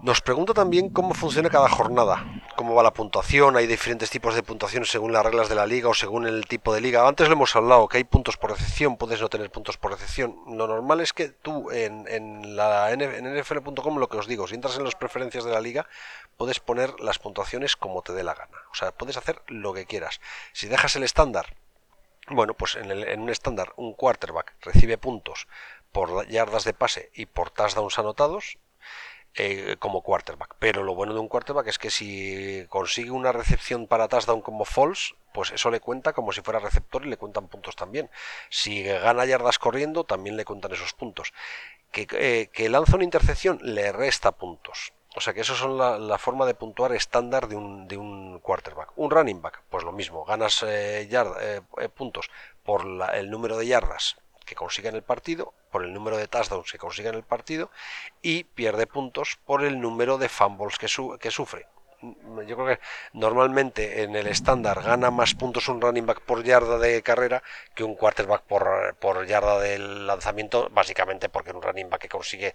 Nos 0.00 0.20
pregunta 0.20 0.52
también 0.52 0.90
cómo 0.90 1.14
funciona 1.14 1.48
cada 1.48 1.68
jornada, 1.68 2.42
cómo 2.56 2.74
va 2.74 2.82
la 2.82 2.92
puntuación, 2.92 3.56
hay 3.56 3.68
diferentes 3.68 4.10
tipos 4.10 4.34
de 4.34 4.42
puntuación 4.42 4.84
según 4.84 5.12
las 5.12 5.24
reglas 5.24 5.48
de 5.48 5.54
la 5.54 5.64
liga 5.64 5.88
o 5.88 5.94
según 5.94 6.26
el 6.26 6.44
tipo 6.46 6.74
de 6.74 6.80
liga. 6.80 7.06
Antes 7.06 7.28
lo 7.28 7.34
hemos 7.34 7.54
hablado, 7.54 7.86
que 7.86 7.98
hay 7.98 8.04
puntos 8.04 8.36
por 8.36 8.50
recepción, 8.50 8.96
puedes 8.96 9.20
no 9.20 9.28
tener 9.28 9.48
puntos 9.50 9.76
por 9.76 9.92
recepción. 9.92 10.36
Lo 10.48 10.66
normal 10.66 11.00
es 11.00 11.12
que 11.12 11.28
tú 11.28 11.70
en, 11.70 12.08
en, 12.08 12.56
la, 12.56 12.90
nfl.com, 12.96 13.98
lo 13.98 14.08
que 14.08 14.16
os 14.16 14.26
digo, 14.26 14.48
si 14.48 14.56
entras 14.56 14.76
en 14.76 14.84
las 14.84 14.96
preferencias 14.96 15.44
de 15.44 15.52
la 15.52 15.60
liga, 15.60 15.86
puedes 16.36 16.58
poner 16.58 16.98
las 16.98 17.20
puntuaciones 17.20 17.76
como 17.76 18.02
te 18.02 18.12
dé 18.12 18.24
la 18.24 18.34
gana. 18.34 18.58
O 18.72 18.74
sea, 18.74 18.90
puedes 18.90 19.16
hacer 19.16 19.40
lo 19.46 19.72
que 19.72 19.86
quieras. 19.86 20.20
Si 20.52 20.66
dejas 20.66 20.96
el 20.96 21.04
estándar, 21.04 21.54
bueno, 22.28 22.54
pues 22.54 22.74
en 22.76 23.20
un 23.20 23.30
estándar 23.30 23.72
un 23.76 23.94
quarterback 23.94 24.54
recibe 24.62 24.98
puntos 24.98 25.46
por 25.92 26.26
yardas 26.28 26.64
de 26.64 26.74
pase 26.74 27.10
y 27.14 27.26
por 27.26 27.50
touchdowns 27.50 27.98
anotados 27.98 28.58
eh, 29.34 29.76
como 29.78 30.02
quarterback. 30.02 30.56
Pero 30.58 30.82
lo 30.82 30.94
bueno 30.94 31.14
de 31.14 31.20
un 31.20 31.28
quarterback 31.28 31.66
es 31.68 31.78
que 31.78 31.90
si 31.90 32.66
consigue 32.68 33.10
una 33.10 33.32
recepción 33.32 33.86
para 33.86 34.06
touchdown 34.08 34.42
como 34.42 34.66
false, 34.66 35.14
pues 35.32 35.52
eso 35.52 35.70
le 35.70 35.80
cuenta 35.80 36.12
como 36.12 36.32
si 36.32 36.42
fuera 36.42 36.58
receptor 36.58 37.06
y 37.06 37.08
le 37.08 37.16
cuentan 37.16 37.48
puntos 37.48 37.74
también. 37.74 38.10
Si 38.50 38.82
gana 38.82 39.24
yardas 39.24 39.58
corriendo, 39.58 40.04
también 40.04 40.36
le 40.36 40.44
cuentan 40.44 40.72
esos 40.72 40.92
puntos. 40.92 41.32
Que, 41.90 42.06
eh, 42.12 42.68
lanza 42.68 42.96
una 42.96 43.04
intercepción, 43.04 43.58
le 43.62 43.90
resta 43.92 44.32
puntos. 44.32 44.92
O 45.14 45.20
sea 45.22 45.32
que 45.32 45.40
eso 45.40 45.54
son 45.54 45.78
la, 45.78 46.18
forma 46.18 46.44
de 46.44 46.54
puntuar 46.54 46.92
estándar 46.92 47.48
de 47.48 47.56
un, 47.56 47.88
de 47.88 47.96
un, 47.96 48.38
quarterback. 48.40 48.92
Un 48.96 49.10
running 49.10 49.40
back, 49.40 49.62
pues 49.70 49.84
lo 49.84 49.92
mismo, 49.92 50.24
ganas 50.26 50.62
eh, 50.66 51.08
puntos 51.94 52.30
por 52.64 52.84
el 53.14 53.30
número 53.30 53.56
de 53.56 53.66
yardas 53.66 54.16
que 54.54 54.88
en 54.88 54.94
el 54.94 55.02
partido, 55.02 55.52
por 55.70 55.84
el 55.84 55.92
número 55.92 56.16
de 56.16 56.28
touchdowns 56.28 56.72
que 56.72 56.78
consiga 56.78 57.10
en 57.10 57.16
el 57.16 57.22
partido 57.22 57.70
y 58.22 58.44
pierde 58.44 58.86
puntos 58.86 59.38
por 59.44 59.64
el 59.64 59.80
número 59.80 60.18
de 60.18 60.28
fumbles 60.28 60.78
que, 60.78 60.88
que 61.18 61.30
sufre. 61.30 61.66
Yo 62.46 62.56
creo 62.56 62.66
que 62.66 62.80
normalmente 63.12 64.02
en 64.02 64.16
el 64.16 64.26
estándar 64.26 64.82
gana 64.82 65.12
más 65.12 65.34
puntos 65.34 65.68
un 65.68 65.80
running 65.80 66.04
back 66.04 66.20
por 66.22 66.42
yarda 66.42 66.76
de 66.78 67.00
carrera 67.00 67.44
que 67.76 67.84
un 67.84 67.94
quarterback 67.94 68.42
por, 68.42 68.96
por 68.98 69.24
yarda 69.24 69.60
del 69.60 70.08
lanzamiento, 70.08 70.68
básicamente 70.72 71.28
porque 71.28 71.52
un 71.52 71.62
running 71.62 71.88
back 71.88 72.00
que 72.02 72.08
consigue 72.08 72.54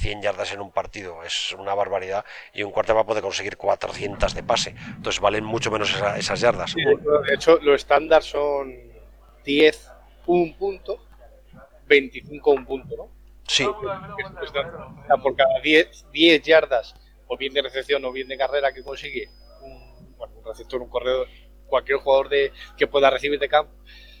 100 0.00 0.22
yardas 0.22 0.52
en 0.52 0.60
un 0.60 0.72
partido 0.72 1.22
es 1.22 1.52
una 1.52 1.74
barbaridad 1.74 2.24
y 2.52 2.64
un 2.64 2.72
quarterback 2.72 3.06
puede 3.06 3.22
conseguir 3.22 3.56
400 3.56 4.34
de 4.34 4.42
pase. 4.42 4.74
Entonces 4.96 5.20
valen 5.20 5.44
mucho 5.44 5.70
menos 5.70 5.94
esas 6.16 6.40
yardas. 6.40 6.74
de 6.74 7.34
hecho, 7.34 7.58
los 7.62 7.76
estándar 7.76 8.24
son 8.24 8.74
10, 9.44 9.92
un 10.26 10.54
punto 10.58 11.07
25 11.88 12.50
un 12.50 12.64
punto, 12.64 12.96
¿no? 12.96 13.18
Sí. 13.46 13.64
por 15.22 15.34
cada 15.34 15.60
10, 15.60 16.06
10 16.12 16.42
yardas, 16.42 16.94
o 17.26 17.36
bien 17.36 17.52
de 17.54 17.62
recepción 17.62 18.04
o 18.04 18.12
bien 18.12 18.28
de 18.28 18.36
carrera 18.36 18.72
que 18.72 18.82
consigue 18.82 19.28
un, 19.62 20.16
bueno, 20.16 20.34
un 20.36 20.44
receptor, 20.44 20.82
un 20.82 20.90
corredor, 20.90 21.28
cualquier 21.66 21.98
jugador 21.98 22.28
de, 22.28 22.52
que 22.76 22.86
pueda 22.86 23.10
recibir 23.10 23.38
de 23.38 23.48
campo, 23.48 23.72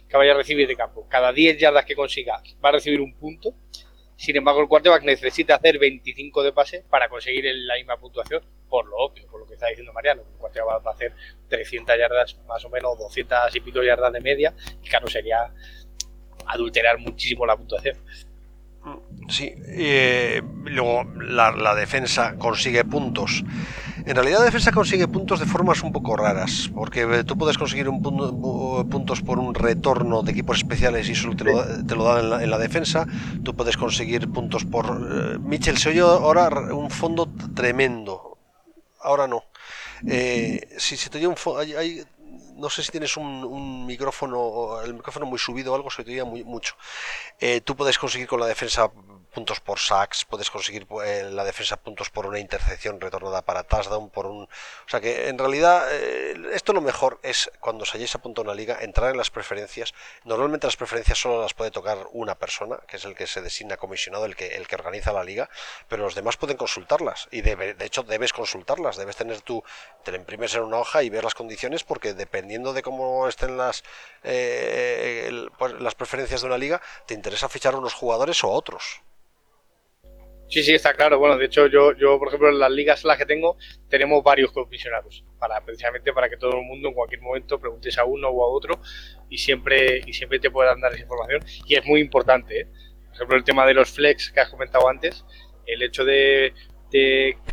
que 0.08 0.16
vaya 0.16 0.32
a 0.32 0.36
recibir 0.36 0.66
de 0.66 0.76
campo, 0.76 1.06
cada 1.08 1.32
10 1.32 1.58
yardas 1.58 1.84
que 1.84 1.94
consiga 1.94 2.42
va 2.64 2.70
a 2.70 2.72
recibir 2.72 3.00
un 3.00 3.14
punto. 3.14 3.54
Sin 4.16 4.36
embargo, 4.36 4.60
el 4.60 4.66
quarterback 4.66 5.04
necesita 5.04 5.54
hacer 5.54 5.78
25 5.78 6.42
de 6.42 6.52
pase 6.52 6.84
para 6.90 7.08
conseguir 7.08 7.44
la 7.54 7.76
misma 7.76 7.98
puntuación, 7.98 8.42
por 8.68 8.84
lo 8.86 8.96
obvio, 8.96 9.28
por 9.28 9.40
lo 9.40 9.46
que 9.46 9.54
está 9.54 9.68
diciendo 9.68 9.92
Mariano. 9.92 10.22
El 10.22 10.38
quarterback 10.38 10.84
va 10.84 10.90
a 10.90 10.94
hacer 10.94 11.12
300 11.48 11.96
yardas 11.96 12.36
más 12.48 12.64
o 12.64 12.68
menos, 12.68 12.98
200 12.98 13.54
y 13.54 13.60
pico 13.60 13.80
yardas 13.80 14.12
de 14.12 14.20
media, 14.20 14.54
y 14.82 14.88
claro, 14.88 15.06
sería 15.06 15.52
adulterar 16.46 16.98
muchísimo 16.98 17.46
la 17.46 17.56
puntuación. 17.56 17.96
Sí, 19.28 19.52
eh, 19.66 20.40
luego 20.64 21.04
la, 21.20 21.74
defensa 21.74 22.36
consigue 22.38 22.84
puntos. 22.84 23.44
En 24.06 24.14
realidad 24.14 24.38
la 24.38 24.46
defensa 24.46 24.72
consigue 24.72 25.06
puntos 25.06 25.40
de 25.40 25.44
formas 25.44 25.82
un 25.82 25.92
poco 25.92 26.16
raras, 26.16 26.70
porque 26.74 27.02
eh, 27.02 27.24
tú 27.24 27.36
puedes 27.36 27.58
conseguir 27.58 27.90
un 27.90 28.00
puntos 28.88 29.20
por 29.20 29.38
un 29.38 29.54
retorno 29.54 30.22
de 30.22 30.32
equipos 30.32 30.58
especiales 30.58 31.10
y 31.10 31.14
solo 31.14 31.36
te 31.36 31.44
lo, 31.44 32.04
dan 32.04 32.42
en 32.42 32.50
la, 32.50 32.58
defensa. 32.58 33.06
Tú 33.42 33.54
puedes 33.54 33.76
conseguir 33.76 34.30
puntos 34.30 34.64
por... 34.64 34.86
Eh, 34.86 35.38
Mitchell, 35.38 35.76
se 35.76 35.90
oye 35.90 36.00
ahora 36.00 36.48
un 36.72 36.90
fondo 36.90 37.28
tremendo. 37.54 38.38
Ahora 39.00 39.26
no. 39.26 39.44
si 40.00 40.96
se 40.96 41.10
te 41.10 41.18
oye 41.18 41.26
un 41.26 41.36
fondo... 41.36 41.60
hay, 41.60 42.02
no 42.58 42.68
sé 42.68 42.82
si 42.82 42.90
tienes 42.90 43.16
un, 43.16 43.86
micrófono, 43.86 44.80
el 44.82 44.94
micrófono 44.94 45.26
muy 45.26 45.38
subido 45.38 45.72
o 45.72 45.76
algo, 45.76 45.90
se 45.90 46.04
te 46.04 46.10
oía 46.10 46.24
muy, 46.24 46.44
mucho. 46.44 46.74
Eh, 47.38 47.60
tú 47.60 47.76
puedes 47.76 47.98
conseguir 47.98 48.26
con 48.26 48.40
la 48.40 48.46
defensa 48.46 48.90
puntos 49.28 49.60
por 49.60 49.78
sacks, 49.78 50.24
puedes 50.24 50.50
conseguir 50.50 50.86
eh, 51.04 51.28
la 51.30 51.44
defensa 51.44 51.76
puntos 51.76 52.10
por 52.10 52.26
una 52.26 52.38
intercepción 52.38 53.00
retornada 53.00 53.42
para 53.42 53.62
touchdown, 53.62 54.10
por 54.10 54.26
un... 54.26 54.44
O 54.44 54.88
sea 54.88 55.00
que 55.00 55.28
en 55.28 55.38
realidad 55.38 55.86
eh, 55.90 56.34
esto 56.52 56.72
lo 56.72 56.80
mejor 56.80 57.18
es 57.22 57.50
cuando 57.60 57.84
se 57.84 57.96
hayáis 57.96 58.14
a 58.14 58.18
punto 58.18 58.42
una 58.42 58.54
liga, 58.54 58.78
entrar 58.80 59.10
en 59.10 59.16
las 59.16 59.30
preferencias. 59.30 59.94
Normalmente 60.24 60.66
las 60.66 60.76
preferencias 60.76 61.18
solo 61.18 61.42
las 61.42 61.54
puede 61.54 61.70
tocar 61.70 61.98
una 62.12 62.34
persona, 62.36 62.78
que 62.86 62.96
es 62.96 63.04
el 63.04 63.14
que 63.14 63.26
se 63.26 63.42
designa 63.42 63.76
comisionado, 63.76 64.24
el 64.24 64.36
que, 64.36 64.56
el 64.56 64.66
que 64.66 64.74
organiza 64.74 65.12
la 65.12 65.24
liga, 65.24 65.48
pero 65.88 66.02
los 66.02 66.14
demás 66.14 66.36
pueden 66.36 66.56
consultarlas 66.56 67.28
y 67.30 67.42
de 67.42 67.76
hecho 67.80 68.02
debes 68.02 68.32
consultarlas, 68.32 68.96
debes 68.96 69.16
tener 69.16 69.40
tú, 69.42 69.62
te 70.04 70.12
la 70.12 70.18
imprimes 70.18 70.54
en 70.54 70.62
una 70.62 70.78
hoja 70.78 71.02
y 71.02 71.10
ver 71.10 71.24
las 71.24 71.34
condiciones 71.34 71.84
porque 71.84 72.14
dependiendo 72.14 72.72
de 72.72 72.82
cómo 72.82 73.28
estén 73.28 73.56
las, 73.56 73.84
eh, 74.22 75.48
pues, 75.58 75.74
las 75.80 75.94
preferencias 75.94 76.40
de 76.40 76.46
una 76.46 76.58
liga, 76.58 76.80
te 77.06 77.14
interesa 77.14 77.48
fichar 77.48 77.74
unos 77.74 77.94
jugadores 77.94 78.42
o 78.44 78.50
otros. 78.50 79.02
Sí, 80.48 80.62
sí, 80.62 80.74
está 80.74 80.94
claro. 80.94 81.18
Bueno, 81.18 81.36
de 81.36 81.44
hecho, 81.44 81.66
yo, 81.66 81.92
yo 81.92 82.18
por 82.18 82.28
ejemplo, 82.28 82.48
en 82.48 82.58
las 82.58 82.70
ligas 82.70 83.04
en 83.04 83.08
las 83.08 83.18
que 83.18 83.26
tengo, 83.26 83.58
tenemos 83.88 84.24
varios 84.24 84.50
comisionados, 84.50 85.22
para, 85.38 85.60
precisamente 85.60 86.12
para 86.12 86.30
que 86.30 86.38
todo 86.38 86.52
el 86.52 86.64
mundo 86.64 86.88
en 86.88 86.94
cualquier 86.94 87.20
momento 87.20 87.60
preguntes 87.60 87.98
a 87.98 88.04
uno 88.04 88.28
o 88.28 88.44
a 88.44 88.48
otro 88.48 88.80
y 89.28 89.36
siempre, 89.36 90.00
y 90.06 90.12
siempre 90.14 90.38
te 90.38 90.50
puedan 90.50 90.80
dar 90.80 90.92
esa 90.92 91.02
información. 91.02 91.44
Y 91.66 91.74
es 91.74 91.84
muy 91.84 92.00
importante, 92.00 92.60
¿eh? 92.60 92.66
Por 93.08 93.14
ejemplo, 93.14 93.36
el 93.36 93.44
tema 93.44 93.66
de 93.66 93.74
los 93.74 93.90
flex 93.90 94.30
que 94.30 94.40
has 94.40 94.48
comentado 94.48 94.88
antes, 94.88 95.24
el 95.66 95.82
hecho 95.82 96.04
de, 96.04 96.54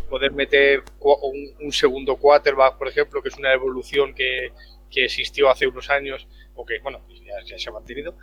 poder 0.09 0.31
meter 0.31 0.83
un, 1.01 1.71
segundo 1.73 2.15
quarterback, 2.15 2.77
por 2.77 2.87
ejemplo, 2.87 3.21
que 3.21 3.27
es 3.27 3.37
una 3.37 3.51
evolución 3.51 4.13
que, 4.13 4.51
existió 4.97 5.49
hace 5.49 5.67
unos 5.67 5.89
años, 5.89 6.25
o 6.53 6.65
que, 6.65 6.79
bueno, 6.79 7.05
ya, 7.45 7.57
se 7.57 7.69
ha 7.69 7.73
mantenido, 7.73 8.15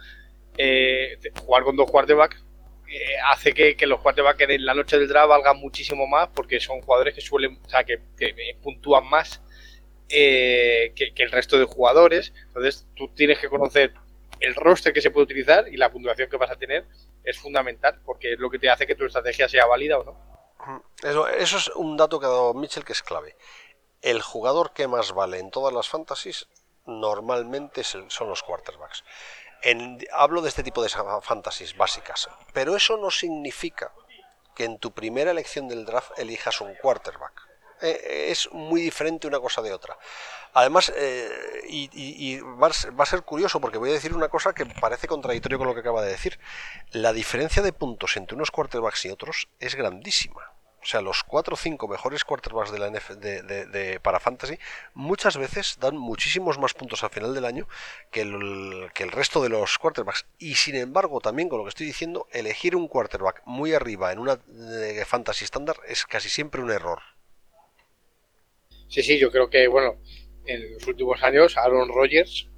eh, 0.56 1.18
jugar 1.44 1.64
con 1.64 1.76
dos 1.76 1.90
quarterbacks 1.90 2.42
eh, 2.94 3.16
hace 3.26 3.54
que, 3.54 3.86
los 3.86 4.00
quarterbacks 4.00 4.42
en 4.42 4.66
la 4.66 4.74
noche 4.74 4.98
del 4.98 5.08
draft 5.08 5.30
valgan 5.30 5.56
muchísimo 5.56 6.06
más 6.06 6.28
porque 6.28 6.60
son 6.60 6.82
jugadores 6.82 7.14
que 7.14 7.22
suelen, 7.22 7.58
o 7.64 7.68
sea, 7.68 7.84
que, 7.84 8.02
puntúan 8.62 9.08
más 9.08 9.40
eh, 10.10 10.92
que, 10.94 11.14
el 11.16 11.30
resto 11.30 11.58
de 11.58 11.64
jugadores. 11.64 12.34
Entonces, 12.48 12.86
tú 12.94 13.08
tienes 13.14 13.38
que 13.38 13.48
conocer 13.48 13.94
el 14.40 14.54
roster 14.54 14.92
que 14.92 15.00
se 15.00 15.10
puede 15.10 15.24
utilizar 15.24 15.68
y 15.68 15.78
la 15.78 15.90
puntuación 15.90 16.28
que 16.28 16.36
vas 16.36 16.50
a 16.50 16.56
tener 16.56 16.84
es 17.24 17.38
fundamental 17.38 17.98
porque 18.04 18.34
es 18.34 18.38
lo 18.38 18.50
que 18.50 18.58
te 18.58 18.68
hace 18.68 18.86
que 18.86 18.94
tu 18.94 19.06
estrategia 19.06 19.48
sea 19.48 19.64
válida 19.64 19.98
o 19.98 20.04
no. 20.04 20.92
Eso, 21.02 21.26
eso 21.28 21.56
es 21.56 21.68
un 21.68 21.96
dato 21.96 22.20
que 22.20 22.26
ha 22.26 22.28
dado 22.28 22.52
Mitchell 22.52 22.84
que 22.84 22.92
es 22.92 23.02
clave. 23.02 23.36
El 24.02 24.20
jugador 24.20 24.74
que 24.74 24.86
más 24.86 25.12
vale 25.12 25.38
en 25.38 25.50
todas 25.50 25.72
las 25.72 25.88
fantasies 25.88 26.46
normalmente 26.84 27.84
son 27.84 28.28
los 28.28 28.42
quarterbacks 28.42 29.02
hablo 30.12 30.42
de 30.42 30.48
este 30.48 30.62
tipo 30.62 30.82
de 30.82 30.90
fantasies 31.22 31.76
básicas, 31.76 32.28
pero 32.52 32.76
eso 32.76 32.96
no 32.96 33.10
significa 33.10 33.92
que 34.54 34.64
en 34.64 34.78
tu 34.78 34.92
primera 34.92 35.30
elección 35.30 35.68
del 35.68 35.84
draft 35.84 36.18
elijas 36.18 36.60
un 36.60 36.74
quarterback. 36.74 37.52
Eh, 37.80 38.28
es 38.30 38.48
muy 38.52 38.80
diferente 38.80 39.26
una 39.26 39.40
cosa 39.40 39.60
de 39.60 39.72
otra. 39.72 39.98
Además, 40.54 40.92
eh, 40.94 41.62
y, 41.68 42.38
va, 42.40 42.68
a 42.68 43.06
ser 43.06 43.22
curioso 43.22 43.60
porque 43.60 43.78
voy 43.78 43.90
a 43.90 43.94
decir 43.94 44.14
una 44.14 44.28
cosa 44.28 44.52
que 44.52 44.66
parece 44.66 45.08
contradictorio 45.08 45.58
con 45.58 45.66
lo 45.66 45.74
que 45.74 45.80
acaba 45.80 46.02
de 46.02 46.10
decir. 46.10 46.38
La 46.92 47.12
diferencia 47.12 47.62
de 47.62 47.72
puntos 47.72 48.16
entre 48.16 48.36
unos 48.36 48.50
quarterbacks 48.50 49.04
y 49.06 49.10
otros 49.10 49.48
es 49.58 49.74
grandísima. 49.74 50.51
O 50.82 50.86
sea, 50.86 51.00
los 51.00 51.22
4 51.22 51.54
o 51.54 51.56
5 51.56 51.86
mejores 51.86 52.24
quarterbacks 52.24 52.72
de 52.72 52.78
la 52.80 52.90
NF 52.90 53.10
de, 53.10 54.00
para 54.02 54.18
Fantasy 54.18 54.58
muchas 54.94 55.36
veces 55.36 55.76
dan 55.80 55.96
muchísimos 55.96 56.58
más 56.58 56.74
puntos 56.74 57.04
al 57.04 57.10
final 57.10 57.34
del 57.34 57.44
año 57.44 57.68
que 58.10 58.22
el, 58.22 58.90
que 58.92 59.04
el 59.04 59.12
resto 59.12 59.42
de 59.42 59.48
los 59.48 59.78
quarterbacks. 59.78 60.26
Y 60.38 60.56
sin 60.56 60.74
embargo, 60.74 61.20
también 61.20 61.48
con 61.48 61.58
lo 61.58 61.64
que 61.64 61.68
estoy 61.68 61.86
diciendo, 61.86 62.26
elegir 62.32 62.74
un 62.74 62.88
quarterback 62.88 63.42
muy 63.44 63.74
arriba 63.74 64.12
en 64.12 64.18
una 64.18 64.40
Fantasy 65.06 65.44
estándar 65.44 65.76
es 65.86 66.04
casi 66.04 66.28
siempre 66.28 66.60
un 66.60 66.72
error. 66.72 67.00
Sí, 68.88 69.02
sí, 69.02 69.18
yo 69.18 69.30
creo 69.30 69.48
que, 69.48 69.68
bueno, 69.68 69.98
en 70.46 70.74
los 70.74 70.86
últimos 70.86 71.22
años 71.22 71.56
Aaron 71.56 71.88
Rodgers 71.88 72.48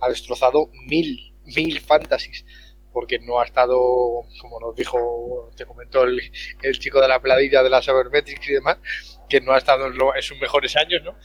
ha 0.00 0.08
destrozado 0.08 0.70
mil, 0.86 1.34
mil 1.44 1.80
fantasies 1.80 2.44
porque 2.98 3.20
no 3.20 3.38
ha 3.38 3.44
estado, 3.44 3.78
como 4.40 4.58
nos 4.58 4.74
dijo, 4.74 5.52
te 5.56 5.64
comentó 5.64 6.02
el, 6.02 6.20
chico 6.80 7.00
de 7.00 7.06
la 7.06 7.22
peladilla 7.22 7.62
de 7.62 7.70
la 7.70 7.80
Sabermetrics 7.80 8.48
y 8.48 8.54
demás, 8.54 8.78
que 9.28 9.40
no 9.40 9.52
ha 9.52 9.58
estado 9.58 9.86
en, 9.86 10.20
sus 10.20 10.36
mejores 10.40 10.74
años, 10.74 11.04
¿no? 11.04 11.16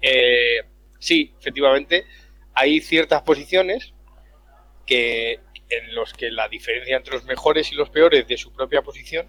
Eh, 0.00 0.62
sí, 1.00 1.34
efectivamente, 1.36 2.06
hay 2.54 2.80
ciertas 2.80 3.22
posiciones 3.22 3.92
que 4.86 5.40
en 5.68 5.96
los 5.96 6.12
que 6.12 6.30
la 6.30 6.48
diferencia 6.48 6.96
entre 6.96 7.14
los 7.14 7.24
mejores 7.24 7.72
y 7.72 7.74
los 7.74 7.90
peores 7.90 8.28
de 8.28 8.36
su 8.36 8.52
propia 8.52 8.82
posición 8.82 9.28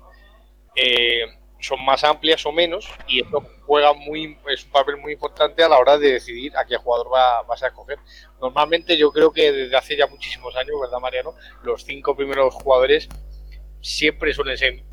eh, 0.76 1.26
son 1.60 1.84
más 1.84 2.04
amplias 2.04 2.46
o 2.46 2.52
menos 2.52 2.88
y 3.08 3.22
esto 3.22 3.44
juega 3.66 3.94
muy 3.94 4.38
es 4.50 4.66
un 4.66 4.72
papel 4.72 4.98
muy 4.98 5.14
importante 5.14 5.64
a 5.64 5.70
la 5.70 5.78
hora 5.78 5.98
de 5.98 6.14
decidir 6.14 6.56
a 6.56 6.66
qué 6.66 6.78
jugador 6.78 7.12
va, 7.14 7.42
vas 7.44 7.64
a 7.64 7.68
escoger. 7.68 8.00
Normalmente 8.40 8.98
yo 8.98 9.12
creo 9.12 9.32
que 9.32 9.52
desde 9.52 9.76
hace 9.76 9.98
ya 9.98 10.08
muchísimos 10.08 10.56
años, 10.56 10.80
¿verdad 10.80 11.00
Mariano? 11.00 11.34
Los 11.64 11.84
cinco 11.84 12.16
primeros 12.16 12.54
jugadores 12.54 13.10
siempre 13.82 14.34
suelen 14.34 14.58
ser 14.58 14.84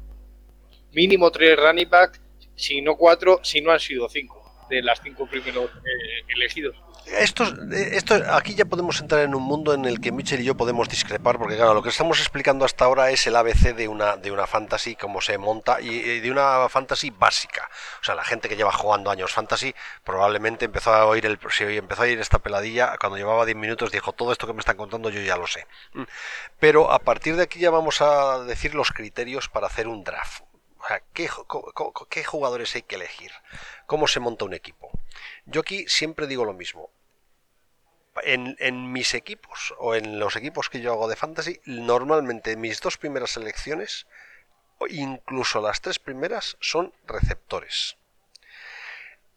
mínimo 0.92 1.30
tres 1.30 1.56
running 1.56 1.90
back, 1.90 2.20
si 2.54 2.80
no 2.80 2.96
cuatro, 2.96 3.40
si 3.42 3.60
no 3.60 3.72
han 3.72 3.80
sido 3.80 4.08
cinco 4.08 4.44
de 4.68 4.82
las 4.82 5.00
cinco 5.02 5.26
primeros 5.26 5.70
eh, 5.70 6.24
elegidos. 6.34 6.76
Esto, 7.06 7.44
esto, 7.72 8.14
aquí 8.30 8.54
ya 8.54 8.64
podemos 8.64 8.98
entrar 9.00 9.22
en 9.22 9.34
un 9.34 9.42
mundo 9.42 9.74
en 9.74 9.84
el 9.84 10.00
que 10.00 10.10
Mitchell 10.10 10.40
y 10.40 10.44
yo 10.44 10.56
podemos 10.56 10.88
discrepar, 10.88 11.38
porque 11.38 11.56
claro, 11.56 11.74
lo 11.74 11.82
que 11.82 11.90
estamos 11.90 12.18
explicando 12.18 12.64
hasta 12.64 12.86
ahora 12.86 13.10
es 13.10 13.26
el 13.26 13.36
ABC 13.36 13.74
de 13.74 13.88
una, 13.88 14.16
de 14.16 14.30
una 14.30 14.46
fantasy, 14.46 14.96
cómo 14.96 15.20
se 15.20 15.36
monta, 15.36 15.80
y, 15.80 16.20
de 16.20 16.30
una 16.30 16.66
fantasy 16.70 17.10
básica. 17.10 17.68
O 18.00 18.04
sea, 18.04 18.14
la 18.14 18.24
gente 18.24 18.48
que 18.48 18.56
lleva 18.56 18.72
jugando 18.72 19.10
años 19.10 19.32
fantasy 19.32 19.74
probablemente 20.02 20.64
empezó 20.64 20.94
a 20.94 21.04
oír 21.04 21.26
el, 21.26 21.38
si 21.50 21.64
empezó 21.64 22.02
a 22.02 22.04
oír 22.04 22.18
esta 22.20 22.38
peladilla, 22.38 22.96
cuando 22.98 23.18
llevaba 23.18 23.44
10 23.44 23.56
minutos 23.56 23.92
dijo, 23.92 24.12
todo 24.12 24.32
esto 24.32 24.46
que 24.46 24.54
me 24.54 24.60
están 24.60 24.76
contando 24.76 25.10
yo 25.10 25.20
ya 25.20 25.36
lo 25.36 25.46
sé. 25.46 25.66
Mm. 25.92 26.04
Pero 26.58 26.90
a 26.90 27.00
partir 27.00 27.36
de 27.36 27.42
aquí 27.42 27.58
ya 27.58 27.70
vamos 27.70 28.00
a 28.00 28.44
decir 28.44 28.74
los 28.74 28.92
criterios 28.92 29.48
para 29.50 29.66
hacer 29.66 29.88
un 29.88 30.04
draft. 30.04 30.42
O 30.84 30.88
sea, 30.88 31.02
¿qué, 31.14 31.30
¿qué 32.10 32.24
jugadores 32.24 32.74
hay 32.74 32.82
que 32.82 32.96
elegir? 32.96 33.30
¿Cómo 33.86 34.06
se 34.06 34.20
monta 34.20 34.44
un 34.44 34.52
equipo? 34.52 34.90
Yo 35.46 35.62
aquí 35.62 35.86
siempre 35.88 36.26
digo 36.26 36.44
lo 36.44 36.52
mismo. 36.52 36.90
En, 38.22 38.92
mis 38.92 39.14
equipos 39.14 39.74
o 39.78 39.94
en 39.94 40.18
los 40.18 40.36
equipos 40.36 40.70
que 40.70 40.80
yo 40.80 40.92
hago 40.92 41.08
de 41.08 41.16
fantasy, 41.16 41.60
normalmente 41.64 42.56
mis 42.56 42.80
dos 42.80 42.96
primeras 42.96 43.32
selecciones, 43.32 44.06
incluso 44.88 45.60
las 45.60 45.80
tres 45.80 45.98
primeras, 45.98 46.56
son 46.60 46.92
receptores. 47.06 47.96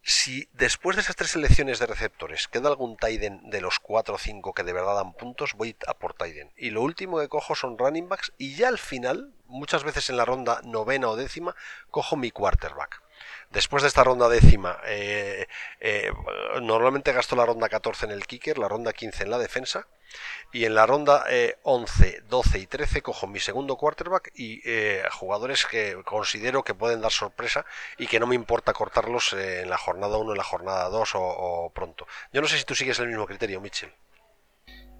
Si 0.02 0.48
después 0.52 0.96
de 0.96 1.02
esas 1.02 1.16
tres 1.16 1.32
selecciones 1.32 1.80
de 1.80 1.86
receptores 1.86 2.48
queda 2.48 2.68
algún 2.68 2.96
Tiden 2.96 3.50
de 3.50 3.60
los 3.60 3.78
4 3.78 4.14
o 4.14 4.18
5 4.18 4.54
que 4.54 4.62
de 4.62 4.72
verdad 4.72 4.94
dan 4.94 5.12
puntos, 5.12 5.52
voy 5.54 5.76
a 5.86 5.94
por 5.94 6.14
Tiden. 6.14 6.50
Y 6.56 6.70
lo 6.70 6.80
último 6.82 7.18
que 7.18 7.28
cojo 7.28 7.54
son 7.54 7.76
running 7.76 8.08
backs 8.08 8.32
y 8.38 8.54
ya 8.54 8.68
al 8.68 8.78
final, 8.78 9.34
muchas 9.46 9.84
veces 9.84 10.08
en 10.08 10.16
la 10.16 10.24
ronda 10.24 10.62
novena 10.64 11.08
o 11.08 11.16
décima, 11.16 11.54
cojo 11.90 12.16
mi 12.16 12.30
quarterback. 12.30 13.02
Después 13.50 13.82
de 13.82 13.88
esta 13.88 14.04
ronda 14.04 14.28
décima, 14.28 14.78
eh, 14.86 15.46
eh, 15.80 16.12
normalmente 16.60 17.12
gasto 17.12 17.34
la 17.34 17.46
ronda 17.46 17.70
14 17.70 18.04
en 18.04 18.12
el 18.12 18.26
kicker, 18.26 18.58
la 18.58 18.68
ronda 18.68 18.92
15 18.92 19.24
en 19.24 19.30
la 19.30 19.38
defensa. 19.38 19.86
Y 20.52 20.64
en 20.64 20.74
la 20.74 20.86
ronda 20.86 21.24
11, 21.62 22.08
eh, 22.08 22.22
12 22.28 22.58
y 22.58 22.66
13 22.66 23.02
cojo 23.02 23.26
mi 23.26 23.40
segundo 23.40 23.76
quarterback 23.76 24.30
y 24.34 24.62
jugadores 25.10 25.66
que 25.66 25.96
considero 26.04 26.62
que 26.62 26.74
pueden 26.74 27.02
dar 27.02 27.12
sorpresa 27.12 27.66
y 27.98 28.06
que 28.06 28.18
no 28.20 28.26
me 28.26 28.34
importa 28.34 28.72
cortarlos 28.72 29.34
en 29.34 29.68
la 29.68 29.76
jornada 29.76 30.16
1, 30.16 30.32
en 30.32 30.38
la 30.38 30.44
jornada 30.44 30.88
2 30.88 31.10
o, 31.14 31.72
pronto. 31.74 32.06
Yo 32.32 32.40
no 32.40 32.48
sé 32.48 32.58
si 32.58 32.64
tú 32.64 32.74
sigues 32.74 32.98
el 32.98 33.08
mismo 33.08 33.26
criterio, 33.26 33.60
Mitchell. 33.60 33.92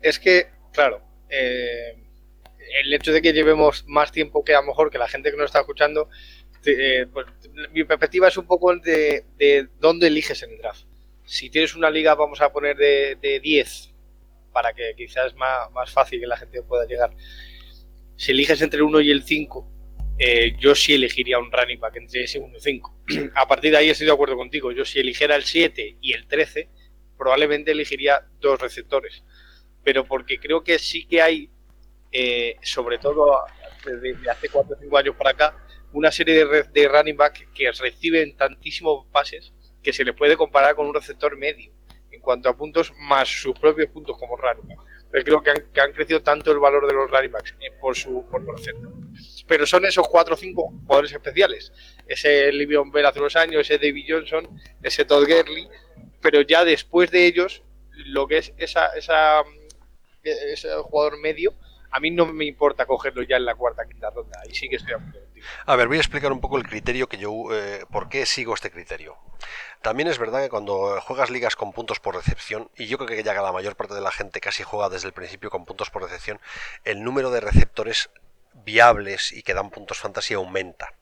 Es 0.03 0.19
que, 0.19 0.51
claro, 0.73 1.03
el 1.31 2.93
hecho 2.93 3.13
de 3.13 3.23
que 3.23 3.33
llevemos 3.33 3.85
más 3.87 4.13
tiempo 4.13 4.45
que 4.45 4.55
a 4.55 4.61
lo 4.61 4.69
mejor 4.69 4.91
que 4.91 4.99
la 4.99 5.09
gente 5.09 5.31
que 5.31 5.37
nos 5.37 5.47
está 5.47 5.61
escuchando 5.61 6.11
eh, 6.65 7.07
pues, 7.13 7.27
mi 7.73 7.85
perspectiva 7.85 8.29
es 8.29 8.37
un 8.37 8.47
poco 8.47 8.75
de, 8.77 9.25
de, 9.37 9.69
dónde 9.79 10.09
eliges 10.09 10.43
en 10.43 10.51
el 10.51 10.59
draft. 10.59 10.85
Si 11.25 11.51
tienes 11.51 11.75
una 11.75 11.91
liga, 11.91 12.15
vamos 12.15 12.41
a 12.41 12.51
poner 12.51 12.77
de, 12.77 13.17
de 13.21 13.41
10, 13.41 13.95
para 14.53 14.73
que 14.73 14.95
quizás 14.97 15.27
es 15.27 15.35
más, 15.35 15.71
más, 15.73 15.91
fácil 15.93 16.21
que 16.21 16.27
la 16.27 16.37
gente 16.37 16.63
pueda 16.63 16.87
llegar. 16.87 17.11
Si 18.17 18.33
eliges 18.33 18.61
entre 18.63 18.79
el 18.79 18.85
1 18.85 19.01
y 19.03 19.11
el 19.11 19.23
5, 19.23 19.79
eh, 20.19 20.57
yo 20.59 20.75
sí 20.75 20.95
elegiría 20.95 21.39
un 21.39 21.53
running 21.53 21.79
back 21.79 21.97
entre 21.97 22.25
ese 22.25 22.39
1 22.39 22.57
y 22.57 22.61
5. 22.61 23.05
a 23.35 23.47
partir 23.47 23.71
de 23.71 23.77
ahí 23.77 23.91
estoy 23.91 24.07
de 24.07 24.13
acuerdo 24.13 24.37
contigo. 24.37 24.73
Yo 24.73 24.85
si 24.85 24.99
eligiera 24.99 25.37
el 25.37 25.45
7 25.45 25.99
y 26.01 26.13
el 26.13 26.27
13, 26.27 26.69
probablemente 27.17 27.71
elegiría 27.71 28.27
dos 28.41 28.61
receptores. 28.61 29.23
Pero 29.85 30.05
porque 30.05 30.39
creo 30.41 30.65
que 30.65 30.79
sí 30.79 31.07
que 31.07 31.23
hay, 31.23 31.51
eh, 32.11 32.57
sobre 32.63 32.99
todo 32.99 33.45
desde 33.85 34.29
hace 34.29 34.49
4 34.49 34.77
o 34.77 34.81
5 34.81 34.99
años 34.99 35.15
para 35.17 35.31
acá, 35.31 35.68
una 35.93 36.11
serie 36.11 36.45
de, 36.45 36.63
de 36.65 36.89
running 36.89 37.17
back 37.17 37.53
que 37.53 37.71
reciben 37.73 38.37
tantísimos 38.37 39.07
pases 39.13 39.53
que 39.83 39.93
se 39.93 40.05
le 40.05 40.13
puede 40.13 40.37
comparar 40.37 40.75
con 40.75 40.87
un 40.87 40.95
receptor 40.95 41.37
medio 41.37 41.73
en 42.11 42.21
cuanto 42.21 42.49
a 42.49 42.57
puntos 42.57 42.93
más 42.99 43.29
sus 43.29 43.59
propios 43.59 43.89
puntos 43.91 44.17
como 44.19 44.37
running 44.37 44.69
back. 44.69 44.79
Pero 45.11 45.25
creo 45.25 45.43
que 45.43 45.51
han, 45.51 45.73
que 45.73 45.81
han 45.81 45.93
crecido 45.93 46.23
tanto 46.23 46.53
el 46.53 46.59
valor 46.59 46.87
de 46.87 46.93
los 46.93 47.11
running 47.11 47.33
backs 47.33 47.55
eh, 47.61 47.71
por 47.81 47.97
su 47.97 48.27
por. 48.31 48.45
Pero 49.47 49.67
son 49.67 49.87
esos 49.87 50.07
cuatro 50.07 50.35
o 50.35 50.37
cinco 50.37 50.71
jugadores 50.85 51.13
especiales. 51.13 51.73
Ese 52.07 52.53
Livion 52.53 52.91
Bell 52.91 53.07
hace 53.07 53.19
unos 53.19 53.37
años, 53.37 53.63
ese 53.63 53.79
David 53.79 54.05
Johnson, 54.09 54.61
ese 54.83 55.05
Todd 55.05 55.27
Gurley. 55.27 55.69
Pero 56.21 56.43
ya 56.43 56.65
después 56.65 57.11
de 57.11 57.27
ellos, 57.27 57.63
lo 57.93 58.27
que 58.27 58.39
es 58.39 58.53
esa, 58.59 58.89
esa, 58.89 59.43
ese 60.23 60.69
jugador 60.83 61.19
medio, 61.19 61.55
a 61.91 62.01
mí 62.01 62.11
no 62.11 62.27
me 62.27 62.45
importa 62.45 62.85
cogerlo 62.85 63.23
ya 63.23 63.37
en 63.37 63.47
la 63.47 63.55
cuarta 63.55 63.87
quinta 63.87 64.11
ronda. 64.11 64.39
Ahí 64.45 64.55
sí 64.55 64.69
que 64.69 64.77
estoy 64.77 64.93
a 64.93 64.99
punto 64.99 65.28
a 65.67 65.77
ver, 65.77 65.89
voy 65.89 65.99
a 65.99 66.01
explicar 66.01 66.33
un 66.33 66.41
poco 66.41 66.57
el 66.57 66.67
criterio 66.67 67.09
que 67.09 67.19
yo, 67.19 67.33
eh, 67.53 67.85
por 67.91 68.09
qué 68.09 68.27
sigo 68.27 68.55
este 68.55 68.71
criterio. 68.71 69.17
También 69.83 70.09
es 70.09 70.19
verdad 70.19 70.43
que 70.43 70.49
cuando 70.49 71.01
juegas 71.01 71.31
ligas 71.31 71.57
con 71.57 71.73
puntos 71.73 72.01
por 72.01 72.15
recepción, 72.15 72.71
y 72.77 72.87
yo 72.87 72.99
creo 72.99 73.09
que 73.09 73.23
ya 73.23 73.35
la 73.35 73.53
mayor 73.53 73.77
parte 73.77 73.95
de 73.95 74.01
la 74.01 74.11
gente 74.11 74.41
casi 74.41 74.63
juega 74.63 74.89
desde 74.89 75.07
el 75.07 75.13
principio 75.13 75.51
con 75.51 75.65
puntos 75.65 75.91
por 75.91 76.03
recepción, 76.03 76.41
el 76.85 77.05
número 77.05 77.31
de 77.31 77.41
receptores 77.41 78.11
viables 78.65 79.33
y 79.33 79.43
que 79.43 79.55
dan 79.55 79.71
puntos 79.71 79.99
fantasía 79.99 80.37
aumenta. 80.37 80.95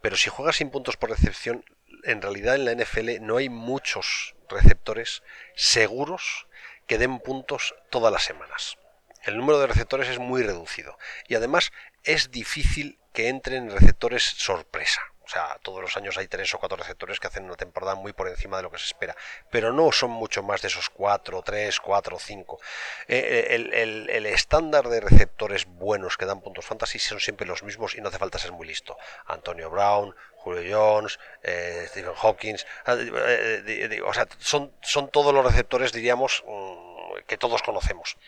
Pero 0.00 0.16
si 0.16 0.30
juegas 0.30 0.56
sin 0.56 0.70
puntos 0.70 0.96
por 0.96 1.10
recepción, 1.10 1.64
en 2.04 2.22
realidad 2.22 2.54
en 2.54 2.64
la 2.64 2.74
NFL 2.74 3.20
no 3.20 3.36
hay 3.36 3.48
muchos 3.48 4.34
receptores 4.48 5.22
seguros 5.54 6.46
que 6.86 6.98
den 6.98 7.18
puntos 7.18 7.74
todas 7.90 8.12
las 8.12 8.24
semanas. 8.24 8.78
El 9.24 9.36
número 9.36 9.58
de 9.58 9.66
receptores 9.66 10.08
es 10.08 10.18
muy 10.18 10.42
reducido 10.42 10.98
y 11.26 11.34
además 11.34 11.72
es 12.04 12.30
difícil 12.30 12.98
que 13.16 13.30
entren 13.30 13.70
receptores 13.70 14.22
sorpresa. 14.22 15.00
O 15.24 15.28
sea, 15.28 15.58
todos 15.62 15.80
los 15.80 15.96
años 15.96 16.18
hay 16.18 16.28
tres 16.28 16.52
o 16.54 16.58
cuatro 16.58 16.76
receptores 16.76 17.18
que 17.18 17.28
hacen 17.28 17.46
una 17.46 17.56
temporada 17.56 17.94
muy 17.94 18.12
por 18.12 18.28
encima 18.28 18.58
de 18.58 18.64
lo 18.64 18.70
que 18.70 18.76
se 18.76 18.84
espera. 18.84 19.16
Pero 19.50 19.72
no 19.72 19.90
son 19.90 20.10
mucho 20.10 20.42
más 20.42 20.60
de 20.60 20.68
esos 20.68 20.90
cuatro, 20.90 21.40
tres, 21.40 21.80
cuatro, 21.80 22.18
cinco. 22.18 22.60
Eh, 23.08 23.48
eh, 23.56 24.06
el, 24.10 24.26
estándar 24.26 24.90
de 24.90 25.00
receptores 25.00 25.64
buenos 25.64 26.18
que 26.18 26.26
dan 26.26 26.42
puntos 26.42 26.66
fantasy 26.66 26.98
son 26.98 27.18
siempre 27.18 27.46
los 27.46 27.62
mismos 27.62 27.94
y 27.94 28.02
no 28.02 28.10
hace 28.10 28.18
falta 28.18 28.38
ser 28.38 28.52
muy 28.52 28.66
listo. 28.66 28.98
Antonio 29.24 29.70
Brown, 29.70 30.14
Julio 30.36 30.78
Jones, 30.78 31.18
eh, 31.42 31.86
Stephen 31.88 32.12
Hopkins. 32.20 32.66
o 32.86 34.12
sea, 34.12 34.28
son, 34.40 34.74
son 34.82 35.08
todos 35.10 35.32
los 35.32 35.42
receptores, 35.42 35.90
diríamos, 35.90 36.44
mm, 36.46 37.20
que 37.26 37.38
todos 37.38 37.62
conocemos. 37.62 38.18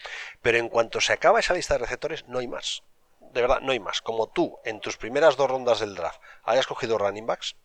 Pero 0.41 0.57
en 0.57 0.70
cuanto 0.70 1.03
se 1.03 1.12
acaba 1.12 1.41
esa 1.41 1.53
lista 1.53 1.74
de 1.74 1.80
receptores, 1.80 2.26
no 2.26 2.39
hay 2.39 2.49
más 2.49 2.82
de 3.32 3.40
verdad, 3.40 3.60
no 3.60 3.72
hay 3.72 3.80
más. 3.80 4.00
Como 4.00 4.28
tú 4.28 4.58
en 4.64 4.80
tus 4.80 4.96
primeras 4.96 5.36
dos 5.36 5.50
rondas 5.50 5.80
del 5.80 5.94
draft 5.94 6.20
hayas 6.44 6.66
cogido 6.66 6.98
running 6.98 7.26
backs, 7.26 7.56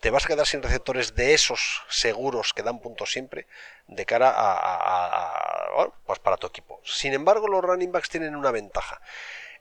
te 0.00 0.10
vas 0.10 0.24
a 0.24 0.28
quedar 0.28 0.46
sin 0.46 0.62
receptores 0.62 1.14
de 1.14 1.32
esos 1.32 1.84
seguros 1.88 2.52
que 2.52 2.64
dan 2.64 2.80
puntos 2.80 3.12
siempre 3.12 3.46
de 3.86 4.04
cara 4.04 4.34
a, 4.34 5.92
pues 6.04 6.18
para 6.18 6.36
tu 6.36 6.48
equipo. 6.48 6.80
Sin 6.84 7.12
embargo, 7.12 7.46
los 7.46 7.62
running 7.62 7.92
backs 7.92 8.08
tienen 8.08 8.34
una 8.34 8.50
ventaja. 8.50 9.00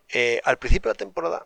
Eh, 0.09 0.41
al 0.43 0.57
principio 0.57 0.89
de 0.89 0.95
la 0.95 0.97
temporada 0.97 1.45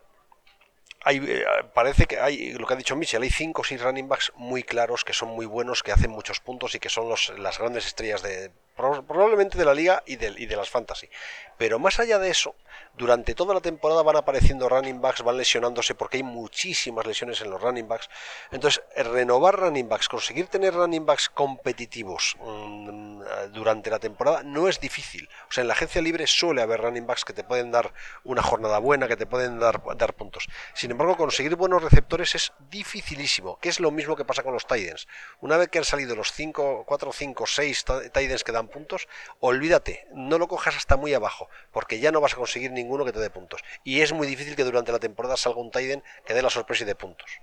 hay, 1.04 1.18
eh, 1.18 1.46
parece 1.74 2.06
que 2.06 2.20
hay, 2.20 2.54
lo 2.54 2.66
que 2.66 2.74
ha 2.74 2.78
dicho 2.78 2.96
Michel, 2.96 3.22
hay 3.22 3.30
cinco 3.30 3.62
o 3.62 3.64
seis 3.66 3.82
running 3.82 4.08
backs 4.08 4.32
muy 4.38 4.64
claros 4.64 5.04
que 5.04 5.14
son 5.14 5.30
muy 5.30 5.46
buenos, 5.46 5.84
que 5.84 5.92
hacen 5.92 6.10
muchos 6.10 6.40
puntos 6.40 6.74
y 6.74 6.80
que 6.80 6.90
son 6.90 7.10
los, 7.10 7.38
las 7.38 7.60
grandes 7.60 7.86
estrellas 7.86 8.24
de 8.24 8.52
probablemente 8.76 9.58
de 9.58 9.66
la 9.66 9.74
liga 9.74 10.04
y 10.06 10.18
de, 10.18 10.56
las 10.56 10.70
fantasy. 10.70 11.10
Pero 11.58 11.80
más 11.80 12.00
allá 12.00 12.20
de 12.20 12.30
eso, 12.30 12.56
durante 12.98 13.34
toda 13.34 13.54
la 13.54 13.62
temporada 13.62 14.04
van 14.04 14.18
apareciendo 14.18 14.68
running 14.68 15.00
backs, 15.00 15.24
van 15.24 15.38
lesionándose 15.38 15.96
porque 15.96 16.18
hay 16.18 16.24
muchísimas 16.24 17.06
lesiones 17.06 17.40
en 17.42 17.50
los 17.50 17.62
running 17.62 17.88
backs. 17.88 18.10
Entonces, 18.52 18.84
renovar 18.96 19.58
running 19.58 19.88
backs, 19.88 20.10
conseguir 20.10 20.48
tener 20.48 20.74
running 20.74 21.06
backs 21.06 21.30
competitivos 21.30 22.36
mm, 22.40 23.22
durante 23.54 23.90
la 23.90 24.00
temporada 24.00 24.44
no 24.44 24.68
es 24.68 24.82
difícil. 24.82 25.30
O 25.50 25.52
sea, 25.52 25.62
en 25.62 25.70
la 25.70 25.74
agencia 25.74 26.02
libre 26.02 26.28
suele 26.28 26.62
haber 26.62 26.82
running 26.82 27.08
backs 27.08 27.24
que 27.24 27.34
te 27.34 27.46
pueden 27.46 27.72
dar 27.72 27.94
una 28.26 28.42
jornada 28.42 28.80
buena, 28.80 29.08
que 29.08 29.16
te 29.16 29.26
pueden 29.26 29.60
dar, 29.60 29.82
dar 29.96 30.14
puntos. 30.14 30.48
Sin 30.74 30.92
embargo, 30.92 31.16
conseguir 31.16 31.56
buenos 31.56 31.82
receptores 31.82 32.36
es 32.36 32.52
dificilísimo, 32.70 33.58
que 33.60 33.70
es 33.70 33.80
lo 33.80 33.92
mismo 33.92 34.18
que 34.18 34.26
pasa 34.26 34.44
con 34.44 34.54
los 34.54 34.68
Titans. 34.68 35.08
Una 35.40 35.56
vez 35.56 35.70
que 35.70 35.78
han 35.78 35.86
salido 35.86 36.16
los 36.16 36.34
5, 36.34 36.84
4, 36.86 37.14
5, 37.14 37.46
6 37.48 37.86
Titans 38.14 38.44
que 38.44 38.52
dan 38.52 38.65
puntos, 38.68 39.08
olvídate, 39.40 40.08
no 40.14 40.38
lo 40.38 40.48
cojas 40.48 40.76
hasta 40.76 40.98
muy 40.98 41.14
abajo, 41.14 41.50
porque 41.72 42.00
ya 42.00 42.12
no 42.12 42.22
vas 42.22 42.34
a 42.34 42.38
conseguir 42.38 42.72
ninguno 42.72 43.06
que 43.06 43.12
te 43.12 43.20
dé 43.20 43.30
puntos. 43.30 43.62
Y 43.84 44.02
es 44.02 44.14
muy 44.14 44.28
difícil 44.28 44.56
que 44.56 44.64
durante 44.64 44.92
la 44.92 45.00
temporada 45.00 45.38
salga 45.38 45.60
un 45.60 45.72
Tiden 45.72 46.04
que 46.26 46.34
dé 46.34 46.42
la 46.42 46.50
sorpresa 46.50 46.84
y 46.84 46.88
de 46.88 46.96
puntos. 46.96 47.40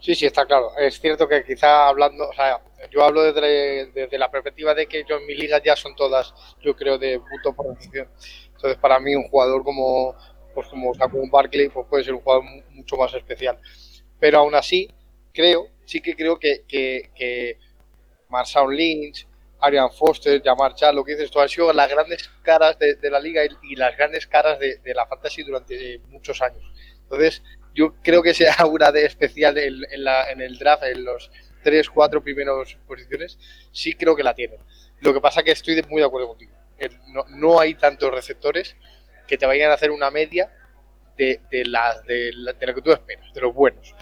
Sí, 0.00 0.14
sí, 0.14 0.26
está 0.26 0.46
claro. 0.46 0.76
Es 0.78 1.00
cierto 1.00 1.26
que 1.28 1.44
quizá 1.44 1.88
hablando, 1.88 2.28
o 2.28 2.32
sea, 2.32 2.60
yo 2.90 3.02
hablo 3.02 3.22
desde, 3.22 4.18
la 4.18 4.30
perspectiva 4.30 4.74
de 4.74 4.86
que 4.86 5.04
yo 5.04 5.16
en 5.16 5.26
mi 5.26 5.34
liga 5.34 5.60
ya 5.62 5.74
son 5.74 5.96
todas, 5.96 6.32
yo 6.60 6.76
creo, 6.76 6.98
de 6.98 7.18
punto 7.18 7.52
por 7.52 7.74
posición. 7.74 8.08
Entonces, 8.54 8.78
para 8.78 9.00
mí, 9.00 9.14
un 9.14 9.28
jugador 9.28 9.64
como, 9.64 10.14
pues 10.54 10.68
como 10.68 10.92
un 11.14 11.30
Barkley, 11.30 11.68
pues 11.68 11.86
puede 11.88 12.04
ser 12.04 12.14
un 12.14 12.20
jugador 12.20 12.44
mucho 12.70 12.96
más 12.96 13.12
especial. 13.14 13.58
Pero 14.20 14.38
aún 14.38 14.54
así, 14.54 14.88
creo, 15.32 15.68
sí 15.84 16.00
que 16.00 16.14
creo 16.14 16.38
que, 16.38 16.64
que, 16.68 17.10
que 17.14 17.58
Marshall 18.28 18.74
Lynch, 18.74 19.26
Arian 19.60 19.90
Foster, 19.90 20.40
Jamar 20.42 20.74
Chad, 20.74 20.94
lo 20.94 21.04
que 21.04 21.12
dices 21.12 21.30
tú, 21.30 21.40
han 21.40 21.48
sido 21.48 21.72
las 21.72 21.90
grandes 21.90 22.28
caras 22.42 22.78
de, 22.78 22.96
la 23.10 23.20
liga 23.20 23.42
y, 23.62 23.76
las 23.76 23.96
grandes 23.96 24.26
caras 24.26 24.58
de, 24.58 24.80
la 24.94 25.06
fantasy 25.06 25.42
durante 25.42 26.00
muchos 26.08 26.40
años. 26.40 26.62
Entonces, 27.02 27.42
yo 27.74 27.94
creo 28.02 28.22
que 28.22 28.34
sea 28.34 28.56
una 28.70 28.92
de 28.92 29.04
especial 29.04 29.58
en, 29.58 29.82
en, 29.90 30.40
el 30.40 30.58
draft, 30.58 30.84
en 30.84 31.04
los 31.04 31.30
tres, 31.62 31.90
cuatro 31.90 32.22
primeros 32.22 32.76
posiciones, 32.86 33.38
sí 33.72 33.94
creo 33.94 34.14
que 34.14 34.22
la 34.22 34.34
tienen. 34.34 34.60
Lo 35.00 35.12
que 35.12 35.20
pasa 35.20 35.42
que 35.42 35.52
estoy 35.52 35.82
muy 35.88 36.00
de 36.00 36.06
acuerdo 36.06 36.28
contigo. 36.28 36.52
No, 37.08 37.24
no 37.28 37.58
hay 37.58 37.74
tantos 37.74 38.12
receptores 38.12 38.76
que 39.26 39.36
te 39.36 39.46
vayan 39.46 39.70
a 39.70 39.74
hacer 39.74 39.90
una 39.90 40.10
media 40.10 40.52
de, 41.16 41.40
de, 41.50 41.64
las, 41.64 42.04
de, 42.04 42.30
de 42.58 42.66
lo 42.66 42.74
que 42.74 42.82
tú 42.82 42.92
esperas, 42.92 43.32
de 43.34 43.40
los 43.40 43.52
buenos 43.52 43.94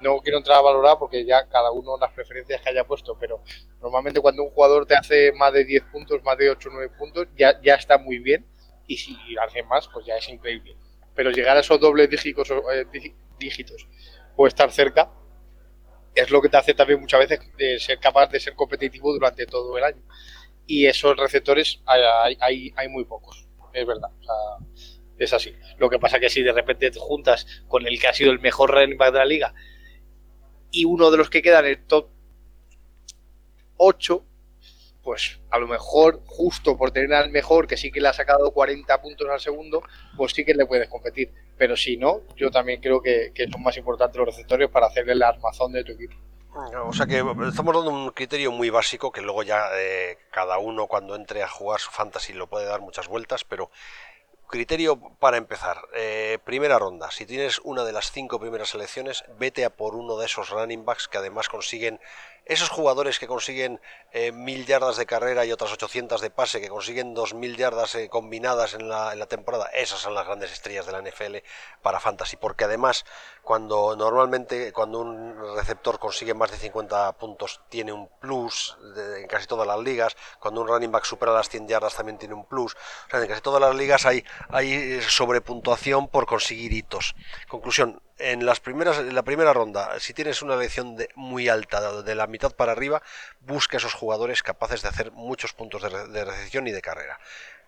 no 0.00 0.20
quiero 0.20 0.38
entrar 0.38 0.58
a 0.58 0.62
valorar 0.62 0.96
porque 0.98 1.24
ya 1.24 1.48
cada 1.48 1.70
uno 1.70 1.96
las 1.98 2.12
preferencias 2.12 2.60
que 2.60 2.70
haya 2.70 2.84
puesto, 2.84 3.16
pero 3.18 3.42
normalmente 3.80 4.20
cuando 4.20 4.42
un 4.42 4.50
jugador 4.50 4.86
te 4.86 4.94
hace 4.94 5.32
más 5.32 5.52
de 5.52 5.64
10 5.64 5.84
puntos, 5.84 6.22
más 6.22 6.36
de 6.38 6.50
8 6.50 6.68
o 6.68 6.72
9 6.72 6.92
puntos, 6.98 7.28
ya, 7.36 7.60
ya 7.62 7.74
está 7.74 7.98
muy 7.98 8.18
bien 8.18 8.46
y 8.86 8.96
si 8.96 9.16
hace 9.42 9.62
más, 9.62 9.88
pues 9.88 10.06
ya 10.06 10.16
es 10.16 10.28
increíble. 10.28 10.76
Pero 11.14 11.30
llegar 11.30 11.56
a 11.56 11.60
esos 11.60 11.80
dobles 11.80 12.10
dígitos, 12.10 12.50
eh, 12.50 13.14
dígitos 13.38 13.88
o 14.36 14.46
estar 14.46 14.70
cerca 14.70 15.10
es 16.14 16.30
lo 16.30 16.40
que 16.40 16.48
te 16.48 16.56
hace 16.56 16.74
también 16.74 17.00
muchas 17.00 17.20
veces 17.20 17.40
de 17.56 17.78
ser 17.78 17.98
capaz 17.98 18.28
de 18.28 18.40
ser 18.40 18.54
competitivo 18.54 19.12
durante 19.12 19.46
todo 19.46 19.76
el 19.78 19.84
año. 19.84 20.02
Y 20.66 20.86
esos 20.86 21.16
receptores 21.16 21.80
hay, 21.86 22.36
hay, 22.40 22.72
hay 22.76 22.88
muy 22.88 23.04
pocos, 23.04 23.46
es 23.72 23.86
verdad. 23.86 24.10
O 24.20 24.22
sea, 24.22 24.94
es 25.18 25.32
así. 25.32 25.54
Lo 25.78 25.90
que 25.90 25.98
pasa 25.98 26.18
que 26.18 26.30
si 26.30 26.42
de 26.42 26.52
repente 26.52 26.90
te 26.90 26.98
juntas 26.98 27.46
con 27.68 27.86
el 27.86 28.00
que 28.00 28.06
ha 28.06 28.14
sido 28.14 28.32
el 28.32 28.40
mejor 28.40 28.70
running 28.70 28.96
back 28.96 29.12
de 29.12 29.18
la 29.18 29.24
liga 29.24 29.54
y 30.74 30.84
uno 30.84 31.10
de 31.10 31.18
los 31.18 31.30
que 31.30 31.40
quedan 31.40 31.64
en 31.64 31.70
el 31.70 31.86
top 31.86 32.08
8, 33.76 34.24
pues 35.02 35.40
a 35.50 35.58
lo 35.58 35.68
mejor 35.68 36.22
justo 36.26 36.76
por 36.76 36.90
tener 36.90 37.12
al 37.14 37.30
mejor 37.30 37.68
que 37.68 37.76
sí 37.76 37.92
que 37.92 38.00
le 38.00 38.08
ha 38.08 38.12
sacado 38.12 38.50
40 38.50 39.00
puntos 39.00 39.28
al 39.30 39.40
segundo, 39.40 39.82
pues 40.16 40.32
sí 40.32 40.44
que 40.44 40.54
le 40.54 40.66
puedes 40.66 40.88
competir. 40.88 41.32
Pero 41.56 41.76
si 41.76 41.96
no, 41.96 42.22
yo 42.36 42.50
también 42.50 42.80
creo 42.80 43.00
que, 43.00 43.32
son 43.52 43.62
más 43.62 43.76
importantes 43.76 44.16
los 44.18 44.26
receptores 44.26 44.68
para 44.68 44.86
hacerle 44.86 45.12
el 45.12 45.22
armazón 45.22 45.72
de 45.72 45.84
tu 45.84 45.92
equipo. 45.92 46.14
O 46.86 46.92
sea 46.92 47.06
que 47.06 47.18
estamos 47.48 47.74
dando 47.74 47.90
un 47.90 48.10
criterio 48.10 48.52
muy 48.52 48.70
básico 48.70 49.10
que 49.10 49.20
luego 49.20 49.42
ya 49.42 49.66
eh, 49.74 50.18
cada 50.30 50.58
uno 50.58 50.86
cuando 50.86 51.16
entre 51.16 51.42
a 51.42 51.48
jugar 51.48 51.80
su 51.80 51.90
fantasy 51.90 52.32
lo 52.32 52.48
puede 52.48 52.66
dar 52.66 52.80
muchas 52.80 53.08
vueltas, 53.08 53.44
pero 53.44 53.70
Criterio 54.48 54.96
para 55.18 55.36
empezar. 55.36 55.80
Eh, 55.94 56.38
primera 56.44 56.78
ronda. 56.78 57.10
Si 57.10 57.26
tienes 57.26 57.60
una 57.64 57.84
de 57.84 57.92
las 57.92 58.12
cinco 58.12 58.38
primeras 58.38 58.70
selecciones, 58.70 59.24
vete 59.38 59.64
a 59.64 59.70
por 59.70 59.94
uno 59.94 60.16
de 60.16 60.26
esos 60.26 60.50
running 60.50 60.84
backs 60.84 61.08
que 61.08 61.18
además 61.18 61.48
consiguen 61.48 62.00
esos 62.46 62.68
jugadores 62.68 63.18
que 63.18 63.26
consiguen 63.26 63.80
eh, 64.12 64.30
mil 64.32 64.66
yardas 64.66 64.96
de 64.96 65.06
carrera 65.06 65.44
y 65.44 65.52
otras 65.52 65.72
800 65.72 66.20
de 66.20 66.30
pase, 66.30 66.60
que 66.60 66.68
consiguen 66.68 67.14
dos 67.14 67.34
mil 67.34 67.56
yardas 67.56 67.94
eh, 67.94 68.08
combinadas 68.08 68.74
en 68.74 68.88
la, 68.88 69.12
en 69.12 69.18
la, 69.18 69.26
temporada, 69.26 69.66
esas 69.74 70.00
son 70.00 70.14
las 70.14 70.26
grandes 70.26 70.52
estrellas 70.52 70.86
de 70.86 70.92
la 70.92 71.00
NFL 71.00 71.36
para 71.82 72.00
Fantasy, 72.00 72.36
porque 72.36 72.64
además 72.64 73.04
cuando 73.42 73.96
normalmente 73.96 74.72
cuando 74.72 75.00
un 75.00 75.56
receptor 75.56 75.98
consigue 75.98 76.34
más 76.34 76.50
de 76.50 76.58
50 76.58 77.12
puntos 77.12 77.60
tiene 77.68 77.92
un 77.92 78.08
plus 78.20 78.76
en 78.96 79.26
casi 79.26 79.46
todas 79.46 79.66
las 79.66 79.78
ligas, 79.80 80.14
cuando 80.38 80.60
un 80.60 80.68
running 80.68 80.92
back 80.92 81.04
supera 81.04 81.32
las 81.32 81.48
100 81.48 81.68
yardas 81.68 81.94
también 81.94 82.18
tiene 82.18 82.34
un 82.34 82.44
plus, 82.44 82.74
o 82.74 83.10
sea, 83.10 83.20
en 83.20 83.28
casi 83.28 83.40
todas 83.40 83.60
las 83.60 83.74
ligas 83.74 84.04
hay, 84.04 84.24
hay 84.48 85.00
sobrepuntuación 85.02 86.08
por 86.08 86.26
conseguir 86.26 86.72
hitos. 86.72 87.14
Conclusión, 87.48 88.00
en 88.18 88.46
las 88.46 88.60
primeras 88.60 88.98
en 88.98 89.14
la 89.14 89.22
primera 89.22 89.52
ronda, 89.52 89.98
si 90.00 90.14
tienes 90.14 90.42
una 90.42 90.54
elección 90.54 90.96
muy 91.14 91.48
alta, 91.48 92.02
de 92.02 92.14
la 92.14 92.26
mitad 92.26 92.52
para 92.52 92.72
arriba, 92.72 93.02
busca 93.40 93.76
esos 93.76 93.94
jugadores 93.94 94.42
capaces 94.42 94.82
de 94.82 94.88
hacer 94.88 95.12
muchos 95.12 95.52
puntos 95.52 95.82
de, 95.82 96.24
recepción 96.24 96.66
y 96.66 96.72
de 96.72 96.82
carrera. 96.82 97.18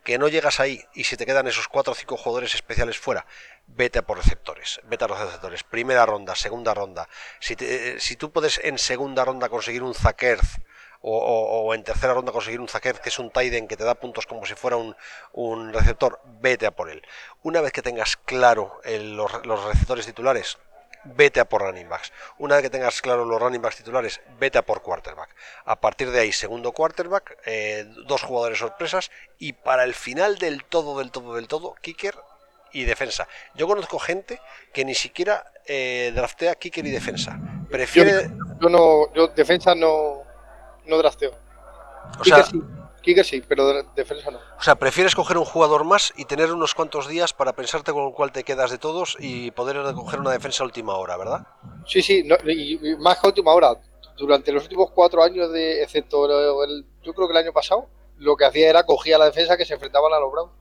Que 0.05 0.19
no 0.19 0.29
llegas 0.29 0.61
ahí 0.61 0.85
y 0.95 1.05
si 1.05 1.17
te 1.17 1.27
quedan 1.27 1.49
esos 1.49 1.67
4 1.67 1.93
o 1.93 1.97
5 1.97 2.17
jugadores 2.17 2.55
especiales 2.55 2.97
fuera, 2.97 3.27
vete 3.67 3.99
a 3.99 4.03
por 4.03 4.19
receptores, 4.19 4.81
vete 4.85 5.05
a 5.05 5.09
los 5.09 5.19
receptores. 5.19 5.65
Primera 5.65 6.07
ronda, 6.07 6.37
segunda 6.37 6.75
ronda. 6.75 7.09
Si, 7.41 7.57
si 7.99 8.15
tú 8.15 8.31
puedes 8.31 8.61
en 8.63 8.79
segunda 8.79 9.25
ronda 9.25 9.49
conseguir 9.49 9.83
un 9.83 9.95
Zakerz 9.95 10.61
o, 11.01 11.75
en 11.75 11.83
tercera 11.83 12.15
ronda 12.15 12.33
conseguir 12.33 12.61
un 12.61 12.69
Zaker, 12.69 13.01
que 13.01 13.09
es 13.09 13.19
un 13.19 13.31
Tiden 13.31 13.69
que 13.69 13.77
te 13.77 13.85
da 13.85 13.95
puntos 13.95 14.27
como 14.27 14.45
si 14.47 14.55
fuera 14.55 14.77
un, 14.77 15.73
receptor, 15.73 16.21
vete 16.41 16.67
a 16.67 16.71
por 16.71 16.91
él. 16.91 17.03
Una 17.43 17.61
vez 17.61 17.73
que 17.73 17.83
tengas 17.83 18.17
claro 18.17 18.81
los, 18.85 19.65
receptores 19.65 20.07
titulares, 20.07 20.59
vete 21.05 21.41
a 21.41 21.45
por 21.45 21.63
running 21.63 21.89
backs. 21.89 22.13
Una 22.39 22.57
vez 22.57 22.65
que 22.65 22.71
tengas 22.71 23.01
claro 23.01 23.25
los 23.25 23.41
running 23.41 23.63
backs 23.63 23.77
titulares, 23.77 24.21
vete 24.39 24.59
a 24.59 24.63
por 24.63 24.83
quarterback. 24.83 25.35
A 25.65 25.81
partir 25.81 26.11
de 26.11 26.21
ahí, 26.21 26.33
segundo 26.33 26.73
quarterback, 26.73 27.39
eh, 27.47 27.87
dos 28.07 28.23
jugadores 28.23 28.59
sorpresas 28.59 29.11
y 29.39 29.53
para 29.53 29.85
el 29.85 29.95
final 29.95 30.39
del 30.39 30.65
todo, 30.65 30.99
del 30.99 31.11
todo, 31.11 31.37
del 31.37 31.49
todo, 31.49 31.75
kicker 31.81 32.17
y 32.73 32.85
defensa. 32.85 33.27
Yo 33.55 33.67
conozco 33.67 33.99
gente 33.99 34.41
que 34.73 34.85
ni 34.85 34.95
siquiera 34.95 35.51
eh, 35.67 36.13
draftea 36.15 36.55
kicker 36.57 36.87
y 36.87 36.91
defensa. 36.91 37.39
Prefiere. 37.71 38.31
Yo, 38.61 38.69
no, 38.69 39.13
yo 39.15 39.29
defensa 39.29 39.75
no, 39.75 40.16
no 40.87 40.99
drasteo. 40.99 41.33
O 42.21 42.25
sea, 42.25 42.45
sí. 42.45 42.63
sí, 43.25 43.43
pero 43.47 43.83
defensa 43.95 44.31
no. 44.31 44.39
O 44.59 44.63
sea, 44.63 44.75
prefieres 44.77 45.15
coger 45.15 45.39
un 45.39 45.45
jugador 45.45 45.85
más 45.85 46.13
y 46.17 46.25
tener 46.25 46.53
unos 46.53 46.75
cuantos 46.75 47.09
días 47.09 47.33
para 47.33 47.53
pensarte 47.53 47.93
con 47.93 48.13
cuál 48.13 48.33
te 48.33 48.45
quedas 48.45 48.71
de 48.71 48.79
todos 48.79 49.17
y 49.19 49.51
poder 49.51 49.83
coger 49.95 50.21
una 50.21 50.31
defensa 50.31 50.63
a 50.63 50.67
última 50.67 50.95
hora, 50.95 51.17
¿verdad? 51.17 51.47
Sí, 51.87 52.03
sí, 52.03 52.27
y 52.47 52.97
más 52.97 53.19
que 53.19 53.27
a 53.27 53.31
última 53.31 53.53
hora. 53.53 53.75
Durante 54.17 54.51
los 54.51 54.63
últimos 54.63 54.91
cuatro 54.93 55.23
años, 55.23 55.53
de, 55.53 55.83
excepto 55.83 56.65
el, 56.65 56.87
yo 57.03 57.13
creo 57.13 57.29
que 57.29 57.33
el 57.33 57.45
año 57.45 57.53
pasado, 57.53 57.87
lo 58.17 58.35
que 58.35 58.47
hacía 58.47 58.71
era 58.71 58.85
cogía 58.85 59.19
la 59.19 59.27
defensa 59.27 59.59
que 59.59 59.67
se 59.67 59.75
enfrentaban 59.75 60.13
a 60.15 60.21
los 60.21 60.33
Browns. 60.33 60.53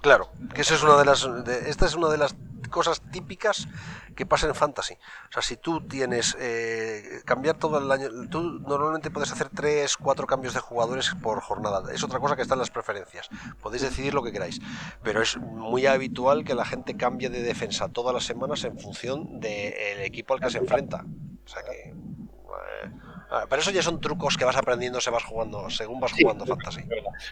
Claro, 0.00 0.30
que 0.54 0.62
eso 0.62 0.74
es 0.74 0.82
una 0.82 0.96
de 0.96 1.04
las. 1.04 1.28
esta 1.66 1.86
es 1.86 1.94
una 1.94 2.08
de 2.08 2.18
las 2.18 2.34
cosas 2.72 3.00
típicas 3.12 3.68
que 4.16 4.26
pasan 4.26 4.50
en 4.50 4.56
fantasy. 4.56 4.94
O 4.94 5.32
sea, 5.32 5.42
si 5.42 5.56
tú 5.56 5.86
tienes 5.86 6.36
eh, 6.40 7.20
cambiar 7.24 7.58
todo 7.58 7.78
el 7.78 7.90
año, 7.92 8.08
tú 8.28 8.42
normalmente 8.42 9.12
puedes 9.12 9.30
hacer 9.30 9.48
3, 9.50 9.96
4 9.96 10.26
cambios 10.26 10.54
de 10.54 10.60
jugadores 10.60 11.14
por 11.22 11.40
jornada. 11.40 11.92
Es 11.92 12.02
otra 12.02 12.18
cosa 12.18 12.34
que 12.34 12.42
está 12.42 12.54
en 12.54 12.60
las 12.60 12.70
preferencias. 12.70 13.28
Podéis 13.60 13.82
decidir 13.82 14.14
lo 14.14 14.24
que 14.24 14.32
queráis. 14.32 14.60
Pero 15.04 15.22
es 15.22 15.36
muy 15.36 15.86
habitual 15.86 16.44
que 16.44 16.54
la 16.54 16.64
gente 16.64 16.96
cambie 16.96 17.30
de 17.30 17.42
defensa 17.42 17.88
todas 17.88 18.12
las 18.12 18.24
semanas 18.24 18.64
en 18.64 18.78
función 18.78 19.38
del 19.38 20.00
equipo 20.00 20.34
al 20.34 20.40
que 20.40 20.50
se 20.50 20.58
enfrenta. 20.58 21.04
O 21.44 21.48
sea 21.48 21.62
que. 21.62 21.90
Eh, 21.90 22.90
ah, 23.30 23.46
pero 23.48 23.62
eso 23.62 23.70
ya 23.70 23.82
son 23.82 24.00
trucos 24.00 24.36
que 24.36 24.44
vas 24.44 24.56
aprendiendo 24.56 25.00
se 25.00 25.10
vas 25.10 25.24
jugando, 25.24 25.70
según 25.70 26.00
vas 26.00 26.12
jugando 26.12 26.44
fantasy. 26.46 26.82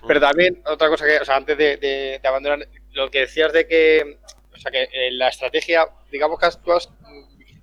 Pero 0.06 0.20
también, 0.20 0.62
otra 0.66 0.88
cosa 0.88 1.06
que, 1.06 1.18
o 1.18 1.24
sea, 1.24 1.36
antes 1.36 1.56
de, 1.56 1.76
de 1.76 2.28
abandonar, 2.28 2.68
lo 2.92 3.10
que 3.10 3.20
decías 3.20 3.52
de 3.52 3.66
que 3.66 4.18
sea 4.60 4.70
que 4.70 4.88
eh, 4.92 5.10
la 5.12 5.28
estrategia, 5.28 5.86
digamos 6.10 6.38
que 6.38 6.48
tú 6.62 6.72
has 6.72 6.90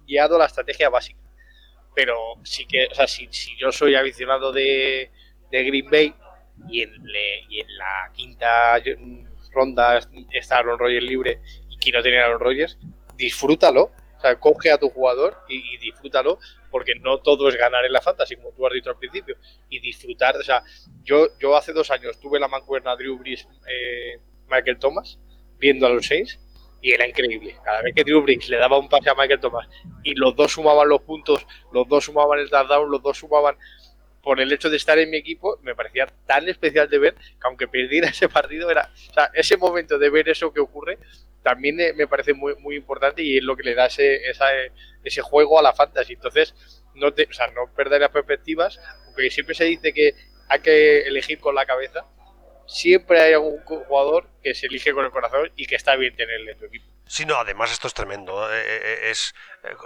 guiado 0.05 0.37
la 0.37 0.45
estrategia 0.45 0.89
básica. 0.89 1.19
Pero 1.95 2.15
sí 2.43 2.65
que, 2.65 2.87
o 2.91 2.95
sea, 2.95 3.07
si, 3.07 3.27
yo 3.57 3.71
soy 3.71 3.95
aficionado 3.95 4.51
de, 4.51 5.11
Green 5.51 5.89
Bay 5.89 6.13
y 6.69 6.81
en, 6.81 6.91
la 7.77 8.11
quinta 8.13 8.81
ronda 9.51 9.99
está 10.31 10.57
Aaron 10.57 10.77
Rodgers 10.77 11.05
libre 11.05 11.39
y 11.69 11.77
quiero 11.77 12.03
tener 12.03 12.19
a 12.19 12.25
Aaron 12.25 12.39
Rodgers, 12.39 12.77
disfrútalo, 13.15 13.91
o 14.17 14.21
sea, 14.21 14.39
coge 14.39 14.71
a 14.71 14.77
tu 14.77 14.89
jugador 14.89 15.37
y, 15.47 15.77
disfrútalo, 15.77 16.39
porque 16.69 16.95
no 16.95 17.19
todo 17.19 17.49
es 17.49 17.55
ganar 17.55 17.85
en 17.85 17.93
la 17.93 18.01
fantasy, 18.01 18.35
como 18.35 18.51
tú 18.51 18.65
has 18.67 18.73
dicho 18.73 18.89
al 18.89 18.97
principio, 18.97 19.37
y 19.69 19.79
disfrutar, 19.79 20.35
o 20.37 20.43
sea, 20.43 20.63
yo, 21.03 21.27
yo 21.39 21.55
hace 21.55 21.73
dos 21.73 21.89
años 21.91 22.19
tuve 22.19 22.39
la 22.39 22.47
mancuerna 22.47 22.95
Drew 22.95 23.17
Brees, 23.17 23.47
eh, 23.67 24.19
Michael 24.49 24.79
Thomas, 24.79 25.19
viendo 25.57 25.85
a 25.87 25.89
los 25.89 26.05
seis, 26.05 26.39
y 26.81 26.91
era 26.91 27.07
increíble. 27.07 27.55
Cada 27.63 27.81
vez 27.81 27.93
que 27.95 28.03
Drew 28.03 28.21
Brees 28.21 28.49
le 28.49 28.57
daba 28.57 28.77
un 28.77 28.89
pase 28.89 29.09
a 29.09 29.15
Michael 29.15 29.39
Thomas 29.39 29.67
y 30.03 30.15
los 30.15 30.35
dos 30.35 30.51
sumaban 30.53 30.89
los 30.89 31.01
puntos, 31.01 31.45
los 31.71 31.87
dos 31.87 32.05
sumaban 32.05 32.39
el 32.39 32.49
touchdown, 32.49 32.89
los 32.89 33.01
dos 33.01 33.17
sumaban 33.17 33.57
por 34.21 34.41
el 34.41 34.51
hecho 34.51 34.69
de 34.69 34.77
estar 34.77 34.99
en 34.99 35.09
mi 35.09 35.17
equipo, 35.17 35.57
me 35.63 35.73
parecía 35.73 36.07
tan 36.25 36.49
especial 36.49 36.89
de 36.89 36.99
ver 36.99 37.13
que 37.15 37.47
aunque 37.47 37.67
perdiera 37.67 38.07
ese 38.09 38.27
partido, 38.27 38.69
era, 38.69 38.91
o 39.09 39.13
sea, 39.13 39.31
ese 39.33 39.57
momento 39.57 39.97
de 39.97 40.09
ver 40.09 40.27
eso 40.29 40.51
que 40.51 40.59
ocurre, 40.59 40.97
también 41.43 41.77
me 41.95 42.07
parece 42.07 42.33
muy, 42.33 42.55
muy 42.57 42.75
importante 42.75 43.23
y 43.23 43.37
es 43.37 43.43
lo 43.43 43.55
que 43.55 43.63
le 43.63 43.73
da 43.73 43.85
ese, 43.85 44.19
ese 45.01 45.21
juego 45.21 45.57
a 45.57 45.61
la 45.61 45.71
fantasy. 45.71 46.13
Entonces, 46.13 46.53
no, 46.93 47.13
te, 47.13 47.23
o 47.23 47.31
sea, 47.31 47.47
no 47.47 47.73
perder 47.73 48.01
las 48.01 48.09
perspectivas, 48.09 48.81
porque 49.13 49.31
siempre 49.31 49.55
se 49.55 49.63
dice 49.63 49.93
que 49.93 50.13
hay 50.49 50.59
que 50.59 51.03
elegir 51.03 51.39
con 51.39 51.55
la 51.55 51.65
cabeza. 51.65 52.05
Siempre 52.67 53.21
hay 53.21 53.33
algún 53.33 53.59
jugador 53.63 54.27
que 54.43 54.53
se 54.53 54.67
elige 54.67 54.93
con 54.93 55.05
el 55.05 55.11
corazón 55.11 55.51
y 55.55 55.65
que 55.65 55.75
está 55.75 55.95
bien 55.95 56.15
tenerle 56.15 56.51
en 56.51 56.59
tu 56.59 56.65
equipo. 56.65 56.97
Sí, 57.09 57.25
no, 57.25 57.35
además 57.37 57.71
esto 57.71 57.87
es 57.87 57.93
tremendo. 57.93 58.51
Eh, 58.53 58.59
eh, 58.59 58.81
eh, 58.83 59.09
es 59.11 59.33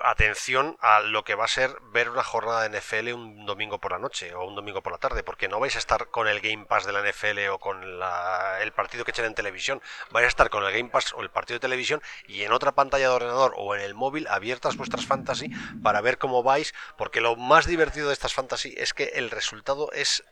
atención 0.03 0.75
a 0.81 1.01
lo 1.01 1.23
que 1.23 1.35
va 1.35 1.45
a 1.45 1.47
ser 1.47 1.71
ver 1.93 2.09
una 2.09 2.23
jornada 2.23 2.67
de 2.67 2.79
NFL 2.79 3.13
un 3.13 3.45
domingo 3.45 3.79
por 3.79 3.91
la 3.91 3.99
noche 3.99 4.33
o 4.33 4.45
un 4.45 4.55
domingo 4.55 4.81
por 4.81 4.91
la 4.91 4.97
tarde, 4.97 5.21
porque 5.21 5.47
no 5.47 5.59
vais 5.59 5.75
a 5.75 5.79
estar 5.79 6.07
con 6.09 6.27
el 6.27 6.41
Game 6.41 6.65
Pass 6.65 6.85
de 6.85 6.93
la 6.93 7.03
NFL 7.03 7.47
o 7.51 7.59
con 7.59 7.83
el 7.83 8.71
partido 8.73 9.05
que 9.05 9.11
echen 9.11 9.25
en 9.25 9.35
televisión, 9.35 9.81
vais 10.09 10.25
a 10.25 10.29
estar 10.29 10.49
con 10.49 10.63
el 10.63 10.71
Game 10.71 10.89
Pass 10.89 11.13
o 11.13 11.21
el 11.21 11.29
partido 11.29 11.57
de 11.57 11.61
televisión 11.61 12.01
y 12.27 12.41
en 12.41 12.51
otra 12.51 12.71
pantalla 12.73 13.09
de 13.09 13.15
ordenador 13.15 13.53
o 13.55 13.75
en 13.75 13.81
el 13.81 13.93
móvil 13.93 14.27
abiertas 14.27 14.75
vuestras 14.75 15.05
fantasy 15.05 15.49
para 15.83 16.01
ver 16.01 16.17
cómo 16.17 16.41
vais, 16.41 16.73
porque 16.97 17.21
lo 17.21 17.35
más 17.35 17.67
divertido 17.67 18.07
de 18.07 18.13
estas 18.13 18.33
fantasy 18.33 18.73
es 18.77 18.93
que 18.93 19.11
el 19.15 19.29
resultado 19.29 19.91
es 19.93 20.23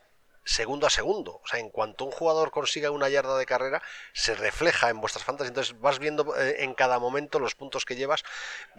segundo 0.50 0.88
a 0.88 0.90
segundo. 0.90 1.42
O 1.44 1.48
sea, 1.48 1.60
en 1.60 1.70
cuanto 1.70 2.06
un 2.06 2.12
jugador 2.12 2.50
consiga 2.50 2.90
una 2.90 3.08
yarda 3.08 3.38
de 3.38 3.46
carrera, 3.46 3.82
se 4.14 4.34
refleja 4.34 4.90
en 4.90 5.00
vuestras 5.00 5.24
fantasy. 5.24 5.50
Entonces 5.50 5.80
vas 5.80 6.00
viendo 6.00 6.36
eh, 6.36 6.64
en 6.64 6.74
cada 6.74 6.98
momento 6.98 7.40
los 7.40 7.54
puntos 7.54 7.86
que 7.86 7.96
llevas. 7.96 8.24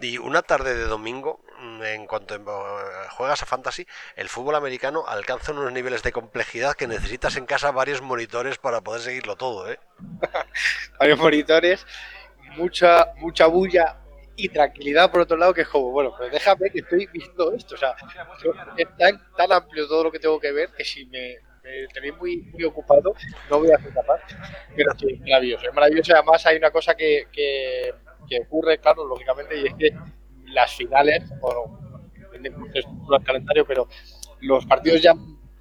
Y 0.01 0.17
una 0.17 0.41
tarde 0.41 0.75
de 0.75 0.83
domingo, 0.83 1.43
mm, 1.59 1.83
en 1.83 2.07
cuanto 2.07 2.35
eh, 2.35 2.39
juegas 3.11 3.41
a 3.41 3.45
fantasy, 3.45 3.87
el 4.17 4.27
fútbol 4.27 4.55
americano 4.55 5.05
alcanza 5.07 5.53
unos 5.53 5.71
niveles 5.71 6.03
de 6.03 6.11
complejidad 6.11 6.75
que 6.75 6.87
necesitas 6.87 7.37
en 7.37 7.45
casa 7.45 7.71
varios 7.71 8.01
monitores 8.01 8.57
para 8.57 8.81
poder 8.81 9.01
seguirlo 9.01 9.37
todo. 9.37 9.71
¿eh? 9.71 9.79
varios 10.99 11.19
monitores, 11.19 11.87
mucha, 12.57 13.13
mucha 13.15 13.47
bulla 13.47 13.97
y 14.35 14.49
tranquilidad 14.49 15.09
por 15.09 15.21
otro 15.21 15.37
lado 15.37 15.53
que 15.53 15.61
es 15.61 15.69
como, 15.69 15.91
bueno, 15.91 16.13
pues 16.17 16.31
déjame 16.31 16.69
que 16.69 16.79
estoy 16.79 17.07
viendo 17.13 17.53
esto. 17.53 17.75
O 17.75 17.77
sea, 17.77 17.95
es 18.75 18.87
tan 18.97 19.51
amplio 19.53 19.87
todo 19.87 20.03
lo 20.03 20.11
que 20.11 20.19
tengo 20.19 20.39
que 20.39 20.51
ver 20.51 20.69
que 20.73 20.83
si 20.83 21.05
me, 21.05 21.39
me 21.63 21.87
tenéis 21.93 22.17
muy, 22.17 22.41
muy 22.53 22.63
ocupado, 22.63 23.13
no 23.49 23.59
voy 23.59 23.71
a 23.71 23.77
ser 23.77 23.93
capaz. 23.93 24.21
Pero 24.75 24.91
sí, 24.97 25.19
maravilloso, 25.19 25.67
es 25.67 25.73
maravilloso. 25.73 26.13
Además 26.13 26.45
hay 26.45 26.57
una 26.57 26.71
cosa 26.71 26.95
que, 26.95 27.27
que, 27.31 27.93
ocurre, 28.41 28.79
claro, 28.79 29.05
lógicamente, 29.05 29.59
y 29.59 29.67
es 29.67 29.73
que 29.75 29.89
las 30.53 30.73
finales, 30.73 31.23
bueno, 31.39 32.07
depende 32.17 32.49
del 32.49 33.23
calendario, 33.23 33.65
pero 33.65 33.87
los 34.39 34.65
partidos 34.65 35.01
ya 35.01 35.13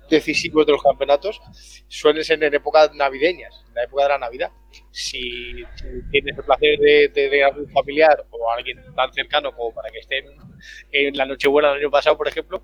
decisivos 0.08 0.66
de 0.66 0.72
los 0.72 0.82
campeonatos 0.82 1.40
suelen 1.88 2.24
ser 2.24 2.42
en 2.42 2.54
épocas 2.54 2.92
navideñas, 2.94 3.64
en 3.68 3.74
la 3.74 3.84
época 3.84 4.02
de 4.04 4.08
la 4.10 4.18
Navidad. 4.18 4.50
Si, 4.90 5.64
tienes 6.10 6.36
el 6.36 6.44
placer 6.44 6.78
de, 6.78 7.08
de, 7.08 7.44
algún 7.44 7.68
familiar 7.70 8.24
o 8.30 8.50
alguien 8.50 8.78
tan 8.94 9.12
cercano 9.12 9.52
como 9.52 9.72
para 9.72 9.90
que 9.90 9.98
estén 9.98 10.24
en 10.92 11.16
la 11.16 11.26
Nochebuena 11.26 11.68
del 11.70 11.78
año 11.78 11.90
pasado, 11.90 12.16
por 12.16 12.28
ejemplo, 12.28 12.62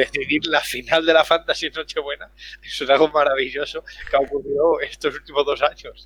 decidir 0.00 0.46
la 0.46 0.60
final 0.60 1.04
de 1.04 1.12
la 1.12 1.24
Fantasy 1.24 1.70
Nochebuena. 1.70 2.30
Eso 2.62 2.84
es 2.84 2.90
algo 2.90 3.08
maravilloso 3.08 3.84
que 4.10 4.16
ha 4.16 4.20
ocurrido 4.20 4.80
estos 4.80 5.14
últimos 5.14 5.44
dos 5.46 5.62
años. 5.62 6.04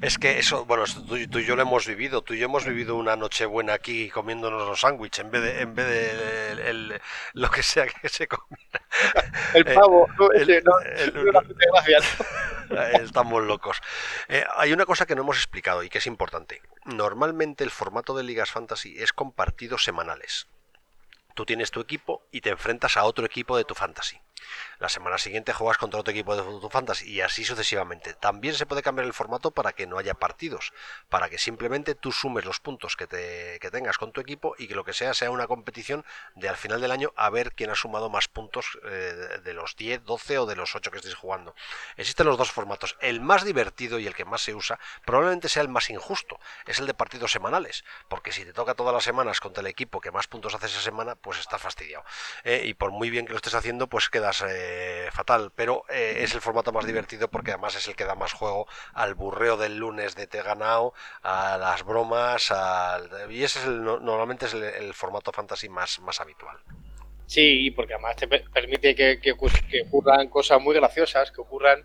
Es 0.00 0.18
que 0.18 0.38
eso, 0.38 0.64
bueno, 0.64 0.84
tú, 1.08 1.16
y 1.16 1.44
yo 1.44 1.56
lo 1.56 1.62
hemos 1.62 1.86
vivido. 1.86 2.22
Tú 2.22 2.34
y 2.34 2.38
yo 2.38 2.46
hemos 2.46 2.64
vivido 2.64 2.96
una 2.96 3.16
Nochebuena 3.16 3.74
aquí 3.74 4.08
comiéndonos 4.10 4.66
los 4.68 4.80
sándwiches 4.80 5.24
en 5.24 5.30
vez 5.30 5.42
de, 5.42 5.60
en 5.60 5.74
vez 5.74 5.86
de 5.86 6.70
el, 6.70 7.00
lo 7.34 7.50
que 7.50 7.62
sea 7.62 7.86
que 7.86 8.08
se 8.08 8.28
comiera. 8.28 8.80
El 9.54 9.64
pavo, 9.64 10.08
Estamos 13.00 13.44
locos. 13.44 13.80
Eh, 14.28 14.44
hay 14.56 14.72
una 14.72 14.86
cosa 14.86 15.06
que 15.06 15.14
no 15.14 15.22
hemos 15.22 15.36
explicado 15.36 15.82
y 15.82 15.88
que 15.88 15.98
es 15.98 16.06
importante. 16.06 16.60
Normalmente 16.84 17.64
el 17.64 17.70
formato 17.70 18.16
de 18.16 18.22
Ligas 18.22 18.50
Fantasy 18.50 18.96
es 18.98 19.12
con 19.12 19.32
partidos 19.32 19.84
semanales. 19.84 20.46
Tú 21.36 21.44
tienes 21.44 21.70
tu 21.70 21.80
equipo 21.80 22.26
y 22.32 22.40
te 22.40 22.48
enfrentas 22.48 22.96
a 22.96 23.04
otro 23.04 23.26
equipo 23.26 23.58
de 23.58 23.64
tu 23.64 23.74
fantasy. 23.74 24.18
La 24.78 24.90
semana 24.90 25.16
siguiente 25.16 25.54
juegas 25.54 25.78
contra 25.78 26.00
otro 26.00 26.12
equipo 26.12 26.36
de 26.36 26.42
tu 26.60 26.68
fantasy 26.68 27.10
y 27.10 27.20
así 27.22 27.44
sucesivamente. 27.44 28.12
También 28.14 28.54
se 28.54 28.66
puede 28.66 28.82
cambiar 28.82 29.06
el 29.06 29.14
formato 29.14 29.50
para 29.50 29.72
que 29.72 29.86
no 29.86 29.96
haya 29.96 30.14
partidos, 30.14 30.72
para 31.08 31.30
que 31.30 31.38
simplemente 31.38 31.94
tú 31.94 32.12
sumes 32.12 32.44
los 32.44 32.60
puntos 32.60 32.94
que, 32.94 33.06
te, 33.06 33.58
tengas 33.70 33.96
con 33.96 34.12
tu 34.12 34.20
equipo 34.20 34.54
y 34.58 34.68
que 34.68 34.74
lo 34.74 34.84
que 34.84 34.92
sea 34.92 35.14
sea 35.14 35.30
una 35.30 35.46
competición 35.46 36.04
de 36.34 36.50
al 36.50 36.56
final 36.56 36.80
del 36.80 36.90
año 36.90 37.12
a 37.16 37.30
ver 37.30 37.54
quién 37.54 37.70
ha 37.70 37.74
sumado 37.74 38.10
más 38.10 38.28
puntos 38.28 38.78
eh, 38.84 39.40
de 39.42 39.54
los 39.54 39.76
10, 39.76 40.04
12 40.04 40.38
o 40.40 40.46
de 40.46 40.56
los 40.56 40.74
8 40.74 40.90
que 40.90 40.98
estéis 40.98 41.14
jugando. 41.14 41.54
Existen 41.96 42.26
los 42.26 42.36
dos 42.36 42.50
formatos. 42.50 42.96
El 43.00 43.20
más 43.20 43.44
divertido 43.44 43.98
y 43.98 44.06
el 44.06 44.14
que 44.14 44.26
más 44.26 44.42
se 44.42 44.54
usa 44.54 44.78
probablemente 45.06 45.48
sea 45.48 45.62
el 45.62 45.68
más 45.68 45.88
injusto. 45.88 46.38
Es 46.66 46.78
el 46.80 46.86
de 46.86 46.92
partidos 46.92 47.32
semanales, 47.32 47.84
porque 48.08 48.30
si 48.30 48.44
te 48.44 48.52
toca 48.52 48.74
todas 48.74 48.92
las 48.92 49.04
semanas 49.04 49.40
contra 49.40 49.62
el 49.62 49.68
equipo 49.68 50.02
que 50.02 50.10
más 50.10 50.26
puntos 50.26 50.54
hace 50.54 50.66
esa 50.66 50.82
semana, 50.82 51.14
pues 51.14 51.38
está 51.38 51.58
fastidiado. 51.58 52.04
Eh, 52.44 52.64
y 52.66 52.74
por 52.74 52.90
muy 52.90 53.08
bien 53.08 53.24
que 53.24 53.32
lo 53.32 53.36
estés 53.36 53.54
haciendo, 53.54 53.86
pues 53.86 54.10
quedas... 54.10 54.42
Eh, 54.42 54.65
eh, 54.68 55.10
fatal, 55.12 55.52
pero 55.54 55.84
eh, 55.88 56.18
es 56.22 56.34
el 56.34 56.40
formato 56.40 56.72
más 56.72 56.84
divertido 56.84 57.28
porque 57.28 57.52
además 57.52 57.76
es 57.76 57.86
el 57.86 57.94
que 57.94 58.04
da 58.04 58.16
más 58.16 58.32
juego 58.32 58.66
al 58.94 59.14
burreo 59.14 59.56
del 59.56 59.76
lunes 59.76 60.16
de 60.16 60.26
te 60.26 60.42
ganado, 60.42 60.92
a 61.22 61.56
las 61.56 61.84
bromas, 61.84 62.52
y 63.30 63.44
ese 63.44 63.60
es 63.60 63.66
normalmente 63.66 64.46
es 64.46 64.54
el, 64.54 64.92
formato 64.94 65.30
fantasy 65.30 65.68
más, 65.68 66.00
más 66.00 66.20
habitual. 66.20 66.58
Sí, 67.26 67.70
porque 67.70 67.94
además 67.94 68.16
te 68.16 68.26
permite 68.26 68.94
que, 68.94 69.20
que, 69.20 69.32
ocurran 69.32 70.28
cosas 70.28 70.60
muy 70.60 70.74
graciosas, 70.74 71.30
que 71.30 71.40
ocurran 71.40 71.84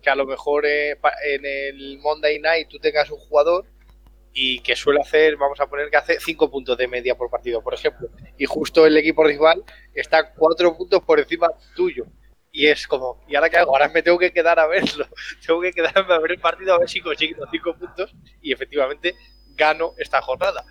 que 0.00 0.10
a 0.10 0.14
lo 0.14 0.24
mejor 0.24 0.64
eh, 0.64 0.98
en 1.24 1.44
el 1.44 1.98
Monday 1.98 2.38
Night 2.38 2.68
tú 2.68 2.78
tengas 2.78 3.10
un 3.10 3.18
jugador 3.18 3.66
y 4.32 4.60
que 4.60 4.74
suele 4.74 5.00
hacer, 5.00 5.36
vamos 5.36 5.60
a 5.60 5.66
poner 5.66 5.90
que 5.90 5.98
hace 5.98 6.18
5 6.18 6.50
puntos 6.50 6.78
de 6.78 6.88
media 6.88 7.14
por 7.14 7.28
partido, 7.28 7.62
por 7.62 7.74
ejemplo, 7.74 8.08
y 8.38 8.46
justo 8.46 8.86
el 8.86 8.96
equipo 8.96 9.22
rival 9.22 9.62
está 9.94 10.32
4 10.32 10.76
puntos 10.76 11.02
por 11.02 11.20
encima 11.20 11.48
tuyo 11.76 12.06
y 12.52 12.66
es 12.66 12.86
como, 12.86 13.24
¿y 13.26 13.34
ahora 13.34 13.48
qué 13.48 13.56
hago? 13.56 13.72
Ahora 13.72 13.88
me 13.88 14.02
tengo 14.02 14.18
que 14.18 14.30
quedar 14.30 14.60
a 14.60 14.66
verlo. 14.66 15.08
tengo 15.46 15.60
que 15.62 15.72
quedarme 15.72 16.12
a 16.12 16.18
ver 16.18 16.32
el 16.32 16.38
partido 16.38 16.74
a 16.74 16.78
ver 16.78 16.88
si 16.88 17.00
consigo 17.00 17.46
cinco 17.50 17.74
puntos 17.74 18.14
y 18.42 18.52
efectivamente 18.52 19.16
gano 19.56 19.94
esta 19.96 20.20
jornada. 20.20 20.64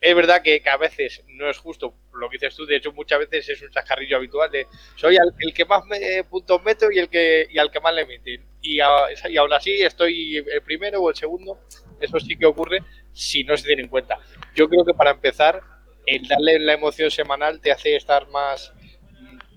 Es 0.00 0.14
verdad 0.14 0.42
que, 0.42 0.60
a 0.68 0.76
veces 0.76 1.22
no 1.28 1.48
es 1.48 1.56
justo 1.56 1.94
lo 2.12 2.28
que 2.28 2.34
dices 2.36 2.54
tú, 2.54 2.66
de 2.66 2.76
hecho 2.76 2.92
muchas 2.92 3.20
veces 3.20 3.48
es 3.48 3.62
un 3.62 3.70
chascarrillo 3.70 4.18
habitual 4.18 4.50
de 4.50 4.66
soy 4.96 5.16
el, 5.16 5.54
que 5.54 5.64
más 5.64 5.86
me, 5.86 6.24
puntos 6.24 6.62
meto 6.62 6.90
y 6.90 6.98
el 6.98 7.08
que 7.08 7.46
y 7.48 7.58
al 7.58 7.70
que 7.70 7.80
más 7.80 7.94
le 7.94 8.04
meten. 8.04 8.44
Y, 8.60 8.76
y 8.76 9.36
aún 9.36 9.52
así 9.52 9.82
estoy 9.82 10.38
el 10.38 10.62
primero 10.62 11.00
o 11.00 11.10
el 11.10 11.16
segundo, 11.16 11.60
eso 12.00 12.18
sí 12.18 12.36
que 12.36 12.44
ocurre 12.44 12.80
si 13.12 13.44
no 13.44 13.56
se 13.56 13.64
tiene 13.68 13.82
en 13.82 13.88
cuenta. 13.88 14.18
Yo 14.54 14.68
creo 14.68 14.84
que 14.84 14.94
para 14.94 15.12
empezar, 15.12 15.62
el 16.06 16.26
darle 16.26 16.58
la 16.58 16.74
emoción 16.74 17.10
semanal 17.10 17.60
te 17.60 17.72
hace 17.72 17.96
estar 17.96 18.28
más 18.28 18.74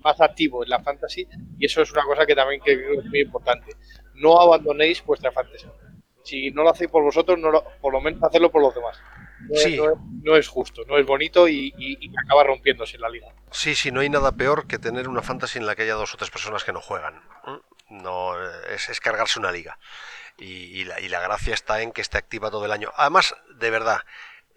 más 0.08 0.20
activo 0.20 0.64
en 0.64 0.70
la 0.70 0.80
fantasy 0.80 1.26
y 1.58 1.66
eso 1.66 1.82
es 1.82 1.92
una 1.92 2.02
cosa 2.04 2.24
que 2.24 2.34
también 2.34 2.60
creo 2.60 3.00
es 3.00 3.04
muy 3.06 3.20
importante. 3.20 3.72
No 4.14 4.40
abandonéis 4.40 5.04
vuestra 5.04 5.30
fantasy. 5.30 5.66
Si 6.24 6.50
no 6.50 6.62
lo 6.62 6.70
hacéis 6.70 6.90
por 6.90 7.02
vosotros, 7.02 7.38
no 7.38 7.50
por 7.80 7.92
lo 7.92 8.00
menos 8.00 8.22
hacerlo 8.22 8.50
por 8.50 8.62
los 8.62 8.74
demás. 8.74 9.00
No, 10.24 10.36
es, 10.36 10.48
justo, 10.48 10.82
no 10.86 10.98
es 10.98 11.06
bonito 11.06 11.48
y, 11.48 11.72
acaba 12.24 12.44
rompiéndose 12.44 12.98
la 12.98 13.08
liga. 13.08 13.28
Sí, 13.50 13.74
sí, 13.74 13.92
no 13.92 14.00
hay 14.00 14.08
nada 14.08 14.32
peor 14.32 14.66
que 14.66 14.78
tener 14.78 15.08
una 15.08 15.22
fantasy 15.22 15.58
en 15.58 15.66
la 15.66 15.76
que 15.76 15.82
haya 15.82 15.94
dos 15.94 16.12
o 16.12 16.16
tres 16.16 16.30
personas 16.30 16.64
que 16.64 16.72
no 16.72 16.80
juegan. 16.80 17.22
No 17.88 18.34
es, 18.68 18.88
es 18.88 19.00
cargarse 19.00 19.38
una 19.38 19.52
liga. 19.52 19.78
Y, 20.40 20.84
la, 20.84 21.00
y 21.00 21.08
la 21.08 21.20
gracia 21.20 21.54
está 21.54 21.82
en 21.82 21.92
que 21.92 22.00
esté 22.00 22.18
activa 22.18 22.50
todo 22.50 22.64
el 22.64 22.72
año. 22.72 22.92
Además, 22.96 23.34
de 23.56 23.70
verdad, 23.70 24.00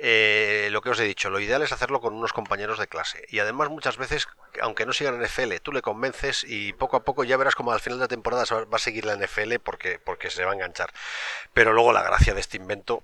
eh, 0.04 0.70
lo 0.72 0.82
que 0.82 0.90
os 0.90 1.00
he 1.00 1.04
dicho, 1.04 1.30
lo 1.30 1.40
ideal 1.40 1.62
es 1.62 1.72
hacerlo 1.72 2.02
con 2.02 2.16
unos 2.16 2.34
compañeros 2.34 2.80
de 2.80 2.88
clase. 2.88 3.24
Y 3.30 3.38
además 3.38 3.70
muchas 3.70 3.98
veces, 3.98 4.28
aunque 4.60 4.88
no 4.88 4.94
sigan 4.94 5.22
NFL, 5.22 5.58
tú 5.62 5.72
le 5.72 5.84
convences 5.84 6.44
y 6.44 6.74
poco 6.74 6.98
a 6.98 7.04
poco 7.04 7.24
ya 7.24 7.38
verás 7.38 7.54
como 7.54 7.72
al 7.72 7.82
final 7.82 8.00
de 8.00 8.06
la 8.06 8.08
temporada 8.08 8.44
va 8.66 8.76
a 8.76 8.80
seguir 8.80 9.06
la 9.06 9.16
NFL 9.16 9.60
porque, 9.64 10.00
porque 10.00 10.32
se 10.32 10.44
va 10.44 10.52
a 10.52 10.56
enganchar. 10.56 10.92
Pero 11.54 11.74
luego 11.74 11.94
la 11.94 12.02
gracia 12.02 12.34
de 12.34 12.40
este 12.40 12.58
invento 12.58 13.04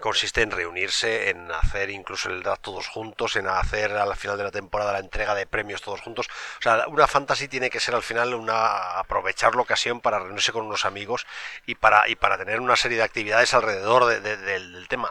consiste 0.00 0.42
en 0.42 0.50
reunirse, 0.50 1.30
en 1.30 1.50
hacer 1.52 1.90
incluso 1.90 2.30
el 2.30 2.42
draft 2.42 2.62
todos 2.62 2.88
juntos, 2.88 3.36
en 3.36 3.46
hacer 3.46 3.92
al 3.92 4.14
final 4.16 4.38
de 4.38 4.44
la 4.44 4.50
temporada 4.50 4.92
la 4.92 4.98
entrega 4.98 5.34
de 5.34 5.46
premios 5.46 5.82
todos 5.82 6.00
juntos. 6.00 6.28
O 6.58 6.62
sea, 6.62 6.86
una 6.88 7.06
fantasy 7.06 7.48
tiene 7.48 7.70
que 7.70 7.80
ser 7.80 7.94
al 7.94 8.02
final 8.02 8.34
una 8.34 8.98
aprovechar 8.98 9.54
la 9.54 9.62
ocasión 9.62 10.00
para 10.00 10.18
reunirse 10.18 10.52
con 10.52 10.66
unos 10.66 10.84
amigos 10.84 11.26
y 11.66 11.74
para 11.74 12.08
y 12.08 12.16
para 12.16 12.38
tener 12.38 12.60
una 12.60 12.76
serie 12.76 12.98
de 12.98 13.04
actividades 13.04 13.54
alrededor 13.54 14.06
del, 14.06 14.86
tema. 14.88 15.10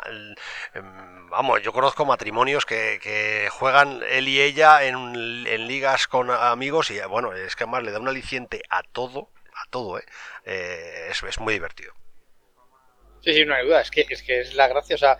Em, 0.73 1.29
vamos, 1.29 1.61
yo 1.61 1.73
conozco 1.73 2.05
matrimonios 2.05 2.65
que, 2.65 2.99
que 3.01 3.49
juegan 3.51 4.01
él 4.09 4.27
y 4.27 4.41
ella 4.41 4.83
en, 4.83 5.15
en, 5.47 5.67
ligas 5.67 6.07
con 6.07 6.31
amigos 6.31 6.91
y 6.91 6.99
bueno, 7.01 7.33
es 7.33 7.55
que 7.55 7.63
además 7.63 7.83
le 7.83 7.91
da 7.91 7.99
un 7.99 8.07
aliciente 8.07 8.63
a 8.69 8.83
todo, 8.83 9.29
a 9.53 9.65
todo, 9.69 9.99
¿eh? 9.99 10.05
eh 10.45 11.11
es 11.11 11.39
muy 11.39 11.53
divertido. 11.53 11.93
Sí, 13.21 13.33
sí, 13.33 13.45
no 13.45 13.55
hay 13.55 13.65
duda, 13.65 13.81
es 13.81 13.91
que 13.91 14.05
es, 14.09 14.23
que 14.23 14.41
es 14.41 14.55
la 14.55 14.67
gracia, 14.67 14.95
o 14.95 14.99
sea, 14.99 15.17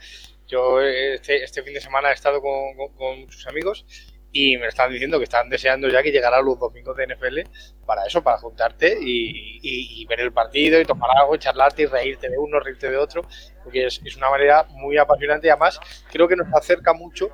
yo 0.47 0.81
este, 0.81 1.43
este 1.43 1.61
fin 1.61 1.73
de 1.73 1.81
semana 1.81 2.09
he 2.09 2.13
estado 2.13 2.41
con, 2.41 2.75
con, 2.95 3.27
amigos 3.49 3.85
y 4.31 4.57
me 4.57 4.67
están 4.67 4.91
diciendo 4.91 5.17
que 5.17 5.25
están 5.25 5.49
deseando 5.49 5.89
ya 5.89 6.03
que 6.03 6.11
llegara 6.11 6.41
los 6.41 6.59
domingos 6.59 6.95
de 6.95 7.07
NFL 7.07 7.39
para 7.85 8.05
eso, 8.05 8.21
para 8.23 8.37
juntarte 8.37 8.97
y, 8.99 10.05
ver 10.05 10.21
el 10.21 10.31
partido 10.31 10.79
y 10.79 10.85
tomar 10.85 11.09
algo, 11.17 11.35
y 11.35 11.39
charlarte 11.39 11.83
y 11.83 11.85
reírte 11.85 12.29
de 12.29 12.37
uno, 12.37 12.59
reírte 12.59 12.89
de 12.89 12.97
otro, 12.97 13.23
porque 13.63 13.87
es, 13.87 13.99
una 14.15 14.29
manera 14.29 14.63
muy 14.69 14.97
apasionante. 14.97 15.47
Y 15.47 15.49
además 15.49 15.79
creo 16.11 16.27
que 16.27 16.35
nos 16.35 16.47
acerca 16.53 16.93
mucho 16.93 17.29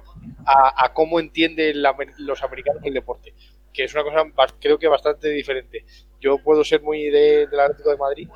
a, 0.46 0.92
cómo 0.94 1.20
entienden 1.20 1.84
los 2.18 2.42
americanos 2.42 2.82
el 2.84 2.94
deporte, 2.94 3.34
que 3.74 3.84
es 3.84 3.94
una 3.94 4.04
cosa 4.04 4.24
creo 4.60 4.80
que 4.80 4.88
bastante 4.88 5.30
diferente. 5.30 5.86
Yo 6.20 6.38
puedo 6.38 6.64
ser 6.64 6.82
muy 6.82 7.10
de, 7.10 7.48
del 7.48 7.60
Atlético 7.60 7.90
de 7.92 7.98
Madrid 7.98 8.30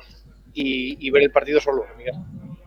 y, 0.60 1.10
ver 1.10 1.22
el 1.22 1.30
partido 1.30 1.60
solo 1.60 1.84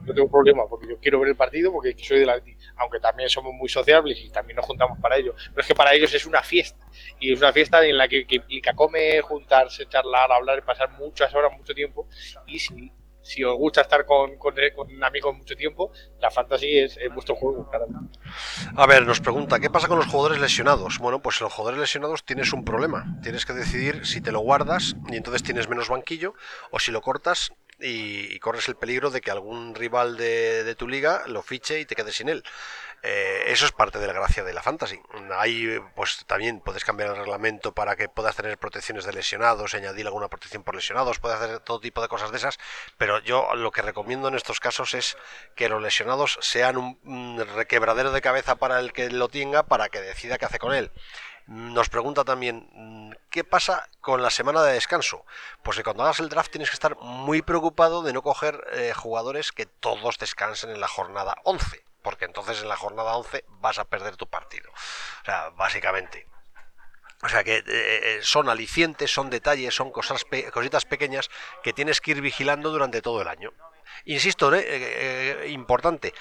No 0.06 0.14
tengo 0.14 0.30
problema, 0.30 0.64
porque 0.70 0.88
yo 0.89 0.98
quiero 1.00 1.20
ver 1.20 1.30
el 1.30 1.36
partido 1.36 1.72
porque 1.72 1.96
soy 1.98 2.20
de 2.20 2.26
la 2.26 2.42
aunque 2.78 3.00
también 3.00 3.30
somos 3.30 3.54
muy 3.54 3.70
sociables 3.70 4.20
y 4.20 4.30
también 4.30 4.56
nos 4.56 4.66
juntamos 4.66 4.98
para 5.00 5.18
ello. 5.18 5.36
Pero 5.50 5.62
es 5.62 5.68
que 5.68 5.76
para 5.76 5.94
ellos 5.94 6.14
es 6.14 6.26
una 6.26 6.42
fiesta. 6.42 6.86
Y 7.20 7.34
es 7.34 7.39
una 7.39 7.52
fiesta 7.52 7.86
en 7.86 7.98
la 7.98 8.08
que, 8.08 8.26
implica 8.30 8.74
comer, 8.74 9.22
juntarse, 9.22 9.86
charlar, 9.88 10.32
hablar, 10.32 10.64
pasar 10.64 10.92
muchas 10.92 11.34
horas, 11.36 11.52
mucho 11.56 11.74
tiempo. 11.74 12.08
Y 12.48 12.60
si, 12.60 13.44
os 13.44 13.56
gusta 13.56 13.82
estar 13.82 14.06
con, 14.06 14.38
con, 14.38 14.56
con 14.76 15.04
amigos 15.04 15.38
mucho 15.38 15.56
tiempo, 15.56 15.92
la 16.20 16.32
fantasy 16.32 16.80
es, 16.80 16.98
vuestro 17.14 17.36
juego. 17.36 17.70
A 18.76 18.88
ver, 18.88 19.06
nos 19.06 19.20
pregunta, 19.20 19.60
¿qué 19.60 19.70
pasa 19.70 19.88
con 19.88 19.98
los 19.98 20.08
jugadores 20.08 20.39
lesionados? 20.39 20.98
Bueno, 20.98 21.22
pues 21.22 21.39
los 21.42 21.54
jugadores 21.54 21.80
lesionados 21.80 22.24
tienes 22.24 22.52
un 22.54 22.66
problema. 22.66 23.20
Tienes 23.22 23.46
que 23.46 23.54
decidir 23.54 24.06
si 24.06 24.22
te 24.22 24.32
lo 24.32 24.39
guardas 24.39 24.96
y 25.10 25.18
entonces 25.18 25.44
tienes 25.44 25.70
menos 25.70 25.89
banquillo 25.89 26.34
o 26.72 26.80
si 26.80 26.92
lo 26.92 27.02
cortas 27.02 27.54
y, 27.82 28.40
corres 28.40 28.68
el 28.68 28.76
peligro 28.76 29.10
de 29.10 29.22
que 29.22 29.32
algún 29.32 29.76
rival 29.76 30.18
de, 30.18 30.76
tu 30.76 30.88
liga 30.88 31.24
lo 31.28 31.42
fiche 31.42 31.80
y 31.80 31.86
te 31.86 31.96
quedes 31.96 32.16
sin 32.16 32.30
él. 32.30 32.44
Eh, 33.04 33.46
eso 33.48 33.66
es 33.66 33.72
parte 33.72 33.98
de 33.98 34.06
la 34.06 34.14
gracia 34.14 34.44
de 34.44 34.54
la 34.54 34.62
fantasy. 34.62 35.02
Ahí, 35.36 35.80
pues 35.96 36.24
también 36.28 36.60
puedes 36.60 36.86
cambiar 36.86 37.10
el 37.10 37.18
reglamento 37.18 37.74
para 37.74 37.96
que 37.96 38.08
puedas 38.10 38.36
tener 38.36 38.58
protecciones 38.58 39.06
de 39.06 39.14
lesionados, 39.14 39.74
añadir 39.74 40.06
alguna 40.06 40.28
protección 40.28 40.64
por 40.64 40.76
lesionados, 40.76 41.20
puedes 41.20 41.40
hacer 41.40 41.60
todo 41.62 41.80
tipo 41.80 42.02
de 42.02 42.08
cosas 42.08 42.32
de 42.32 42.38
esas, 42.38 42.60
pero 42.98 43.20
yo 43.20 43.56
lo 43.56 43.72
que 43.72 43.82
recomiendo 43.82 44.28
en 44.28 44.36
estos 44.36 44.60
casos 44.60 44.94
es 44.94 45.18
que 45.56 45.68
los 45.68 45.82
lesionados 45.82 46.38
sean 46.42 46.78
un 46.78 47.44
requebradero 47.56 48.12
de 48.12 48.22
cabeza 48.22 48.56
para 48.56 48.80
el 48.80 48.94
que 48.94 49.10
lo 49.10 49.30
tenga 49.30 49.64
para 49.64 49.90
que 49.90 50.02
decida 50.02 50.38
qué 50.38 50.46
hace 50.46 50.60
con 50.60 50.74
él. 50.74 50.92
Nos 51.52 51.89
pregunta 51.89 52.24
también, 52.24 52.70
mm, 52.72 53.12
¿qué 53.30 53.43
pasa 53.43 53.89
con 53.99 54.22
la 54.22 54.30
semana 54.30 54.64
de 54.64 54.72
descanso? 54.72 55.26
Pues 55.62 55.76
que 55.76 55.84
cuando 55.84 56.04
hagas 56.04 56.22
el 56.22 56.30
draft 56.30 56.49
tienes 56.49 56.70
que 56.70 56.76
estar 56.76 56.95
muy 57.02 57.41
preocupado 57.41 58.04
de 58.04 58.14
no 58.14 58.22
coger 58.22 58.66
eh, 58.72 58.93
jugadores 58.95 59.52
que 59.52 59.66
todos 59.66 60.18
descansen 60.18 60.70
en 60.70 60.80
la 60.80 60.88
jornada 60.88 61.36
11, 61.43 61.84
porque 62.04 62.24
entonces 62.24 62.62
en 62.62 62.70
la 62.70 62.78
jornada 62.78 63.18
11 63.18 63.43
vas 63.60 63.80
a 63.80 63.84
perder 63.84 64.16
tu 64.16 64.28
partido. 64.28 64.72
O 64.72 65.26
sea, 65.26 65.49
básicamente. 65.49 66.26
O 67.22 67.28
sea 67.28 67.43
que 67.43 67.58
eh, 67.58 67.64
eh, 67.68 68.20
son 68.22 68.47
alicientes, 68.47 69.12
son 69.12 69.30
detalles, 69.30 69.76
son 69.76 69.91
cosas 69.91 70.24
cositas 70.54 70.86
pequeñas 70.86 71.30
que 71.64 71.74
tienes 71.74 71.99
que 71.99 72.12
ir 72.12 72.22
vigilando 72.22 72.72
durante 72.72 73.02
todo 73.02 73.22
el 73.22 73.28
año. 73.28 73.52
Insisto, 74.06 74.54
importante, 75.47 76.14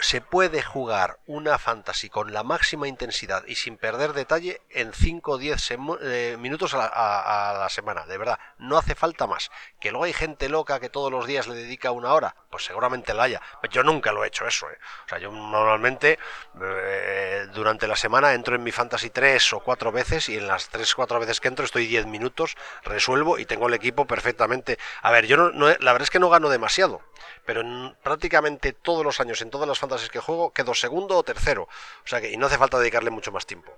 se 0.00 0.20
puede 0.20 0.62
jugar 0.62 1.18
una 1.26 1.58
fantasy 1.58 2.08
con 2.08 2.32
la 2.32 2.42
máxima 2.42 2.86
intensidad 2.86 3.44
y 3.46 3.56
sin 3.56 3.76
perder 3.76 4.12
detalle 4.12 4.60
en 4.70 4.92
5 4.92 5.32
o 5.32 5.38
10 5.38 5.70
eh, 6.02 6.36
minutos 6.38 6.74
a 6.74 7.56
la, 7.58 7.68
semana, 7.68 8.06
de 8.06 8.16
verdad, 8.16 8.38
no 8.58 8.78
hace 8.78 8.94
falta 8.94 9.26
más. 9.26 9.50
Que 9.80 9.90
luego 9.90 10.04
hay 10.04 10.12
gente 10.12 10.48
loca 10.48 10.80
que 10.80 10.88
todos 10.88 11.10
los 11.10 11.26
días 11.26 11.48
le 11.48 11.54
dedica 11.54 11.90
una 11.90 12.12
hora, 12.12 12.36
pues 12.50 12.64
seguramente 12.64 13.12
la 13.14 13.24
haya. 13.24 13.42
Yo 13.70 13.82
nunca 13.82 14.12
lo 14.12 14.24
he 14.24 14.28
hecho 14.28 14.46
eso, 14.46 14.70
¿eh? 14.70 14.78
o 15.06 15.08
sea, 15.08 15.18
yo 15.18 15.32
normalmente 15.32 16.18
eh, 16.62 17.46
durante 17.52 17.88
la 17.88 17.96
semana 17.96 18.34
entro 18.34 18.54
en 18.54 18.62
mi 18.62 18.72
fantasy 18.72 19.10
3 19.10 19.52
o 19.54 19.60
4 19.60 19.92
veces 19.92 20.28
y 20.28 20.36
en 20.36 20.46
las 20.46 20.68
3 20.68 20.92
o 20.92 20.96
4 20.96 21.20
veces 21.20 21.40
que 21.40 21.48
entro 21.48 21.64
estoy 21.64 21.86
10 21.86 22.06
minutos, 22.06 22.56
resuelvo 22.84 23.38
y 23.38 23.46
tengo 23.46 23.66
el 23.66 23.74
equipo 23.74 24.06
perfectamente. 24.06 24.78
A 25.02 25.10
ver, 25.10 25.26
yo 25.26 25.36
no, 25.36 25.66
la 25.68 25.92
verdad 25.92 26.02
es 26.02 26.10
que 26.10 26.20
no 26.20 26.30
gano 26.30 26.48
demasiado, 26.48 27.02
pero 27.44 27.62
prácticamente 28.02 28.72
todos 28.72 29.04
los 29.04 29.20
años 29.20 29.40
en 29.42 29.50
todas 29.50 29.68
las 29.68 29.78
fantasies 29.88 30.10
que 30.10 30.18
juego 30.18 30.52
quedo 30.52 30.74
segundo 30.74 31.16
o 31.16 31.22
tercero. 31.22 31.62
O 31.62 32.06
sea 32.06 32.20
que 32.20 32.30
y 32.30 32.36
no 32.36 32.46
hace 32.46 32.58
falta 32.58 32.78
dedicarle 32.78 33.10
mucho 33.10 33.32
más 33.32 33.46
tiempo. 33.46 33.72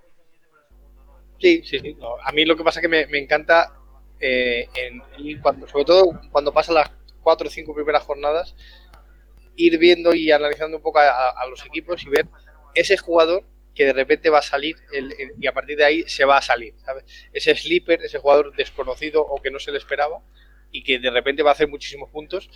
Sí, 1.38 1.62
sí, 1.64 1.96
a 2.22 2.32
mí 2.32 2.44
lo 2.44 2.56
que 2.56 2.64
pasa 2.64 2.80
es 2.80 2.82
que 2.82 3.06
me, 3.06 3.18
encanta, 3.18 3.72
eh, 4.20 4.68
cuando, 5.40 5.66
sobre 5.66 5.86
todo 5.86 6.20
cuando 6.30 6.52
pasan 6.52 6.74
las 6.74 6.90
cuatro 7.22 7.48
o 7.48 7.50
cinco 7.50 7.74
primeras 7.74 8.02
jornadas, 8.02 8.54
ir 9.56 9.78
viendo 9.78 10.14
y 10.14 10.30
analizando 10.32 10.76
un 10.76 10.82
poco 10.82 10.98
a, 10.98 11.46
los 11.48 11.64
equipos 11.64 12.02
y 12.04 12.10
ver 12.10 12.26
ese 12.74 12.98
jugador 12.98 13.44
que 13.74 13.86
de 13.86 13.94
repente 13.94 14.28
va 14.28 14.40
a 14.40 14.42
salir 14.42 14.76
y 15.38 15.46
a 15.46 15.52
partir 15.52 15.78
de 15.78 15.84
ahí 15.84 16.02
se 16.08 16.26
va 16.26 16.36
a 16.36 16.42
salir, 16.42 16.74
¿sabes? 16.84 17.04
Ese 17.32 17.54
sleeper, 17.54 18.02
ese 18.02 18.18
jugador 18.18 18.54
desconocido 18.54 19.22
o 19.22 19.40
que 19.40 19.50
no 19.50 19.58
se 19.58 19.72
le 19.72 19.78
esperaba 19.78 20.20
y 20.70 20.82
que 20.82 20.98
de 20.98 21.10
repente 21.10 21.42
va 21.42 21.50
a 21.50 21.54
hacer 21.54 21.68
muchísimos 21.68 22.10
puntos 22.10 22.50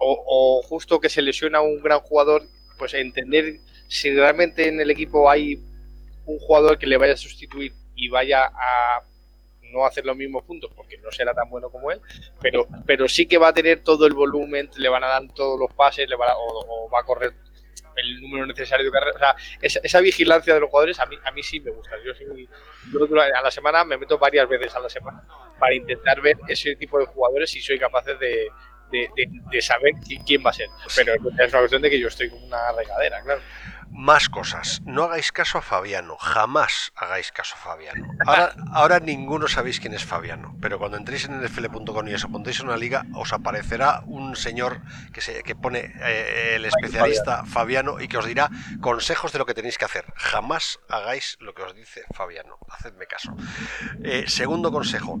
o, 0.00 0.62
justo 0.62 1.00
que 1.00 1.08
se 1.08 1.22
lesiona 1.22 1.60
un 1.60 1.82
gran 1.82 2.00
jugador, 2.00 2.42
pues 2.80 2.94
entender 2.94 3.60
si 3.88 4.10
realmente 4.10 4.66
en 4.66 4.80
el 4.80 4.90
equipo 4.90 5.30
hay 5.30 5.56
un 6.24 6.38
jugador 6.38 6.78
que 6.78 6.86
le 6.86 6.96
vaya 6.96 7.12
a 7.12 7.16
sustituir 7.16 7.74
y 7.94 8.08
vaya 8.08 8.46
a 8.46 9.02
no 9.70 9.84
hacer 9.84 10.06
los 10.06 10.16
mismos 10.16 10.44
puntos 10.44 10.72
porque 10.74 10.96
no 10.96 11.12
será 11.12 11.34
tan 11.34 11.50
bueno 11.50 11.68
como 11.68 11.92
él, 11.92 12.00
pero, 12.40 12.66
pero 12.86 13.06
sí 13.06 13.26
que 13.26 13.36
va 13.36 13.48
a 13.48 13.52
tener 13.52 13.84
todo 13.84 14.06
el 14.06 14.14
volumen, 14.14 14.70
le 14.78 14.88
van 14.88 15.04
a 15.04 15.08
dar 15.08 15.22
todos 15.34 15.60
los 15.60 15.72
pases, 15.74 16.08
le 16.08 16.16
va 16.16 16.34
o, 16.38 16.88
va 16.90 17.00
a 17.00 17.04
correr 17.04 17.34
el 17.96 18.20
número 18.22 18.46
necesario 18.46 18.86
de 18.86 18.90
carrera. 18.90 19.14
O 19.14 19.18
sea, 19.18 19.36
esa, 19.60 20.00
vigilancia 20.00 20.54
de 20.54 20.60
los 20.60 20.70
jugadores 20.70 20.98
a 20.98 21.04
mí, 21.04 21.16
a 21.22 21.30
mí 21.32 21.42
sí 21.42 21.60
me 21.60 21.70
gusta. 21.70 21.96
Yo, 22.02 22.12
yo 22.14 23.20
a 23.20 23.42
la 23.42 23.50
semana 23.50 23.84
me 23.84 23.98
meto 23.98 24.18
varias 24.18 24.48
veces 24.48 24.74
a 24.74 24.80
la 24.80 24.88
semana 24.88 25.22
para 25.58 25.74
intentar 25.74 26.22
ver 26.22 26.38
ese 26.48 26.74
tipo 26.76 26.98
de 26.98 27.04
jugadores 27.04 27.54
y 27.54 27.60
soy 27.60 27.78
capaz 27.78 28.06
de, 28.06 28.48
de, 28.90 29.62
saber 29.62 29.94
quién 30.26 30.44
va 30.44 30.50
a 30.50 30.54
ser. 30.54 30.68
Pero 30.96 31.14
es 31.14 31.52
una 31.52 31.60
cuestión 31.60 31.82
de 31.82 31.90
que 31.90 32.00
yo 32.00 32.08
estoy 32.08 32.30
con 32.30 32.42
una 32.42 32.72
regadera, 32.72 33.22
claro. 33.22 33.40
Más 33.92 34.28
cosas. 34.28 34.80
No 34.84 35.02
hagáis 35.04 35.32
caso 35.32 35.58
a 35.58 35.62
Fabiano. 35.62 36.16
Jamás 36.16 36.92
hagáis 36.94 37.32
caso 37.32 37.56
a 37.56 37.58
Fabiano. 37.58 38.06
Ahora, 38.24 38.54
ahora 38.72 39.00
ninguno 39.00 39.48
sabéis 39.48 39.80
quién 39.80 39.94
es 39.94 40.04
Fabiano. 40.04 40.56
Pero 40.62 40.78
cuando 40.78 40.96
entréis 40.96 41.24
en 41.24 41.40
nfl.com 41.40 42.06
y 42.06 42.14
os 42.14 42.24
apuntéis 42.24 42.60
a 42.60 42.64
una 42.64 42.76
liga, 42.76 43.04
os 43.14 43.32
aparecerá 43.32 44.02
un 44.06 44.36
señor 44.36 44.80
que, 45.12 45.20
se, 45.20 45.42
que 45.42 45.56
pone 45.56 45.92
eh, 46.02 46.52
el 46.54 46.66
especialista 46.66 47.44
Fabiano 47.44 48.00
y 48.00 48.06
que 48.06 48.18
os 48.18 48.26
dirá 48.26 48.48
consejos 48.80 49.32
de 49.32 49.40
lo 49.40 49.46
que 49.46 49.54
tenéis 49.54 49.76
que 49.76 49.86
hacer. 49.86 50.04
Jamás 50.14 50.78
hagáis 50.88 51.36
lo 51.40 51.52
que 51.52 51.62
os 51.62 51.74
dice 51.74 52.04
Fabiano. 52.14 52.58
Hacedme 52.68 53.06
caso. 53.06 53.34
Eh, 54.04 54.24
segundo 54.28 54.70
consejo 54.70 55.18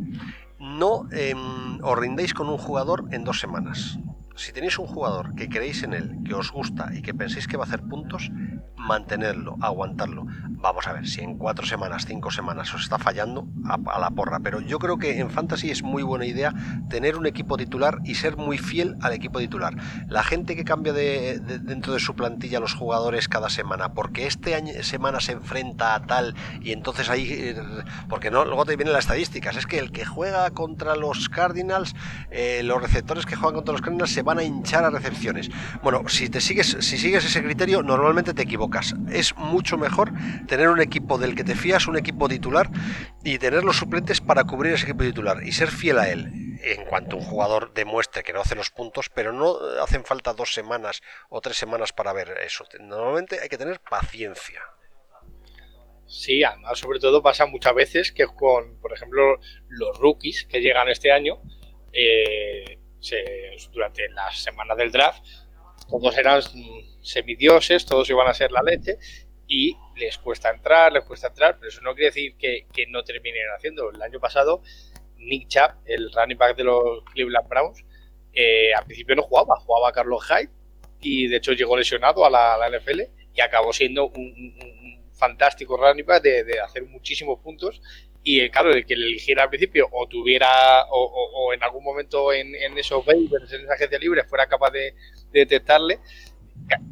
no 0.60 1.08
em, 1.10 1.80
os 1.82 1.98
rindéis 1.98 2.34
con 2.34 2.48
un 2.48 2.58
jugador 2.58 3.08
en 3.10 3.24
dos 3.24 3.40
semanas. 3.40 3.98
Si 4.36 4.52
tenéis 4.52 4.78
un 4.78 4.86
jugador 4.86 5.34
que 5.34 5.48
creéis 5.48 5.82
en 5.82 5.92
él, 5.92 6.18
que 6.24 6.34
os 6.34 6.50
gusta 6.50 6.90
y 6.94 7.02
que 7.02 7.12
penséis 7.12 7.46
que 7.46 7.56
va 7.56 7.64
a 7.64 7.66
hacer 7.66 7.82
puntos, 7.82 8.30
mantenerlo, 8.80 9.56
aguantarlo. 9.60 10.26
Vamos 10.62 10.86
a 10.86 10.92
ver, 10.92 11.06
si 11.06 11.20
en 11.20 11.38
cuatro 11.38 11.64
semanas, 11.64 12.04
cinco 12.06 12.30
semanas 12.30 12.74
os 12.74 12.82
está 12.82 12.98
fallando, 12.98 13.46
a, 13.66 13.98
la 13.98 14.10
porra. 14.10 14.40
Pero 14.40 14.60
yo 14.60 14.78
creo 14.78 14.98
que 14.98 15.18
en 15.18 15.30
Fantasy 15.30 15.70
es 15.70 15.82
muy 15.82 16.02
buena 16.02 16.26
idea 16.26 16.52
tener 16.88 17.16
un 17.16 17.26
equipo 17.26 17.56
titular 17.56 17.98
y 18.04 18.16
ser 18.16 18.36
muy 18.36 18.58
fiel 18.58 18.96
al 19.00 19.12
equipo 19.12 19.38
titular. 19.38 19.74
La 20.08 20.22
gente 20.22 20.56
que 20.56 20.64
cambia 20.64 20.92
de, 20.92 21.40
dentro 21.40 21.92
de 21.92 22.00
su 22.00 22.14
plantilla 22.14 22.60
los 22.60 22.74
jugadores 22.74 23.28
cada 23.28 23.48
semana, 23.48 23.94
porque 23.94 24.26
este 24.26 24.54
año, 24.54 24.72
semana 24.82 25.20
se 25.20 25.32
enfrenta 25.32 25.94
a 25.94 26.06
tal 26.06 26.34
y 26.60 26.72
entonces 26.72 27.08
ahí, 27.08 27.26
eh, 27.30 27.56
porque 28.08 28.30
no, 28.30 28.44
luego 28.44 28.64
te 28.64 28.76
vienen 28.76 28.92
las 28.92 29.04
estadísticas, 29.04 29.56
es 29.56 29.66
que 29.66 29.78
el 29.78 29.92
que 29.92 30.04
juega 30.04 30.50
contra 30.50 30.96
los 30.96 31.28
Cardinals, 31.28 31.94
eh, 32.30 32.62
los 32.64 32.82
receptores 32.82 33.24
que 33.24 33.36
juegan 33.36 33.54
contra 33.54 33.72
los 33.72 33.82
Cardinals 33.82 34.12
van 34.22 34.38
a 34.38 34.42
hinchar 34.42 34.84
a 34.84 34.90
recepciones. 34.90 35.50
Bueno, 35.82 36.08
si 36.08 36.28
te 36.28 36.40
sigues, 36.40 36.76
si 36.80 36.98
sigues 36.98 37.24
ese 37.24 37.42
criterio, 37.42 37.82
normalmente 37.82 38.34
te 38.34 38.42
equivocas. 38.42 38.94
Es 39.10 39.36
mucho 39.36 39.78
mejor 39.78 40.12
tener 40.46 40.68
un 40.68 40.80
equipo 40.80 41.18
del 41.18 41.34
que 41.34 41.44
te 41.44 41.54
fías, 41.54 41.86
un 41.86 41.96
equipo 41.96 42.28
titular, 42.28 42.70
y 43.24 43.38
tener 43.38 43.64
los 43.64 43.76
suplentes 43.76 44.20
para 44.20 44.44
cubrir 44.44 44.74
ese 44.74 44.84
equipo 44.84 45.04
titular 45.04 45.42
y 45.42 45.52
ser 45.52 45.70
fiel 45.70 45.98
a 45.98 46.08
él. 46.08 46.32
en 46.62 46.84
cuanto 46.84 47.16
un 47.16 47.22
jugador 47.22 47.72
demuestre 47.72 48.22
que 48.22 48.34
no 48.34 48.40
hace 48.40 48.54
los 48.54 48.70
puntos, 48.70 49.08
pero 49.08 49.32
no 49.32 49.56
hacen 49.82 50.04
falta 50.04 50.34
dos 50.34 50.52
semanas 50.52 51.00
o 51.30 51.40
tres 51.40 51.56
semanas 51.56 51.92
para 51.92 52.12
ver 52.12 52.36
eso. 52.44 52.66
Normalmente 52.80 53.40
hay 53.40 53.48
que 53.48 53.56
tener 53.56 53.80
paciencia. 53.80 54.60
Sí, 56.10 56.42
además 56.42 56.78
sobre 56.78 56.98
todo 56.98 57.22
pasa 57.22 57.46
muchas 57.46 57.72
veces 57.72 58.12
que 58.12 58.26
con, 58.26 58.80
por 58.80 58.92
ejemplo, 58.92 59.38
los 59.68 59.96
rookies 59.98 60.44
que 60.44 60.60
llegan 60.60 60.88
este 60.88 61.12
año, 61.12 61.40
eh, 61.92 62.79
durante 63.72 64.08
las 64.10 64.42
semanas 64.42 64.76
del 64.76 64.92
draft, 64.92 65.24
todos 65.88 66.16
eran 66.16 66.40
semidioses, 67.02 67.84
todos 67.84 68.08
iban 68.10 68.28
a 68.28 68.34
ser 68.34 68.52
la 68.52 68.62
leche 68.62 68.98
y 69.46 69.76
les 69.96 70.16
cuesta 70.18 70.50
entrar, 70.50 70.92
les 70.92 71.04
cuesta 71.04 71.28
entrar, 71.28 71.56
pero 71.58 71.68
eso 71.68 71.80
no 71.82 71.94
quiere 71.94 72.06
decir 72.06 72.36
que, 72.36 72.86
no 72.88 73.02
terminen 73.02 73.42
haciendo. 73.56 73.90
El 73.90 74.00
año 74.00 74.20
pasado, 74.20 74.62
Nick 75.16 75.48
Chubb, 75.48 75.72
el 75.86 76.12
running 76.12 76.38
back 76.38 76.56
de 76.56 76.64
los 76.64 77.04
Cleveland 77.12 77.48
Browns, 77.48 77.84
eh, 78.32 78.72
al 78.72 78.84
principio 78.84 79.16
no 79.16 79.22
jugaba, 79.22 79.56
jugaba 79.56 79.92
Carlos 79.92 80.24
Hyde 80.28 80.50
y 81.00 81.26
de 81.26 81.36
hecho 81.36 81.52
llegó 81.52 81.76
lesionado 81.76 82.24
a 82.24 82.30
la, 82.30 82.70
NFL 82.70 83.00
y 83.34 83.40
acabó 83.40 83.72
siendo 83.72 84.06
un 84.06 85.10
fantástico 85.20 85.76
running 85.76 86.06
back 86.06 86.22
de, 86.22 86.60
hacer 86.60 86.84
muchísimos 86.84 87.40
puntos 87.40 87.82
y 88.22 88.40
eh, 88.40 88.50
claro, 88.50 88.72
el 88.72 88.84
que 88.84 88.96
le 88.96 89.06
eligiera 89.06 89.44
al 89.44 89.48
principio 89.48 89.88
o 89.90 90.06
tuviera 90.06 90.84
o, 90.90 91.52
en 91.54 91.62
algún 91.62 91.82
momento 91.82 92.32
en, 92.32 92.54
esos 92.76 93.06
waivers, 93.06 93.52
en 93.52 93.62
esa 93.62 93.74
agencia 93.74 93.98
libre, 93.98 94.24
fuera 94.24 94.46
capaz 94.46 94.70
de, 94.70 94.94
detectarle, 95.32 96.00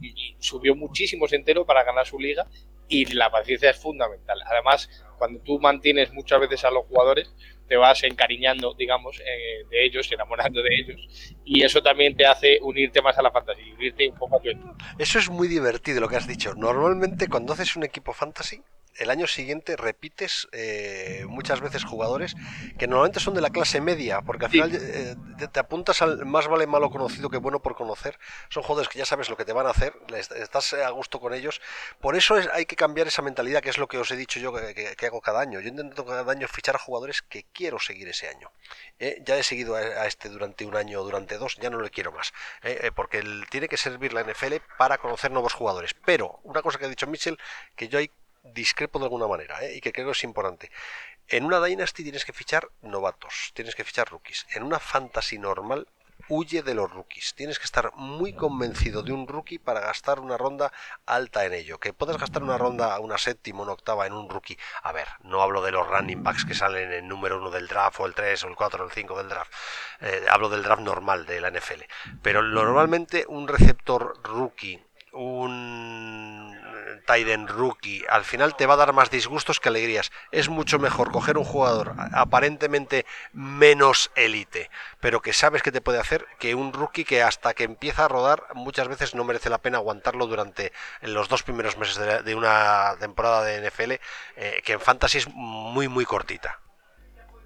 y 0.01 0.37
subió 0.39 0.75
muchísimos 0.75 1.33
entero 1.33 1.67
para 1.67 1.85
ganar 1.85 2.07
su 2.07 2.19
liga 2.19 2.47
y 2.89 3.05
la 3.15 3.31
paciencia 3.31 3.71
es 3.71 3.77
fundamental. 3.77 4.39
Además, 4.47 4.89
cuando 5.19 5.41
tú 5.41 5.59
mantienes 5.61 6.13
muchas 6.13 6.41
veces 6.41 6.65
a 6.65 6.71
los 6.71 6.87
jugadores, 6.87 7.35
te 7.69 7.77
vas 7.77 8.03
encariñando, 8.03 8.75
digamos, 8.75 9.21
eh, 9.21 9.67
de 9.69 9.85
ellos, 9.85 10.11
enamorando 10.11 10.63
de 10.63 10.71
ellos, 10.75 11.35
y 11.45 11.63
eso 11.63 11.83
también 11.83 12.17
te 12.17 12.25
hace 12.25 12.59
unirte 12.63 13.03
más 13.03 13.19
a 13.19 13.23
la 13.23 13.31
fantasy, 13.31 13.73
unirte 13.73 14.09
un 14.09 14.17
poco 14.17 14.37
a 14.37 14.41
tu 14.41 14.49
equipo. 14.49 14.75
Eso 14.99 15.19
es 15.19 15.29
muy 15.29 15.49
divertido 15.49 16.01
lo 16.01 16.09
que 16.09 16.17
has 16.17 16.27
dicho. 16.27 16.55
Normalmente 16.55 17.29
cuando 17.29 17.53
haces 17.53 17.77
un 17.77 17.85
equipo 17.85 18.15
fantasy, 18.15 18.63
el 18.99 19.11
año 19.11 19.27
siguiente 19.27 19.77
repites 19.77 20.49
eh, 20.53 21.25
muchas 21.29 21.61
veces 21.61 21.85
jugadores 21.85 22.35
que 22.79 22.87
normalmente 22.87 23.21
son 23.21 23.35
de 23.35 23.41
la 23.41 23.51
clase 23.51 23.81
media, 23.81 24.23
porque 24.23 24.47
al 24.47 24.51
final 24.51 24.71
eh, 24.75 25.17
te, 25.53 25.61
apuntas 25.61 26.03
al 26.03 26.27
más 26.27 26.49
vale 26.49 26.67
malo 26.67 26.91
conocido 26.91 27.31
que 27.31 27.39
bueno 27.39 27.61
por 27.61 27.77
conocer. 27.77 28.19
Son 28.49 28.63
jugadores 28.63 28.89
que 28.89 28.99
ya 28.99 29.05
sabes 29.05 29.31
lo 29.31 29.37
que 29.37 29.45
te 29.45 29.53
van 29.53 29.67
a 29.67 29.71
hacer, 29.71 29.95
estás 30.37 30.75
a 30.75 30.91
gusto 30.91 31.21
con 31.21 31.33
ellos. 31.33 31.61
Por 32.01 32.17
eso 32.17 32.37
hay 32.53 32.67
que 32.67 32.77
cambiar 32.77 33.07
esa 33.07 33.23
mentalidad, 33.23 33.63
que 33.63 33.71
es 33.71 33.79
lo 33.79 33.87
que 33.87 33.99
os 33.99 34.11
he 34.11 34.17
dicho 34.17 34.41
yo 34.41 34.53
que, 34.53 35.07
hago 35.07 35.21
cada 35.21 35.41
año. 35.41 35.61
Yo 35.61 35.69
intento 35.69 36.05
cada 36.05 36.31
año 36.31 36.49
fichar 36.49 36.77
a 36.77 36.79
jugadores 36.79 37.23
que 37.23 37.45
quiero 37.53 37.79
seguir 37.79 38.09
ese 38.09 38.29
año. 38.29 38.51
¿eh? 38.99 39.23
ya 39.25 39.37
he 39.37 39.43
seguido 39.43 39.77
a, 39.77 40.07
este 40.07 40.29
durante 40.29 40.67
un 40.67 40.77
año, 40.77 41.03
durante 41.03 41.39
dos, 41.39 41.57
ya 41.57 41.71
no 41.71 41.81
le 41.81 41.91
quiero 41.91 42.13
más. 42.13 42.33
porque 42.95 43.23
tiene 43.51 43.69
que 43.69 43.77
servir 43.77 44.13
la 44.13 44.23
NFL 44.23 44.57
para 44.77 44.99
conocer 44.99 45.31
nuevos 45.31 45.55
jugadores. 45.55 45.95
Pero 46.05 46.41
una 46.43 46.63
cosa 46.63 46.79
que 46.79 46.87
ha 46.87 46.89
dicho 46.89 47.07
Mitchell, 47.07 47.39
que 47.77 47.89
yo 47.89 47.99
hay 47.99 48.11
discrepo 48.43 48.99
de 48.99 49.07
alguna 49.07 49.27
manera 49.27 49.65
¿eh? 49.65 49.77
y 49.77 49.81
que 49.81 49.93
creo 49.93 50.07
que 50.07 50.13
es 50.13 50.25
importante. 50.25 50.71
En 51.29 51.45
una 51.45 51.61
Dynasty 51.61 52.03
tienes 52.03 52.25
que 52.25 52.33
fichar 52.33 52.71
novatos, 52.83 53.53
tienes 53.55 53.75
que 53.75 53.85
fichar 53.85 54.09
rookies. 54.09 54.47
En 54.51 54.63
una 54.63 54.79
Fantasy 54.79 55.39
normal 55.39 55.87
huye 56.29 56.63
de 56.63 56.75
los 56.75 56.91
rookies. 56.91 57.35
Tienes 57.35 57.59
que 57.59 57.65
estar 57.65 57.93
muy 57.95 58.33
convencido 58.33 59.03
de 59.03 59.13
un 59.13 59.27
rookie 59.27 59.59
para 59.59 59.81
gastar 59.81 60.21
una 60.21 60.37
ronda 60.37 60.73
alta 61.07 61.45
en 61.45 61.53
ello. 61.53 61.79
Que 61.79 61.93
puedas 61.93 62.19
gastar 62.19 62.43
una 62.43 62.59
ronda, 62.59 62.99
una 63.01 63.19
séptima, 63.19 63.63
una 63.63 63.73
octava 63.73 64.07
en 64.07 64.13
un 64.13 64.29
rookie. 64.29 64.59
A 64.83 64.93
ver, 64.93 65.09
no 65.23 65.43
hablo 65.43 65.63
de 65.63 65.73
los 65.73 65.87
running 65.87 66.23
backs 66.23 66.45
que 66.45 66.55
salen 66.55 66.93
en 66.93 67.09
número 67.09 67.39
uno 67.39 67.51
del 67.51 67.69
draft, 67.69 68.01
o 68.01 68.07
el 68.07 68.15
3, 68.15 68.45
o 68.45 68.49
el 68.49 68.57
4, 68.57 68.85
o 68.85 68.87
el 68.87 68.93
5 68.93 69.19
del 69.19 69.29
draft. 69.29 69.53
Eh, 70.01 70.27
hablo 70.31 70.49
del 70.49 70.63
draft 70.63 70.83
normal 70.83 71.27
de 71.27 71.41
la 71.41 71.51
NFL. 71.51 71.83
Pero 72.23 72.43
normalmente 72.43 73.25
un 73.29 73.49
receptor 73.49 74.21
rookie 74.23 74.83
un 75.13 76.38
Tiden 76.99 77.49
rookie, 77.49 78.05
al 78.09 78.25
final 78.25 78.57
te 78.57 78.67
va 78.67 78.75
a 78.75 78.79
dar 78.79 78.93
más 78.93 79.11
disgustos 79.11 79.61
que 79.61 79.69
alegrías. 79.69 80.11
Es 80.33 80.49
mucho 80.49 80.79
mejor 80.79 81.11
coger 81.11 81.39
un 81.39 81.45
jugador 81.45 81.95
aparentemente 82.13 83.07
menos 83.33 84.11
élite, 84.17 84.71
pero 85.01 85.23
que 85.23 85.33
sabes 85.33 85.63
que 85.63 85.73
te 85.73 85.81
puede 85.81 85.99
hacer, 85.99 86.27
que 86.39 86.55
un 86.55 86.73
rookie 86.73 87.05
que 87.05 87.23
hasta 87.23 87.55
que 87.55 87.65
empieza 87.65 88.05
a 88.05 88.09
rodar 88.09 88.45
muchas 88.55 88.89
veces 88.89 89.15
no 89.15 89.25
merece 89.25 89.51
la 89.51 89.59
pena 89.59 89.79
aguantarlo 89.79 90.27
durante 90.27 90.73
los 91.03 91.29
dos 91.29 91.43
primeros 91.43 91.77
meses 91.77 92.25
de, 92.25 92.35
una 92.35 92.97
temporada 93.01 93.45
de 93.45 93.69
NFL, 93.69 93.93
eh, 94.37 94.63
que 94.65 94.73
en 94.73 94.81
fantasy 94.81 95.19
es 95.19 95.29
muy, 95.29 95.89
muy 95.89 96.05
cortita. 96.05 96.61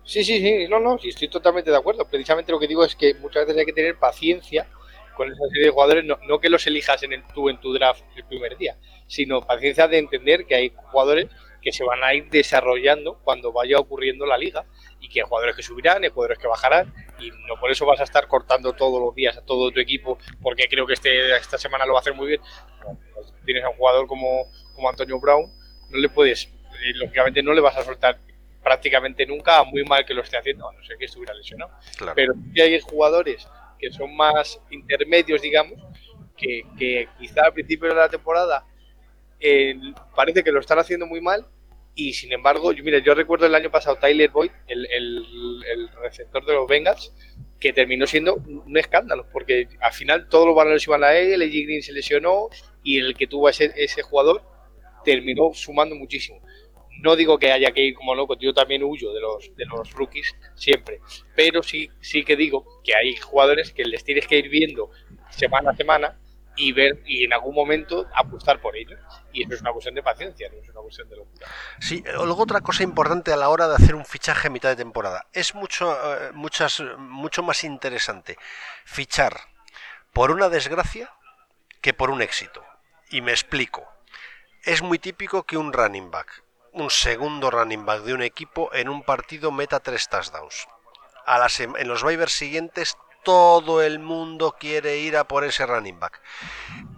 Sí, 0.04 0.24
sí, 0.24 0.40
sí, 0.40 0.68
no, 0.68 0.80
no, 0.80 0.98
sí, 0.98 1.10
estoy 1.10 1.28
totalmente 1.28 1.70
de 1.70 1.76
acuerdo. 1.76 2.04
Precisamente 2.08 2.50
lo 2.50 2.58
que 2.58 2.66
digo 2.66 2.84
es 2.84 2.96
que 2.96 3.14
muchas 3.14 3.46
veces 3.46 3.60
hay 3.60 3.66
que 3.66 3.72
tener 3.72 3.98
paciencia 3.98 4.66
con 5.14 5.30
esa 5.30 5.44
serie 5.48 5.66
de 5.66 5.70
jugadores, 5.70 6.04
no, 6.04 6.40
que 6.40 6.48
los 6.48 6.66
elijas 6.66 7.02
en 7.02 7.12
el, 7.12 7.22
tú 7.34 7.48
en 7.48 7.60
tu 7.60 7.72
draft 7.72 8.02
el 8.16 8.24
primer 8.24 8.56
día, 8.56 8.76
sino 9.12 9.42
paciencia 9.42 9.86
de 9.88 9.98
entender 9.98 10.46
que 10.46 10.54
hay 10.54 10.72
jugadores 10.74 11.28
que 11.60 11.70
se 11.70 11.84
van 11.84 12.02
a 12.02 12.14
ir 12.14 12.30
desarrollando 12.30 13.18
cuando 13.22 13.52
vaya 13.52 13.78
ocurriendo 13.78 14.24
la 14.24 14.38
liga 14.38 14.64
y 15.00 15.10
que 15.10 15.20
hay 15.20 15.26
jugadores 15.28 15.54
que 15.54 15.62
subirán, 15.62 16.02
hay 16.02 16.08
jugadores 16.08 16.38
que 16.38 16.48
bajarán 16.48 16.94
y 17.20 17.30
no 17.46 17.60
por 17.60 17.70
eso 17.70 17.84
vas 17.84 18.00
a 18.00 18.04
estar 18.04 18.26
cortando 18.26 18.72
todos 18.72 18.98
los 19.02 19.14
días 19.14 19.36
a 19.36 19.44
todo 19.44 19.70
tu 19.70 19.80
equipo 19.80 20.16
porque 20.40 20.66
creo 20.66 20.86
que 20.86 20.94
este, 20.94 21.36
esta 21.36 21.58
semana 21.58 21.84
lo 21.84 21.92
va 21.92 21.98
a 21.98 22.00
hacer 22.00 22.14
muy 22.14 22.26
bien. 22.26 22.40
Tienes 23.44 23.64
a 23.64 23.68
un 23.68 23.76
jugador 23.76 24.06
como, 24.06 24.50
como 24.74 24.88
Antonio 24.88 25.20
Brown, 25.20 25.52
no 25.90 25.98
le 25.98 26.08
puedes, 26.08 26.46
eh, 26.46 26.94
lógicamente 26.94 27.42
no 27.42 27.52
le 27.52 27.60
vas 27.60 27.76
a 27.76 27.84
soltar 27.84 28.18
prácticamente 28.62 29.26
nunca, 29.26 29.62
muy 29.64 29.84
mal 29.84 30.06
que 30.06 30.14
lo 30.14 30.22
esté 30.22 30.38
haciendo, 30.38 30.66
a 30.66 30.72
no 30.72 30.82
ser 30.84 30.96
que 30.96 31.04
estuviera 31.04 31.34
lesionado. 31.34 31.70
Pero 32.14 32.32
si 32.54 32.60
hay 32.62 32.80
jugadores 32.80 33.46
que 33.78 33.90
son 33.90 34.16
más 34.16 34.58
intermedios, 34.70 35.42
digamos, 35.42 35.78
que, 36.36 37.08
quizá 37.18 37.46
al 37.46 37.52
principio 37.52 37.88
de 37.88 37.94
la 37.94 38.08
temporada 38.08 38.64
eh, 39.42 39.76
parece 40.14 40.42
que 40.44 40.52
lo 40.52 40.60
están 40.60 40.78
haciendo 40.78 41.06
muy 41.06 41.20
mal 41.20 41.46
y 41.94 42.14
sin 42.14 42.32
embargo, 42.32 42.72
yo, 42.72 42.82
mira, 42.84 42.98
yo 43.00 43.14
recuerdo 43.14 43.46
el 43.46 43.54
año 43.54 43.70
pasado 43.70 43.96
Tyler 43.96 44.30
Boyd, 44.30 44.50
el, 44.66 44.86
el, 44.86 45.88
receptor 46.02 46.44
de 46.46 46.54
los 46.54 46.66
Bengals, 46.66 47.12
que 47.60 47.72
terminó 47.72 48.06
siendo 48.06 48.36
un 48.36 48.76
escándalo, 48.78 49.26
porque 49.30 49.68
al 49.80 49.92
final 49.92 50.28
todos 50.28 50.46
los 50.46 50.56
balones 50.56 50.86
iban 50.86 51.04
a 51.04 51.14
él, 51.14 51.42
el 51.42 51.50
Green 51.50 51.82
se 51.82 51.92
lesionó 51.92 52.48
y 52.82 52.98
el 52.98 53.14
que 53.14 53.26
tuvo 53.26 53.48
ese, 53.48 53.72
ese 53.76 54.02
jugador 54.02 54.42
terminó 55.04 55.52
sumando 55.52 55.94
muchísimo. 55.94 56.40
No 57.02 57.14
digo 57.14 57.38
que 57.38 57.52
haya 57.52 57.72
que 57.72 57.82
ir 57.82 57.94
como 57.94 58.14
loco, 58.14 58.38
yo 58.38 58.54
también 58.54 58.82
huyo 58.82 59.12
de 59.12 59.20
los, 59.20 59.54
de 59.54 59.64
los 59.66 59.92
rookies 59.92 60.34
siempre, 60.54 61.00
pero 61.36 61.62
sí, 61.62 61.90
sí 62.00 62.24
que 62.24 62.36
digo 62.36 62.64
que 62.82 62.94
hay 62.94 63.16
jugadores 63.16 63.72
que 63.72 63.84
les 63.84 64.02
tienes 64.02 64.26
que 64.26 64.38
ir 64.38 64.48
viendo 64.48 64.90
semana 65.30 65.70
a 65.70 65.76
semana 65.76 66.18
y 66.56 66.72
ver 66.72 67.02
y 67.06 67.24
en 67.24 67.32
algún 67.32 67.54
momento 67.54 68.06
apostar 68.14 68.60
por 68.60 68.76
ellos. 68.76 69.00
Y 69.32 69.44
eso 69.44 69.54
es 69.54 69.60
una 69.60 69.72
cuestión 69.72 69.94
de 69.94 70.02
paciencia, 70.02 70.48
no 70.50 70.60
es 70.60 70.68
una 70.68 70.80
cuestión 70.80 71.08
de 71.08 71.16
locura. 71.16 71.46
Sí, 71.80 72.04
luego 72.04 72.42
otra 72.42 72.60
cosa 72.60 72.82
importante 72.82 73.32
a 73.32 73.36
la 73.36 73.48
hora 73.48 73.68
de 73.68 73.76
hacer 73.76 73.94
un 73.94 74.04
fichaje 74.04 74.48
a 74.48 74.50
mitad 74.50 74.68
de 74.68 74.76
temporada. 74.76 75.26
Es 75.32 75.54
mucho, 75.54 75.96
eh, 76.14 76.32
mucho 76.32 77.42
más 77.42 77.64
interesante 77.64 78.36
fichar 78.84 79.40
por 80.12 80.30
una 80.30 80.48
desgracia 80.48 81.10
que 81.80 81.94
por 81.94 82.10
un 82.10 82.22
éxito. 82.22 82.64
Y 83.10 83.20
me 83.20 83.32
explico. 83.32 83.86
Es 84.64 84.82
muy 84.82 84.98
típico 84.98 85.42
que 85.44 85.56
un 85.56 85.72
running 85.72 86.10
back 86.10 86.42
un 86.72 86.90
segundo 86.90 87.50
running 87.50 87.84
back 87.84 88.02
de 88.02 88.14
un 88.14 88.22
equipo 88.22 88.72
en 88.72 88.88
un 88.88 89.02
partido 89.02 89.52
meta 89.52 89.80
tres 89.80 90.08
touchdowns. 90.08 90.66
A 91.26 91.38
las, 91.38 91.60
en 91.60 91.86
los 91.86 92.02
waivers 92.02 92.32
siguientes 92.32 92.96
todo 93.22 93.82
el 93.82 93.98
mundo 93.98 94.56
quiere 94.58 94.98
ir 94.98 95.16
a 95.16 95.24
por 95.24 95.44
ese 95.44 95.66
running 95.66 95.98
back. 95.98 96.20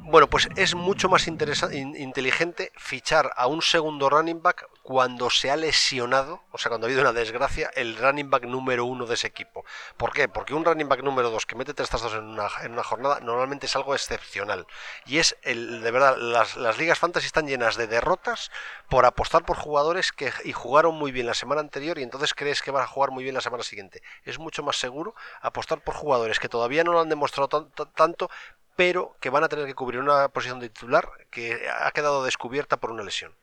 Bueno, 0.07 0.29
pues 0.29 0.49
es 0.57 0.75
mucho 0.75 1.09
más 1.09 1.27
inteligente 1.27 2.73
fichar 2.77 3.33
a 3.37 3.47
un 3.47 3.63
segundo 3.63 4.11
running 4.11 4.43
back 4.43 4.69
cuando 4.83 5.31
se 5.31 5.51
ha 5.51 5.57
lesionado, 5.57 6.43
o 6.53 6.59
sea, 6.59 6.69
cuando 6.69 6.87
ha 6.87 6.89
habido 6.89 7.01
una 7.01 7.15
desgracia, 7.15 7.71
el 7.75 7.97
running 7.97 8.29
back 8.29 8.45
número 8.45 8.85
uno 8.85 9.07
de 9.07 9.15
ese 9.15 9.27
equipo. 9.27 9.65
¿Por 9.97 10.13
qué? 10.13 10.29
Porque 10.29 10.53
un 10.53 10.63
running 10.63 10.91
back 10.91 11.03
número 11.03 11.31
dos 11.31 11.47
que 11.47 11.57
mete 11.57 11.73
tres 11.73 11.89
tazos 11.89 12.13
en 12.13 12.25
una, 12.25 12.49
en 12.63 12.73
una 12.73 12.85
jornada 12.85 13.21
normalmente 13.21 13.65
es 13.65 13.75
algo 13.77 13.95
excepcional. 13.95 14.67
Y 15.07 15.19
es, 15.19 15.39
el, 15.41 15.83
de 15.83 15.91
verdad, 15.91 16.19
las, 16.19 16.77
ligas 16.77 16.99
fantasy 16.99 17.25
están 17.27 17.47
llenas 17.47 17.77
de 17.77 17.87
derrotas 17.87 18.51
por 18.91 19.07
apostar 19.07 19.47
por 19.47 19.57
jugadores 19.57 20.13
que 20.13 20.31
y 20.45 20.53
jugaron 20.53 20.95
muy 20.97 21.13
bien 21.13 21.27
la 21.27 21.35
semana 21.35 21.63
anterior 21.63 21.99
y 21.99 22.03
entonces 22.03 22.35
crees 22.35 22.61
que 22.61 22.71
van 22.71 22.83
a 22.83 22.87
jugar 22.87 23.11
muy 23.11 23.25
bien 23.25 23.35
la 23.35 23.41
semana 23.41 23.63
siguiente. 23.63 24.03
Es 24.25 24.39
mucho 24.39 24.63
más 24.63 24.77
seguro 24.77 25.15
apostar 25.41 25.83
por 25.83 25.95
jugadores 25.95 26.14
que 26.41 26.49
todavía 26.49 26.85
no 26.85 26.93
lo 26.93 27.01
han 27.01 27.09
demostrado 27.09 27.49
tanto, 27.49 28.31
pero 28.77 29.17
que 29.21 29.31
van 29.31 29.45
a 29.45 29.49
tener 29.49 29.67
que 29.67 29.75
cubrir 29.75 30.01
una 30.01 30.29
posición 30.29 30.61
de 30.61 30.69
titular 30.69 31.09
que 31.31 31.59
ha 31.69 31.91
quedado 31.93 32.25
descubierta 32.25 32.79
por 32.79 32.91
una 32.91 33.05
lesión. 33.05 33.35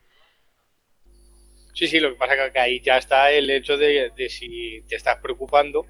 Sí, 1.74 1.88
sí, 1.88 2.00
lo 2.00 2.10
que 2.10 2.16
pasa 2.16 2.34
es 2.34 2.52
que 2.52 2.58
ahí 2.58 2.80
ya 2.80 2.98
está 2.98 3.30
el 3.30 3.48
hecho 3.48 3.78
de, 3.78 4.12
si 4.28 4.82
te 4.88 4.96
estás 4.96 5.16
preocupando 5.22 5.86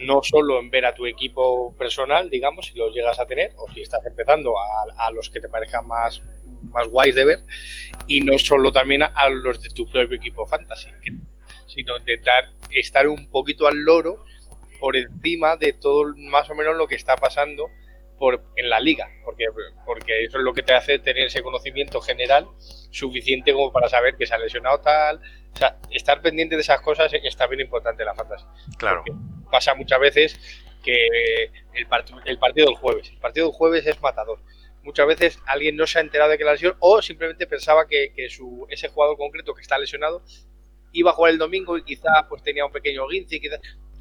no 0.00 0.22
solo 0.22 0.60
en 0.60 0.70
ver 0.70 0.84
a 0.84 0.94
tu 0.94 1.06
equipo 1.06 1.74
personal, 1.76 2.28
digamos, 2.28 2.66
si 2.66 2.76
lo 2.76 2.92
llegas 2.92 3.18
a 3.18 3.26
tener, 3.26 3.52
o 3.56 3.70
si 3.72 3.80
estás 3.80 4.04
empezando 4.04 4.54
a, 4.58 5.10
los 5.12 5.30
que 5.30 5.40
te 5.40 5.48
parezcan 5.48 5.86
más, 5.86 6.20
más 6.64 6.88
guays 6.88 7.14
de 7.14 7.24
ver, 7.24 7.38
y 8.06 8.20
no 8.20 8.38
solo 8.38 8.70
también 8.72 9.02
a, 9.02 9.28
los 9.30 9.62
de 9.62 9.70
tu 9.70 9.90
propio 9.90 10.16
equipo 10.16 10.46
fantasy, 10.46 10.90
sino 11.66 11.96
intentar 11.96 12.50
estar 12.70 13.08
un 13.08 13.30
poquito 13.30 13.66
al 13.66 13.78
loro 13.78 14.24
por 14.78 14.96
encima 14.96 15.56
de 15.56 15.72
todo 15.72 16.14
más 16.16 16.48
o 16.50 16.54
menos 16.54 16.76
lo 16.76 16.86
que 16.86 16.94
está 16.94 17.16
pasando 17.16 17.70
por, 18.18 18.44
en 18.56 18.70
la 18.70 18.80
liga, 18.80 19.08
porque, 19.24 19.46
porque 19.84 20.24
eso 20.24 20.38
es 20.38 20.44
lo 20.44 20.52
que 20.52 20.62
te 20.62 20.74
hace 20.74 20.98
tener 20.98 21.26
ese 21.26 21.42
conocimiento 21.42 22.00
general 22.00 22.46
suficiente 22.90 23.52
como 23.52 23.72
para 23.72 23.88
saber 23.88 24.16
que 24.16 24.26
se 24.26 24.34
ha 24.34 24.38
lesionado 24.38 24.80
tal. 24.80 25.20
O 25.52 25.56
sea, 25.56 25.78
estar 25.90 26.20
pendiente 26.20 26.56
de 26.56 26.62
esas 26.62 26.80
cosas 26.80 27.12
está 27.12 27.46
bien 27.46 27.60
importante 27.60 28.02
en 28.02 28.06
la 28.06 28.14
fantasy. 28.14 28.44
Claro. 28.78 29.04
pasa 29.50 29.74
muchas 29.74 30.00
veces 30.00 30.64
que 30.82 31.44
el, 31.72 31.86
el 32.24 32.38
partido 32.38 32.66
del 32.66 32.76
jueves, 32.76 33.10
el 33.10 33.18
partido 33.18 33.46
del 33.46 33.54
jueves 33.54 33.86
es 33.86 34.00
matador. 34.00 34.40
Muchas 34.82 35.06
veces 35.06 35.38
alguien 35.46 35.76
no 35.76 35.86
se 35.86 35.98
ha 35.98 36.02
enterado 36.02 36.30
de 36.30 36.38
que 36.38 36.44
la 36.44 36.52
lesión 36.52 36.76
o 36.78 37.00
simplemente 37.00 37.46
pensaba 37.46 37.86
que, 37.86 38.12
que 38.14 38.28
su, 38.28 38.66
ese 38.68 38.88
jugador 38.88 39.16
concreto 39.16 39.54
que 39.54 39.62
está 39.62 39.78
lesionado 39.78 40.22
iba 40.92 41.10
a 41.10 41.14
jugar 41.14 41.32
el 41.32 41.38
domingo 41.38 41.76
y 41.78 41.84
quizá 41.84 42.26
pues 42.28 42.42
tenía 42.42 42.66
un 42.66 42.72
pequeño 42.72 43.08
guince 43.08 43.36
y, 43.36 43.40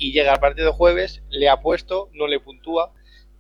y 0.04 0.12
llega 0.12 0.34
al 0.34 0.40
partido 0.42 0.74
jueves, 0.74 1.24
le 1.30 1.48
ha 1.48 1.62
puesto, 1.62 2.10
no 2.12 2.28
le 2.28 2.42
puntúa 2.42 2.94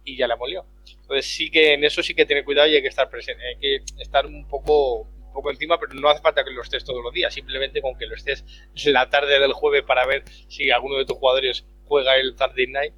y 0.06 0.16
ya 0.16 0.28
la 0.28 0.38
molió. 0.38 0.66
Entonces 1.02 1.26
sí 1.26 1.52
que 1.52 1.74
en 1.74 1.84
eso 1.84 2.02
sí 2.02 2.16
que 2.16 2.26
tener 2.26 2.46
cuidado 2.46 2.70
y 2.70 2.76
hay 2.76 2.82
que 2.82 2.88
estar 2.88 3.10
presente, 3.10 3.46
hay 3.46 3.58
que 3.58 3.84
estar 4.00 4.26
un 4.26 4.48
poco, 4.48 5.02
un 5.02 5.34
poco 5.34 5.52
encima, 5.52 5.78
pero 5.78 5.94
no 5.94 6.08
hace 6.08 6.22
falta 6.22 6.46
que 6.46 6.52
lo 6.52 6.62
estés 6.62 6.86
todos 6.86 7.04
los 7.04 7.14
días, 7.14 7.34
simplemente 7.34 7.82
con 7.82 7.98
que 7.98 8.06
lo 8.06 8.16
estés 8.16 8.46
la 8.86 9.10
tarde 9.10 9.42
del 9.42 9.52
jueves 9.52 9.84
para 9.84 10.06
ver 10.06 10.24
si 10.48 10.72
alguno 10.72 10.98
de 10.98 11.06
tus 11.06 11.18
jugadores 11.18 11.66
juega 11.84 12.16
el 12.16 12.34
Thursday 12.38 12.68
Night 12.68 12.94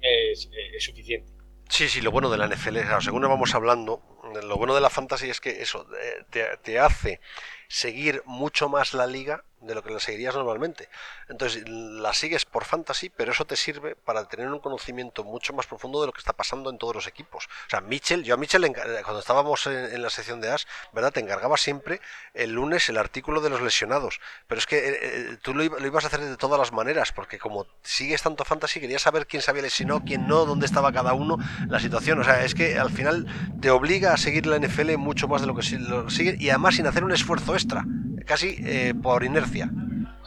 es, 0.00 0.48
suficiente. 0.78 1.32
Sí, 1.68 1.88
sí, 1.88 2.00
lo 2.00 2.12
bueno 2.12 2.30
de 2.30 2.38
la 2.38 2.46
NFL, 2.46 2.78
según 3.00 3.22
vamos 3.22 3.52
hablando, 3.52 4.00
lo 4.44 4.56
bueno 4.56 4.76
de 4.76 4.80
la 4.80 4.90
fantasy 4.90 5.28
es 5.28 5.40
que 5.40 5.60
eso 5.60 5.88
eh, 6.32 6.56
te 6.62 6.78
hace 6.78 7.20
seguir 7.66 8.22
mucho 8.26 8.68
más 8.68 8.94
la 8.94 9.08
liga 9.08 9.44
de 9.60 9.74
lo 9.74 9.82
que 9.82 9.90
la 9.90 10.00
seguirías 10.00 10.34
normalmente. 10.34 10.88
Entonces 11.28 11.68
la 11.68 12.12
sigues 12.14 12.44
por 12.44 12.64
fantasy, 12.64 13.10
pero 13.10 13.32
eso 13.32 13.44
te 13.44 13.56
sirve 13.56 13.96
para 13.96 14.26
tener 14.28 14.48
un 14.48 14.60
conocimiento 14.60 15.24
mucho 15.24 15.52
más 15.52 15.66
profundo 15.66 16.00
de 16.00 16.06
lo 16.06 16.12
que 16.12 16.20
está 16.20 16.32
pasando 16.32 16.70
en 16.70 16.78
todos 16.78 16.94
los 16.94 17.06
equipos. 17.06 17.46
O 17.66 17.70
sea, 17.70 17.80
Mitchell, 17.80 18.22
yo 18.22 18.34
a 18.34 18.36
Mitchell 18.36 18.64
eh, 18.64 18.72
cuando 19.02 19.20
estábamos 19.20 19.66
en, 19.66 20.00
la 20.00 20.10
sección 20.10 20.40
de 20.40 20.50
As, 20.50 20.66
¿verdad? 20.92 21.12
Te 21.12 21.20
encargaba 21.20 21.56
siempre 21.56 22.00
el 22.34 22.52
lunes 22.52 22.88
el 22.88 22.98
artículo 22.98 23.40
de 23.40 23.50
los 23.50 23.60
lesionados. 23.60 24.20
Pero 24.46 24.58
es 24.58 24.66
que 24.66 24.78
eh, 24.78 24.98
eh, 25.02 25.36
tú 25.42 25.54
lo, 25.54 25.64
ibas 25.64 26.04
a 26.04 26.08
hacer 26.08 26.20
de 26.20 26.36
todas 26.36 26.58
las 26.58 26.72
maneras, 26.72 27.12
porque 27.12 27.38
como 27.38 27.66
sigues 27.82 28.22
tanto 28.22 28.44
fantasy, 28.44 28.80
querías 28.80 29.02
saber 29.02 29.26
quién 29.26 29.42
se 29.42 29.50
había 29.50 29.62
lesionado, 29.62 30.02
quién 30.04 30.26
no, 30.26 30.44
dónde 30.44 30.66
estaba 30.66 30.92
cada 30.92 31.14
uno, 31.14 31.36
la 31.68 31.80
situación. 31.80 32.20
O 32.20 32.24
sea, 32.24 32.44
es 32.44 32.54
que 32.54 32.78
al 32.78 32.90
final 32.90 33.26
te 33.60 33.70
obliga 33.70 34.12
a 34.12 34.16
seguir 34.16 34.46
la 34.46 34.58
NFL 34.58 34.96
mucho 34.96 35.28
más 35.28 35.40
de 35.40 35.46
lo 35.46 35.54
que 35.54 35.62
sigue 35.62 36.36
y 36.38 36.50
además 36.50 36.76
sin 36.76 36.86
hacer 36.86 37.04
un 37.04 37.12
esfuerzo 37.12 37.54
extra, 37.54 37.84
casi 38.24 38.92
por 39.02 39.24
inercia 39.24 39.70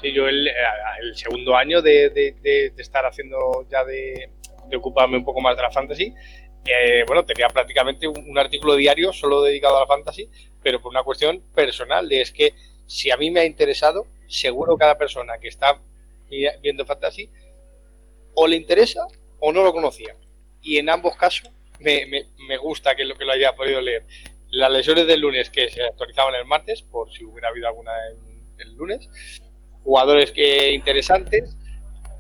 Sí, 0.01 0.11
yo 0.13 0.27
el, 0.27 0.49
segundo 1.13 1.55
año 1.55 1.81
de, 1.81 2.73
estar 2.77 3.05
haciendo 3.05 3.67
ya 3.69 3.85
de, 3.85 4.29
ocuparme 4.75 5.17
un 5.17 5.23
poco 5.23 5.41
más 5.41 5.55
de 5.55 5.61
la 5.61 5.69
fantasy, 5.69 6.13
eh, 6.65 7.03
bueno, 7.05 7.23
tenía 7.23 7.47
prácticamente 7.49 8.07
un, 8.07 8.37
artículo 8.37 8.75
diario 8.75 9.13
solo 9.13 9.43
dedicado 9.43 9.77
a 9.77 9.81
la 9.81 9.87
fantasy, 9.87 10.27
pero 10.63 10.81
por 10.81 10.91
una 10.91 11.03
cuestión 11.03 11.43
personal, 11.53 12.09
de 12.09 12.21
es 12.21 12.31
que 12.31 12.53
si 12.87 13.11
a 13.11 13.17
mí 13.17 13.29
me 13.29 13.41
ha 13.41 13.45
interesado, 13.45 14.07
seguro 14.27 14.75
cada 14.75 14.97
persona 14.97 15.37
que 15.39 15.49
está 15.49 15.79
viendo 16.61 16.85
fantasy 16.85 17.29
o 18.33 18.47
le 18.47 18.55
interesa 18.55 19.05
o 19.39 19.51
no 19.51 19.63
lo 19.63 19.71
conocía. 19.71 20.15
Y 20.61 20.77
en 20.77 20.89
ambos 20.89 21.15
casos 21.15 21.51
me, 21.79 22.57
gusta 22.57 22.95
que 22.95 23.03
lo 23.03 23.15
que 23.15 23.25
lo 23.25 23.33
haya 23.33 23.53
podido 23.53 23.81
leer. 23.81 24.03
Las 24.51 24.71
lesiones 24.71 25.07
del 25.07 25.21
lunes 25.21 25.49
que 25.49 25.69
se 25.69 25.83
actualizaban 25.83 26.35
el 26.35 26.45
martes, 26.45 26.81
por 26.81 27.11
si 27.11 27.23
hubiera 27.23 27.49
habido 27.49 27.67
alguna 27.67 27.91
en 28.09 28.59
el 28.59 28.75
lunes, 28.75 29.09
jugadores 29.83 30.31
que 30.31 30.71
interesantes, 30.71 31.57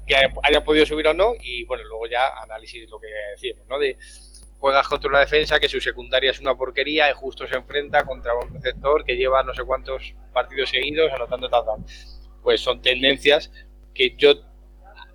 que 0.07 0.15
haya 0.15 0.63
podido 0.63 0.85
subir 0.85 1.07
o 1.07 1.13
no, 1.13 1.33
y 1.41 1.65
bueno, 1.65 1.83
luego 1.83 2.07
ya 2.07 2.27
análisis 2.41 2.89
lo 2.89 2.99
que 2.99 3.07
decíamos, 3.33 3.67
¿no? 3.67 3.77
De 3.77 3.97
juegas 4.61 4.87
contra 4.87 5.09
una 5.09 5.19
defensa 5.19 5.59
que 5.59 5.67
su 5.67 5.81
secundaria 5.81 6.29
es 6.31 6.39
una 6.39 6.55
porquería 6.55 7.09
y 7.09 7.13
justo 7.13 7.47
se 7.47 7.55
enfrenta 7.55 8.05
contra 8.05 8.35
un 8.35 8.53
receptor 8.53 9.03
que 9.03 9.17
lleva 9.17 9.41
no 9.41 9.55
sé 9.55 9.63
cuántos 9.63 10.13
partidos 10.31 10.69
seguidos 10.69 11.11
anotando 11.11 11.49
touchdown. 11.49 11.83
Pues 12.43 12.61
son 12.61 12.79
tendencias 12.81 13.51
que 13.93 14.15
yo 14.17 14.35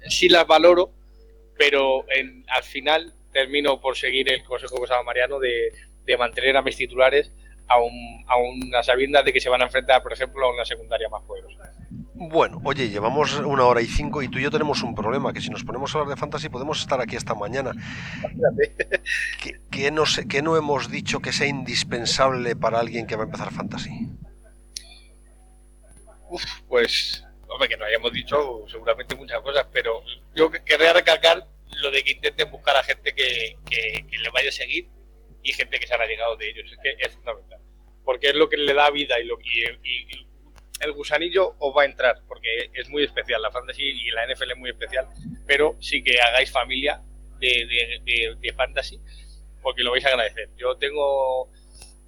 sí 0.09 0.29
las 0.29 0.47
valoro, 0.49 0.93
pero 1.57 2.05
en, 2.11 2.45
al 2.49 2.65
final 2.65 3.13
termino 3.33 3.81
por 3.81 3.97
seguir 3.97 4.33
el 4.33 4.43
consejo 4.43 4.77
que 4.77 4.83
usaba 4.83 5.05
Mariano 5.05 5.39
de, 5.39 5.71
de 6.07 6.17
mantener 6.17 6.57
a 6.57 6.63
mis 6.63 6.77
titulares 6.77 7.33
a, 7.69 7.79
una 8.37 8.83
sabienda 8.83 9.23
de 9.23 9.33
que 9.33 9.41
se 9.41 9.49
van 9.49 9.61
a 9.61 9.65
enfrentar, 9.65 10.03
por 10.03 10.13
ejemplo, 10.13 10.47
a 10.47 10.53
una 10.53 10.65
secundaria 10.65 11.09
más 11.09 11.23
poderosa. 11.23 11.73
Bueno, 12.15 12.61
oye, 12.65 12.89
llevamos 12.89 13.39
una 13.41 13.65
hora 13.65 13.83
y 13.83 13.87
cinco 13.87 14.23
y 14.23 14.29
tú 14.29 14.39
y 14.39 14.43
yo 14.43 14.51
tenemos 14.51 14.83
un 14.83 14.95
problema, 14.95 15.33
que 15.33 15.41
si 15.41 15.51
nos 15.51 15.65
ponemos 15.65 15.95
a 15.95 15.99
hablar 15.99 16.15
de 16.15 16.21
fantasy 16.21 16.49
podemos 16.49 16.81
estar 16.81 17.01
aquí 17.01 17.17
esta 17.17 17.35
mañana. 17.35 17.73
¿Qué, 19.71 19.91
no, 19.91 20.07
sé, 20.07 20.27
¿Qué 20.27 20.43
no 20.43 20.57
hemos 20.57 20.91
dicho 20.91 21.21
que 21.21 21.33
sea 21.33 21.47
indispensable 21.47 22.57
para 22.57 22.81
alguien 22.81 23.07
que 23.07 23.17
va 23.17 23.25
a 23.25 23.27
empezar 23.27 23.53
fantasy? 23.53 23.91
Uf, 26.31 26.45
pues, 26.69 27.25
hombre, 27.49 27.69
que 27.69 27.77
no 27.77 27.85
hayamos 27.85 28.13
dicho 28.13 28.65
seguramente 28.69 29.15
muchas 29.15 29.41
cosas, 29.43 29.67
pero 29.73 30.03
yo 30.35 30.51
querría 30.51 30.93
recalcar 30.93 31.47
lo 31.83 31.91
de 31.91 32.03
que 32.03 32.13
intenten 32.13 32.51
buscar 32.51 32.77
a 32.77 32.83
gente 32.83 33.15
que, 33.15 33.57
que, 33.69 34.07
que 34.11 34.19
le 34.19 34.31
vaya 34.31 34.49
a 34.49 34.53
seguir 34.53 34.89
y 35.47 35.53
gente 35.53 35.79
que 35.79 35.87
se 35.87 35.95
ha 35.95 36.07
llegado 36.07 36.37
de 36.37 36.51
ellos. 36.51 36.71
Es 36.71 36.79
que 36.83 36.97
es 36.99 37.15
fundamental. 37.15 37.61
Porque 38.05 38.29
es 38.29 38.35
lo 38.35 38.49
que 38.49 38.57
le 38.57 38.75
da 38.75 38.91
vida 38.91 39.19
y, 39.21 39.25
lo, 39.25 39.39
y, 39.41 40.27
el 40.81 40.93
gusanillo 40.93 41.55
os 41.59 41.75
va 41.75 41.83
a 41.83 41.87
entrar, 41.87 42.23
porque 42.27 42.71
es 42.75 42.89
muy 42.89 43.05
especial. 43.05 43.41
La 43.41 43.51
fantasy 43.51 43.83
y 43.83 44.11
la 44.11 44.27
NFL 44.27 44.51
es 44.51 44.59
muy 44.59 44.71
especial, 44.71 45.07
pero 45.47 45.77
sí 45.81 46.03
que 46.03 46.21
hagáis 46.21 46.51
familia 46.51 47.01
de, 47.39 48.37
de, 48.41 48.53
fantasy, 48.53 49.01
porque 49.63 49.83
lo 49.83 49.93
vais 49.93 50.05
a 50.05 50.09
agradecer. 50.09 50.51
Yo 50.57 50.77
tengo, 50.77 51.51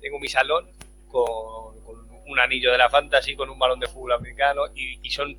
tengo 0.00 0.18
mi 0.18 0.28
salón 0.28 0.70
con, 1.08 1.78
un 2.26 2.38
anillo 2.38 2.72
de 2.72 2.78
la 2.78 2.90
fantasy, 2.90 3.34
con 3.36 3.48
un 3.48 3.58
balón 3.58 3.80
de 3.80 3.86
fútbol 3.86 4.12
americano, 4.12 4.62
y, 4.74 5.10
son 5.10 5.38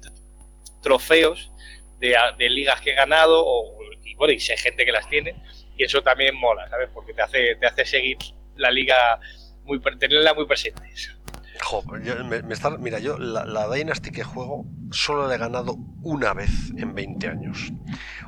trofeos 0.81 1.51
de, 1.99 2.15
de, 2.37 2.49
ligas 2.49 2.81
que 2.81 2.91
he 2.91 2.95
ganado, 2.95 3.43
o, 3.45 3.77
y 4.03 4.15
bueno, 4.15 4.33
y 4.33 4.39
sé 4.39 4.57
gente 4.57 4.85
que 4.85 4.91
las 4.91 5.07
tiene, 5.07 5.35
y 5.79 5.85
eso 5.85 6.03
también 6.03 6.35
mola, 6.35 6.69
¿sabes? 6.69 6.89
Porque 6.93 7.13
te 7.13 7.21
hace, 7.21 7.55
te 7.55 7.65
hace 7.65 7.85
seguir 7.85 8.17
la 8.57 8.69
liga, 8.69 9.19
muy 9.63 9.79
tenerla 9.97 10.33
muy 10.33 10.45
presente. 10.45 10.83
mira, 12.79 12.99
yo 12.99 13.17
la, 13.17 13.45
la, 13.45 13.73
Dynasty 13.73 14.11
que 14.11 14.23
juego 14.23 14.65
solo 14.91 15.27
la 15.27 15.35
he 15.35 15.37
ganado 15.37 15.77
una 16.03 16.33
vez 16.33 16.49
en 16.77 16.93
20 16.93 17.27
años. 17.27 17.71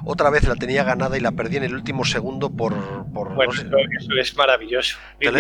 Otra 0.06 0.30
vez 0.30 0.47
la 0.47 0.56
tenía 0.56 0.84
ganada 0.84 1.18
y 1.18 1.22
la 1.22 1.32
perdí 1.32 1.58
en 1.58 1.64
el 1.64 1.74
último 1.74 2.06
segundo 2.06 2.49
por... 2.49 2.74
por 3.14 3.34
bueno, 3.36 3.54
eso 3.54 3.68
es 4.20 4.36
maravilloso. 4.36 4.97
Te, 5.20 5.32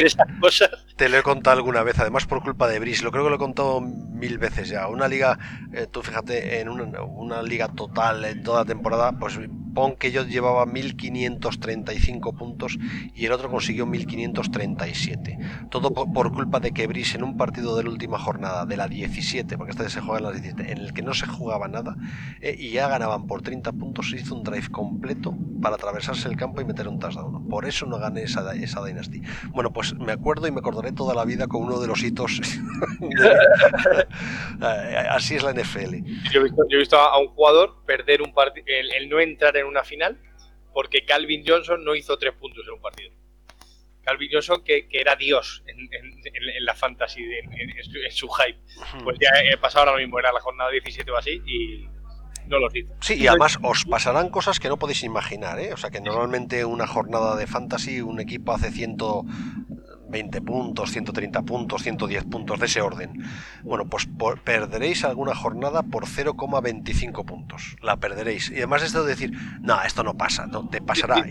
te 0.95 1.09
lo 1.09 1.17
he 1.17 1.23
contado 1.23 1.57
alguna 1.57 1.83
vez, 1.83 1.99
además 1.99 2.25
por 2.25 2.43
culpa 2.43 2.67
de 2.67 2.79
Brice. 2.79 3.03
Lo 3.03 3.11
creo 3.11 3.23
que 3.23 3.29
lo 3.29 3.35
he 3.35 3.39
contado 3.39 3.81
mil 3.81 4.37
veces 4.37 4.69
ya. 4.69 4.87
Una 4.87 5.07
liga, 5.07 5.37
eh, 5.73 5.87
tú 5.91 6.01
fíjate, 6.01 6.59
en 6.59 6.69
una, 6.69 7.01
una 7.01 7.41
liga 7.41 7.67
total 7.69 8.23
en 8.25 8.43
toda 8.43 8.65
temporada, 8.65 9.13
pues 9.13 9.39
pon 9.73 9.95
que 9.95 10.11
yo 10.11 10.23
llevaba 10.25 10.65
1535 10.65 12.33
puntos 12.33 12.77
y 13.15 13.25
el 13.25 13.31
otro 13.31 13.49
consiguió 13.49 13.85
1537. 13.85 15.37
Todo 15.69 15.91
por, 15.91 16.31
culpa 16.31 16.59
de 16.59 16.71
que 16.71 16.87
Brice 16.87 17.17
en 17.17 17.23
un 17.23 17.37
partido 17.37 17.75
de 17.75 17.83
la 17.83 17.89
última 17.89 18.19
jornada, 18.19 18.65
de 18.65 18.77
la 18.77 18.87
17, 18.87 19.57
porque 19.57 19.71
esta 19.71 19.89
se 19.89 20.01
juega 20.01 20.19
en 20.19 20.23
la 20.23 20.31
17, 20.31 20.71
en 20.71 20.77
el 20.77 20.93
que 20.93 21.01
no 21.01 21.13
se 21.13 21.27
jugaba 21.27 21.67
nada 21.67 21.95
eh, 22.41 22.55
y 22.57 22.71
ya 22.71 22.87
ganaban 22.87 23.27
por 23.27 23.41
30 23.41 23.71
puntos, 23.73 24.13
hizo 24.13 24.35
un 24.35 24.43
drive 24.51 24.69
completo 24.69 25.33
para 25.61 25.75
atravesarse 25.75 26.27
el 26.27 26.35
campo 26.35 26.61
y 26.61 26.65
meter 26.65 26.87
un 26.87 26.99
touchdown. 26.99 27.47
Por 27.47 27.65
eso 27.65 27.85
no 27.85 27.97
gané 27.97 28.23
esa, 28.23 28.53
esa 28.53 28.83
Dynasty. 28.83 29.21
Bueno, 29.49 29.71
pues 29.71 29.93
me 29.95 30.11
acuerdo 30.11 30.47
y 30.47 30.51
me 30.51 30.59
acordaré 30.59 30.91
toda 30.91 31.13
la 31.13 31.25
vida 31.25 31.47
con 31.47 31.63
uno 31.63 31.79
de 31.79 31.87
los 31.87 32.03
hitos. 32.03 32.41
Eh, 34.61 35.07
así 35.09 35.35
es 35.35 35.43
la 35.43 35.53
NFL. 35.53 35.95
Yo 36.31 36.41
he 36.41 36.77
visto, 36.77 36.97
a 36.97 37.19
un 37.19 37.29
jugador 37.29 37.83
perder 37.85 38.21
un 38.21 38.31
partido, 38.33 38.65
el 38.67 39.09
no 39.09 39.19
entrar 39.19 39.57
en 39.57 39.61
en 39.61 39.67
una 39.67 39.83
final 39.83 40.19
porque 40.73 41.05
Calvin 41.05 41.43
Johnson 41.45 41.83
no 41.83 41.95
hizo 41.95 42.17
tres 42.17 42.33
puntos 42.33 42.65
en 42.67 42.73
un 42.73 42.81
partido. 42.81 43.11
Calvin 44.03 44.29
Johnson, 44.31 44.63
que, 44.63 44.87
era 44.91 45.15
Dios 45.15 45.63
en, 45.67 46.65
la 46.65 46.73
fantasy, 46.73 47.23
en, 47.23 48.11
su 48.11 48.27
hype. 48.29 48.57
Pues 49.03 49.17
ya 49.19 49.29
he 49.43 49.57
pasado 49.57 49.89
ahora 49.89 50.01
mismo, 50.01 50.17
era 50.17 50.31
la 50.31 50.39
jornada 50.39 50.71
17 50.71 51.09
o 51.11 51.17
así, 51.17 51.41
y 51.45 51.87
no 52.47 52.59
lo 52.59 52.67
hizo. 52.73 52.93
Sí, 53.01 53.15
y 53.15 53.27
además 53.27 53.57
os 53.61 53.85
pasarán 53.85 54.29
cosas 54.29 54.59
que 54.59 54.69
no 54.69 54.77
podéis 54.77 55.03
imaginar, 55.03 55.59
¿eh? 55.59 55.73
O 55.73 55.77
sea, 55.77 55.89
que 55.89 56.01
normalmente 56.01 56.65
una 56.65 56.87
jornada 56.87 57.35
de 57.35 57.47
fantasy, 57.47 58.01
un 58.01 58.19
equipo 58.19 58.53
hace 58.53 58.71
ciento 58.71 59.25
20 60.11 60.41
puntos, 60.41 60.91
130 60.91 61.41
puntos, 61.43 61.81
110 61.81 62.25
puntos 62.25 62.59
de 62.59 62.65
ese 62.65 62.81
orden. 62.81 63.23
Bueno, 63.63 63.89
pues 63.89 64.07
perderéis 64.43 65.03
alguna 65.03 65.33
jornada 65.33 65.81
por 65.83 66.05
0,25 66.05 67.25
puntos. 67.25 67.77
La 67.81 67.97
perderéis. 67.97 68.51
Y 68.51 68.57
además 68.57 68.83
esto 68.83 69.03
de 69.03 69.09
decir, 69.09 69.31
no, 69.61 69.81
esto 69.81 70.03
no 70.03 70.15
pasa, 70.15 70.45
no 70.45 70.69
te 70.69 70.81
pasará. 70.81 71.25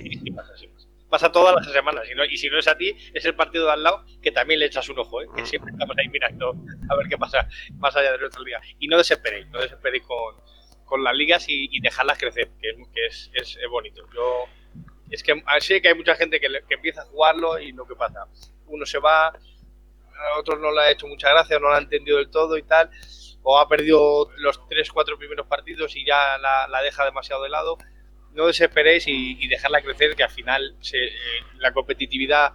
pasa, 1.08 1.30
todas 1.30 1.54
las 1.54 1.72
semanas. 1.72 2.04
Y, 2.30 2.36
si 2.36 2.48
no 2.48 2.58
es 2.58 2.66
a 2.66 2.76
ti, 2.76 2.96
es 3.12 3.24
el 3.24 3.34
partido 3.34 3.66
de 3.66 3.72
al 3.72 3.82
lado 3.82 4.04
que 4.22 4.32
también 4.32 4.58
le 4.60 4.66
echas 4.66 4.88
un 4.88 4.98
ojo, 4.98 5.20
¿eh? 5.22 5.26
que 5.36 5.42
mm. 5.42 5.46
siempre 5.46 5.72
estamos 5.72 5.96
ahí 5.98 6.08
mirando 6.08 6.54
a 6.88 6.96
ver 6.96 7.06
qué 7.08 7.18
pasa 7.18 7.46
más 7.76 7.94
allá 7.94 8.12
del 8.12 8.24
otro 8.24 8.42
día. 8.44 8.60
Y 8.78 8.88
no 8.88 8.96
desesperéis, 8.96 9.46
no 9.50 9.60
desesperéis 9.60 10.04
con, 10.04 10.36
con 10.90 11.02
las 11.02 11.14
ligas 11.14 11.46
y, 11.48 11.80
dejarlas 11.80 12.18
crecer, 12.18 12.50
que, 12.60 13.06
es, 13.06 13.30
es, 13.32 13.56
bonito. 13.70 14.02
Yo 14.12 14.44
es 15.08 15.22
que 15.22 15.42
sé 15.60 15.80
que 15.80 15.88
hay 15.88 15.94
mucha 15.94 16.16
gente 16.16 16.38
que, 16.38 16.48
que, 16.68 16.74
empieza 16.74 17.02
a 17.02 17.06
jugarlo 17.06 17.58
y 17.58 17.72
lo 17.72 17.86
que 17.86 17.94
pasa, 17.94 18.26
uno 18.66 18.84
se 18.84 18.98
va, 18.98 19.28
a 19.28 20.38
otros 20.38 20.60
no 20.60 20.70
le 20.72 20.82
ha 20.82 20.90
hecho 20.90 21.06
mucha 21.06 21.30
gracia, 21.30 21.58
no 21.58 21.68
lo 21.68 21.74
ha 21.74 21.78
entendido 21.78 22.18
del 22.18 22.28
todo 22.28 22.58
y 22.58 22.62
tal, 22.62 22.90
o 23.42 23.58
ha 23.58 23.68
perdido 23.68 24.30
los 24.36 24.60
3-4 24.62 25.16
primeros 25.16 25.46
partidos 25.46 25.96
y 25.96 26.04
ya 26.04 26.36
la, 26.38 26.82
deja 26.82 27.04
demasiado 27.04 27.42
de 27.44 27.48
lado. 27.48 27.78
No 28.32 28.46
desesperéis 28.46 29.04
y, 29.06 29.48
dejarla 29.48 29.82
crecer, 29.82 30.14
que 30.14 30.22
al 30.22 30.30
final 30.30 30.76
eh, 30.92 31.10
la 31.58 31.72
competitividad 31.72 32.52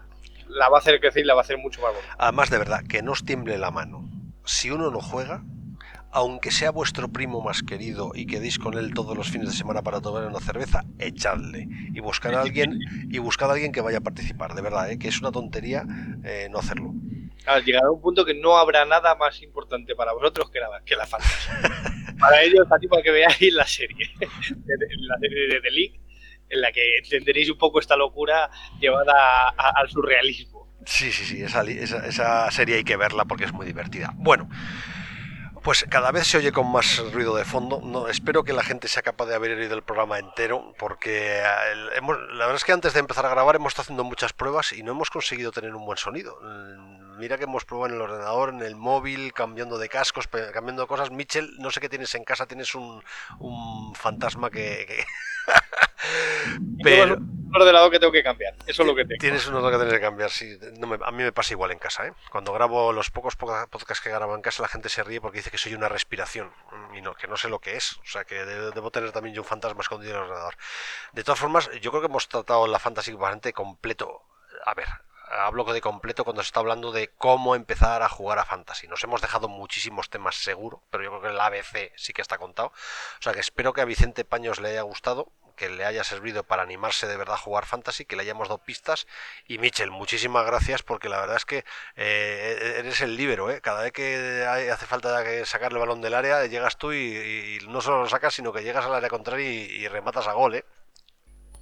la 0.47 0.69
va 0.69 0.77
a 0.77 0.79
hacer 0.79 0.99
crecer 0.99 1.23
y 1.23 1.25
la 1.25 1.33
va 1.33 1.41
a 1.41 1.43
hacer 1.43 1.57
mucho 1.57 1.81
más 1.81 1.93
bonita. 1.93 2.15
Además, 2.17 2.49
de 2.49 2.57
verdad, 2.57 2.83
que 2.87 3.01
no 3.01 3.11
os 3.11 3.25
tiemble 3.25 3.57
la 3.57 3.71
mano. 3.71 4.07
Si 4.45 4.69
uno 4.71 4.91
no 4.91 5.01
juega, 5.01 5.43
aunque 6.15 6.49
sea 6.49 6.71
vuestro 6.71 7.09
primo 7.09 7.41
más 7.41 7.61
querido 7.61 8.13
y 8.15 8.25
quedéis 8.25 8.57
con 8.57 8.77
él 8.77 8.93
todos 8.93 9.17
los 9.17 9.29
fines 9.29 9.49
de 9.49 9.53
semana 9.53 9.81
para 9.81 9.99
tomar 9.99 10.25
una 10.25 10.39
cerveza, 10.39 10.85
echadle 10.97 11.67
y 11.93 11.99
buscad 11.99 12.33
a 12.35 12.41
alguien 12.41 12.79
y 13.11 13.19
buscad 13.19 13.49
a 13.49 13.53
alguien 13.53 13.73
que 13.73 13.81
vaya 13.81 13.97
a 13.97 14.01
participar, 14.01 14.53
de 14.53 14.61
verdad, 14.61 14.89
¿eh? 14.89 14.97
que 14.97 15.09
es 15.09 15.19
una 15.19 15.33
tontería 15.33 15.83
eh, 16.23 16.47
no 16.49 16.59
hacerlo. 16.59 16.93
llegará 17.65 17.91
un 17.91 18.01
punto 18.01 18.23
que 18.23 18.33
no 18.33 18.55
habrá 18.55 18.85
nada 18.85 19.15
más 19.15 19.41
importante 19.41 19.93
para 19.93 20.13
vosotros 20.13 20.49
que 20.49 20.61
la, 20.61 20.69
que 20.85 20.95
la 20.95 21.05
fantasía. 21.05 22.15
para 22.19 22.43
ellos, 22.43 22.65
a 22.71 22.79
ti 22.79 22.87
para 22.87 23.03
que 23.03 23.11
veáis 23.11 23.53
la 23.53 23.67
serie, 23.67 24.09
la 24.17 25.19
serie 25.19 25.47
de 25.49 25.59
The 25.59 25.71
League, 25.71 25.99
en 26.47 26.61
la 26.61 26.71
que 26.71 26.97
entenderéis 27.03 27.49
un 27.49 27.57
poco 27.57 27.81
esta 27.81 27.97
locura 27.97 28.49
llevada 28.79 29.49
al 29.49 29.89
surrealismo. 29.89 30.55
Sí, 30.85 31.11
sí, 31.11 31.25
sí, 31.25 31.41
esa, 31.41 31.63
esa, 31.63 32.49
serie 32.51 32.75
hay 32.75 32.83
que 32.83 32.95
verla 32.95 33.25
porque 33.25 33.45
es 33.45 33.51
muy 33.53 33.65
divertida. 33.65 34.13
Bueno, 34.15 34.47
pues 35.65 35.83
cada 35.89 36.11
vez 36.11 36.27
se 36.27 36.37
oye 36.37 36.51
con 36.51 36.71
más 36.71 36.99
ruido 37.11 37.35
de 37.35 37.43
fondo. 37.43 37.81
No, 37.83 38.07
espero 38.07 38.43
que 38.43 38.53
la 38.53 38.63
gente 38.63 38.87
sea 38.87 39.01
capaz 39.01 39.25
de 39.25 39.33
haber 39.33 39.57
oído 39.57 39.73
el 39.73 39.81
programa 39.81 40.19
entero, 40.19 40.75
porque 40.77 41.39
eh, 41.39 41.43
hemos, 41.95 42.19
la 42.33 42.45
verdad 42.45 42.57
es 42.57 42.63
que 42.63 42.71
antes 42.71 42.93
de 42.93 42.99
empezar 42.99 43.25
a 43.25 43.29
grabar 43.29 43.55
hemos 43.55 43.71
estado 43.71 43.85
haciendo 43.85 44.03
muchas 44.03 44.31
pruebas 44.31 44.73
y 44.73 44.83
no 44.83 44.91
hemos 44.91 45.09
conseguido 45.09 45.51
tener 45.51 45.73
un 45.73 45.83
buen 45.83 45.97
sonido. 45.97 46.39
Mm, 47.15 47.19
mira 47.19 47.37
que 47.37 47.45
hemos 47.45 47.65
probado 47.65 47.93
en 47.93 47.95
el 47.95 48.01
ordenador, 48.01 48.49
en 48.49 48.61
el 48.61 48.75
móvil, 48.75 49.33
cambiando 49.33 49.77
de 49.77 49.89
cascos, 49.89 50.27
cambiando 50.27 50.87
cosas. 50.87 51.11
Mitchell, 51.11 51.55
no 51.59 51.71
sé 51.71 51.79
qué 51.79 51.89
tienes 51.89 52.13
en 52.15 52.23
casa, 52.23 52.45
tienes 52.45 52.75
un, 52.75 53.03
un 53.39 53.95
fantasma 53.95 54.49
que... 54.49 55.05
Pero... 56.83 57.15
Un 57.15 57.61
ordenador 57.61 57.89
que 57.89 57.99
tengo 57.99 58.11
que 58.11 58.23
cambiar, 58.23 58.53
eso 58.67 58.81
es 58.81 58.87
lo 58.87 58.93
que 58.93 59.05
tengo. 59.05 59.19
Tienes 59.19 59.47
un 59.47 59.55
ordenador 59.55 59.79
que 59.79 59.85
tienes 59.85 59.99
que 59.99 60.05
cambiar, 60.05 60.29
sí. 60.29 60.59
a 61.05 61.11
mí 61.11 61.23
me 61.23 61.31
pasa 61.31 61.53
igual 61.53 61.71
en 61.71 61.79
casa, 61.79 62.05
¿eh? 62.05 62.13
Cuando 62.29 62.51
grabo 62.51 62.91
los 62.91 63.11
pocos 63.11 63.37
podcasts 63.37 64.01
que 64.01 64.09
grabo 64.09 64.35
en 64.35 64.41
casa, 64.41 64.61
la 64.61 64.67
gente 64.67 64.89
se 64.89 65.03
ríe 65.03 65.21
porque 65.21 65.37
dice 65.37 65.51
que 65.51 65.57
soy 65.57 65.73
una 65.73 65.87
respiración 65.87 66.51
y 66.93 67.01
no, 67.01 67.15
que 67.15 67.27
no 67.27 67.37
sé 67.37 67.47
lo 67.47 67.59
que 67.59 67.77
es. 67.77 67.97
O 67.99 68.05
sea, 68.05 68.25
que 68.25 68.43
debo 68.43 68.91
tener 68.91 69.13
también 69.13 69.33
yo 69.33 69.41
un 69.41 69.47
fantasma 69.47 69.81
escondido 69.81 70.11
en 70.11 70.17
el 70.17 70.23
ordenador. 70.23 70.55
De 71.13 71.23
todas 71.23 71.39
formas, 71.39 71.71
yo 71.79 71.91
creo 71.91 72.01
que 72.01 72.07
hemos 72.07 72.27
tratado 72.27 72.67
la 72.67 72.79
fantasy 72.79 73.13
bastante 73.13 73.53
completo. 73.53 74.21
A 74.65 74.73
ver, 74.73 74.87
hablo 75.37 75.63
de 75.65 75.81
completo 75.81 76.23
cuando 76.23 76.41
se 76.41 76.47
está 76.47 76.59
hablando 76.59 76.91
de 76.91 77.09
cómo 77.09 77.55
empezar 77.55 78.01
a 78.01 78.09
jugar 78.09 78.39
a 78.39 78.45
fantasy. 78.45 78.87
Nos 78.87 79.03
hemos 79.03 79.21
dejado 79.21 79.47
muchísimos 79.47 80.09
temas 80.09 80.35
seguro, 80.35 80.81
pero 80.89 81.03
yo 81.03 81.09
creo 81.11 81.21
que 81.21 81.29
el 81.29 81.39
ABC 81.39 81.91
sí 81.95 82.13
que 82.13 82.21
está 82.21 82.37
contado. 82.37 82.69
O 82.69 83.21
sea 83.21 83.33
que 83.33 83.39
espero 83.39 83.73
que 83.73 83.81
a 83.81 83.85
Vicente 83.85 84.25
Paños 84.25 84.59
le 84.59 84.69
haya 84.69 84.81
gustado, 84.81 85.31
que 85.55 85.69
le 85.69 85.85
haya 85.85 86.03
servido 86.03 86.43
para 86.43 86.63
animarse 86.63 87.07
de 87.07 87.17
verdad 87.17 87.35
a 87.35 87.39
jugar 87.39 87.65
fantasy, 87.65 88.05
que 88.05 88.15
le 88.15 88.23
hayamos 88.23 88.49
dado 88.49 88.59
pistas. 88.59 89.07
Y 89.47 89.57
Michel, 89.57 89.91
muchísimas 89.91 90.45
gracias 90.45 90.83
porque 90.83 91.09
la 91.09 91.19
verdad 91.19 91.37
es 91.37 91.45
que 91.45 91.65
eh, 91.95 92.75
eres 92.79 93.01
el 93.01 93.15
líbero, 93.15 93.49
¿eh? 93.51 93.61
Cada 93.61 93.83
vez 93.83 93.91
que 93.91 94.45
hace 94.71 94.85
falta 94.85 95.23
sacar 95.45 95.71
el 95.71 95.77
balón 95.79 96.01
del 96.01 96.13
área, 96.13 96.45
llegas 96.45 96.77
tú 96.77 96.93
y, 96.93 97.59
no 97.67 97.81
solo 97.81 98.01
lo 98.01 98.09
sacas, 98.09 98.33
sino 98.33 98.53
que 98.53 98.63
llegas 98.63 98.85
al 98.85 98.93
área 98.93 99.09
contraria 99.09 99.49
y, 99.49 99.87
rematas 99.87 100.27
a 100.27 100.33
gol, 100.33 100.55
¿eh? 100.55 100.65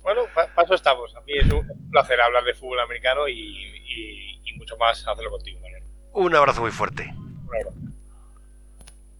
Bueno, 0.03 0.23
paso 0.55 0.75
estamos. 0.75 1.15
A 1.15 1.21
mí 1.21 1.33
es 1.33 1.51
un 1.51 1.89
placer 1.89 2.19
hablar 2.21 2.43
de 2.43 2.53
fútbol 2.53 2.81
americano 2.81 3.27
y, 3.27 3.69
mucho 4.57 4.77
más 4.77 5.05
hacerlo 5.07 5.31
contigo, 5.31 5.59
Un 6.13 6.35
abrazo 6.35 6.61
muy 6.61 6.71
fuerte. 6.71 7.11
Un 7.17 7.55
abrazo. 7.55 7.92